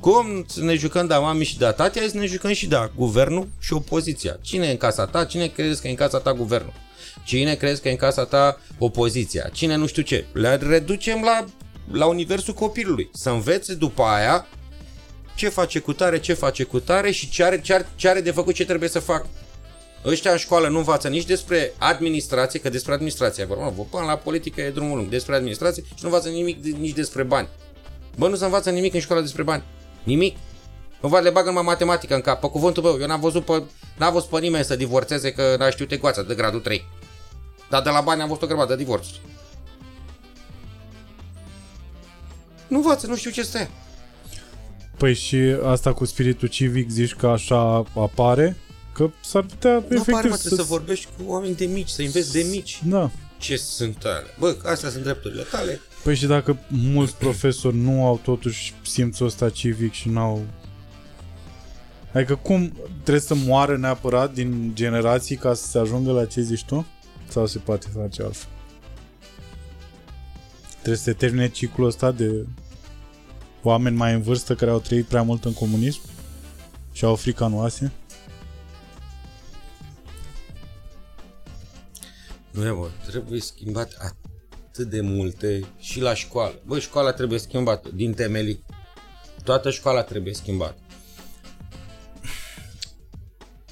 Cum 0.00 0.46
ne 0.60 0.74
jucăm 0.74 1.06
de 1.06 1.14
mami 1.14 1.44
și 1.44 1.58
de 1.58 1.72
tati, 1.76 1.98
hai 1.98 2.08
să 2.08 2.18
ne 2.18 2.26
jucăm 2.26 2.52
și 2.52 2.66
de 2.66 2.90
guvernul 2.96 3.48
și 3.58 3.72
opoziția. 3.72 4.38
Cine 4.40 4.66
e 4.66 4.70
în 4.70 4.76
casa 4.76 5.06
ta? 5.06 5.24
Cine 5.24 5.46
crezi 5.46 5.80
că 5.80 5.86
e 5.86 5.90
în 5.90 5.96
casa 5.96 6.18
ta 6.18 6.32
guvernul? 6.32 6.72
Cine 7.24 7.54
crezi 7.54 7.80
că 7.80 7.88
e 7.88 7.90
în 7.90 7.96
casa 7.96 8.24
ta 8.24 8.60
opoziția? 8.78 9.48
Cine 9.52 9.74
nu 9.74 9.86
știu 9.86 10.02
ce? 10.02 10.24
Le 10.32 10.54
reducem 10.54 11.20
la, 11.22 11.44
la 11.92 12.06
universul 12.06 12.54
copilului. 12.54 13.10
Să 13.12 13.30
învețe 13.30 13.74
după 13.74 14.02
aia 14.02 14.46
ce 15.36 15.48
face 15.48 15.78
cu 15.78 15.92
tare, 15.92 16.20
ce 16.20 16.34
face 16.34 16.64
cu 16.64 16.80
tare 16.80 17.10
și 17.10 17.30
ce 17.30 17.44
are, 17.44 17.60
ce 17.60 17.74
are, 17.74 17.88
ce 17.94 18.08
are 18.08 18.20
de 18.20 18.30
făcut, 18.30 18.54
ce 18.54 18.64
trebuie 18.64 18.88
să 18.88 18.98
fac. 18.98 19.26
Ăștia 20.04 20.30
în 20.30 20.36
școală 20.36 20.68
nu 20.68 20.78
învață 20.78 21.08
nici 21.08 21.24
despre 21.24 21.72
administrație, 21.78 22.60
că 22.60 22.68
despre 22.68 22.92
administrație 22.92 23.42
e 23.42 23.46
vorba. 23.46 23.84
Până 23.90 24.04
la 24.04 24.16
politică 24.16 24.60
e 24.60 24.70
drumul 24.70 24.96
lung. 24.96 25.08
Despre 25.08 25.34
administrație 25.34 25.82
și 25.82 25.92
nu 26.00 26.08
învață 26.08 26.28
nimic 26.28 26.64
nici 26.64 26.94
despre 26.94 27.22
bani. 27.22 27.48
Bă, 28.16 28.28
nu 28.28 28.36
se 28.36 28.44
învață 28.44 28.70
nimic 28.70 28.94
în 28.94 29.00
școală 29.00 29.22
despre 29.22 29.42
bani. 29.42 29.62
Nimic. 30.02 30.36
Nu 31.00 31.20
le 31.20 31.30
bagă 31.30 31.48
numai 31.48 31.62
matematică 31.62 32.14
în 32.14 32.20
cap. 32.20 32.40
Pe 32.40 32.48
cuvântul 32.48 32.82
meu, 32.82 32.98
eu 33.00 33.06
n-am 33.06 33.20
văzut 33.20 33.44
pe, 33.44 33.62
n-am 33.96 34.12
văzut 34.12 34.28
pe 34.28 34.38
nimeni 34.38 34.64
să 34.64 34.76
divorțeze 34.76 35.32
că 35.32 35.54
n-a 35.58 35.70
știut 35.70 35.92
ecuația 35.92 36.22
de 36.22 36.34
gradul 36.34 36.60
3. 36.60 36.84
Dar 37.70 37.82
de 37.82 37.90
la 37.90 38.00
bani 38.00 38.20
am 38.20 38.28
văzut 38.28 38.42
o 38.42 38.46
grămadă 38.46 38.74
de 38.74 38.82
divorțuri. 38.82 39.20
Nu 42.68 42.76
învață, 42.76 43.06
nu 43.06 43.16
știu 43.16 43.30
ce 43.30 43.42
stă. 43.42 43.68
Păi 44.96 45.14
și 45.14 45.36
asta 45.64 45.92
cu 45.92 46.04
spiritul 46.04 46.48
civic 46.48 46.90
zici 46.90 47.14
că 47.14 47.26
așa 47.26 47.84
apare? 47.96 48.56
Că 48.92 49.10
s-ar 49.24 49.42
putea 49.42 49.72
nu 49.72 49.78
efectiv 49.78 50.14
apare, 50.14 50.28
mă, 50.28 50.36
să... 50.36 50.54
să 50.54 50.62
vorbești 50.62 51.06
cu 51.16 51.30
oameni 51.30 51.54
de 51.54 51.64
mici, 51.64 51.88
să 51.88 52.02
înveți 52.02 52.32
de 52.32 52.46
mici. 52.50 52.80
Da. 52.84 53.10
Ce 53.38 53.56
sunt 53.56 53.96
tale? 53.96 54.26
Bă, 54.38 54.56
astea 54.64 54.90
sunt 54.90 55.02
drepturile 55.02 55.42
tale. 55.42 55.80
Păi 56.02 56.14
și 56.14 56.26
dacă 56.26 56.58
mulți 56.68 57.16
profesori 57.16 57.76
nu 57.76 58.06
au 58.06 58.20
totuși 58.22 58.74
simțul 58.84 59.26
ăsta 59.26 59.50
civic 59.50 59.92
și 59.92 60.08
nu 60.08 60.20
au 60.20 60.42
Adică 62.16 62.34
cum 62.34 62.72
trebuie 62.92 63.20
să 63.20 63.34
moară 63.34 63.76
neapărat 63.76 64.32
din 64.32 64.70
generații 64.74 65.36
ca 65.36 65.54
să 65.54 65.66
se 65.66 65.78
ajungă 65.78 66.12
la 66.12 66.24
ce 66.24 66.40
zici 66.40 66.64
tu? 66.64 66.86
Sau 67.28 67.46
se 67.46 67.58
poate 67.58 67.86
face 67.94 68.22
altfel? 68.22 68.48
Trebuie 70.70 70.96
să 70.96 71.02
se 71.02 71.12
termine 71.12 71.48
ciclul 71.48 71.86
ăsta 71.86 72.10
de 72.10 72.46
oameni 73.62 73.96
mai 73.96 74.12
în 74.12 74.22
vârstă 74.22 74.54
care 74.54 74.70
au 74.70 74.80
trăit 74.80 75.06
prea 75.06 75.22
mult 75.22 75.44
în 75.44 75.52
comunism 75.52 76.00
și 76.92 77.04
au 77.04 77.14
frica 77.14 77.46
noastră? 77.46 77.92
Nu 82.50 82.66
e, 82.66 82.70
bă, 82.70 82.88
trebuie 83.06 83.40
schimbat 83.40 83.96
atât 83.98 84.88
de 84.88 85.00
multe 85.00 85.64
și 85.78 86.00
la 86.00 86.14
școală. 86.14 86.54
Bă, 86.64 86.78
școala 86.78 87.12
trebuie 87.12 87.38
schimbată 87.38 87.88
din 87.94 88.12
temelii. 88.12 88.64
Toată 89.44 89.70
școala 89.70 90.02
trebuie 90.02 90.34
schimbată. 90.34 90.76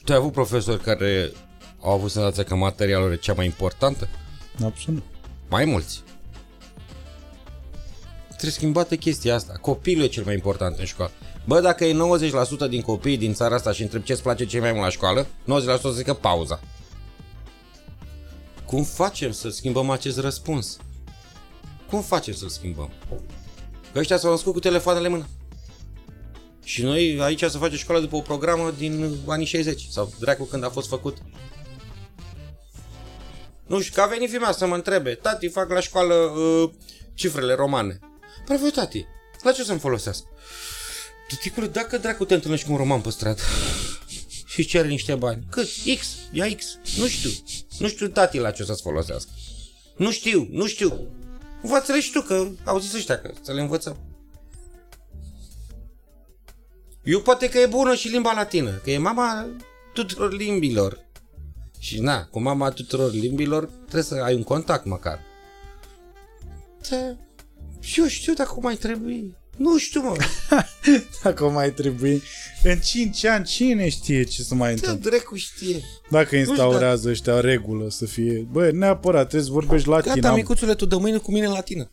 Tu 0.05 0.13
ai 0.13 0.19
avut 0.19 0.33
profesori 0.33 0.81
care 0.81 1.33
au 1.81 1.91
avut 1.91 2.11
senzația 2.11 2.43
că 2.45 2.55
materialul 2.55 3.13
e 3.13 3.17
cea 3.17 3.33
mai 3.33 3.45
importantă? 3.45 4.09
Absolut. 4.65 5.03
Mai 5.49 5.65
mulți. 5.65 6.03
Trebuie 8.45 8.63
schimbată 8.65 8.97
chestia 8.97 9.35
asta. 9.35 9.59
Copilul 9.61 10.05
e 10.05 10.07
cel 10.07 10.25
mai 10.25 10.35
important 10.35 10.79
în 10.79 10.85
școală. 10.85 11.13
Bă, 11.45 11.61
dacă 11.61 11.85
e 11.85 11.97
90% 12.67 12.69
din 12.69 12.81
copiii 12.81 13.17
din 13.17 13.35
țara 13.35 13.55
asta 13.55 13.73
și 13.73 13.83
întreb 13.83 14.03
ce-ți 14.03 14.23
place 14.23 14.47
cel 14.47 14.61
mai 14.61 14.73
mult 14.73 14.83
la 14.83 14.91
școală, 14.91 15.27
90% 15.27 15.27
zică 15.93 16.15
pauza. 16.15 16.61
Cum 18.67 18.83
facem 18.83 19.33
să 19.33 19.49
schimbăm 19.49 19.91
acest 19.91 20.19
răspuns? 20.19 20.77
Cum 21.91 22.03
facem 22.03 22.35
să-l 22.35 22.49
schimbăm? 22.49 22.91
Că 23.93 23.99
ăștia 23.99 24.17
s-au 24.17 24.31
născut 24.31 24.53
cu 24.53 24.61
telefoanele 24.61 25.07
în 25.07 25.13
mână. 25.13 25.27
Și 26.65 26.83
noi 26.83 27.19
aici 27.21 27.45
să 27.45 27.59
facem 27.59 27.77
școală 27.77 28.01
după 28.01 28.17
o 28.17 28.21
programă 28.21 28.73
din 28.79 29.17
anii 29.27 29.47
60 29.47 29.87
sau 29.91 30.13
dracu 30.21 30.45
când 30.45 30.65
a 30.65 30.69
fost 30.69 30.89
făcut. 30.89 31.17
Nu 33.67 33.81
știu, 33.81 33.95
că 33.95 34.01
a 34.01 34.07
venit 34.07 34.31
fimea 34.31 34.53
să 34.53 34.67
mă 34.67 34.75
întrebe, 34.75 35.15
tati, 35.15 35.49
fac 35.49 35.71
la 35.71 35.81
școală 35.81 36.15
uh, 36.15 36.71
cifrele 37.15 37.55
romane. 37.55 37.99
Păi 38.45 38.57
voi, 38.57 38.71
tati, 38.71 39.07
la 39.43 39.53
ce 39.53 39.65
să-mi 39.65 39.79
folosesc? 39.79 40.25
Tăticule, 41.29 41.67
dacă 41.67 41.99
dracu 41.99 42.25
te 42.25 42.35
întâlnești 42.35 42.67
cu 42.67 42.73
un 42.73 42.79
roman 42.79 43.01
pe 43.01 43.11
stradă 43.11 43.43
și 44.47 44.65
cere 44.65 44.89
niște 44.89 45.15
bani, 45.15 45.47
cât? 45.51 45.69
X, 45.99 46.17
ia 46.33 46.55
X, 46.55 46.79
nu 46.97 47.07
știu. 47.07 47.31
Nu 47.79 47.89
știu, 47.89 48.09
tati, 48.09 48.39
la 48.39 48.51
ce 48.51 48.65
să-ți 48.65 48.83
folosească. 48.83 49.31
Nu 49.97 50.11
știu, 50.11 50.49
nu 50.51 50.67
știu. 50.67 51.09
Învață-le 51.63 52.01
și 52.01 52.13
tu, 52.13 52.21
că 52.21 52.49
au 52.65 52.79
zis 52.79 52.95
ăștia 52.95 53.21
că 53.21 53.31
să 53.43 53.53
le 53.53 53.61
învățăm. 53.61 53.97
Eu 57.05 57.21
poate 57.21 57.49
că 57.49 57.59
e 57.59 57.67
bună 57.67 57.95
și 57.95 58.09
limba 58.09 58.33
latină, 58.33 58.71
că 58.71 58.91
e 58.91 58.99
mama 58.99 59.47
tuturor 59.93 60.33
limbilor. 60.33 60.99
Și 61.79 62.01
na, 62.01 62.25
cu 62.25 62.41
mama 62.41 62.71
tuturor 62.71 63.13
limbilor 63.13 63.65
trebuie 63.65 64.03
să 64.03 64.15
ai 64.15 64.35
un 64.35 64.43
contact 64.43 64.85
măcar. 64.85 65.21
Da. 66.91 67.17
Și 67.85 68.01
eu 68.01 68.07
știu 68.07 68.33
dacă 68.33 68.55
mai 68.61 68.75
trebuie. 68.75 69.39
Nu 69.57 69.79
știu, 69.79 70.03
mă. 70.03 70.17
dacă 71.23 71.49
mai 71.49 71.73
trebuie. 71.73 72.21
În 72.63 72.79
5 72.79 73.25
ani, 73.25 73.45
cine 73.45 73.89
știe 73.89 74.23
ce 74.23 74.43
să 74.43 74.55
mai 74.55 74.73
întâmple? 74.73 75.11
Da, 75.11 75.17
dracu 75.17 75.37
știe. 75.37 75.81
Dacă 76.11 76.37
instaurează 76.37 77.09
ăștia 77.09 77.41
regulă 77.41 77.91
să 77.91 78.07
fie... 78.07 78.47
Bă, 78.51 78.71
neapărat, 78.71 79.29
trebuie 79.29 79.49
să 79.49 79.53
vorbești 79.53 79.89
latină. 79.89 80.15
Gata, 80.15 80.35
micuțule, 80.35 80.75
tu 80.75 80.87
de 80.87 80.97
mâine 80.97 81.17
cu 81.17 81.33
mine 81.33 81.47
latină. 81.47 81.91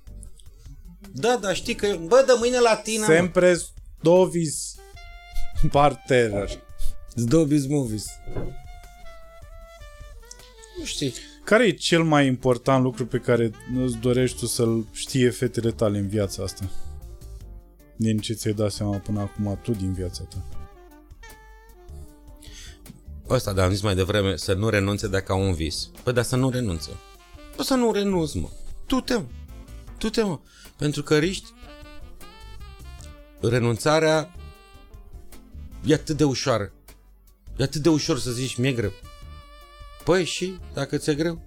Da, 1.13 1.37
da, 1.41 1.53
știi 1.53 1.75
că... 1.75 1.97
Bă, 2.07 2.23
de 2.27 2.33
mâine 2.37 2.59
latină, 2.59 3.05
Sempre 3.05 3.57
dovis 4.01 4.75
partener. 5.71 6.59
Dovis 7.15 7.65
movies. 7.67 8.05
Nu 10.79 10.85
știi. 10.85 11.13
Care 11.51 11.65
e 11.65 11.71
cel 11.71 12.03
mai 12.03 12.27
important 12.27 12.83
lucru 12.83 13.05
pe 13.05 13.17
care 13.17 13.51
îți 13.83 13.97
dorești 13.97 14.37
tu 14.37 14.45
să-l 14.45 14.85
știe 14.91 15.29
fetele 15.29 15.71
tale 15.71 15.97
în 15.97 16.07
viața 16.07 16.43
asta? 16.43 16.69
Din 17.95 18.17
ce 18.17 18.33
ți-ai 18.33 18.53
dat 18.53 18.71
seama 18.71 18.97
până 18.97 19.19
acum 19.19 19.59
tu 19.63 19.71
din 19.71 19.93
viața 19.93 20.23
ta? 20.23 20.45
Ăsta, 23.29 23.53
dar 23.53 23.65
am 23.65 23.71
zis 23.71 23.81
mai 23.81 23.95
devreme, 23.95 24.35
să 24.35 24.53
nu 24.53 24.69
renunțe 24.69 25.07
dacă 25.07 25.31
au 25.31 25.41
un 25.41 25.53
vis. 25.53 25.89
Păi, 26.03 26.13
dar 26.13 26.23
să 26.23 26.35
nu 26.35 26.49
renunță. 26.49 26.89
Păi 27.55 27.65
să 27.65 27.75
nu 27.75 27.91
renunți, 27.91 28.37
mă. 28.37 28.49
Tu 28.85 28.99
te, 28.99 29.13
mă. 29.13 29.27
Tu 29.97 30.09
te, 30.09 30.21
mă. 30.21 30.39
Pentru 30.77 31.03
că 31.03 31.17
riști 31.17 31.53
renunțarea 33.41 34.35
e 35.85 35.93
atât 35.93 36.17
de 36.17 36.23
ușoară. 36.23 36.71
E 37.57 37.63
atât 37.63 37.81
de 37.81 37.89
ușor 37.89 38.19
să 38.19 38.31
zici, 38.31 38.55
mi-e 38.55 38.71
greu. 38.71 38.91
Păi 40.03 40.25
și, 40.25 40.59
dacă 40.73 40.97
ți-e 40.97 41.15
greu, 41.15 41.41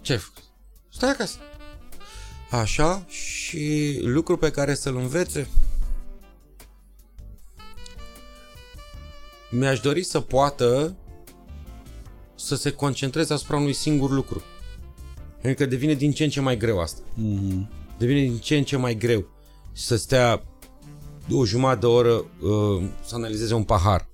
ce 0.00 0.12
ai 0.12 0.18
făcut? 0.18 0.42
Stai 0.88 1.10
acasă. 1.10 1.38
Așa, 2.50 3.04
și 3.08 3.98
lucru 4.02 4.36
pe 4.36 4.50
care 4.50 4.74
să-l 4.74 4.96
învețe, 4.96 5.48
mi-aș 9.50 9.80
dori 9.80 10.02
să 10.02 10.20
poată 10.20 10.96
să 12.34 12.56
se 12.56 12.70
concentreze 12.70 13.32
asupra 13.32 13.56
unui 13.56 13.72
singur 13.72 14.10
lucru. 14.10 14.42
Pentru 15.40 15.64
că 15.64 15.70
devine 15.70 15.94
din 15.94 16.12
ce 16.12 16.24
în 16.24 16.30
ce 16.30 16.40
mai 16.40 16.56
greu 16.56 16.80
asta. 16.80 17.00
Mm-hmm. 17.02 17.66
devine 17.98 18.20
din 18.20 18.38
ce 18.38 18.56
în 18.56 18.64
ce 18.64 18.76
mai 18.76 18.94
greu 18.94 19.28
să 19.72 19.96
stea 19.96 20.42
o 21.30 21.44
jumătate 21.44 21.78
de 21.78 21.86
oră 21.86 22.24
uh, 22.40 22.88
să 23.04 23.14
analizeze 23.14 23.54
un 23.54 23.64
pahar. 23.64 24.08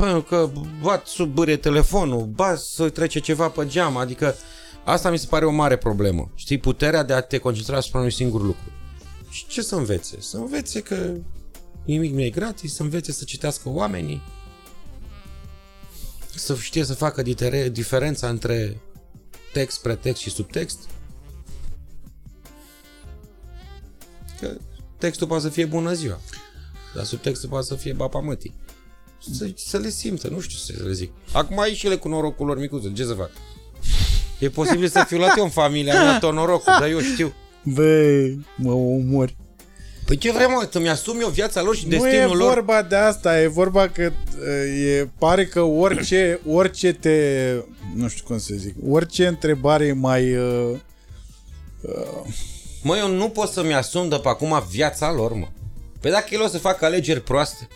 Pentru 0.00 0.22
că 0.22 0.50
bat 0.82 1.06
sub 1.06 1.34
bâre 1.34 1.56
telefonul, 1.56 2.24
bat 2.24 2.58
să 2.58 2.88
trece 2.88 3.18
ceva 3.18 3.48
pe 3.48 3.66
geam, 3.66 3.96
adică 3.96 4.34
asta 4.84 5.10
mi 5.10 5.18
se 5.18 5.26
pare 5.26 5.44
o 5.44 5.50
mare 5.50 5.76
problemă. 5.76 6.30
Știi, 6.34 6.58
puterea 6.58 7.02
de 7.02 7.12
a 7.12 7.20
te 7.20 7.38
concentra 7.38 7.76
asupra 7.76 7.98
unui 7.98 8.12
singur 8.12 8.42
lucru. 8.42 8.72
Și 9.30 9.46
ce 9.46 9.62
să 9.62 9.74
învețe? 9.74 10.20
Să 10.20 10.36
învețe 10.36 10.80
că 10.80 11.14
nimic 11.84 12.12
nu 12.12 12.20
e 12.20 12.30
gratis, 12.30 12.74
să 12.74 12.82
învețe 12.82 13.12
să 13.12 13.24
citească 13.24 13.68
oamenii, 13.68 14.22
să 16.34 16.54
știe 16.54 16.84
să 16.84 16.94
facă 16.94 17.22
ditere- 17.22 17.68
diferența 17.68 18.28
între 18.28 18.80
text, 19.52 19.82
pretext 19.82 20.22
și 20.22 20.30
subtext. 20.30 20.78
Că 24.40 24.56
textul 24.98 25.26
poate 25.26 25.42
să 25.42 25.48
fie 25.48 25.64
bună 25.64 25.92
ziua, 25.92 26.20
dar 26.94 27.04
subtextul 27.04 27.48
poate 27.48 27.66
să 27.66 27.74
fie 27.74 27.92
bapa 27.92 28.18
mătii. 28.18 28.54
Să, 29.32 29.50
să 29.56 29.78
le 29.78 29.90
simtă, 29.90 30.28
nu 30.28 30.40
știu 30.40 30.58
ce 30.58 30.72
să 30.78 30.82
le 30.86 30.92
zic. 30.92 31.10
Acum 31.32 31.58
ai 31.60 31.74
și 31.74 31.86
ele 31.86 31.96
cu 31.96 32.08
norocul 32.08 32.46
lor 32.46 32.58
micuțe, 32.58 32.92
ce 32.94 33.04
să 33.04 33.12
fac? 33.14 33.30
E 34.38 34.48
posibil 34.48 34.88
să 34.88 35.04
fiu 35.06 35.18
luat 35.18 35.36
eu 35.36 35.44
în 35.44 35.50
familia 35.50 36.02
mea 36.02 36.18
tot 36.18 36.32
norocul, 36.32 36.72
dar 36.80 36.88
eu 36.88 37.00
știu. 37.00 37.32
Bă, 37.64 38.22
mă 38.56 38.72
omori. 38.72 39.36
Păi 40.06 40.16
ce 40.16 40.32
vrem, 40.32 40.50
mă? 40.50 40.68
Să-mi 40.72 40.88
asum 40.88 41.20
eu 41.20 41.28
viața 41.28 41.62
lor 41.62 41.76
și 41.76 41.86
Nu 41.86 41.94
e 41.94 41.98
destinul 41.98 42.36
lor? 42.36 42.52
vorba 42.54 42.82
de 42.82 42.96
asta, 42.96 43.40
e 43.40 43.46
vorba 43.46 43.88
că 43.88 44.12
uh, 44.38 44.86
e, 44.86 45.10
pare 45.18 45.46
că 45.46 45.60
orice, 45.60 46.40
orice 46.46 46.92
te, 46.92 47.54
nu 47.94 48.08
știu 48.08 48.24
cum 48.26 48.38
să 48.38 48.54
zic, 48.56 48.74
orice 48.88 49.26
întrebare 49.26 49.86
e 49.86 49.92
mai... 49.92 50.34
Uh, 50.36 50.78
Mă, 52.82 52.96
eu 52.96 53.08
nu 53.08 53.28
pot 53.28 53.48
să-mi 53.48 53.74
asum 53.74 54.08
de 54.08 54.16
pe 54.16 54.28
acum 54.28 54.62
viața 54.70 55.12
lor, 55.12 55.32
mă. 55.32 55.46
Păi 56.00 56.10
dacă 56.10 56.26
el 56.30 56.42
o 56.42 56.46
să 56.46 56.58
facă 56.58 56.84
alegeri 56.84 57.20
proaste, 57.22 57.68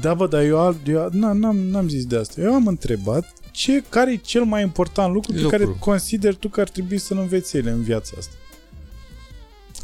da, 0.00 0.14
bă, 0.14 0.26
dar 0.26 0.42
eu, 0.42 0.58
al- 0.58 0.80
eu 0.86 1.08
n-am, 1.12 1.38
n-am, 1.38 1.56
n-am 1.56 1.88
zis 1.88 2.04
de 2.06 2.16
asta. 2.16 2.40
Eu 2.40 2.54
am 2.54 2.66
întrebat 2.66 3.32
ce, 3.50 3.82
care 3.88 4.12
e 4.12 4.16
cel 4.16 4.42
mai 4.44 4.62
important 4.62 5.12
lucru, 5.12 5.32
Lucru. 5.32 5.48
pe 5.48 5.56
care 5.56 5.76
consider 5.78 6.34
tu 6.34 6.48
că 6.48 6.60
ar 6.60 6.68
trebui 6.68 6.98
să-l 6.98 7.18
înveți 7.18 7.56
ele 7.56 7.70
în 7.70 7.82
viața 7.82 8.12
asta. 8.18 8.32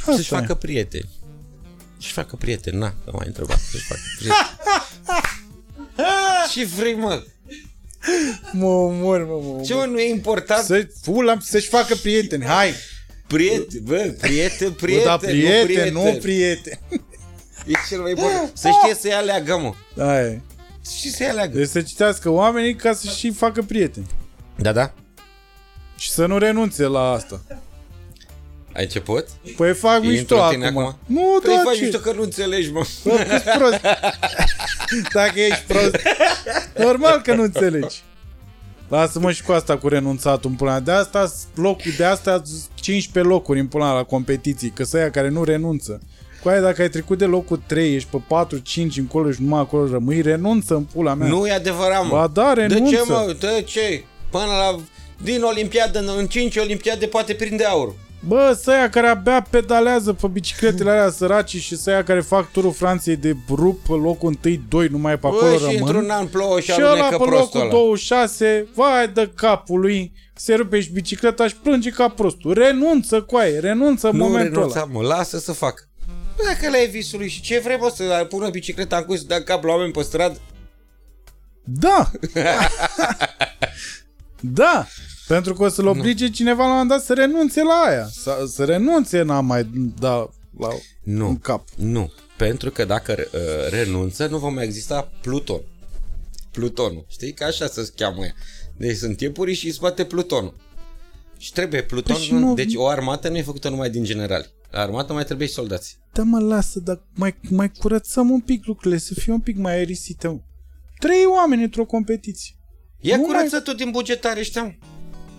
să-și 0.04 0.18
Asta 0.20 0.36
e. 0.36 0.40
facă 0.40 0.54
prieteni. 0.54 1.08
Să-și 1.98 2.12
facă 2.12 2.36
prieteni, 2.36 2.78
na, 2.78 2.88
că 3.04 3.10
m-ai 3.12 3.26
întrebat. 3.26 3.58
Să-și 3.70 3.84
facă 3.84 4.00
prieteni. 4.18 4.46
Ce 6.52 6.64
vrei, 6.64 6.94
mă? 6.94 7.22
Mă 8.52 8.66
omor, 8.66 9.18
mă, 9.18 9.24
mă 9.26 9.32
omor. 9.32 9.62
Ce, 9.64 9.74
mă, 9.74 9.84
nu 9.84 9.98
e 10.00 10.08
important? 10.10 10.64
Să, 10.64 10.88
pula, 11.02 11.36
să-și 11.40 11.68
facă 11.68 11.94
prieteni, 11.94 12.44
hai! 12.44 12.70
Prieten, 13.26 13.80
bă, 13.82 14.14
prieten, 14.20 14.68
Bă, 14.68 14.74
prieten, 14.74 15.04
da, 15.04 15.12
nu 15.12 15.18
prieten, 15.18 15.64
prieten. 15.66 15.92
nu 15.92 16.18
prieten. 16.20 16.78
E 17.66 17.72
cel 17.88 18.00
mai 18.00 18.10
important. 18.10 18.50
Să 18.56 18.68
știe 18.80 18.94
să-i 18.94 19.12
aleagă, 19.12 19.58
mă. 19.58 20.02
Hai. 20.04 20.42
Și 20.98 21.10
să-i 21.10 21.26
aleagă. 21.26 21.56
Deci 21.58 21.68
să 21.68 21.82
citească 21.82 22.28
oamenii 22.30 22.74
ca 22.74 22.92
să 22.92 23.08
și 23.16 23.30
facă 23.30 23.62
prieteni. 23.62 24.06
Da, 24.56 24.72
da. 24.72 24.92
Și 25.96 26.10
să 26.10 26.26
nu 26.26 26.38
renunțe 26.38 26.84
la 26.86 27.10
asta. 27.10 27.40
Ai 28.74 28.82
început? 28.82 29.26
Păi 29.56 29.74
fac 29.74 29.94
Intru 29.94 30.10
mișto 30.10 30.42
în 30.42 30.48
tine 30.50 30.66
acum. 30.66 30.78
acum? 30.82 30.98
Nu, 31.06 31.38
Păi 31.42 31.54
da, 31.54 31.62
faci 31.64 31.76
ce? 31.76 31.82
mișto 31.84 31.98
că 31.98 32.12
nu 32.12 32.22
înțelegi, 32.22 32.70
mă. 32.72 32.86
Bă, 33.04 33.26
câți 33.28 33.58
prost. 33.58 33.80
Dacă 35.12 35.40
ești 35.40 35.64
prost. 35.66 35.96
Normal 36.78 37.20
că 37.20 37.34
nu 37.34 37.42
înțelegi. 37.42 38.02
Lasă-mă 38.88 39.32
și 39.32 39.42
cu 39.42 39.52
asta 39.52 39.78
cu 39.78 39.88
renunțatul 39.88 40.50
în 40.50 40.56
pula. 40.56 40.80
De 40.80 40.90
asta 40.92 41.32
locul 41.54 41.92
de 41.96 42.04
asta 42.04 42.42
15 42.74 43.32
locuri 43.32 43.60
în 43.60 43.66
pula 43.66 43.92
la 43.92 44.02
competiții, 44.02 44.70
că 44.70 44.84
să 44.84 45.10
care 45.10 45.28
nu 45.28 45.44
renunță. 45.44 46.00
Cu 46.44 46.50
aia 46.50 46.60
dacă 46.60 46.82
ai 46.82 46.88
trecut 46.88 47.18
de 47.18 47.24
locul 47.24 47.60
3, 47.66 47.94
ești 47.94 48.08
pe 48.10 48.20
4, 48.28 48.58
5 48.58 48.96
încolo 48.98 49.30
și 49.30 49.42
numai 49.42 49.60
acolo 49.60 49.86
rămâi, 49.90 50.20
renunță 50.20 50.74
în 50.74 50.82
pula 50.82 51.14
mea. 51.14 51.28
Nu 51.28 51.46
e 51.46 51.52
adevărat, 51.52 52.02
mă. 52.02 52.08
Ba 52.10 52.26
da, 52.32 52.52
De 52.54 52.60
renunță. 52.60 52.94
ce, 52.94 53.02
mă? 53.08 53.34
De 53.40 53.62
ce? 53.66 54.04
Până 54.30 54.44
la... 54.44 54.80
Din 55.22 55.42
Olimpiadă, 55.42 55.98
în- 55.98 56.10
în 56.18 56.26
5 56.26 56.56
Olimpiade 56.56 57.06
poate 57.06 57.34
prinde 57.34 57.64
aur. 57.64 57.94
Bă, 58.28 58.58
să 58.62 58.88
care 58.90 59.06
abia 59.06 59.46
pedalează 59.50 60.12
pe 60.12 60.26
bicicletele 60.26 60.90
alea 60.90 61.10
săraci 61.10 61.56
și 61.56 61.76
să 61.76 62.02
care 62.06 62.20
fac 62.20 62.50
turul 62.50 62.72
Franței 62.72 63.16
de 63.16 63.36
rup 63.50 63.80
pe 63.86 63.92
locul 63.92 64.38
1-2, 64.46 64.88
numai 64.90 65.18
pe 65.18 65.26
acolo 65.26 65.50
Bă, 65.50 65.56
și 65.56 65.62
rămân. 65.62 65.78
într-un 65.80 66.10
an 66.10 66.26
plouă 66.26 66.60
și 66.60 66.70
Și 66.72 66.80
ăla 66.80 66.88
alunecă 66.90 67.16
pe 67.16 67.24
prostul 67.24 67.36
locul 67.40 67.60
ăla. 67.60 67.70
26, 67.70 68.66
vai 68.74 69.08
de 69.14 69.30
capul 69.34 69.80
lui, 69.80 70.12
se 70.34 70.54
rupe 70.54 70.80
și 70.80 70.90
bicicleta 70.92 71.48
și 71.48 71.56
plânge 71.56 71.90
ca 71.90 72.08
prostul. 72.08 72.52
Renunță, 72.52 73.20
coaie, 73.22 73.58
renunță 73.58 74.08
în 74.08 74.16
Nu 74.16 74.24
momentul 74.24 74.52
renunța, 74.54 74.80
ăla. 74.80 75.00
mă, 75.00 75.06
lasă 75.06 75.38
să 75.38 75.52
facă. 75.52 75.82
Bă, 76.36 76.42
Dacă 76.46 76.70
le 76.70 76.76
ai 76.76 76.86
visul 76.86 77.18
lui 77.18 77.28
și 77.28 77.40
ce 77.40 77.58
vrei, 77.58 77.76
mă, 77.76 77.92
să 77.96 78.26
pună 78.28 78.50
bicicleta 78.50 78.96
în 78.96 79.04
curs 79.04 79.20
să 79.20 79.26
dea 79.26 79.42
cap 79.42 79.64
la 79.64 79.72
oameni 79.72 79.92
pe 79.92 80.02
stradă? 80.02 80.38
Da! 81.64 82.10
da! 84.40 84.86
Pentru 85.26 85.54
că 85.54 85.62
o 85.62 85.68
să-l 85.68 85.86
oblige 85.86 86.30
cineva 86.30 86.58
la 86.62 86.64
un 86.64 86.70
moment 86.72 86.88
dat 86.90 87.02
să 87.02 87.14
renunțe 87.14 87.62
la 87.62 87.84
aia. 87.86 88.08
Să, 88.12 88.44
să 88.52 88.64
renunțe, 88.64 89.22
n-a 89.22 89.40
mai 89.40 89.64
da 89.98 90.30
la 90.58 90.68
Nu. 91.02 91.28
un 91.28 91.38
cap. 91.38 91.68
Nu. 91.76 92.12
Pentru 92.36 92.70
că 92.70 92.84
dacă 92.84 93.14
uh, 93.32 93.40
renunță, 93.70 94.26
nu 94.26 94.38
va 94.38 94.48
mai 94.48 94.64
exista 94.64 95.10
Pluton. 95.20 95.60
Plutonul. 96.50 97.04
Știi 97.08 97.32
că 97.32 97.44
așa 97.44 97.66
se 97.66 97.92
cheamă 97.96 98.24
ea. 98.24 98.34
Deci 98.76 98.96
sunt 98.96 99.16
timpuri 99.16 99.52
și 99.54 99.66
îți 99.66 99.76
spate 99.76 100.04
Plutonul. 100.04 100.54
Și 101.44 101.52
trebuie 101.52 101.82
Pluton. 101.82 102.14
Păi 102.14 102.24
și 102.24 102.32
nu- 102.32 102.54
Deci 102.54 102.74
o 102.74 102.86
armată 102.86 103.28
nu 103.28 103.36
e 103.36 103.42
făcută 103.42 103.68
numai 103.68 103.90
din 103.90 104.04
generali. 104.04 104.46
La 104.70 104.80
armată 104.80 105.12
mai 105.12 105.24
trebuie 105.24 105.46
și 105.46 105.52
soldați. 105.52 105.98
Da, 106.12 106.22
mă, 106.22 106.38
lasă, 106.40 106.80
dar 106.80 107.02
mai, 107.14 107.34
mai 107.50 107.70
curățăm 107.70 108.30
un 108.30 108.40
pic 108.40 108.66
lucrurile, 108.66 109.00
să 109.00 109.14
fie 109.14 109.32
un 109.32 109.40
pic 109.40 109.56
mai 109.56 109.72
aerisite. 109.74 110.26
mă. 110.28 110.38
Trei 110.98 111.24
oameni 111.36 111.62
într-o 111.62 111.84
competiție. 111.84 112.54
Ia 113.00 113.16
Nu 113.16 113.22
curăță 113.22 113.60
tu 113.60 113.74
din 113.74 113.90
bugetare, 113.90 114.42
știam. 114.42 114.78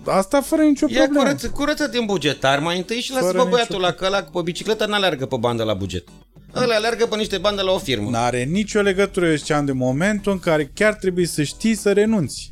Asta 0.06 0.41
fără 0.41 0.61
nicio 0.61 0.86
Ia 0.90 0.98
problemă. 1.03 1.23
curăță, 1.26 1.49
curăță 1.49 1.88
din 1.88 2.06
bugetar 2.06 2.60
mai 2.60 2.77
întâi 2.77 2.99
și 2.99 3.11
lasă 3.11 3.26
Fără 3.26 3.44
pe 3.44 3.49
băiatul 3.49 3.76
nicio- 3.76 3.88
la 3.88 3.94
că 3.94 4.06
ăla 4.06 4.23
pe 4.23 4.41
bicicletă 4.44 4.86
n-aleargă 4.86 5.26
pe 5.26 5.36
bandă 5.40 5.64
la 5.64 5.73
buget. 5.73 6.07
Ăla 6.56 6.76
aleargă 6.76 7.06
pe 7.06 7.15
niște 7.15 7.38
bandă 7.38 7.61
la 7.61 7.72
o 7.72 7.77
firmă. 7.77 8.10
N-are 8.10 8.44
nicio 8.44 8.82
legătură, 8.82 9.27
eu 9.30 9.36
ziceam, 9.36 9.65
de 9.65 9.72
momentul 9.72 10.32
în 10.32 10.40
care 10.40 10.72
chiar 10.73 10.94
trebuie 10.94 11.26
să 11.26 11.44
știi 11.44 11.76
să 11.76 11.91
renunți. 11.94 12.52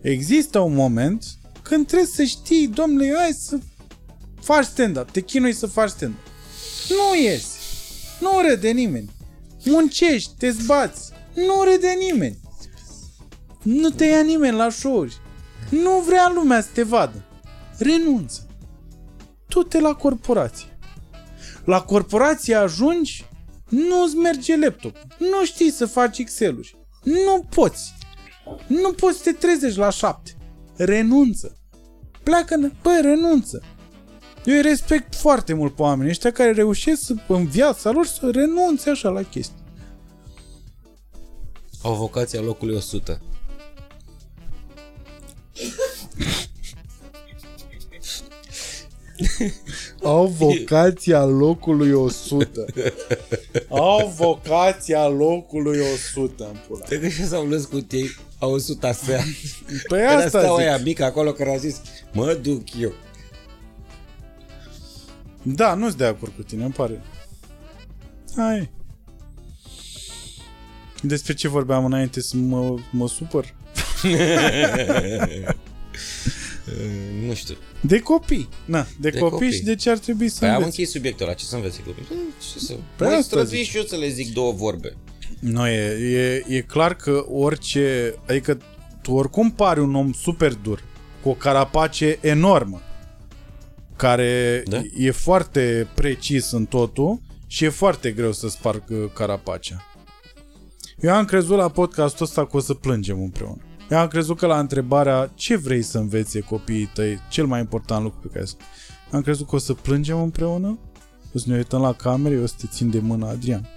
Există 0.00 0.58
un 0.58 0.74
moment 0.74 1.24
când 1.70 1.86
trebuie 1.86 2.08
să 2.08 2.22
știi, 2.22 2.68
domnule, 2.68 3.14
hai 3.16 3.32
să 3.32 3.58
faci 4.40 4.64
stand-up, 4.64 5.10
te 5.10 5.20
chinui 5.20 5.52
să 5.52 5.66
faci 5.66 5.88
stand-up. 5.88 6.20
Nu 6.88 7.20
iesi, 7.20 7.58
nu 8.20 8.40
râde 8.48 8.70
nimeni. 8.70 9.10
Muncești, 9.64 10.34
te 10.38 10.50
zbați, 10.50 11.12
nu 11.34 11.62
râde 11.62 11.92
nimeni. 11.98 12.40
Nu 13.62 13.90
te 13.90 14.04
ia 14.04 14.22
nimeni 14.22 14.56
la 14.56 14.70
show-uri. 14.70 15.20
Nu 15.70 15.90
vrea 16.06 16.32
lumea 16.34 16.60
să 16.60 16.68
te 16.74 16.82
vadă. 16.82 17.24
Renunță. 17.78 18.46
Du-te 19.48 19.80
la 19.80 19.94
corporație. 19.94 20.78
La 21.64 21.82
corporație 21.82 22.54
ajungi, 22.54 23.24
nu-ți 23.68 24.16
merge 24.16 24.56
laptop. 24.56 24.96
Nu 25.18 25.44
știi 25.44 25.70
să 25.70 25.86
faci 25.86 26.18
Excel-uri. 26.18 26.76
Nu 27.02 27.46
poți. 27.54 27.94
Nu 28.66 28.92
poți 28.92 29.16
să 29.16 29.22
te 29.22 29.32
trezești 29.32 29.78
la 29.78 29.90
șapte. 29.90 30.30
Renunță. 30.76 31.54
Pleacă, 32.30 32.54
în- 32.54 32.72
bă, 32.82 32.98
renunță. 33.02 33.62
Eu 34.44 34.54
îi 34.54 34.62
respect 34.62 35.14
foarte 35.14 35.52
mult 35.52 35.74
pe 35.74 35.82
oamenii 35.82 36.10
ăștia 36.10 36.32
care 36.32 36.52
reușesc 36.52 37.02
să, 37.02 37.14
în 37.28 37.46
viața 37.46 37.90
lor 37.90 38.06
să 38.06 38.30
renunțe 38.32 38.90
așa 38.90 39.08
la 39.08 39.22
chestii. 39.22 39.62
Au 41.82 41.94
vocația 41.94 42.40
locului 42.40 42.74
100. 42.74 43.20
Au 50.02 50.26
vocația 50.26 51.24
locului 51.24 51.92
100. 51.92 52.64
Au 53.68 54.12
vocația 54.16 55.06
locului 55.08 55.78
100 55.80 56.44
în 56.44 56.56
pula. 56.68 56.84
Cred 56.84 57.00
că 57.00 57.08
și 57.08 57.26
s-au 57.26 57.46
născut 57.46 57.92
ei, 57.92 58.16
au 58.40 58.52
100 58.52 58.86
astea. 58.86 59.24
Păi 59.88 60.00
Era 60.00 60.10
asta 60.16 60.28
stau 60.42 60.56
zic. 60.56 60.66
aia 60.66 60.78
mică 60.78 61.04
acolo 61.04 61.32
care 61.32 61.54
a 61.54 61.56
zis, 61.56 61.80
mă 62.12 62.38
duc 62.42 62.62
eu. 62.80 62.92
Da, 65.42 65.74
nu-s 65.74 65.94
de 65.94 66.04
acord 66.04 66.32
cu 66.36 66.42
tine, 66.42 66.62
îmi 66.64 66.72
pare. 66.72 67.02
Hai. 68.36 68.70
Despre 71.02 71.34
ce 71.34 71.48
vorbeam 71.48 71.84
înainte 71.84 72.20
să 72.20 72.36
mă, 72.36 72.74
mă 72.90 73.08
supăr? 73.08 73.54
Nu 77.26 77.34
știu. 77.34 77.56
De 77.80 77.98
copii. 78.00 78.48
Na, 78.64 78.86
de, 79.00 79.10
De 79.10 79.18
copii, 79.18 79.30
copii. 79.38 79.52
și 79.52 79.62
de 79.62 79.74
ce 79.74 79.90
ar 79.90 79.98
trebui 79.98 80.28
să 80.28 80.38
Păi 80.38 80.48
am 80.48 80.56
înveți. 80.56 80.78
închis 80.78 80.92
subiectul 80.94 81.26
ăla, 81.26 81.34
ce 81.34 81.44
să 81.44 81.54
înveți 81.54 81.80
copii? 81.80 82.02
Păi, 82.08 82.16
Ce 82.52 82.58
să... 82.58 82.72
Păi 82.96 83.06
Mă 83.06 83.12
asta 83.12 83.22
strădui 83.22 83.56
zic. 83.58 83.68
și 83.68 83.76
eu 83.76 83.82
să 83.82 83.96
le 83.96 84.08
zic 84.08 84.32
două 84.32 84.52
vorbe. 84.52 84.96
Nu, 85.40 85.66
e, 85.66 85.82
e, 86.16 86.44
e 86.48 86.60
clar 86.60 86.94
că 86.94 87.24
orice... 87.28 88.14
Adică 88.28 88.58
tu 89.02 89.12
oricum 89.12 89.50
pari 89.50 89.80
un 89.80 89.94
om 89.94 90.12
super 90.12 90.54
dur, 90.54 90.82
cu 91.22 91.28
o 91.28 91.34
carapace 91.34 92.18
enormă. 92.20 92.80
care 93.96 94.62
Da? 94.66 94.80
e 94.96 95.10
foarte 95.10 95.88
precis 95.94 96.50
în 96.50 96.64
totul 96.64 97.20
și 97.46 97.64
e 97.64 97.68
foarte 97.68 98.10
greu 98.10 98.32
să 98.32 98.48
sparg 98.48 98.82
uh, 98.90 99.10
carapacea. 99.14 99.84
Eu 101.00 101.14
am 101.14 101.24
crezut 101.24 101.56
la 101.56 101.68
podcastul 101.68 102.26
ăsta 102.26 102.46
că 102.46 102.56
o 102.56 102.60
să 102.60 102.74
plângem 102.74 103.22
împreună. 103.22 103.62
Eu 103.90 103.98
am 103.98 104.08
crezut 104.08 104.38
că 104.38 104.46
la 104.46 104.58
întrebarea 104.58 105.32
ce 105.34 105.56
vrei 105.56 105.82
să 105.82 105.98
învețe 105.98 106.40
copiii 106.40 106.90
tăi, 106.94 107.18
cel 107.30 107.46
mai 107.46 107.60
important 107.60 108.02
lucru 108.02 108.18
pe 108.20 108.28
care 108.32 108.44
să... 108.44 108.54
Am 109.10 109.22
crezut 109.22 109.48
că 109.48 109.54
o 109.54 109.58
să 109.58 109.74
plângem 109.74 110.22
împreună, 110.22 110.78
o 111.34 111.38
să 111.38 111.44
ne 111.48 111.56
uităm 111.56 111.80
la 111.80 111.92
camere, 111.92 112.34
eu 112.34 112.42
o 112.42 112.46
să 112.46 112.54
te 112.60 112.66
țin 112.66 112.90
de 112.90 112.98
mână, 112.98 113.26
Adrian. 113.26 113.68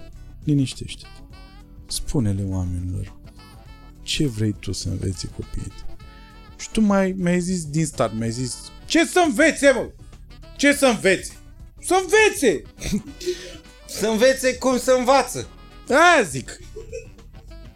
Liniștește 0.43 1.05
Spune-le 1.93 2.43
oamenilor 2.49 3.13
ce 4.01 4.27
vrei 4.27 4.55
tu 4.59 4.71
să 4.71 4.89
înveți 4.89 5.27
copiii 5.27 5.67
tăi. 5.67 5.95
Și 6.57 6.69
tu 6.71 6.81
mai, 6.81 7.15
mi-ai 7.17 7.39
zis 7.39 7.65
din 7.65 7.85
start, 7.85 8.13
mi-ai 8.13 8.31
zis 8.31 8.55
ce 8.85 9.05
să 9.05 9.23
învețe, 9.27 9.71
mă? 9.71 9.89
Ce 10.57 10.73
să 10.73 10.85
învețe? 10.85 11.31
Să 11.79 12.01
învețe! 12.01 12.61
Să 13.87 14.07
învețe 14.07 14.55
cum 14.57 14.77
să 14.77 14.95
învață. 14.97 15.47
Aia 15.89 16.23
zic. 16.29 16.59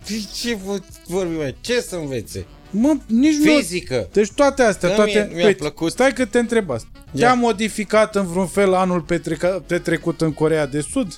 Păi 0.07 0.27
Ce 0.35 0.55
vă- 0.55 0.79
vorbim 1.07 1.35
mai? 1.37 1.55
Ce 1.61 1.81
să 1.81 1.95
învețe? 1.95 2.45
Mă, 2.71 2.97
nici 3.07 3.35
nu... 3.35 3.55
Fizică. 3.57 4.09
Deci 4.11 4.31
toate 4.31 4.61
astea, 4.61 4.89
Da, 4.89 4.95
toate... 4.95 5.11
mie- 5.11 5.35
mi-a 5.35 5.45
Uite, 5.45 5.57
plăcut. 5.57 5.91
Stai 5.91 6.13
că 6.13 6.25
te 6.25 6.39
întreb 6.39 6.69
asta. 6.69 6.87
Te-a 7.15 7.33
modificat 7.33 8.15
în 8.15 8.25
vreun 8.27 8.47
fel 8.47 8.73
anul 8.73 9.01
petreca, 9.01 9.63
petrecut 9.67 10.21
în 10.21 10.33
Corea 10.33 10.65
de 10.65 10.81
Sud? 10.81 11.15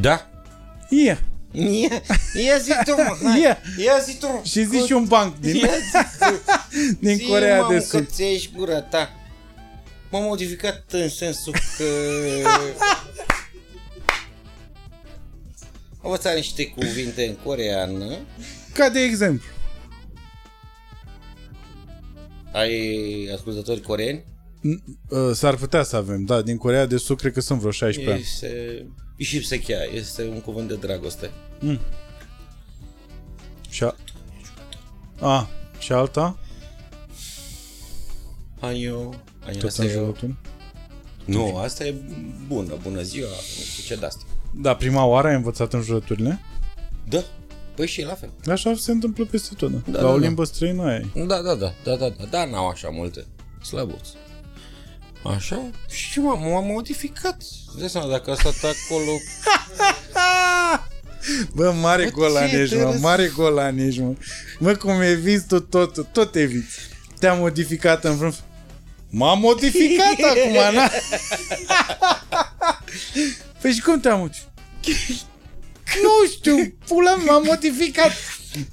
Da. 0.00 0.30
Ia. 0.88 1.20
Ia, 1.58 2.02
ia 2.44 2.58
zi 2.58 2.72
tu, 2.84 2.94
mă, 2.94 3.16
hai. 3.22 3.40
Ia. 3.40 3.58
Ia 3.78 3.98
zi 4.04 4.16
tu. 4.18 4.40
Și 4.44 4.64
zici 4.64 4.84
și 4.84 4.92
un 4.92 5.04
banc 5.04 5.36
din, 5.38 5.54
Ia 5.56 5.68
zi 5.68 5.96
tu. 6.18 6.40
din 7.06 7.16
Zi, 7.16 7.24
Corea 7.26 7.60
mă, 7.62 7.68
de 7.72 7.74
că 7.78 7.82
Sud. 7.84 8.08
ți 8.08 8.22
ești 8.22 8.52
gura 8.56 8.80
ta. 8.82 9.10
M-am 10.10 10.22
modificat 10.22 10.84
în 10.90 11.08
sensul 11.08 11.52
că... 11.76 11.84
Am 16.02 16.12
învățat 16.12 16.34
niște 16.34 16.66
cuvinte 16.66 17.26
în 17.26 17.34
coreană. 17.34 18.16
Ca 18.72 18.88
de 18.88 19.00
exemplu. 19.00 19.48
Ai 22.52 23.30
ascultători 23.34 23.80
coreeni? 23.80 24.24
N- 24.58 24.82
uh, 25.08 25.30
S-ar 25.34 25.54
putea 25.56 25.82
să 25.82 25.96
avem, 25.96 26.24
da, 26.24 26.42
din 26.42 26.56
Corea 26.56 26.86
de 26.86 26.96
Sud 26.96 27.18
cred 27.18 27.32
că 27.32 27.40
sunt 27.40 27.58
vreo 27.58 27.70
16 27.70 28.12
ani. 28.14 28.22
Este... 28.22 28.86
Ishipsekea, 29.16 29.82
este 29.94 30.22
un 30.22 30.40
cuvânt 30.40 30.68
de 30.68 30.74
dragoste. 30.74 31.30
Și 33.68 33.84
a... 33.84 33.94
a, 35.20 35.48
și 35.78 35.92
alta? 35.92 36.38
Anio, 38.60 39.14
Tot 39.58 39.76
în 39.76 39.84
Anio 39.84 39.92
jurături? 39.92 40.34
Nu, 41.24 41.56
asta 41.56 41.84
e 41.84 41.94
bună, 42.46 42.74
bună 42.82 43.02
ziua, 43.02 43.28
nu 43.28 43.64
știu 43.64 43.82
ce 43.94 44.00
de-asta. 44.00 44.22
Da, 44.54 44.74
prima 44.76 45.04
oară 45.04 45.28
ai 45.28 45.34
învățat 45.34 45.72
în 45.72 45.82
jurăturile? 45.82 46.40
Da, 47.08 47.24
păi 47.74 47.86
și 47.86 48.02
la 48.02 48.14
fel. 48.14 48.30
Așa 48.50 48.74
se 48.74 48.90
întâmplă 48.90 49.24
peste 49.24 49.54
tot, 49.54 49.70
da. 49.70 49.78
Da, 49.90 50.00
La 50.00 50.06
da, 50.06 50.12
o 50.12 50.18
da. 50.18 50.26
limbă 50.26 50.44
străină 50.44 50.82
ai. 50.82 51.10
Da, 51.26 51.42
da, 51.42 51.54
da, 51.54 51.72
da, 51.84 51.96
da, 51.96 52.08
da, 52.08 52.24
da, 52.30 52.44
n-au 52.44 52.68
așa 52.68 52.88
multe. 52.88 53.26
Slăbuț. 53.62 54.08
Așa? 55.24 55.70
Și 55.88 56.20
m-am, 56.20 56.40
m-am 56.40 56.66
modificat. 56.66 57.42
Îți 57.66 57.78
dai 57.78 57.88
seama, 57.88 58.08
dacă 58.08 58.30
a 58.30 58.34
stat 58.34 58.54
acolo... 58.54 59.10
Bă, 61.54 61.70
mare 61.70 62.04
Bă, 62.04 62.10
golan 62.10 62.48
ce 62.48 62.56
ești, 62.56 62.74
mă, 62.74 62.80
interesant. 62.80 63.02
mare 63.02 63.32
golan 63.34 63.78
ești, 63.78 64.00
mă. 64.00 64.14
Mă, 64.58 64.74
cum 64.74 65.00
eviți 65.00 65.46
tu 65.46 65.60
tot, 65.60 66.12
tot 66.12 66.34
eviți. 66.34 66.78
Te-a 67.18 67.34
modificat 67.34 68.04
în 68.04 68.16
vreun... 68.16 68.34
M-am 69.10 69.38
modificat 69.38 70.18
acum, 70.30 70.74
na? 70.74 70.90
păi 73.60 73.72
și 73.72 73.80
cum 73.80 74.00
te-am 74.00 74.18
modificat? 74.18 74.52
nu 76.02 76.28
știu, 76.30 76.76
pula 76.86 77.14
mea, 77.16 77.32
m-am 77.32 77.42
modificat. 77.46 78.12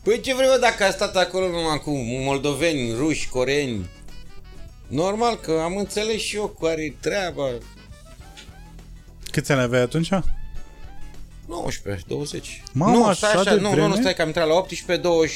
Păi 0.04 0.20
ce 0.20 0.34
vrei, 0.36 0.48
bă, 0.48 0.58
dacă 0.62 0.84
a 0.84 0.92
stat 0.92 1.16
acolo 1.16 1.48
numai 1.50 1.80
cu 1.80 1.92
moldoveni, 1.98 2.96
ruși, 2.98 3.30
coreeni? 3.30 3.90
Normal 4.88 5.36
că 5.40 5.62
am 5.64 5.78
înțeles 5.78 6.22
și 6.22 6.36
eu 6.36 6.58
care 6.62 6.96
treaba. 7.00 7.44
Câți 9.32 9.52
ani 9.52 9.62
aveai 9.62 9.82
atunci? 9.82 10.10
19, 11.48 12.04
20. 12.08 12.64
Mamă, 12.74 12.96
nu, 12.98 13.06
așa 13.06 13.28
stai 13.28 13.44
de 13.44 13.50
așa, 13.50 13.54
nu, 13.60 13.62
nu, 13.62 13.70
vreme? 13.70 13.88
nu, 13.88 13.96
stai 13.96 14.14
că 14.14 14.22
am 14.22 14.28
intrat 14.28 14.48
la 14.48 14.54
18, 14.54 14.98
20, 15.04 15.32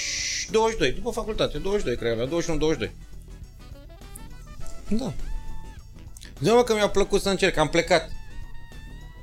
22, 0.51 0.91
după 0.91 1.09
facultate, 1.09 1.57
22, 1.57 1.95
cred, 1.95 2.17
la 2.17 2.25
21, 2.25 2.57
22. 2.59 2.91
Da. 4.87 5.13
Ziua 6.41 6.63
că 6.63 6.73
mi-a 6.73 6.89
plăcut 6.89 7.21
să 7.21 7.29
încerc, 7.29 7.57
am 7.57 7.69
plecat. 7.69 8.09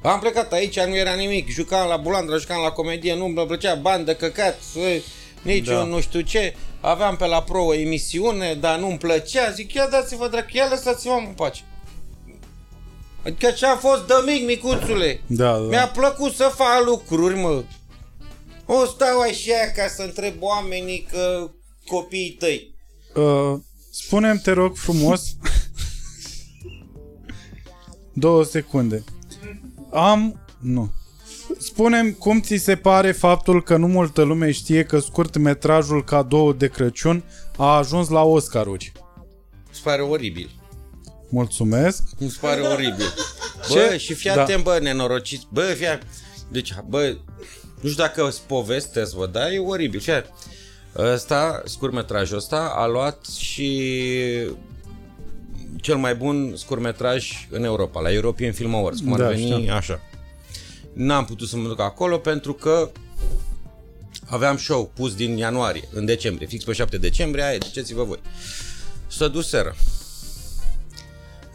Am 0.02 0.18
plecat 0.18 0.52
aici, 0.52 0.80
nu 0.80 0.96
era 0.96 1.12
nimic, 1.14 1.48
jucam 1.50 1.88
la 1.88 1.96
bulandra, 1.96 2.36
jucam 2.36 2.62
la 2.62 2.70
comedie, 2.70 3.14
nu 3.14 3.24
mi 3.26 3.46
plăcea 3.46 3.74
bani 3.74 4.04
de 4.04 4.14
căcat, 4.16 4.60
să- 4.72 5.02
nici 5.42 5.66
Da. 5.66 5.72
eu 5.72 5.86
nu 5.86 6.00
știu 6.00 6.20
ce. 6.20 6.56
Aveam 6.80 7.16
pe 7.16 7.26
la 7.26 7.42
pro 7.42 7.64
o 7.64 7.74
emisiune, 7.74 8.54
dar 8.54 8.78
nu-mi 8.78 8.98
plăcea, 8.98 9.50
zic, 9.50 9.72
ia 9.72 9.86
dați-vă 9.86 10.28
dracu, 10.28 10.48
ia 10.52 10.66
lăsați-mă 10.70 11.22
în 11.26 11.32
pace. 11.36 11.62
Adică 13.24 13.50
ce 13.50 13.66
a 13.66 13.76
fost 13.76 14.06
de 14.06 14.14
mic, 14.26 14.46
micuțule. 14.46 15.20
Da, 15.26 15.52
da. 15.52 15.58
Mi-a 15.58 15.88
plăcut 15.88 16.32
să 16.32 16.52
fac 16.54 16.84
lucruri, 16.84 17.34
mă. 17.34 17.64
O 18.66 18.84
stau 18.84 19.20
așa 19.20 19.72
ca 19.76 19.88
să 19.88 20.02
întreb 20.02 20.34
oamenii 20.40 21.06
că 21.10 21.50
copiii 21.86 22.30
tăi. 22.30 22.74
Uh, 23.14 23.60
spune-mi, 23.90 24.38
te 24.38 24.50
rog 24.50 24.76
frumos, 24.76 25.22
două 28.12 28.44
secunde. 28.44 29.04
Am... 29.92 30.38
Nu. 30.60 30.92
Spune-mi 31.58 32.14
cum 32.14 32.40
ți 32.40 32.56
se 32.56 32.76
pare 32.76 33.12
faptul 33.12 33.62
că 33.62 33.76
nu 33.76 33.86
multă 33.86 34.22
lume 34.22 34.50
știe 34.50 34.82
că 34.82 34.98
scurtmetrajul 34.98 36.04
Cadou 36.04 36.52
de 36.52 36.68
Crăciun 36.68 37.24
a 37.56 37.76
ajuns 37.76 38.08
la 38.08 38.22
Oscaruri. 38.22 38.92
Îți 39.70 39.82
pare 39.82 40.02
oribil. 40.02 40.50
Mulțumesc. 41.34 42.02
Mi 42.18 42.28
se 42.28 42.36
pare 42.40 42.60
oribil. 42.60 43.14
Bă, 43.68 43.74
Ce? 43.90 43.96
și 43.96 44.14
fii 44.14 44.30
Da. 44.34 44.42
atent, 44.42 44.62
bă, 44.62 44.78
nenorociți. 44.82 45.46
Bă, 45.52 45.62
fii 45.62 45.86
atent. 45.86 46.06
Deci, 46.48 46.74
bă, 46.88 47.16
nu 47.80 47.88
știu 47.90 48.02
dacă 48.02 48.26
îți 48.26 48.42
povestesc, 48.46 49.14
vă, 49.14 49.26
dar 49.26 49.50
e 49.50 49.58
oribil. 49.58 50.00
Fii 50.00 50.12
atent. 50.12 50.32
Ăsta, 50.96 51.62
scurtmetrajul 51.64 52.36
ăsta, 52.36 52.72
a 52.76 52.86
luat 52.86 53.26
și 53.38 53.90
cel 55.80 55.96
mai 55.96 56.14
bun 56.14 56.52
scurtmetraj 56.56 57.46
în 57.50 57.64
Europa, 57.64 58.00
la 58.00 58.12
European 58.12 58.52
Film 58.52 58.74
Awards, 58.74 59.00
cum 59.00 59.12
ar 59.12 59.18
Da, 59.18 59.28
veni 59.28 59.50
știu. 59.60 59.72
așa. 59.74 60.00
N-am 60.92 61.24
putut 61.24 61.48
să 61.48 61.56
mă 61.56 61.68
duc 61.68 61.80
acolo 61.80 62.18
pentru 62.18 62.52
că 62.52 62.90
aveam 64.26 64.56
show 64.56 64.90
pus 64.94 65.14
din 65.14 65.36
ianuarie, 65.36 65.88
în 65.92 66.04
decembrie, 66.04 66.46
fix 66.46 66.64
pe 66.64 66.72
7 66.72 66.98
decembrie, 66.98 67.44
aia, 67.44 67.58
duceți-vă 67.58 68.04
voi. 68.04 68.18
Să 69.06 69.28
duseră. 69.28 69.74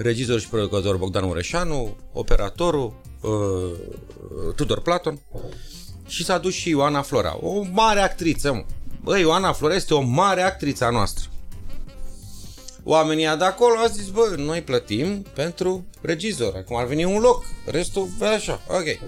Regizor 0.02 0.40
și 0.40 0.48
producător 0.48 0.98
Bogdan 0.98 1.26
Mureșanu, 1.26 1.96
operatorul 2.14 2.94
uh, 3.22 4.52
Tudor 4.56 4.82
Platon 4.82 5.20
și 6.08 6.24
s-a 6.24 6.38
dus 6.38 6.54
și 6.54 6.70
Ioana 6.70 7.02
Flora, 7.02 7.38
o 7.42 7.62
mare 7.72 8.00
actriță, 8.00 8.54
mă. 8.54 8.64
Bă, 9.04 9.18
Ioana 9.18 9.54
Flora 9.54 9.76
este 9.76 9.94
o 9.94 10.02
mare 10.02 10.42
actriță 10.42 10.86
a 10.86 10.90
noastră. 10.90 11.30
Oamenii 12.84 13.36
de 13.38 13.44
acolo 13.44 13.76
au 13.78 13.88
zis, 13.88 14.10
bă, 14.10 14.34
noi 14.38 14.62
plătim 14.62 15.26
pentru 15.34 15.86
regizor. 16.02 16.56
Acum 16.56 16.76
ar 16.76 16.86
veni 16.86 17.04
un 17.04 17.20
loc, 17.20 17.46
restul 17.66 18.10
e 18.22 18.26
așa, 18.26 18.62
ok. 18.68 19.00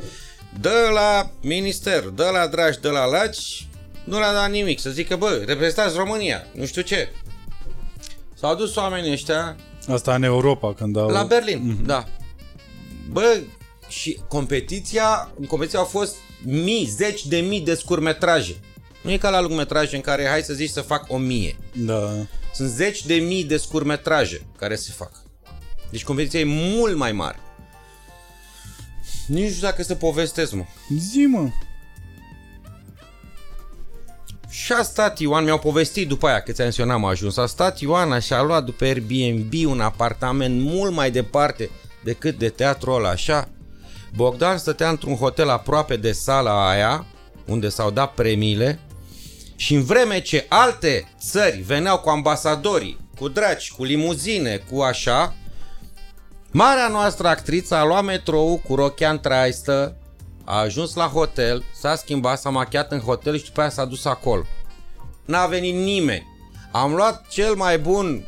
Dă 0.60 0.90
la 0.94 1.32
minister, 1.42 2.04
dă 2.04 2.30
la 2.34 2.48
dragi, 2.48 2.80
dă 2.80 2.90
la 2.90 3.06
laci, 3.06 3.68
nu 4.04 4.20
le-a 4.20 4.34
dat 4.34 4.50
nimic. 4.50 4.80
Să 4.80 4.90
zică, 4.90 5.16
bă, 5.16 5.44
reprezentați 5.46 5.98
România, 5.98 6.48
nu 6.54 6.66
știu 6.66 6.82
ce. 6.82 7.12
S-au 8.34 8.56
dus 8.56 8.76
oamenii 8.76 9.12
ăștia 9.12 9.56
Asta 9.88 10.16
în 10.16 10.24
Europa, 10.24 10.74
când 10.74 10.98
au... 10.98 11.10
la 11.10 11.24
Berlin, 11.24 11.60
mm-hmm. 11.60 11.86
da. 11.86 12.06
Bă, 13.12 13.42
și 13.88 14.20
competiția, 14.28 15.32
în 15.40 15.46
competiția 15.46 15.80
au 15.80 15.86
fost 15.86 16.16
mii, 16.44 16.86
zeci 16.86 17.26
de 17.26 17.38
mii 17.38 17.62
de 17.62 17.76
scurmetraje. 17.76 18.56
Nu 19.02 19.12
e 19.12 19.18
ca 19.18 19.30
la 19.30 19.42
lungmetraje 19.42 19.96
în 19.96 20.02
care, 20.02 20.28
hai 20.28 20.42
să 20.42 20.54
zici, 20.54 20.70
să 20.70 20.82
fac 20.82 21.06
o 21.08 21.18
mie. 21.18 21.56
Da. 21.74 22.12
Sunt 22.54 22.70
zeci 22.70 23.06
de 23.06 23.16
mii 23.16 23.44
de 23.44 23.58
scurmetraje 23.58 24.48
care 24.58 24.76
se 24.76 24.92
fac. 24.96 25.12
Deci 25.90 26.04
competiția 26.04 26.40
e 26.40 26.44
mult 26.44 26.96
mai 26.96 27.12
mare. 27.12 27.40
Nici 29.28 29.44
nu 29.44 29.50
știu 29.50 29.62
dacă 29.62 29.84
să 29.84 29.96
povestesc, 29.96 30.52
mă. 30.52 30.66
Zi, 30.98 31.26
mă. 31.26 31.50
Și 34.52 34.72
a 34.72 34.82
stat 34.82 35.20
Ioan, 35.20 35.44
mi-au 35.44 35.60
povestit 35.60 36.08
după 36.08 36.28
aia 36.28 36.42
că 36.42 36.52
ți-am 36.52 36.70
zis 36.70 36.78
eu 36.78 36.86
n-am 36.86 37.06
ajuns. 37.06 37.38
A 37.38 37.46
stat 37.46 37.80
Ioana 37.80 38.20
și 38.20 38.34
a 38.34 38.42
luat 38.42 38.64
după 38.64 38.84
Airbnb 38.84 39.54
un 39.66 39.80
apartament 39.80 40.62
mult 40.62 40.94
mai 40.94 41.12
departe 41.12 41.70
decât 42.04 42.38
de 42.38 42.50
teatrul 42.50 42.96
ăla, 42.96 43.10
așa. 43.10 43.50
Bogdan 44.16 44.58
stătea 44.58 44.90
într-un 44.90 45.16
hotel 45.16 45.50
aproape 45.50 45.96
de 45.96 46.12
sala 46.12 46.70
aia, 46.70 47.06
unde 47.46 47.70
s-au 47.70 47.92
dat 47.92 48.14
premiile, 48.14 48.80
și 49.56 49.74
în 49.74 49.84
vreme 49.84 50.22
ce 50.22 50.46
alte 50.50 51.12
țări 51.20 51.62
veneau 51.62 52.00
cu 52.00 52.10
ambasadorii, 52.10 53.00
cu 53.18 53.28
dragi, 53.28 53.72
cu 53.72 53.84
limuzine, 53.84 54.64
cu 54.72 54.82
așa, 54.82 55.36
Marea 56.54 56.88
noastră 56.88 57.28
actriță 57.28 57.76
a 57.76 57.86
luat 57.86 58.04
metrou 58.04 58.62
cu 58.68 58.76
rochea 58.76 59.10
întreaistă, 59.10 59.96
a 60.52 60.60
ajuns 60.60 60.94
la 60.94 61.08
hotel, 61.08 61.64
s-a 61.80 61.96
schimbat, 61.96 62.40
s-a 62.40 62.50
machiat 62.50 62.92
în 62.92 63.00
hotel 63.00 63.38
și 63.38 63.44
după 63.44 63.62
aia 63.62 63.70
s-a 63.70 63.86
dus 63.86 64.06
acolo. 64.06 64.46
N-a 65.26 65.46
venit 65.46 65.76
nimeni. 65.76 66.28
Am 66.72 66.94
luat 66.94 67.28
cel 67.28 67.56
mai 67.56 67.80
bun, 67.80 68.28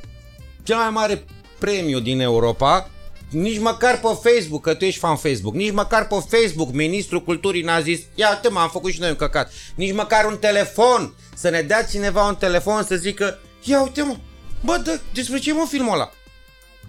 cel 0.64 0.76
mai 0.76 0.90
mare 0.90 1.26
premiu 1.60 2.00
din 2.00 2.20
Europa, 2.20 2.90
nici 3.30 3.60
măcar 3.60 4.00
pe 4.00 4.30
Facebook, 4.30 4.62
că 4.62 4.74
tu 4.74 4.86
ești 4.86 5.00
fan 5.00 5.16
Facebook, 5.16 5.54
nici 5.54 5.72
măcar 5.72 6.08
pe 6.08 6.16
Facebook 6.30 6.72
ministrul 6.72 7.24
culturii 7.24 7.64
n-a 7.64 7.80
zis, 7.80 8.00
ia 8.16 8.30
uite 8.30 8.50
mă, 8.50 8.60
am 8.60 8.70
făcut 8.70 8.91
și 8.91 9.00
noi 9.00 9.10
un 9.10 9.16
căcat. 9.16 9.52
Nici 9.76 9.94
măcar 9.94 10.26
un 10.26 10.38
telefon, 10.38 11.14
să 11.36 11.50
ne 11.50 11.62
dea 11.62 11.84
cineva 11.84 12.28
un 12.28 12.36
telefon 12.36 12.84
să 12.84 12.95
zică, 12.95 13.40
ia 13.64 13.82
uite 13.82 14.02
mă, 14.02 14.16
bă, 14.64 14.82
dă, 14.84 15.00
despre 15.14 15.40
ce 15.40 15.50
e 15.50 15.54
mă 15.54 15.66
filmul 15.70 15.94
ăla? 15.94 16.12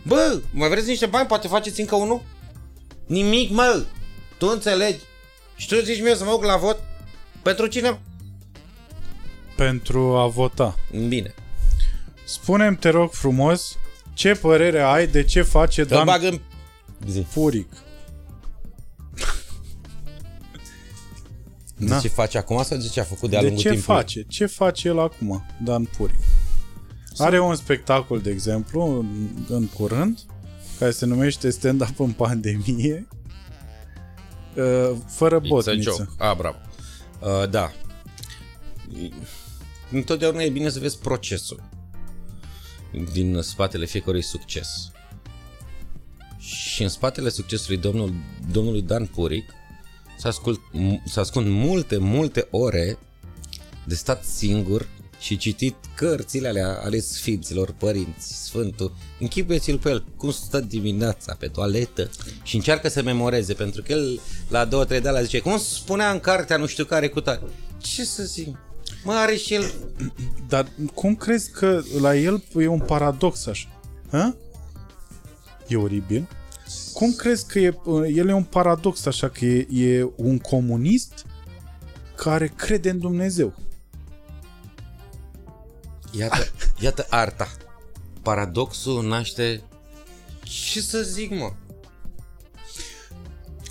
Bă, 0.03 0.41
mai 0.53 0.69
vreți 0.69 0.89
niște 0.89 1.07
bani? 1.07 1.27
Poate 1.27 1.49
faceți 1.49 1.81
încă 1.81 1.95
unul? 1.95 2.23
Nimic, 3.07 3.51
mă! 3.51 3.85
Tu 4.39 4.47
înțelegi? 4.47 4.99
Și 5.57 5.69
tu 5.69 5.81
zici 5.81 6.03
mie 6.03 6.15
să 6.15 6.25
mă 6.25 6.31
duc 6.31 6.45
la 6.45 6.57
vot? 6.57 6.83
Pentru 7.43 7.67
cine? 7.67 8.01
Pentru 9.57 10.17
a 10.17 10.27
vota. 10.27 10.79
Bine. 11.09 11.35
Spunem 12.25 12.77
te 12.77 12.89
rog 12.89 13.11
frumos, 13.13 13.77
ce 14.15 14.35
părere 14.35 14.81
ai 14.81 15.07
de 15.07 15.23
ce 15.25 15.43
face 15.43 15.83
Că 15.83 15.89
Dan 15.89 16.05
bag 16.05 16.23
în... 16.23 16.41
Zi. 17.09 17.23
Furic? 17.29 17.69
De 21.77 21.87
Da. 21.87 21.99
ce 21.99 22.09
face 22.09 22.39
acum 22.39 22.63
sau 22.63 22.79
de 22.79 22.89
ce 22.89 23.01
a 23.01 23.05
făcut 23.05 23.31
de-a 23.31 23.39
De 23.41 23.45
lungul 23.47 23.63
ce 23.63 23.71
timpului? 23.71 24.01
face? 24.01 24.25
Ce 24.29 24.47
face 24.47 24.89
el 24.89 24.99
acum, 25.01 25.45
Dan 25.65 25.85
Puric? 25.97 26.17
Are 27.19 27.41
un 27.41 27.55
spectacol, 27.55 28.21
de 28.21 28.31
exemplu, 28.31 28.99
în, 28.99 29.29
în 29.49 29.67
curând, 29.67 30.19
care 30.79 30.91
se 30.91 31.07
numește 31.07 31.51
Stand-up 31.51 32.01
în 32.01 32.11
pandemie, 32.11 33.07
uh, 33.11 33.17
fără 35.07 35.41
It's 35.41 35.45
a 35.45 35.49
botniță. 35.49 35.91
joke. 35.91 36.09
Ah, 36.19 36.37
bravo. 36.37 36.57
Uh, 37.21 37.51
da. 37.51 37.73
Întotdeauna 39.91 40.43
e 40.43 40.49
bine 40.49 40.69
să 40.69 40.79
vezi 40.79 40.99
procesul 40.99 41.63
din 43.13 43.41
spatele 43.43 43.87
fiecărui 43.87 44.23
succes. 44.23 44.91
Și 46.39 46.83
în 46.83 46.89
spatele 46.89 47.29
succesului 47.29 47.77
domnul, 47.77 48.15
domnului 48.51 48.83
Dan 48.83 49.07
Puric 49.07 49.51
s-a 50.19 50.29
ascult, 50.29 50.61
s-a 51.05 51.21
ascund 51.21 51.47
multe, 51.49 51.97
multe 51.97 52.49
ore 52.51 52.99
de 53.85 53.95
stat 53.95 54.25
singur 54.25 54.89
și 55.25 55.37
citit 55.37 55.75
cărțile 55.95 56.49
alea 56.49 56.81
ale 56.83 57.01
sfinților 57.01 57.75
părinți, 57.79 58.45
Sfântul. 58.45 58.93
Închipuieți-l 59.21 59.79
pe 59.79 59.89
el 59.89 60.05
cum 60.17 60.31
stă 60.31 60.61
dimineața 60.61 61.37
pe 61.39 61.47
toaletă 61.47 62.11
și 62.43 62.57
încearcă 62.57 62.89
să 62.89 63.03
memoreze, 63.03 63.53
pentru 63.53 63.83
că 63.83 63.93
el 63.93 64.21
la 64.49 64.65
două, 64.65 64.85
trei 64.85 65.01
de 65.01 65.09
alea 65.09 65.23
zice, 65.23 65.39
cum 65.39 65.59
spunea 65.59 66.11
în 66.11 66.21
cartea 66.21 66.57
nu 66.57 66.67
știu 66.67 66.85
care 66.85 67.09
cu 67.09 67.21
tare. 67.21 67.41
Ce 67.79 68.05
să 68.05 68.23
zic? 68.23 68.57
Mă, 69.05 69.13
are 69.13 69.37
și 69.37 69.55
el... 69.55 69.73
Dar 70.49 70.67
cum 70.95 71.15
crezi 71.15 71.51
că 71.51 71.83
la 72.01 72.17
el 72.17 72.43
e 72.57 72.67
un 72.67 72.81
paradox 72.81 73.47
așa? 73.47 73.69
Hă? 74.11 74.35
E 75.69 75.77
oribil. 75.77 76.29
Cum 76.93 77.13
crezi 77.13 77.47
că 77.47 77.59
e, 77.59 77.75
el 78.15 78.29
e 78.29 78.33
un 78.33 78.45
paradox 78.45 79.07
așa, 79.07 79.29
că 79.29 79.45
e, 79.45 79.67
e 79.71 80.09
un 80.17 80.39
comunist 80.39 81.25
care 82.15 82.53
crede 82.57 82.91
în 82.91 82.99
Dumnezeu? 82.99 83.55
Iată, 86.19 86.47
iată 86.81 87.07
arta. 87.11 87.49
Paradoxul 88.23 89.05
naște... 89.07 89.63
Ce 90.43 90.81
să 90.81 91.03
zic, 91.03 91.31
mă? 91.31 91.53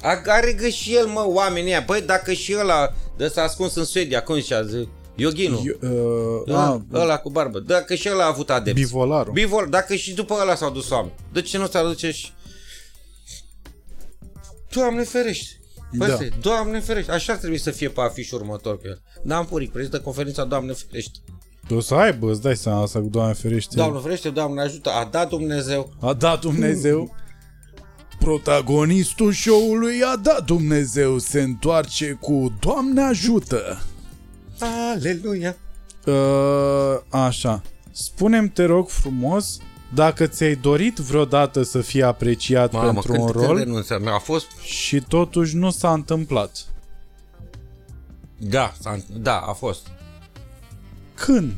A- 0.01 0.21
Are 0.25 0.53
gă 0.53 0.67
și 0.67 0.95
el, 0.95 1.05
mă, 1.07 1.23
oamenii 1.27 1.69
ăia. 1.69 1.83
Băi, 1.85 2.01
dacă 2.01 2.33
și 2.33 2.55
ăla 2.59 2.93
de 3.17 3.27
s-a 3.27 3.41
ascuns 3.41 3.75
în 3.75 3.85
Suedia, 3.85 4.23
cum 4.23 4.35
zicea, 4.39 4.63
zi- 4.63 4.87
Yoghinu, 5.15 5.63
Eu, 5.81 5.91
uh, 6.39 6.53
da, 6.53 6.65
a, 6.65 6.85
ăla 6.93 7.17
cu 7.17 7.29
barbă, 7.29 7.59
dacă 7.59 7.95
și 7.95 8.09
ăla 8.11 8.23
a 8.23 8.27
avut 8.27 8.49
adepți. 8.49 8.81
bivolarul. 8.81 9.33
Bivol, 9.33 9.67
dacă 9.69 9.95
și 9.95 10.13
după 10.13 10.33
ăla 10.41 10.55
s-au 10.55 10.69
dus 10.71 10.89
oameni. 10.89 11.13
De 11.33 11.41
ce 11.41 11.57
nu 11.57 11.67
se 11.67 11.77
aduce 11.77 12.11
și... 12.11 12.31
Doamne 14.73 15.03
ferește! 15.03 15.59
Bă, 15.97 16.05
Da. 16.07 16.15
da. 16.15 16.25
Doamne 16.41 16.79
ferește! 16.79 17.11
Așa 17.11 17.33
ar 17.33 17.39
trebui 17.39 17.57
să 17.57 17.71
fie 17.71 17.89
pe 17.89 18.01
afișul 18.01 18.39
următor 18.39 18.77
cu 18.79 18.87
el. 18.87 19.01
Dan 19.23 19.45
Puric, 19.45 19.71
prezintă 19.71 20.01
conferința 20.01 20.43
Doamne 20.43 20.73
ferește. 20.73 21.19
O 21.69 21.79
să 21.79 21.93
aibă, 21.93 22.31
îți 22.31 22.41
dai 22.41 22.55
seama 22.55 22.81
asta 22.81 22.99
cu 22.99 23.07
Doamne 23.07 23.33
ferește. 23.33 23.75
Doamne 23.75 23.99
ferește, 23.99 24.29
Doamne 24.29 24.61
ajută, 24.61 24.89
a 24.89 25.07
dat 25.11 25.29
Dumnezeu. 25.29 25.93
A 25.99 26.13
dat 26.13 26.39
Dumnezeu. 26.41 27.15
Protagonistul 28.19 29.31
show-ului 29.31 30.01
a 30.13 30.15
dat 30.15 30.45
Dumnezeu. 30.45 31.17
Se 31.17 31.41
întoarce 31.41 32.17
cu 32.21 32.53
Doamne 32.59 33.01
ajută. 33.01 33.81
Aleluia! 34.93 35.55
Uh, 36.05 36.99
așa. 37.09 37.61
Spunem 37.91 38.47
te 38.47 38.65
rog 38.65 38.89
frumos, 38.89 39.57
dacă 39.93 40.27
ți-ai 40.27 40.55
dorit 40.55 40.97
vreodată 40.97 41.63
să 41.63 41.81
fii 41.81 42.03
apreciat 42.03 42.71
Mamă, 42.71 42.91
pentru 42.91 43.11
când, 43.11 43.23
un 43.23 43.31
când 43.31 43.45
rol 43.45 43.57
renunță, 43.57 44.01
a 44.05 44.17
fost... 44.17 44.47
și 44.61 45.01
totuși 45.07 45.55
nu 45.55 45.69
s-a 45.69 45.93
întâmplat. 45.93 46.65
Da, 48.37 48.73
s-a, 48.79 48.99
da, 49.17 49.37
a 49.37 49.53
fost. 49.53 49.87
Când? 51.25 51.53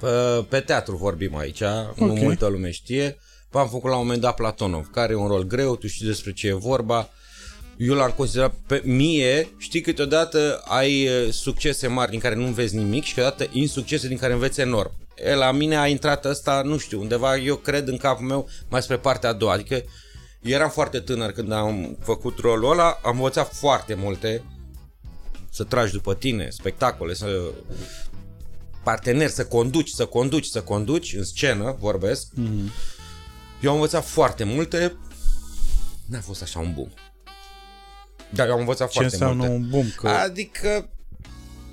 Pe, 0.00 0.44
pe 0.48 0.60
teatru 0.60 0.96
vorbim 0.96 1.36
aici, 1.36 1.62
nu 1.96 2.10
Ok. 2.10 2.18
multă 2.18 2.46
lume 2.46 2.70
știe. 2.70 3.18
Am 3.52 3.68
făcut 3.68 3.90
la 3.90 3.96
un 3.96 4.02
moment 4.02 4.20
dat 4.20 4.34
Platonov, 4.34 4.90
care 4.92 5.12
e 5.12 5.16
un 5.16 5.26
rol 5.26 5.42
greu, 5.42 5.76
tu 5.76 5.86
știi 5.86 6.06
despre 6.06 6.32
ce 6.32 6.46
e 6.46 6.52
vorba. 6.52 7.08
Eu 7.76 7.94
l-am 7.94 8.10
considerat 8.10 8.54
pe 8.66 8.82
mie, 8.84 9.48
știi 9.58 9.80
câteodată 9.80 10.62
ai 10.64 11.02
e, 11.02 11.30
succese 11.30 11.86
mari 11.86 12.10
din 12.10 12.20
care 12.20 12.34
nu 12.34 12.46
vezi 12.46 12.76
nimic 12.76 13.04
și 13.04 13.14
câteodată 13.14 13.46
insuccese 13.52 14.08
din 14.08 14.16
care 14.16 14.32
înveți 14.32 14.60
enorm. 14.60 14.92
E, 15.16 15.34
la 15.34 15.52
mine 15.52 15.76
a 15.76 15.86
intrat 15.86 16.24
ăsta, 16.24 16.62
nu 16.64 16.78
știu, 16.78 17.00
undeva 17.00 17.36
eu 17.36 17.56
cred 17.56 17.88
în 17.88 17.96
capul 17.96 18.26
meu 18.26 18.48
mai 18.68 18.82
spre 18.82 18.96
partea 18.96 19.28
a 19.28 19.32
doua, 19.32 19.52
adică 19.52 19.82
eram 20.42 20.70
foarte 20.70 21.00
tânăr 21.00 21.32
când 21.32 21.52
am 21.52 21.96
făcut 22.02 22.38
rolul 22.38 22.70
ăla, 22.70 23.00
am 23.02 23.16
învățat 23.16 23.54
foarte 23.54 23.94
multe, 23.94 24.42
să 25.50 25.64
tragi 25.64 25.92
după 25.92 26.14
tine, 26.14 26.48
spectacole, 26.50 27.14
să 27.14 27.40
partener, 28.84 29.28
să 29.28 29.46
conduci, 29.46 29.88
să 29.88 30.06
conduci, 30.06 30.46
să 30.46 30.60
conduci, 30.62 31.14
în 31.16 31.24
scenă 31.24 31.76
vorbesc. 31.80 32.26
Mm-hmm. 32.26 32.70
Eu 33.62 33.68
am 33.70 33.74
învățat 33.74 34.04
foarte 34.04 34.44
multe, 34.44 34.96
n-a 36.06 36.20
fost 36.20 36.42
așa 36.42 36.58
un 36.58 36.72
boom. 36.74 36.88
Dar 38.30 38.46
eu 38.46 38.52
am 38.52 38.58
învățat 38.60 38.88
Ce 38.88 38.92
foarte 38.98 39.14
înseamnă 39.14 39.42
multe. 39.46 39.54
un 39.62 39.68
boom? 39.70 39.86
Că 39.96 40.08
Adică 40.08 40.88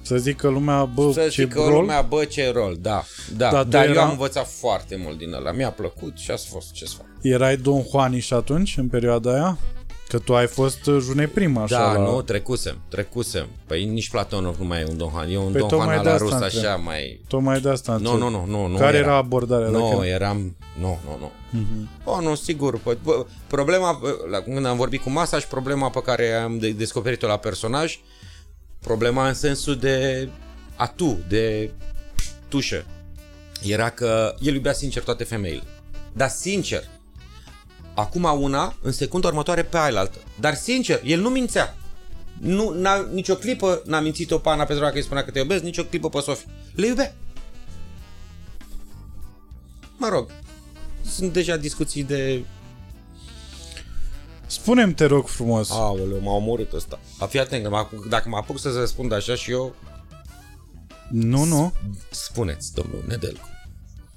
să 0.01 0.17
zică 0.17 0.47
lumea, 0.47 0.85
bă, 0.85 1.11
să 1.13 1.27
ce 1.27 1.43
zică 1.43 1.59
rol? 1.59 1.71
lumea, 1.73 2.01
bă, 2.01 2.25
ce 2.25 2.51
rol, 2.51 2.77
da, 2.79 3.03
da, 3.38 3.49
Da, 3.49 3.51
da 3.51 3.63
tu 3.63 3.67
dar 3.69 3.85
eu 3.85 3.91
era- 3.91 4.01
am 4.03 4.09
învățat 4.11 4.47
foarte 4.47 4.95
mult 4.95 5.17
din 5.17 5.33
ăla, 5.33 5.51
mi-a 5.51 5.71
plăcut 5.71 6.17
și 6.17 6.31
a 6.31 6.38
fost 6.38 6.71
ce 6.71 6.85
să 6.85 6.93
fac. 6.97 7.05
Erai 7.21 7.57
Don 7.57 7.83
Juaniș 7.89 8.31
atunci, 8.31 8.77
în 8.77 8.88
perioada 8.88 9.33
aia? 9.33 9.57
Că 10.11 10.19
tu 10.19 10.35
ai 10.35 10.47
fost 10.47 10.85
uh, 10.85 10.97
june 11.01 11.27
prima, 11.27 11.63
așa, 11.63 11.77
Da, 11.77 11.93
la... 11.93 11.99
nu, 12.11 12.21
trecusem, 12.21 12.77
trecusem. 12.89 13.47
Păi 13.67 13.85
nici 13.85 14.09
Platonov 14.09 14.57
nu 14.59 14.65
mai 14.65 14.81
e 14.81 14.85
un 14.89 14.97
Don 14.97 15.09
Juan, 15.09 15.29
e 15.29 15.38
un 15.38 15.51
Păi 15.51 15.59
Don 15.59 15.69
tocmai 15.69 15.88
Juan 15.93 16.03
de 16.03 16.07
la 16.09 16.13
asta 16.13 16.25
rus, 16.25 16.33
întreb. 16.33 16.63
așa 16.65 16.75
mai... 16.75 17.21
Tocmai 17.27 17.59
de 17.59 17.69
asta 17.69 17.97
Nu, 17.97 18.11
întreb. 18.11 18.29
nu, 18.29 18.45
nu, 18.45 18.67
nu. 18.67 18.77
Care 18.77 18.97
era. 18.97 19.05
era 19.07 19.15
abordarea? 19.15 19.67
Nu, 19.67 19.89
dacă- 19.93 20.05
eram... 20.05 20.55
Nu, 20.79 20.99
nu, 21.05 21.17
nu. 21.19 21.31
Uh-huh. 21.59 22.03
Oh, 22.03 22.17
nu, 22.21 22.35
sigur. 22.35 22.79
Pă, 22.79 22.97
bă, 23.03 23.25
problema, 23.47 23.97
bă, 24.01 24.15
la, 24.29 24.39
când 24.41 24.65
am 24.65 24.77
vorbit 24.77 25.01
cu 25.01 25.09
masa 25.09 25.39
și 25.39 25.47
problema 25.47 25.89
pe 25.89 26.01
care 26.01 26.31
am 26.33 26.57
de, 26.57 26.69
descoperit-o 26.71 27.27
la 27.27 27.38
personaj, 27.38 27.99
problema 28.81 29.27
în 29.27 29.33
sensul 29.33 29.75
de 29.75 30.29
atu, 30.75 31.17
de 31.27 31.71
tușă, 32.47 32.85
era 33.67 33.89
că 33.89 34.33
el 34.39 34.53
iubea 34.53 34.73
sincer 34.73 35.03
toate 35.03 35.23
femeile. 35.23 35.63
Dar 36.13 36.29
sincer, 36.29 36.83
acum 38.01 38.41
una, 38.41 38.75
în 38.81 38.91
secunda 38.91 39.27
următoare 39.27 39.63
pe 39.63 39.77
ailaltă. 39.77 40.17
Dar 40.39 40.53
sincer, 40.55 41.01
el 41.03 41.19
nu 41.19 41.29
mințea. 41.29 41.75
Nu, 42.39 42.69
n-a, 42.69 43.07
nicio 43.13 43.35
clipă 43.35 43.81
n-a 43.85 43.99
mințit-o 43.99 44.37
pe 44.37 44.49
Ana 44.49 44.63
Petrova 44.63 44.89
că 44.89 44.95
îi 44.95 45.03
spunea 45.03 45.23
că 45.23 45.31
te 45.31 45.39
iubesc, 45.39 45.63
nicio 45.63 45.83
clipă 45.83 46.09
pe 46.09 46.19
Sofie. 46.19 46.47
Le 46.75 46.87
iubea. 46.87 47.15
Mă 49.97 50.07
rog, 50.09 50.29
sunt 51.05 51.33
deja 51.33 51.57
discuții 51.57 52.03
de... 52.03 52.43
Spune-mi, 54.45 54.93
te 54.93 55.05
rog 55.05 55.27
frumos. 55.27 55.71
Aoleu, 55.71 56.19
m-a 56.21 56.31
omorât 56.33 56.73
ăsta. 56.73 56.99
A 57.19 57.25
fi 57.25 57.39
atent, 57.39 57.63
că 57.63 57.69
mă 57.69 57.77
apuc- 57.77 58.09
dacă 58.09 58.29
mă 58.29 58.37
apuc 58.37 58.59
să 58.59 58.71
răspund 58.77 59.11
așa 59.11 59.35
și 59.35 59.51
eu, 59.51 59.75
Nu, 61.09 61.43
nu. 61.43 61.73
spuneți, 62.09 62.73
domnul 62.73 63.03
Nedelcu. 63.07 63.47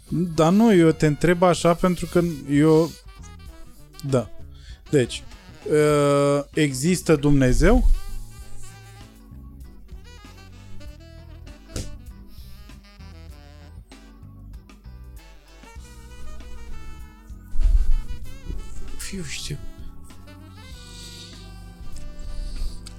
Dar 0.09 0.53
nu, 0.53 0.75
eu 0.75 0.91
te 0.91 1.07
întreb 1.07 1.43
așa 1.43 1.75
pentru 1.75 2.07
că 2.07 2.21
eu... 2.51 2.91
Da. 4.11 4.31
Deci, 4.91 5.23
uh, 5.71 6.45
există 6.55 7.17
Dumnezeu? 7.17 7.91
Eu 19.17 19.23
știu. 19.23 19.59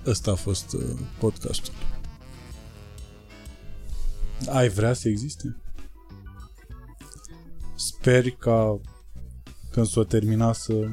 Ăsta 0.06 0.32
a 0.32 0.36
fost 0.36 0.74
uh, 0.74 1.00
podcastul. 1.20 1.74
Ai 4.50 4.70
vrea 4.70 4.94
să 4.94 5.10
existe? 5.10 5.56
Sper 7.76 8.30
ca 8.30 8.80
când 9.76 9.88
s-o 9.88 10.04
termina 10.04 10.54
să 10.54 10.88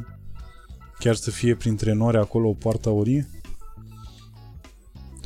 chiar 0.99 1.15
să 1.15 1.31
fie 1.31 1.55
printre 1.55 1.93
nori 1.93 2.17
acolo 2.17 2.49
o 2.49 2.53
poartă 2.53 2.89
aurie? 2.89 3.31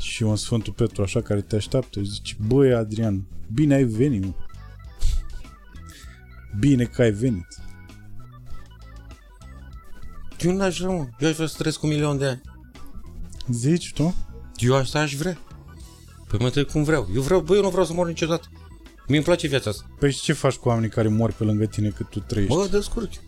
Și 0.01 0.23
un 0.23 0.37
Sfântul 0.37 0.73
Petru 0.73 1.03
așa 1.03 1.23
care 1.23 1.41
te 1.41 1.57
așteaptă 1.57 2.03
și 2.03 2.11
zice, 2.11 2.37
băi 2.47 2.75
Adrian, 2.75 3.27
bine 3.53 3.75
ai 3.75 3.85
venit, 3.85 4.25
mă. 4.25 4.35
Bine 6.59 6.85
că 6.85 7.03
ai 7.03 7.11
venit. 7.11 7.47
Eu 10.41 10.57
n-aș 10.57 10.79
vrea, 10.79 10.95
mă. 10.95 11.09
Eu 11.19 11.29
aș 11.29 11.35
vrea 11.35 11.47
să 11.47 11.55
trăiesc 11.57 11.79
cu 11.79 11.87
un 11.87 11.93
milion 11.93 12.19
de 12.19 12.27
ani. 12.27 12.41
Zici 13.49 13.93
tu? 13.93 14.15
Eu 14.57 14.75
asta 14.75 15.01
aș 15.01 15.15
vrea. 15.15 15.39
Păi 16.29 16.39
mă 16.39 16.51
trec 16.51 16.71
cum 16.71 16.83
vreau. 16.83 17.09
Eu 17.15 17.23
vreau, 17.23 17.41
bă, 17.41 17.55
eu 17.55 17.63
nu 17.63 17.71
vreau 17.71 17.85
să 17.85 17.93
mor 17.93 18.07
niciodată. 18.07 18.49
Mie 19.09 19.17
îmi 19.17 19.27
place 19.27 19.47
viața 19.47 19.71
asta. 19.71 19.85
Păi 19.99 20.13
și 20.13 20.21
ce 20.21 20.33
faci 20.33 20.55
cu 20.55 20.69
oamenii 20.69 20.91
care 20.91 21.09
mor 21.09 21.33
pe 21.33 21.45
lângă 21.45 21.65
tine 21.65 21.89
cât 21.89 22.09
tu 22.09 22.21
trăiești? 22.21 22.55
Bă, 22.55 22.69
descurc. 22.71 23.11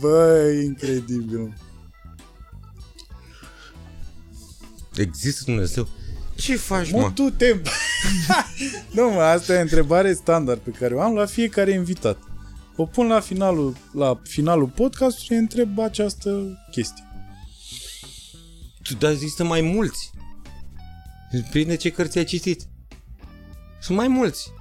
Bă, 0.00 0.50
e 0.52 0.62
incredibil. 0.62 1.54
Există 4.96 5.42
Dumnezeu. 5.44 5.88
Ce 6.36 6.56
faci, 6.56 6.90
Mă, 6.90 6.98
mă? 7.00 7.10
tu 7.14 7.30
te... 7.30 7.60
nu, 8.94 9.10
mă, 9.10 9.20
asta 9.20 9.54
e 9.54 9.60
întrebare 9.60 10.12
standard 10.12 10.60
pe 10.60 10.70
care 10.70 10.94
o 10.94 11.00
am 11.00 11.14
la 11.14 11.26
fiecare 11.26 11.70
invitat. 11.70 12.18
O 12.76 12.86
pun 12.86 13.06
la 13.06 13.20
finalul, 13.20 13.76
la 13.92 14.20
finalul 14.22 14.66
podcastului 14.66 15.26
și 15.26 15.32
întreb 15.32 15.78
această 15.78 16.58
chestie. 16.70 17.07
Tu, 18.88 18.94
dar 18.94 19.10
există 19.10 19.44
mai 19.44 19.60
mulți. 19.60 20.10
Prinde 21.50 21.76
ce 21.76 21.90
cărți 21.90 22.18
ai 22.18 22.24
citit. 22.24 22.62
Sunt 23.80 23.98
mai 23.98 24.08
mulți. 24.08 24.52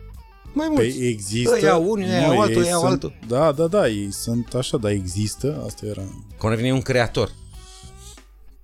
Mai 0.54 0.68
mulți. 0.70 0.98
Păi 0.98 1.08
există... 1.08 1.52
Ăia 1.62 1.76
unul, 1.76 2.08
ăia 2.10 2.28
Nu, 2.28 2.40
altul, 2.40 2.56
ei 2.62 2.68
ăia 2.68 2.76
sunt- 2.78 2.90
altul. 2.92 3.14
Da, 3.28 3.52
da, 3.52 3.68
da, 3.68 3.88
ei 3.88 4.12
sunt 4.12 4.54
așa, 4.54 4.78
dar 4.78 4.92
există, 4.92 5.64
asta 5.66 5.86
era... 5.86 6.02
Cum 6.38 6.50
ar 6.50 6.56
veni 6.56 6.72
un 6.72 6.82
creator. 6.82 7.32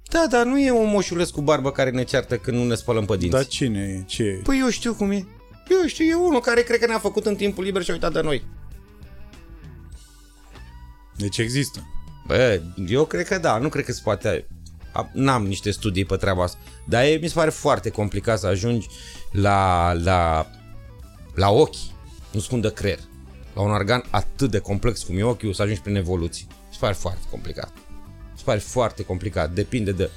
Da, 0.09 0.25
dar 0.29 0.45
nu 0.45 0.59
e 0.59 0.71
un 0.71 0.89
moșuleț 0.89 1.29
cu 1.29 1.41
barbă 1.41 1.71
care 1.71 1.89
ne 1.89 2.03
ceartă 2.03 2.37
când 2.37 2.57
nu 2.57 2.63
ne 2.65 2.75
spălăm 2.75 3.05
pe 3.05 3.17
dinți. 3.17 3.35
Dar 3.35 3.45
cine 3.45 3.79
e? 3.79 4.03
Ce 4.05 4.23
e? 4.23 4.41
Păi 4.43 4.59
eu 4.59 4.69
știu 4.69 4.93
cum 4.93 5.11
e. 5.11 5.27
Eu 5.69 5.87
știu, 5.87 6.05
e 6.05 6.13
unul 6.15 6.39
care 6.41 6.61
cred 6.61 6.79
că 6.79 6.85
ne-a 6.85 6.99
făcut 6.99 7.25
în 7.25 7.35
timpul 7.35 7.63
liber 7.63 7.83
și 7.83 7.89
a 7.89 7.93
uitat 7.93 8.13
de 8.13 8.21
noi. 8.21 8.43
Deci 11.17 11.37
există. 11.37 11.87
Bă, 12.27 12.61
eu 12.87 13.05
cred 13.05 13.27
că 13.27 13.37
da, 13.37 13.57
nu 13.57 13.69
cred 13.69 13.85
că 13.85 13.91
se 13.91 14.01
poate... 14.03 14.47
A- 14.93 15.09
N-am 15.13 15.45
niște 15.47 15.71
studii 15.71 16.05
pe 16.05 16.15
treaba 16.15 16.43
asta. 16.43 16.57
Dar 16.87 17.03
e, 17.03 17.17
mi 17.21 17.27
se 17.27 17.33
pare 17.33 17.49
foarte 17.49 17.89
complicat 17.89 18.39
să 18.39 18.47
ajungi 18.47 18.87
la, 19.31 19.91
la, 19.93 20.47
la 21.35 21.49
ochi, 21.49 21.75
nu 22.31 22.39
spun 22.39 22.61
de 22.61 22.73
creier, 22.73 22.99
la 23.55 23.61
un 23.61 23.71
organ 23.71 24.03
atât 24.09 24.51
de 24.51 24.59
complex 24.59 25.03
cum 25.03 25.17
e 25.17 25.23
ochiul, 25.23 25.53
să 25.53 25.61
ajungi 25.61 25.81
prin 25.81 25.95
evoluție. 25.95 26.45
Mi 26.49 26.55
se 26.71 26.77
pare 26.79 26.93
foarte 26.93 27.21
complicat. 27.29 27.71
Mi 28.31 28.37
se 28.37 28.43
pare 28.45 28.59
foarte 28.59 29.03
complicat. 29.03 29.51
Depinde 29.51 29.91
de 29.91 30.09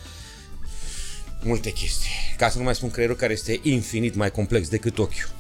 multe 1.43 1.71
chestii. 1.73 2.11
Ca 2.37 2.49
să 2.49 2.59
nu 2.59 2.65
mai 2.65 2.75
spun 2.75 2.91
creierul 2.91 3.17
care 3.17 3.33
este 3.33 3.61
infinit 3.63 4.15
mai 4.15 4.31
complex 4.31 4.69
decât 4.69 4.99
ochiul. 4.99 5.31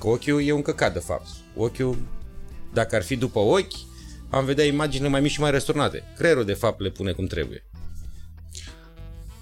Că 0.00 0.06
ochiul 0.08 0.42
e 0.46 0.52
un 0.52 0.62
căcat, 0.62 0.92
de 0.92 0.98
fapt. 0.98 1.26
Ochiul, 1.56 1.98
dacă 2.72 2.96
ar 2.96 3.02
fi 3.02 3.16
după 3.16 3.38
ochi, 3.38 3.72
am 4.30 4.44
vedea 4.44 4.64
imagini 4.64 5.08
mai 5.08 5.20
mici 5.20 5.30
și 5.30 5.40
mai 5.40 5.50
răsturnate. 5.50 6.02
Creierul, 6.16 6.44
de 6.44 6.52
fapt, 6.52 6.80
le 6.80 6.90
pune 6.90 7.12
cum 7.12 7.26
trebuie. 7.26 7.64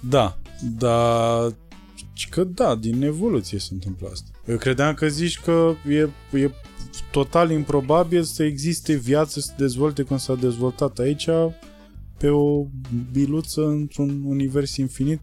Da, 0.01 0.39
dar 0.79 1.53
că 2.31 2.45
da, 2.45 2.75
din 2.75 3.03
evoluție 3.03 3.59
se 3.59 3.69
întâmplă 3.73 4.09
asta. 4.13 4.29
Eu 4.47 4.57
credeam 4.57 4.95
că 4.95 5.09
zici 5.09 5.41
că 5.41 5.75
e, 5.89 6.09
e 6.39 6.51
total 7.11 7.51
improbabil 7.51 8.23
să 8.23 8.43
existe 8.43 8.93
viață, 8.95 9.41
să 9.41 9.47
se 9.47 9.55
dezvolte 9.57 10.03
cum 10.03 10.17
s-a 10.19 10.35
dezvoltat 10.35 10.99
aici 10.99 11.29
pe 12.19 12.29
o 12.29 12.65
biluță 13.13 13.67
într-un 13.67 14.23
univers 14.25 14.77
infinit 14.77 15.21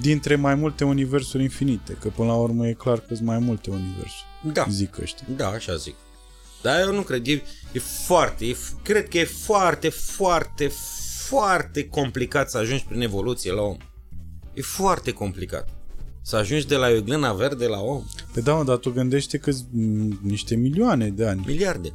dintre 0.00 0.36
mai 0.36 0.54
multe 0.54 0.84
universuri 0.84 1.42
infinite, 1.42 1.92
că 2.00 2.08
până 2.08 2.28
la 2.28 2.34
urmă 2.34 2.68
e 2.68 2.72
clar 2.72 2.98
că 2.98 3.14
sunt 3.14 3.26
mai 3.26 3.38
multe 3.38 3.70
universuri, 3.70 4.24
Da. 4.52 4.66
zic 4.70 4.98
ăștia. 5.00 5.26
Da, 5.36 5.48
așa 5.48 5.76
zic. 5.76 5.94
Dar 6.62 6.80
eu 6.80 6.94
nu 6.94 7.00
cred, 7.02 7.26
e, 7.26 7.42
e 7.72 7.78
foarte, 7.78 8.44
e, 8.46 8.52
f- 8.54 8.82
cred 8.82 9.08
că 9.08 9.18
e 9.18 9.24
foarte, 9.24 9.88
foarte, 9.88 10.70
foarte 11.38 11.88
complicat 11.88 12.50
să 12.50 12.58
ajungi 12.58 12.84
prin 12.84 13.00
evoluție 13.00 13.52
la 13.52 13.62
om. 13.62 13.76
E 14.54 14.60
foarte 14.62 15.10
complicat. 15.12 15.68
Să 16.22 16.36
ajungi 16.36 16.66
de 16.66 16.76
la 16.76 16.88
o 16.88 17.00
glână 17.00 17.32
verde 17.32 17.66
la 17.66 17.80
om. 17.80 18.02
Pe 18.32 18.40
da, 18.40 18.54
mă, 18.54 18.64
dar 18.64 18.76
tu 18.76 18.90
gândește 18.90 19.38
că 19.38 19.50
sunt 19.50 19.66
mm, 19.72 20.18
niște 20.22 20.54
milioane 20.54 21.08
de 21.08 21.26
ani, 21.26 21.42
Miliarde. 21.46 21.92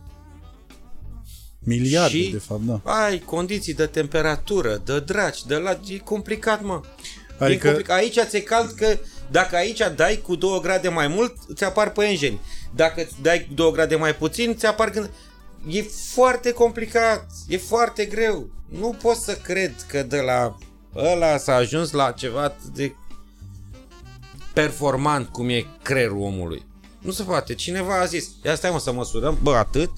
miliarde 1.60 2.18
Și- 2.18 2.32
de 2.32 2.38
fapt, 2.38 2.61
da. 2.61 2.82
Ai 2.84 3.20
condiții 3.20 3.74
de 3.74 3.86
temperatură, 3.86 4.82
de 4.86 4.99
draci, 4.99 5.45
de 5.45 5.56
la... 5.56 5.80
E 5.88 5.98
complicat, 5.98 6.64
mă. 6.64 6.74
Adică... 6.74 7.44
Adică- 7.44 7.68
E 7.68 7.70
complicat. 7.70 7.98
Aici 7.98 8.20
ți-e 8.20 8.41
cald 8.41 8.72
că 8.72 8.98
dacă 9.32 9.56
aici 9.56 9.82
dai 9.95 10.20
cu 10.24 10.36
2 10.36 10.60
grade 10.61 10.90
mai 10.90 11.07
mult, 11.07 11.34
ți 11.53 11.64
apar 11.64 11.91
păienjeni. 11.91 12.40
Dacă 12.76 13.02
îți 13.02 13.14
dai 13.22 13.48
2 13.53 13.72
grade 13.72 13.95
mai 13.95 14.16
puțin, 14.16 14.56
ți 14.56 14.66
apar 14.66 14.90
gând... 14.90 15.10
E 15.68 15.81
foarte 16.14 16.52
complicat, 16.52 17.26
e 17.48 17.57
foarte 17.57 18.06
greu. 18.06 18.49
Nu 18.69 18.95
pot 19.02 19.15
să 19.15 19.34
cred 19.44 19.73
că 19.88 20.03
de 20.03 20.19
la 20.19 20.57
ăla 20.95 21.38
s-a 21.38 21.56
ajuns 21.56 21.91
la 21.91 22.11
ceva 22.11 22.44
atât 22.44 22.69
de 22.76 22.95
performant 24.53 25.27
cum 25.27 25.49
e 25.49 25.65
creierul 25.81 26.22
omului. 26.22 26.65
Nu 26.99 27.11
se 27.11 27.23
poate. 27.23 27.53
Cineva 27.53 27.99
a 27.99 28.06
zis, 28.06 28.30
ia 28.44 28.56
stai 28.56 28.72
mă 28.72 28.80
să 28.80 28.91
măsurăm, 28.91 29.38
bă 29.41 29.56
atât, 29.56 29.90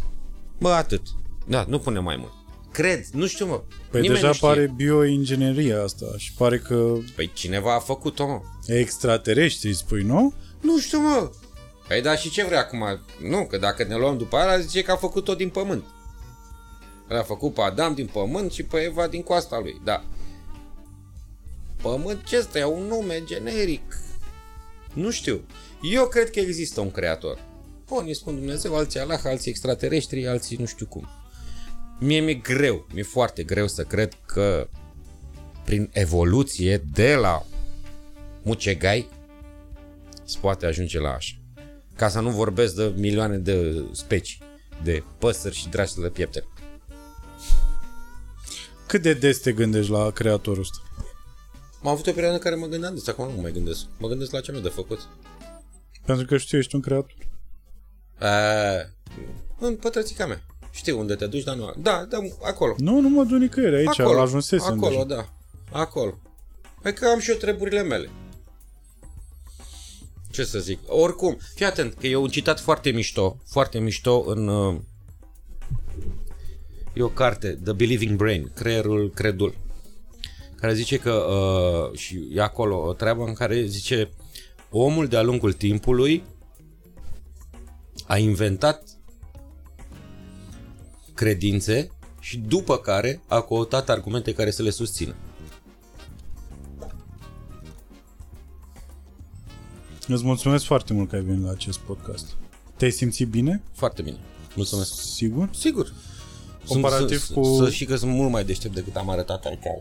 bă 0.59 0.69
atât. 0.69 1.01
Da, 1.47 1.65
nu 1.67 1.79
pune 1.79 1.99
mai 1.99 2.15
mult. 2.17 2.31
Cred, 2.71 3.05
nu 3.13 3.27
știu 3.27 3.45
mă. 3.45 3.61
Păi 3.89 4.01
Nimeni 4.01 4.19
deja 4.19 4.27
nu 4.27 4.33
știe. 4.33 4.47
pare 4.47 4.71
bioingineria 4.75 5.83
asta 5.83 6.05
și 6.17 6.33
pare 6.33 6.57
că 6.57 6.93
Păi 7.15 7.31
cineva 7.33 7.75
a 7.75 7.79
făcut-o, 7.79 8.25
mă. 8.27 8.41
extraterestri 8.75 9.73
spui, 9.73 10.03
nu? 10.03 10.33
Nu 10.61 10.79
știu, 10.79 10.99
mă. 10.99 11.29
Păi 11.91 12.01
da, 12.01 12.15
și 12.15 12.29
ce 12.29 12.45
vrea 12.45 12.59
acum? 12.59 12.99
Nu, 13.21 13.45
că 13.45 13.57
dacă 13.57 13.83
ne 13.83 13.95
luăm 13.95 14.17
după 14.17 14.37
aia, 14.37 14.59
zice 14.59 14.81
că 14.81 14.91
a 14.91 14.95
făcut-o 14.95 15.35
din 15.35 15.49
pământ. 15.49 15.83
El 17.09 17.17
a 17.17 17.23
făcut 17.23 17.53
pe 17.53 17.61
Adam 17.61 17.93
din 17.93 18.07
pământ 18.07 18.51
și 18.51 18.63
pe 18.63 18.77
Eva 18.77 19.07
din 19.07 19.23
coasta 19.23 19.59
lui, 19.59 19.81
da. 19.83 20.03
Pământ 21.81 22.23
ce 22.23 22.37
este? 22.37 22.59
E 22.59 22.63
un 22.63 22.83
nume 22.83 23.23
generic. 23.25 23.97
Nu 24.93 25.09
știu. 25.09 25.41
Eu 25.81 26.07
cred 26.07 26.29
că 26.29 26.39
există 26.39 26.81
un 26.81 26.91
creator. 26.91 27.39
Unii 27.89 28.15
spun 28.15 28.35
Dumnezeu, 28.35 28.75
alții 28.75 28.99
Allah, 28.99 29.19
alții 29.23 29.51
extraterestri, 29.51 30.27
alții 30.27 30.57
nu 30.57 30.65
știu 30.65 30.85
cum. 30.85 31.07
Mie 31.99 32.19
mi-e 32.19 32.33
greu, 32.33 32.87
mi-e 32.93 33.03
foarte 33.03 33.43
greu 33.43 33.67
să 33.67 33.83
cred 33.83 34.13
că 34.25 34.67
prin 35.65 35.89
evoluție 35.93 36.77
de 36.93 37.15
la 37.15 37.45
mucegai 38.41 39.09
se 40.23 40.37
poate 40.41 40.65
ajunge 40.65 40.99
la 40.99 41.13
așa. 41.13 41.40
Ca 41.95 42.09
să 42.09 42.19
nu 42.19 42.29
vorbesc 42.29 42.75
de 42.75 42.93
milioane 42.95 43.37
de 43.37 43.83
specii, 43.91 44.39
de 44.83 45.03
păsări 45.17 45.55
și 45.55 45.69
draci 45.69 45.93
de 45.93 46.09
piepte. 46.09 46.43
Cât 48.87 49.01
de 49.01 49.13
des 49.13 49.39
te 49.39 49.51
gândești 49.51 49.91
la 49.91 50.11
creatorul 50.11 50.61
ăsta? 50.61 50.77
Am 51.83 51.87
avut 51.87 52.07
o 52.07 52.11
perioadă 52.11 52.35
în 52.35 52.41
care 52.41 52.55
mă 52.55 52.65
gândeam 52.65 52.95
de 52.95 53.11
acum 53.11 53.25
nu 53.25 53.31
mă 53.35 53.41
mai 53.41 53.51
gândesc. 53.51 53.85
Mă 53.97 54.07
gândesc 54.07 54.31
la 54.31 54.39
ce 54.39 54.51
am 54.51 54.61
de 54.61 54.69
făcut. 54.69 54.99
Pentru 56.05 56.25
că 56.25 56.37
știu, 56.37 56.57
ești 56.57 56.75
un 56.75 56.81
creator. 56.81 57.15
A, 58.19 58.29
în 59.59 59.75
pătrățica 59.75 60.25
mea. 60.25 60.41
Știu 60.71 60.99
unde 60.99 61.15
te 61.15 61.27
duci, 61.27 61.43
dar 61.43 61.55
nu... 61.55 61.73
Da, 61.77 62.05
da, 62.09 62.17
acolo. 62.43 62.75
Nu, 62.77 62.99
nu 62.99 63.09
mă 63.09 63.23
duc 63.23 63.37
nicăieri, 63.37 63.75
aici 63.75 63.99
acolo, 63.99 64.19
ajunsesem 64.21 64.73
Acolo, 64.73 64.89
deja. 64.89 65.03
da. 65.03 65.29
Acolo. 65.79 66.19
Păi 66.81 66.93
că 66.93 67.05
am 67.05 67.19
și 67.19 67.29
eu 67.29 67.35
treburile 67.37 67.83
mele. 67.83 68.09
Ce 70.31 70.43
să 70.43 70.59
zic? 70.59 70.79
Oricum, 70.87 71.37
fii 71.55 71.65
atent, 71.65 71.93
că 71.93 72.07
e 72.07 72.15
un 72.15 72.29
citat 72.29 72.59
foarte 72.59 72.89
mișto, 72.89 73.37
foarte 73.45 73.79
mișto 73.79 74.23
în... 74.27 74.47
Uh, 74.47 74.75
e 76.93 77.01
o 77.01 77.07
carte, 77.07 77.59
The 77.63 77.73
Believing 77.73 78.17
Brain, 78.17 78.51
creierul 78.55 79.11
credul, 79.15 79.55
care 80.55 80.73
zice 80.73 80.97
că, 80.97 81.11
uh, 81.11 81.97
și 81.97 82.27
e 82.33 82.41
acolo 82.41 82.85
o 82.85 82.93
treabă 82.93 83.23
în 83.23 83.33
care 83.33 83.65
zice, 83.65 84.09
omul 84.69 85.07
de-a 85.07 85.21
lungul 85.21 85.53
timpului 85.53 86.23
a 88.07 88.17
inventat 88.17 88.83
credințe 91.13 91.91
și 92.19 92.37
după 92.37 92.77
care 92.77 93.21
a 93.27 93.41
căutat 93.41 93.89
argumente 93.89 94.33
care 94.33 94.51
să 94.51 94.63
le 94.63 94.69
susțină. 94.69 95.15
Îți 100.13 100.23
mulțumesc 100.25 100.65
foarte 100.65 100.93
mult 100.93 101.09
că 101.09 101.15
ai 101.15 101.21
venit 101.21 101.43
la 101.43 101.51
acest 101.51 101.77
podcast. 101.79 102.25
Te-ai 102.77 102.91
simțit 102.91 103.27
bine? 103.27 103.63
Foarte 103.73 104.01
bine. 104.01 104.17
Mulțumesc. 104.55 105.01
Sigur? 105.01 105.49
Sigur. 105.53 105.93
Comparativ 106.67 107.19
sunt, 107.19 107.37
cu- 107.37 107.55
Să 107.63 107.69
știi 107.69 107.85
că 107.85 107.95
sunt 107.95 108.11
mult 108.11 108.31
mai 108.31 108.45
deștept 108.45 108.73
decât 108.73 108.95
am 108.95 109.09
arătat 109.09 109.45
aici. 109.45 109.59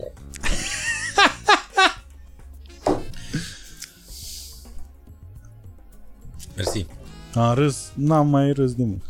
Mersi. 6.55 6.85
Am 7.33 7.53
râs, 7.53 7.91
n-am 7.95 8.27
mai 8.27 8.51
râs 8.51 8.73
de 8.73 8.83
mult. 8.83 9.05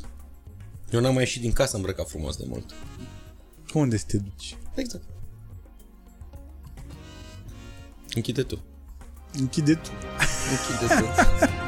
Eu 0.92 1.00
n-am 1.02 1.14
mai 1.14 1.24
ieșit 1.24 1.42
din 1.42 1.52
casă 1.52 1.76
îmbrăcat 1.76 2.10
frumos 2.10 2.36
de 2.38 2.44
mult. 2.48 2.74
Unde 3.74 3.98
să 3.98 4.06
te 4.08 4.18
duci? 4.18 4.58
Exact. 4.76 5.04
Închide 8.16 8.44
tu. 8.44 8.60
Închide 9.40 9.74
tu. 9.74 9.90
Închide 10.52 10.94
tu. 10.96 11.61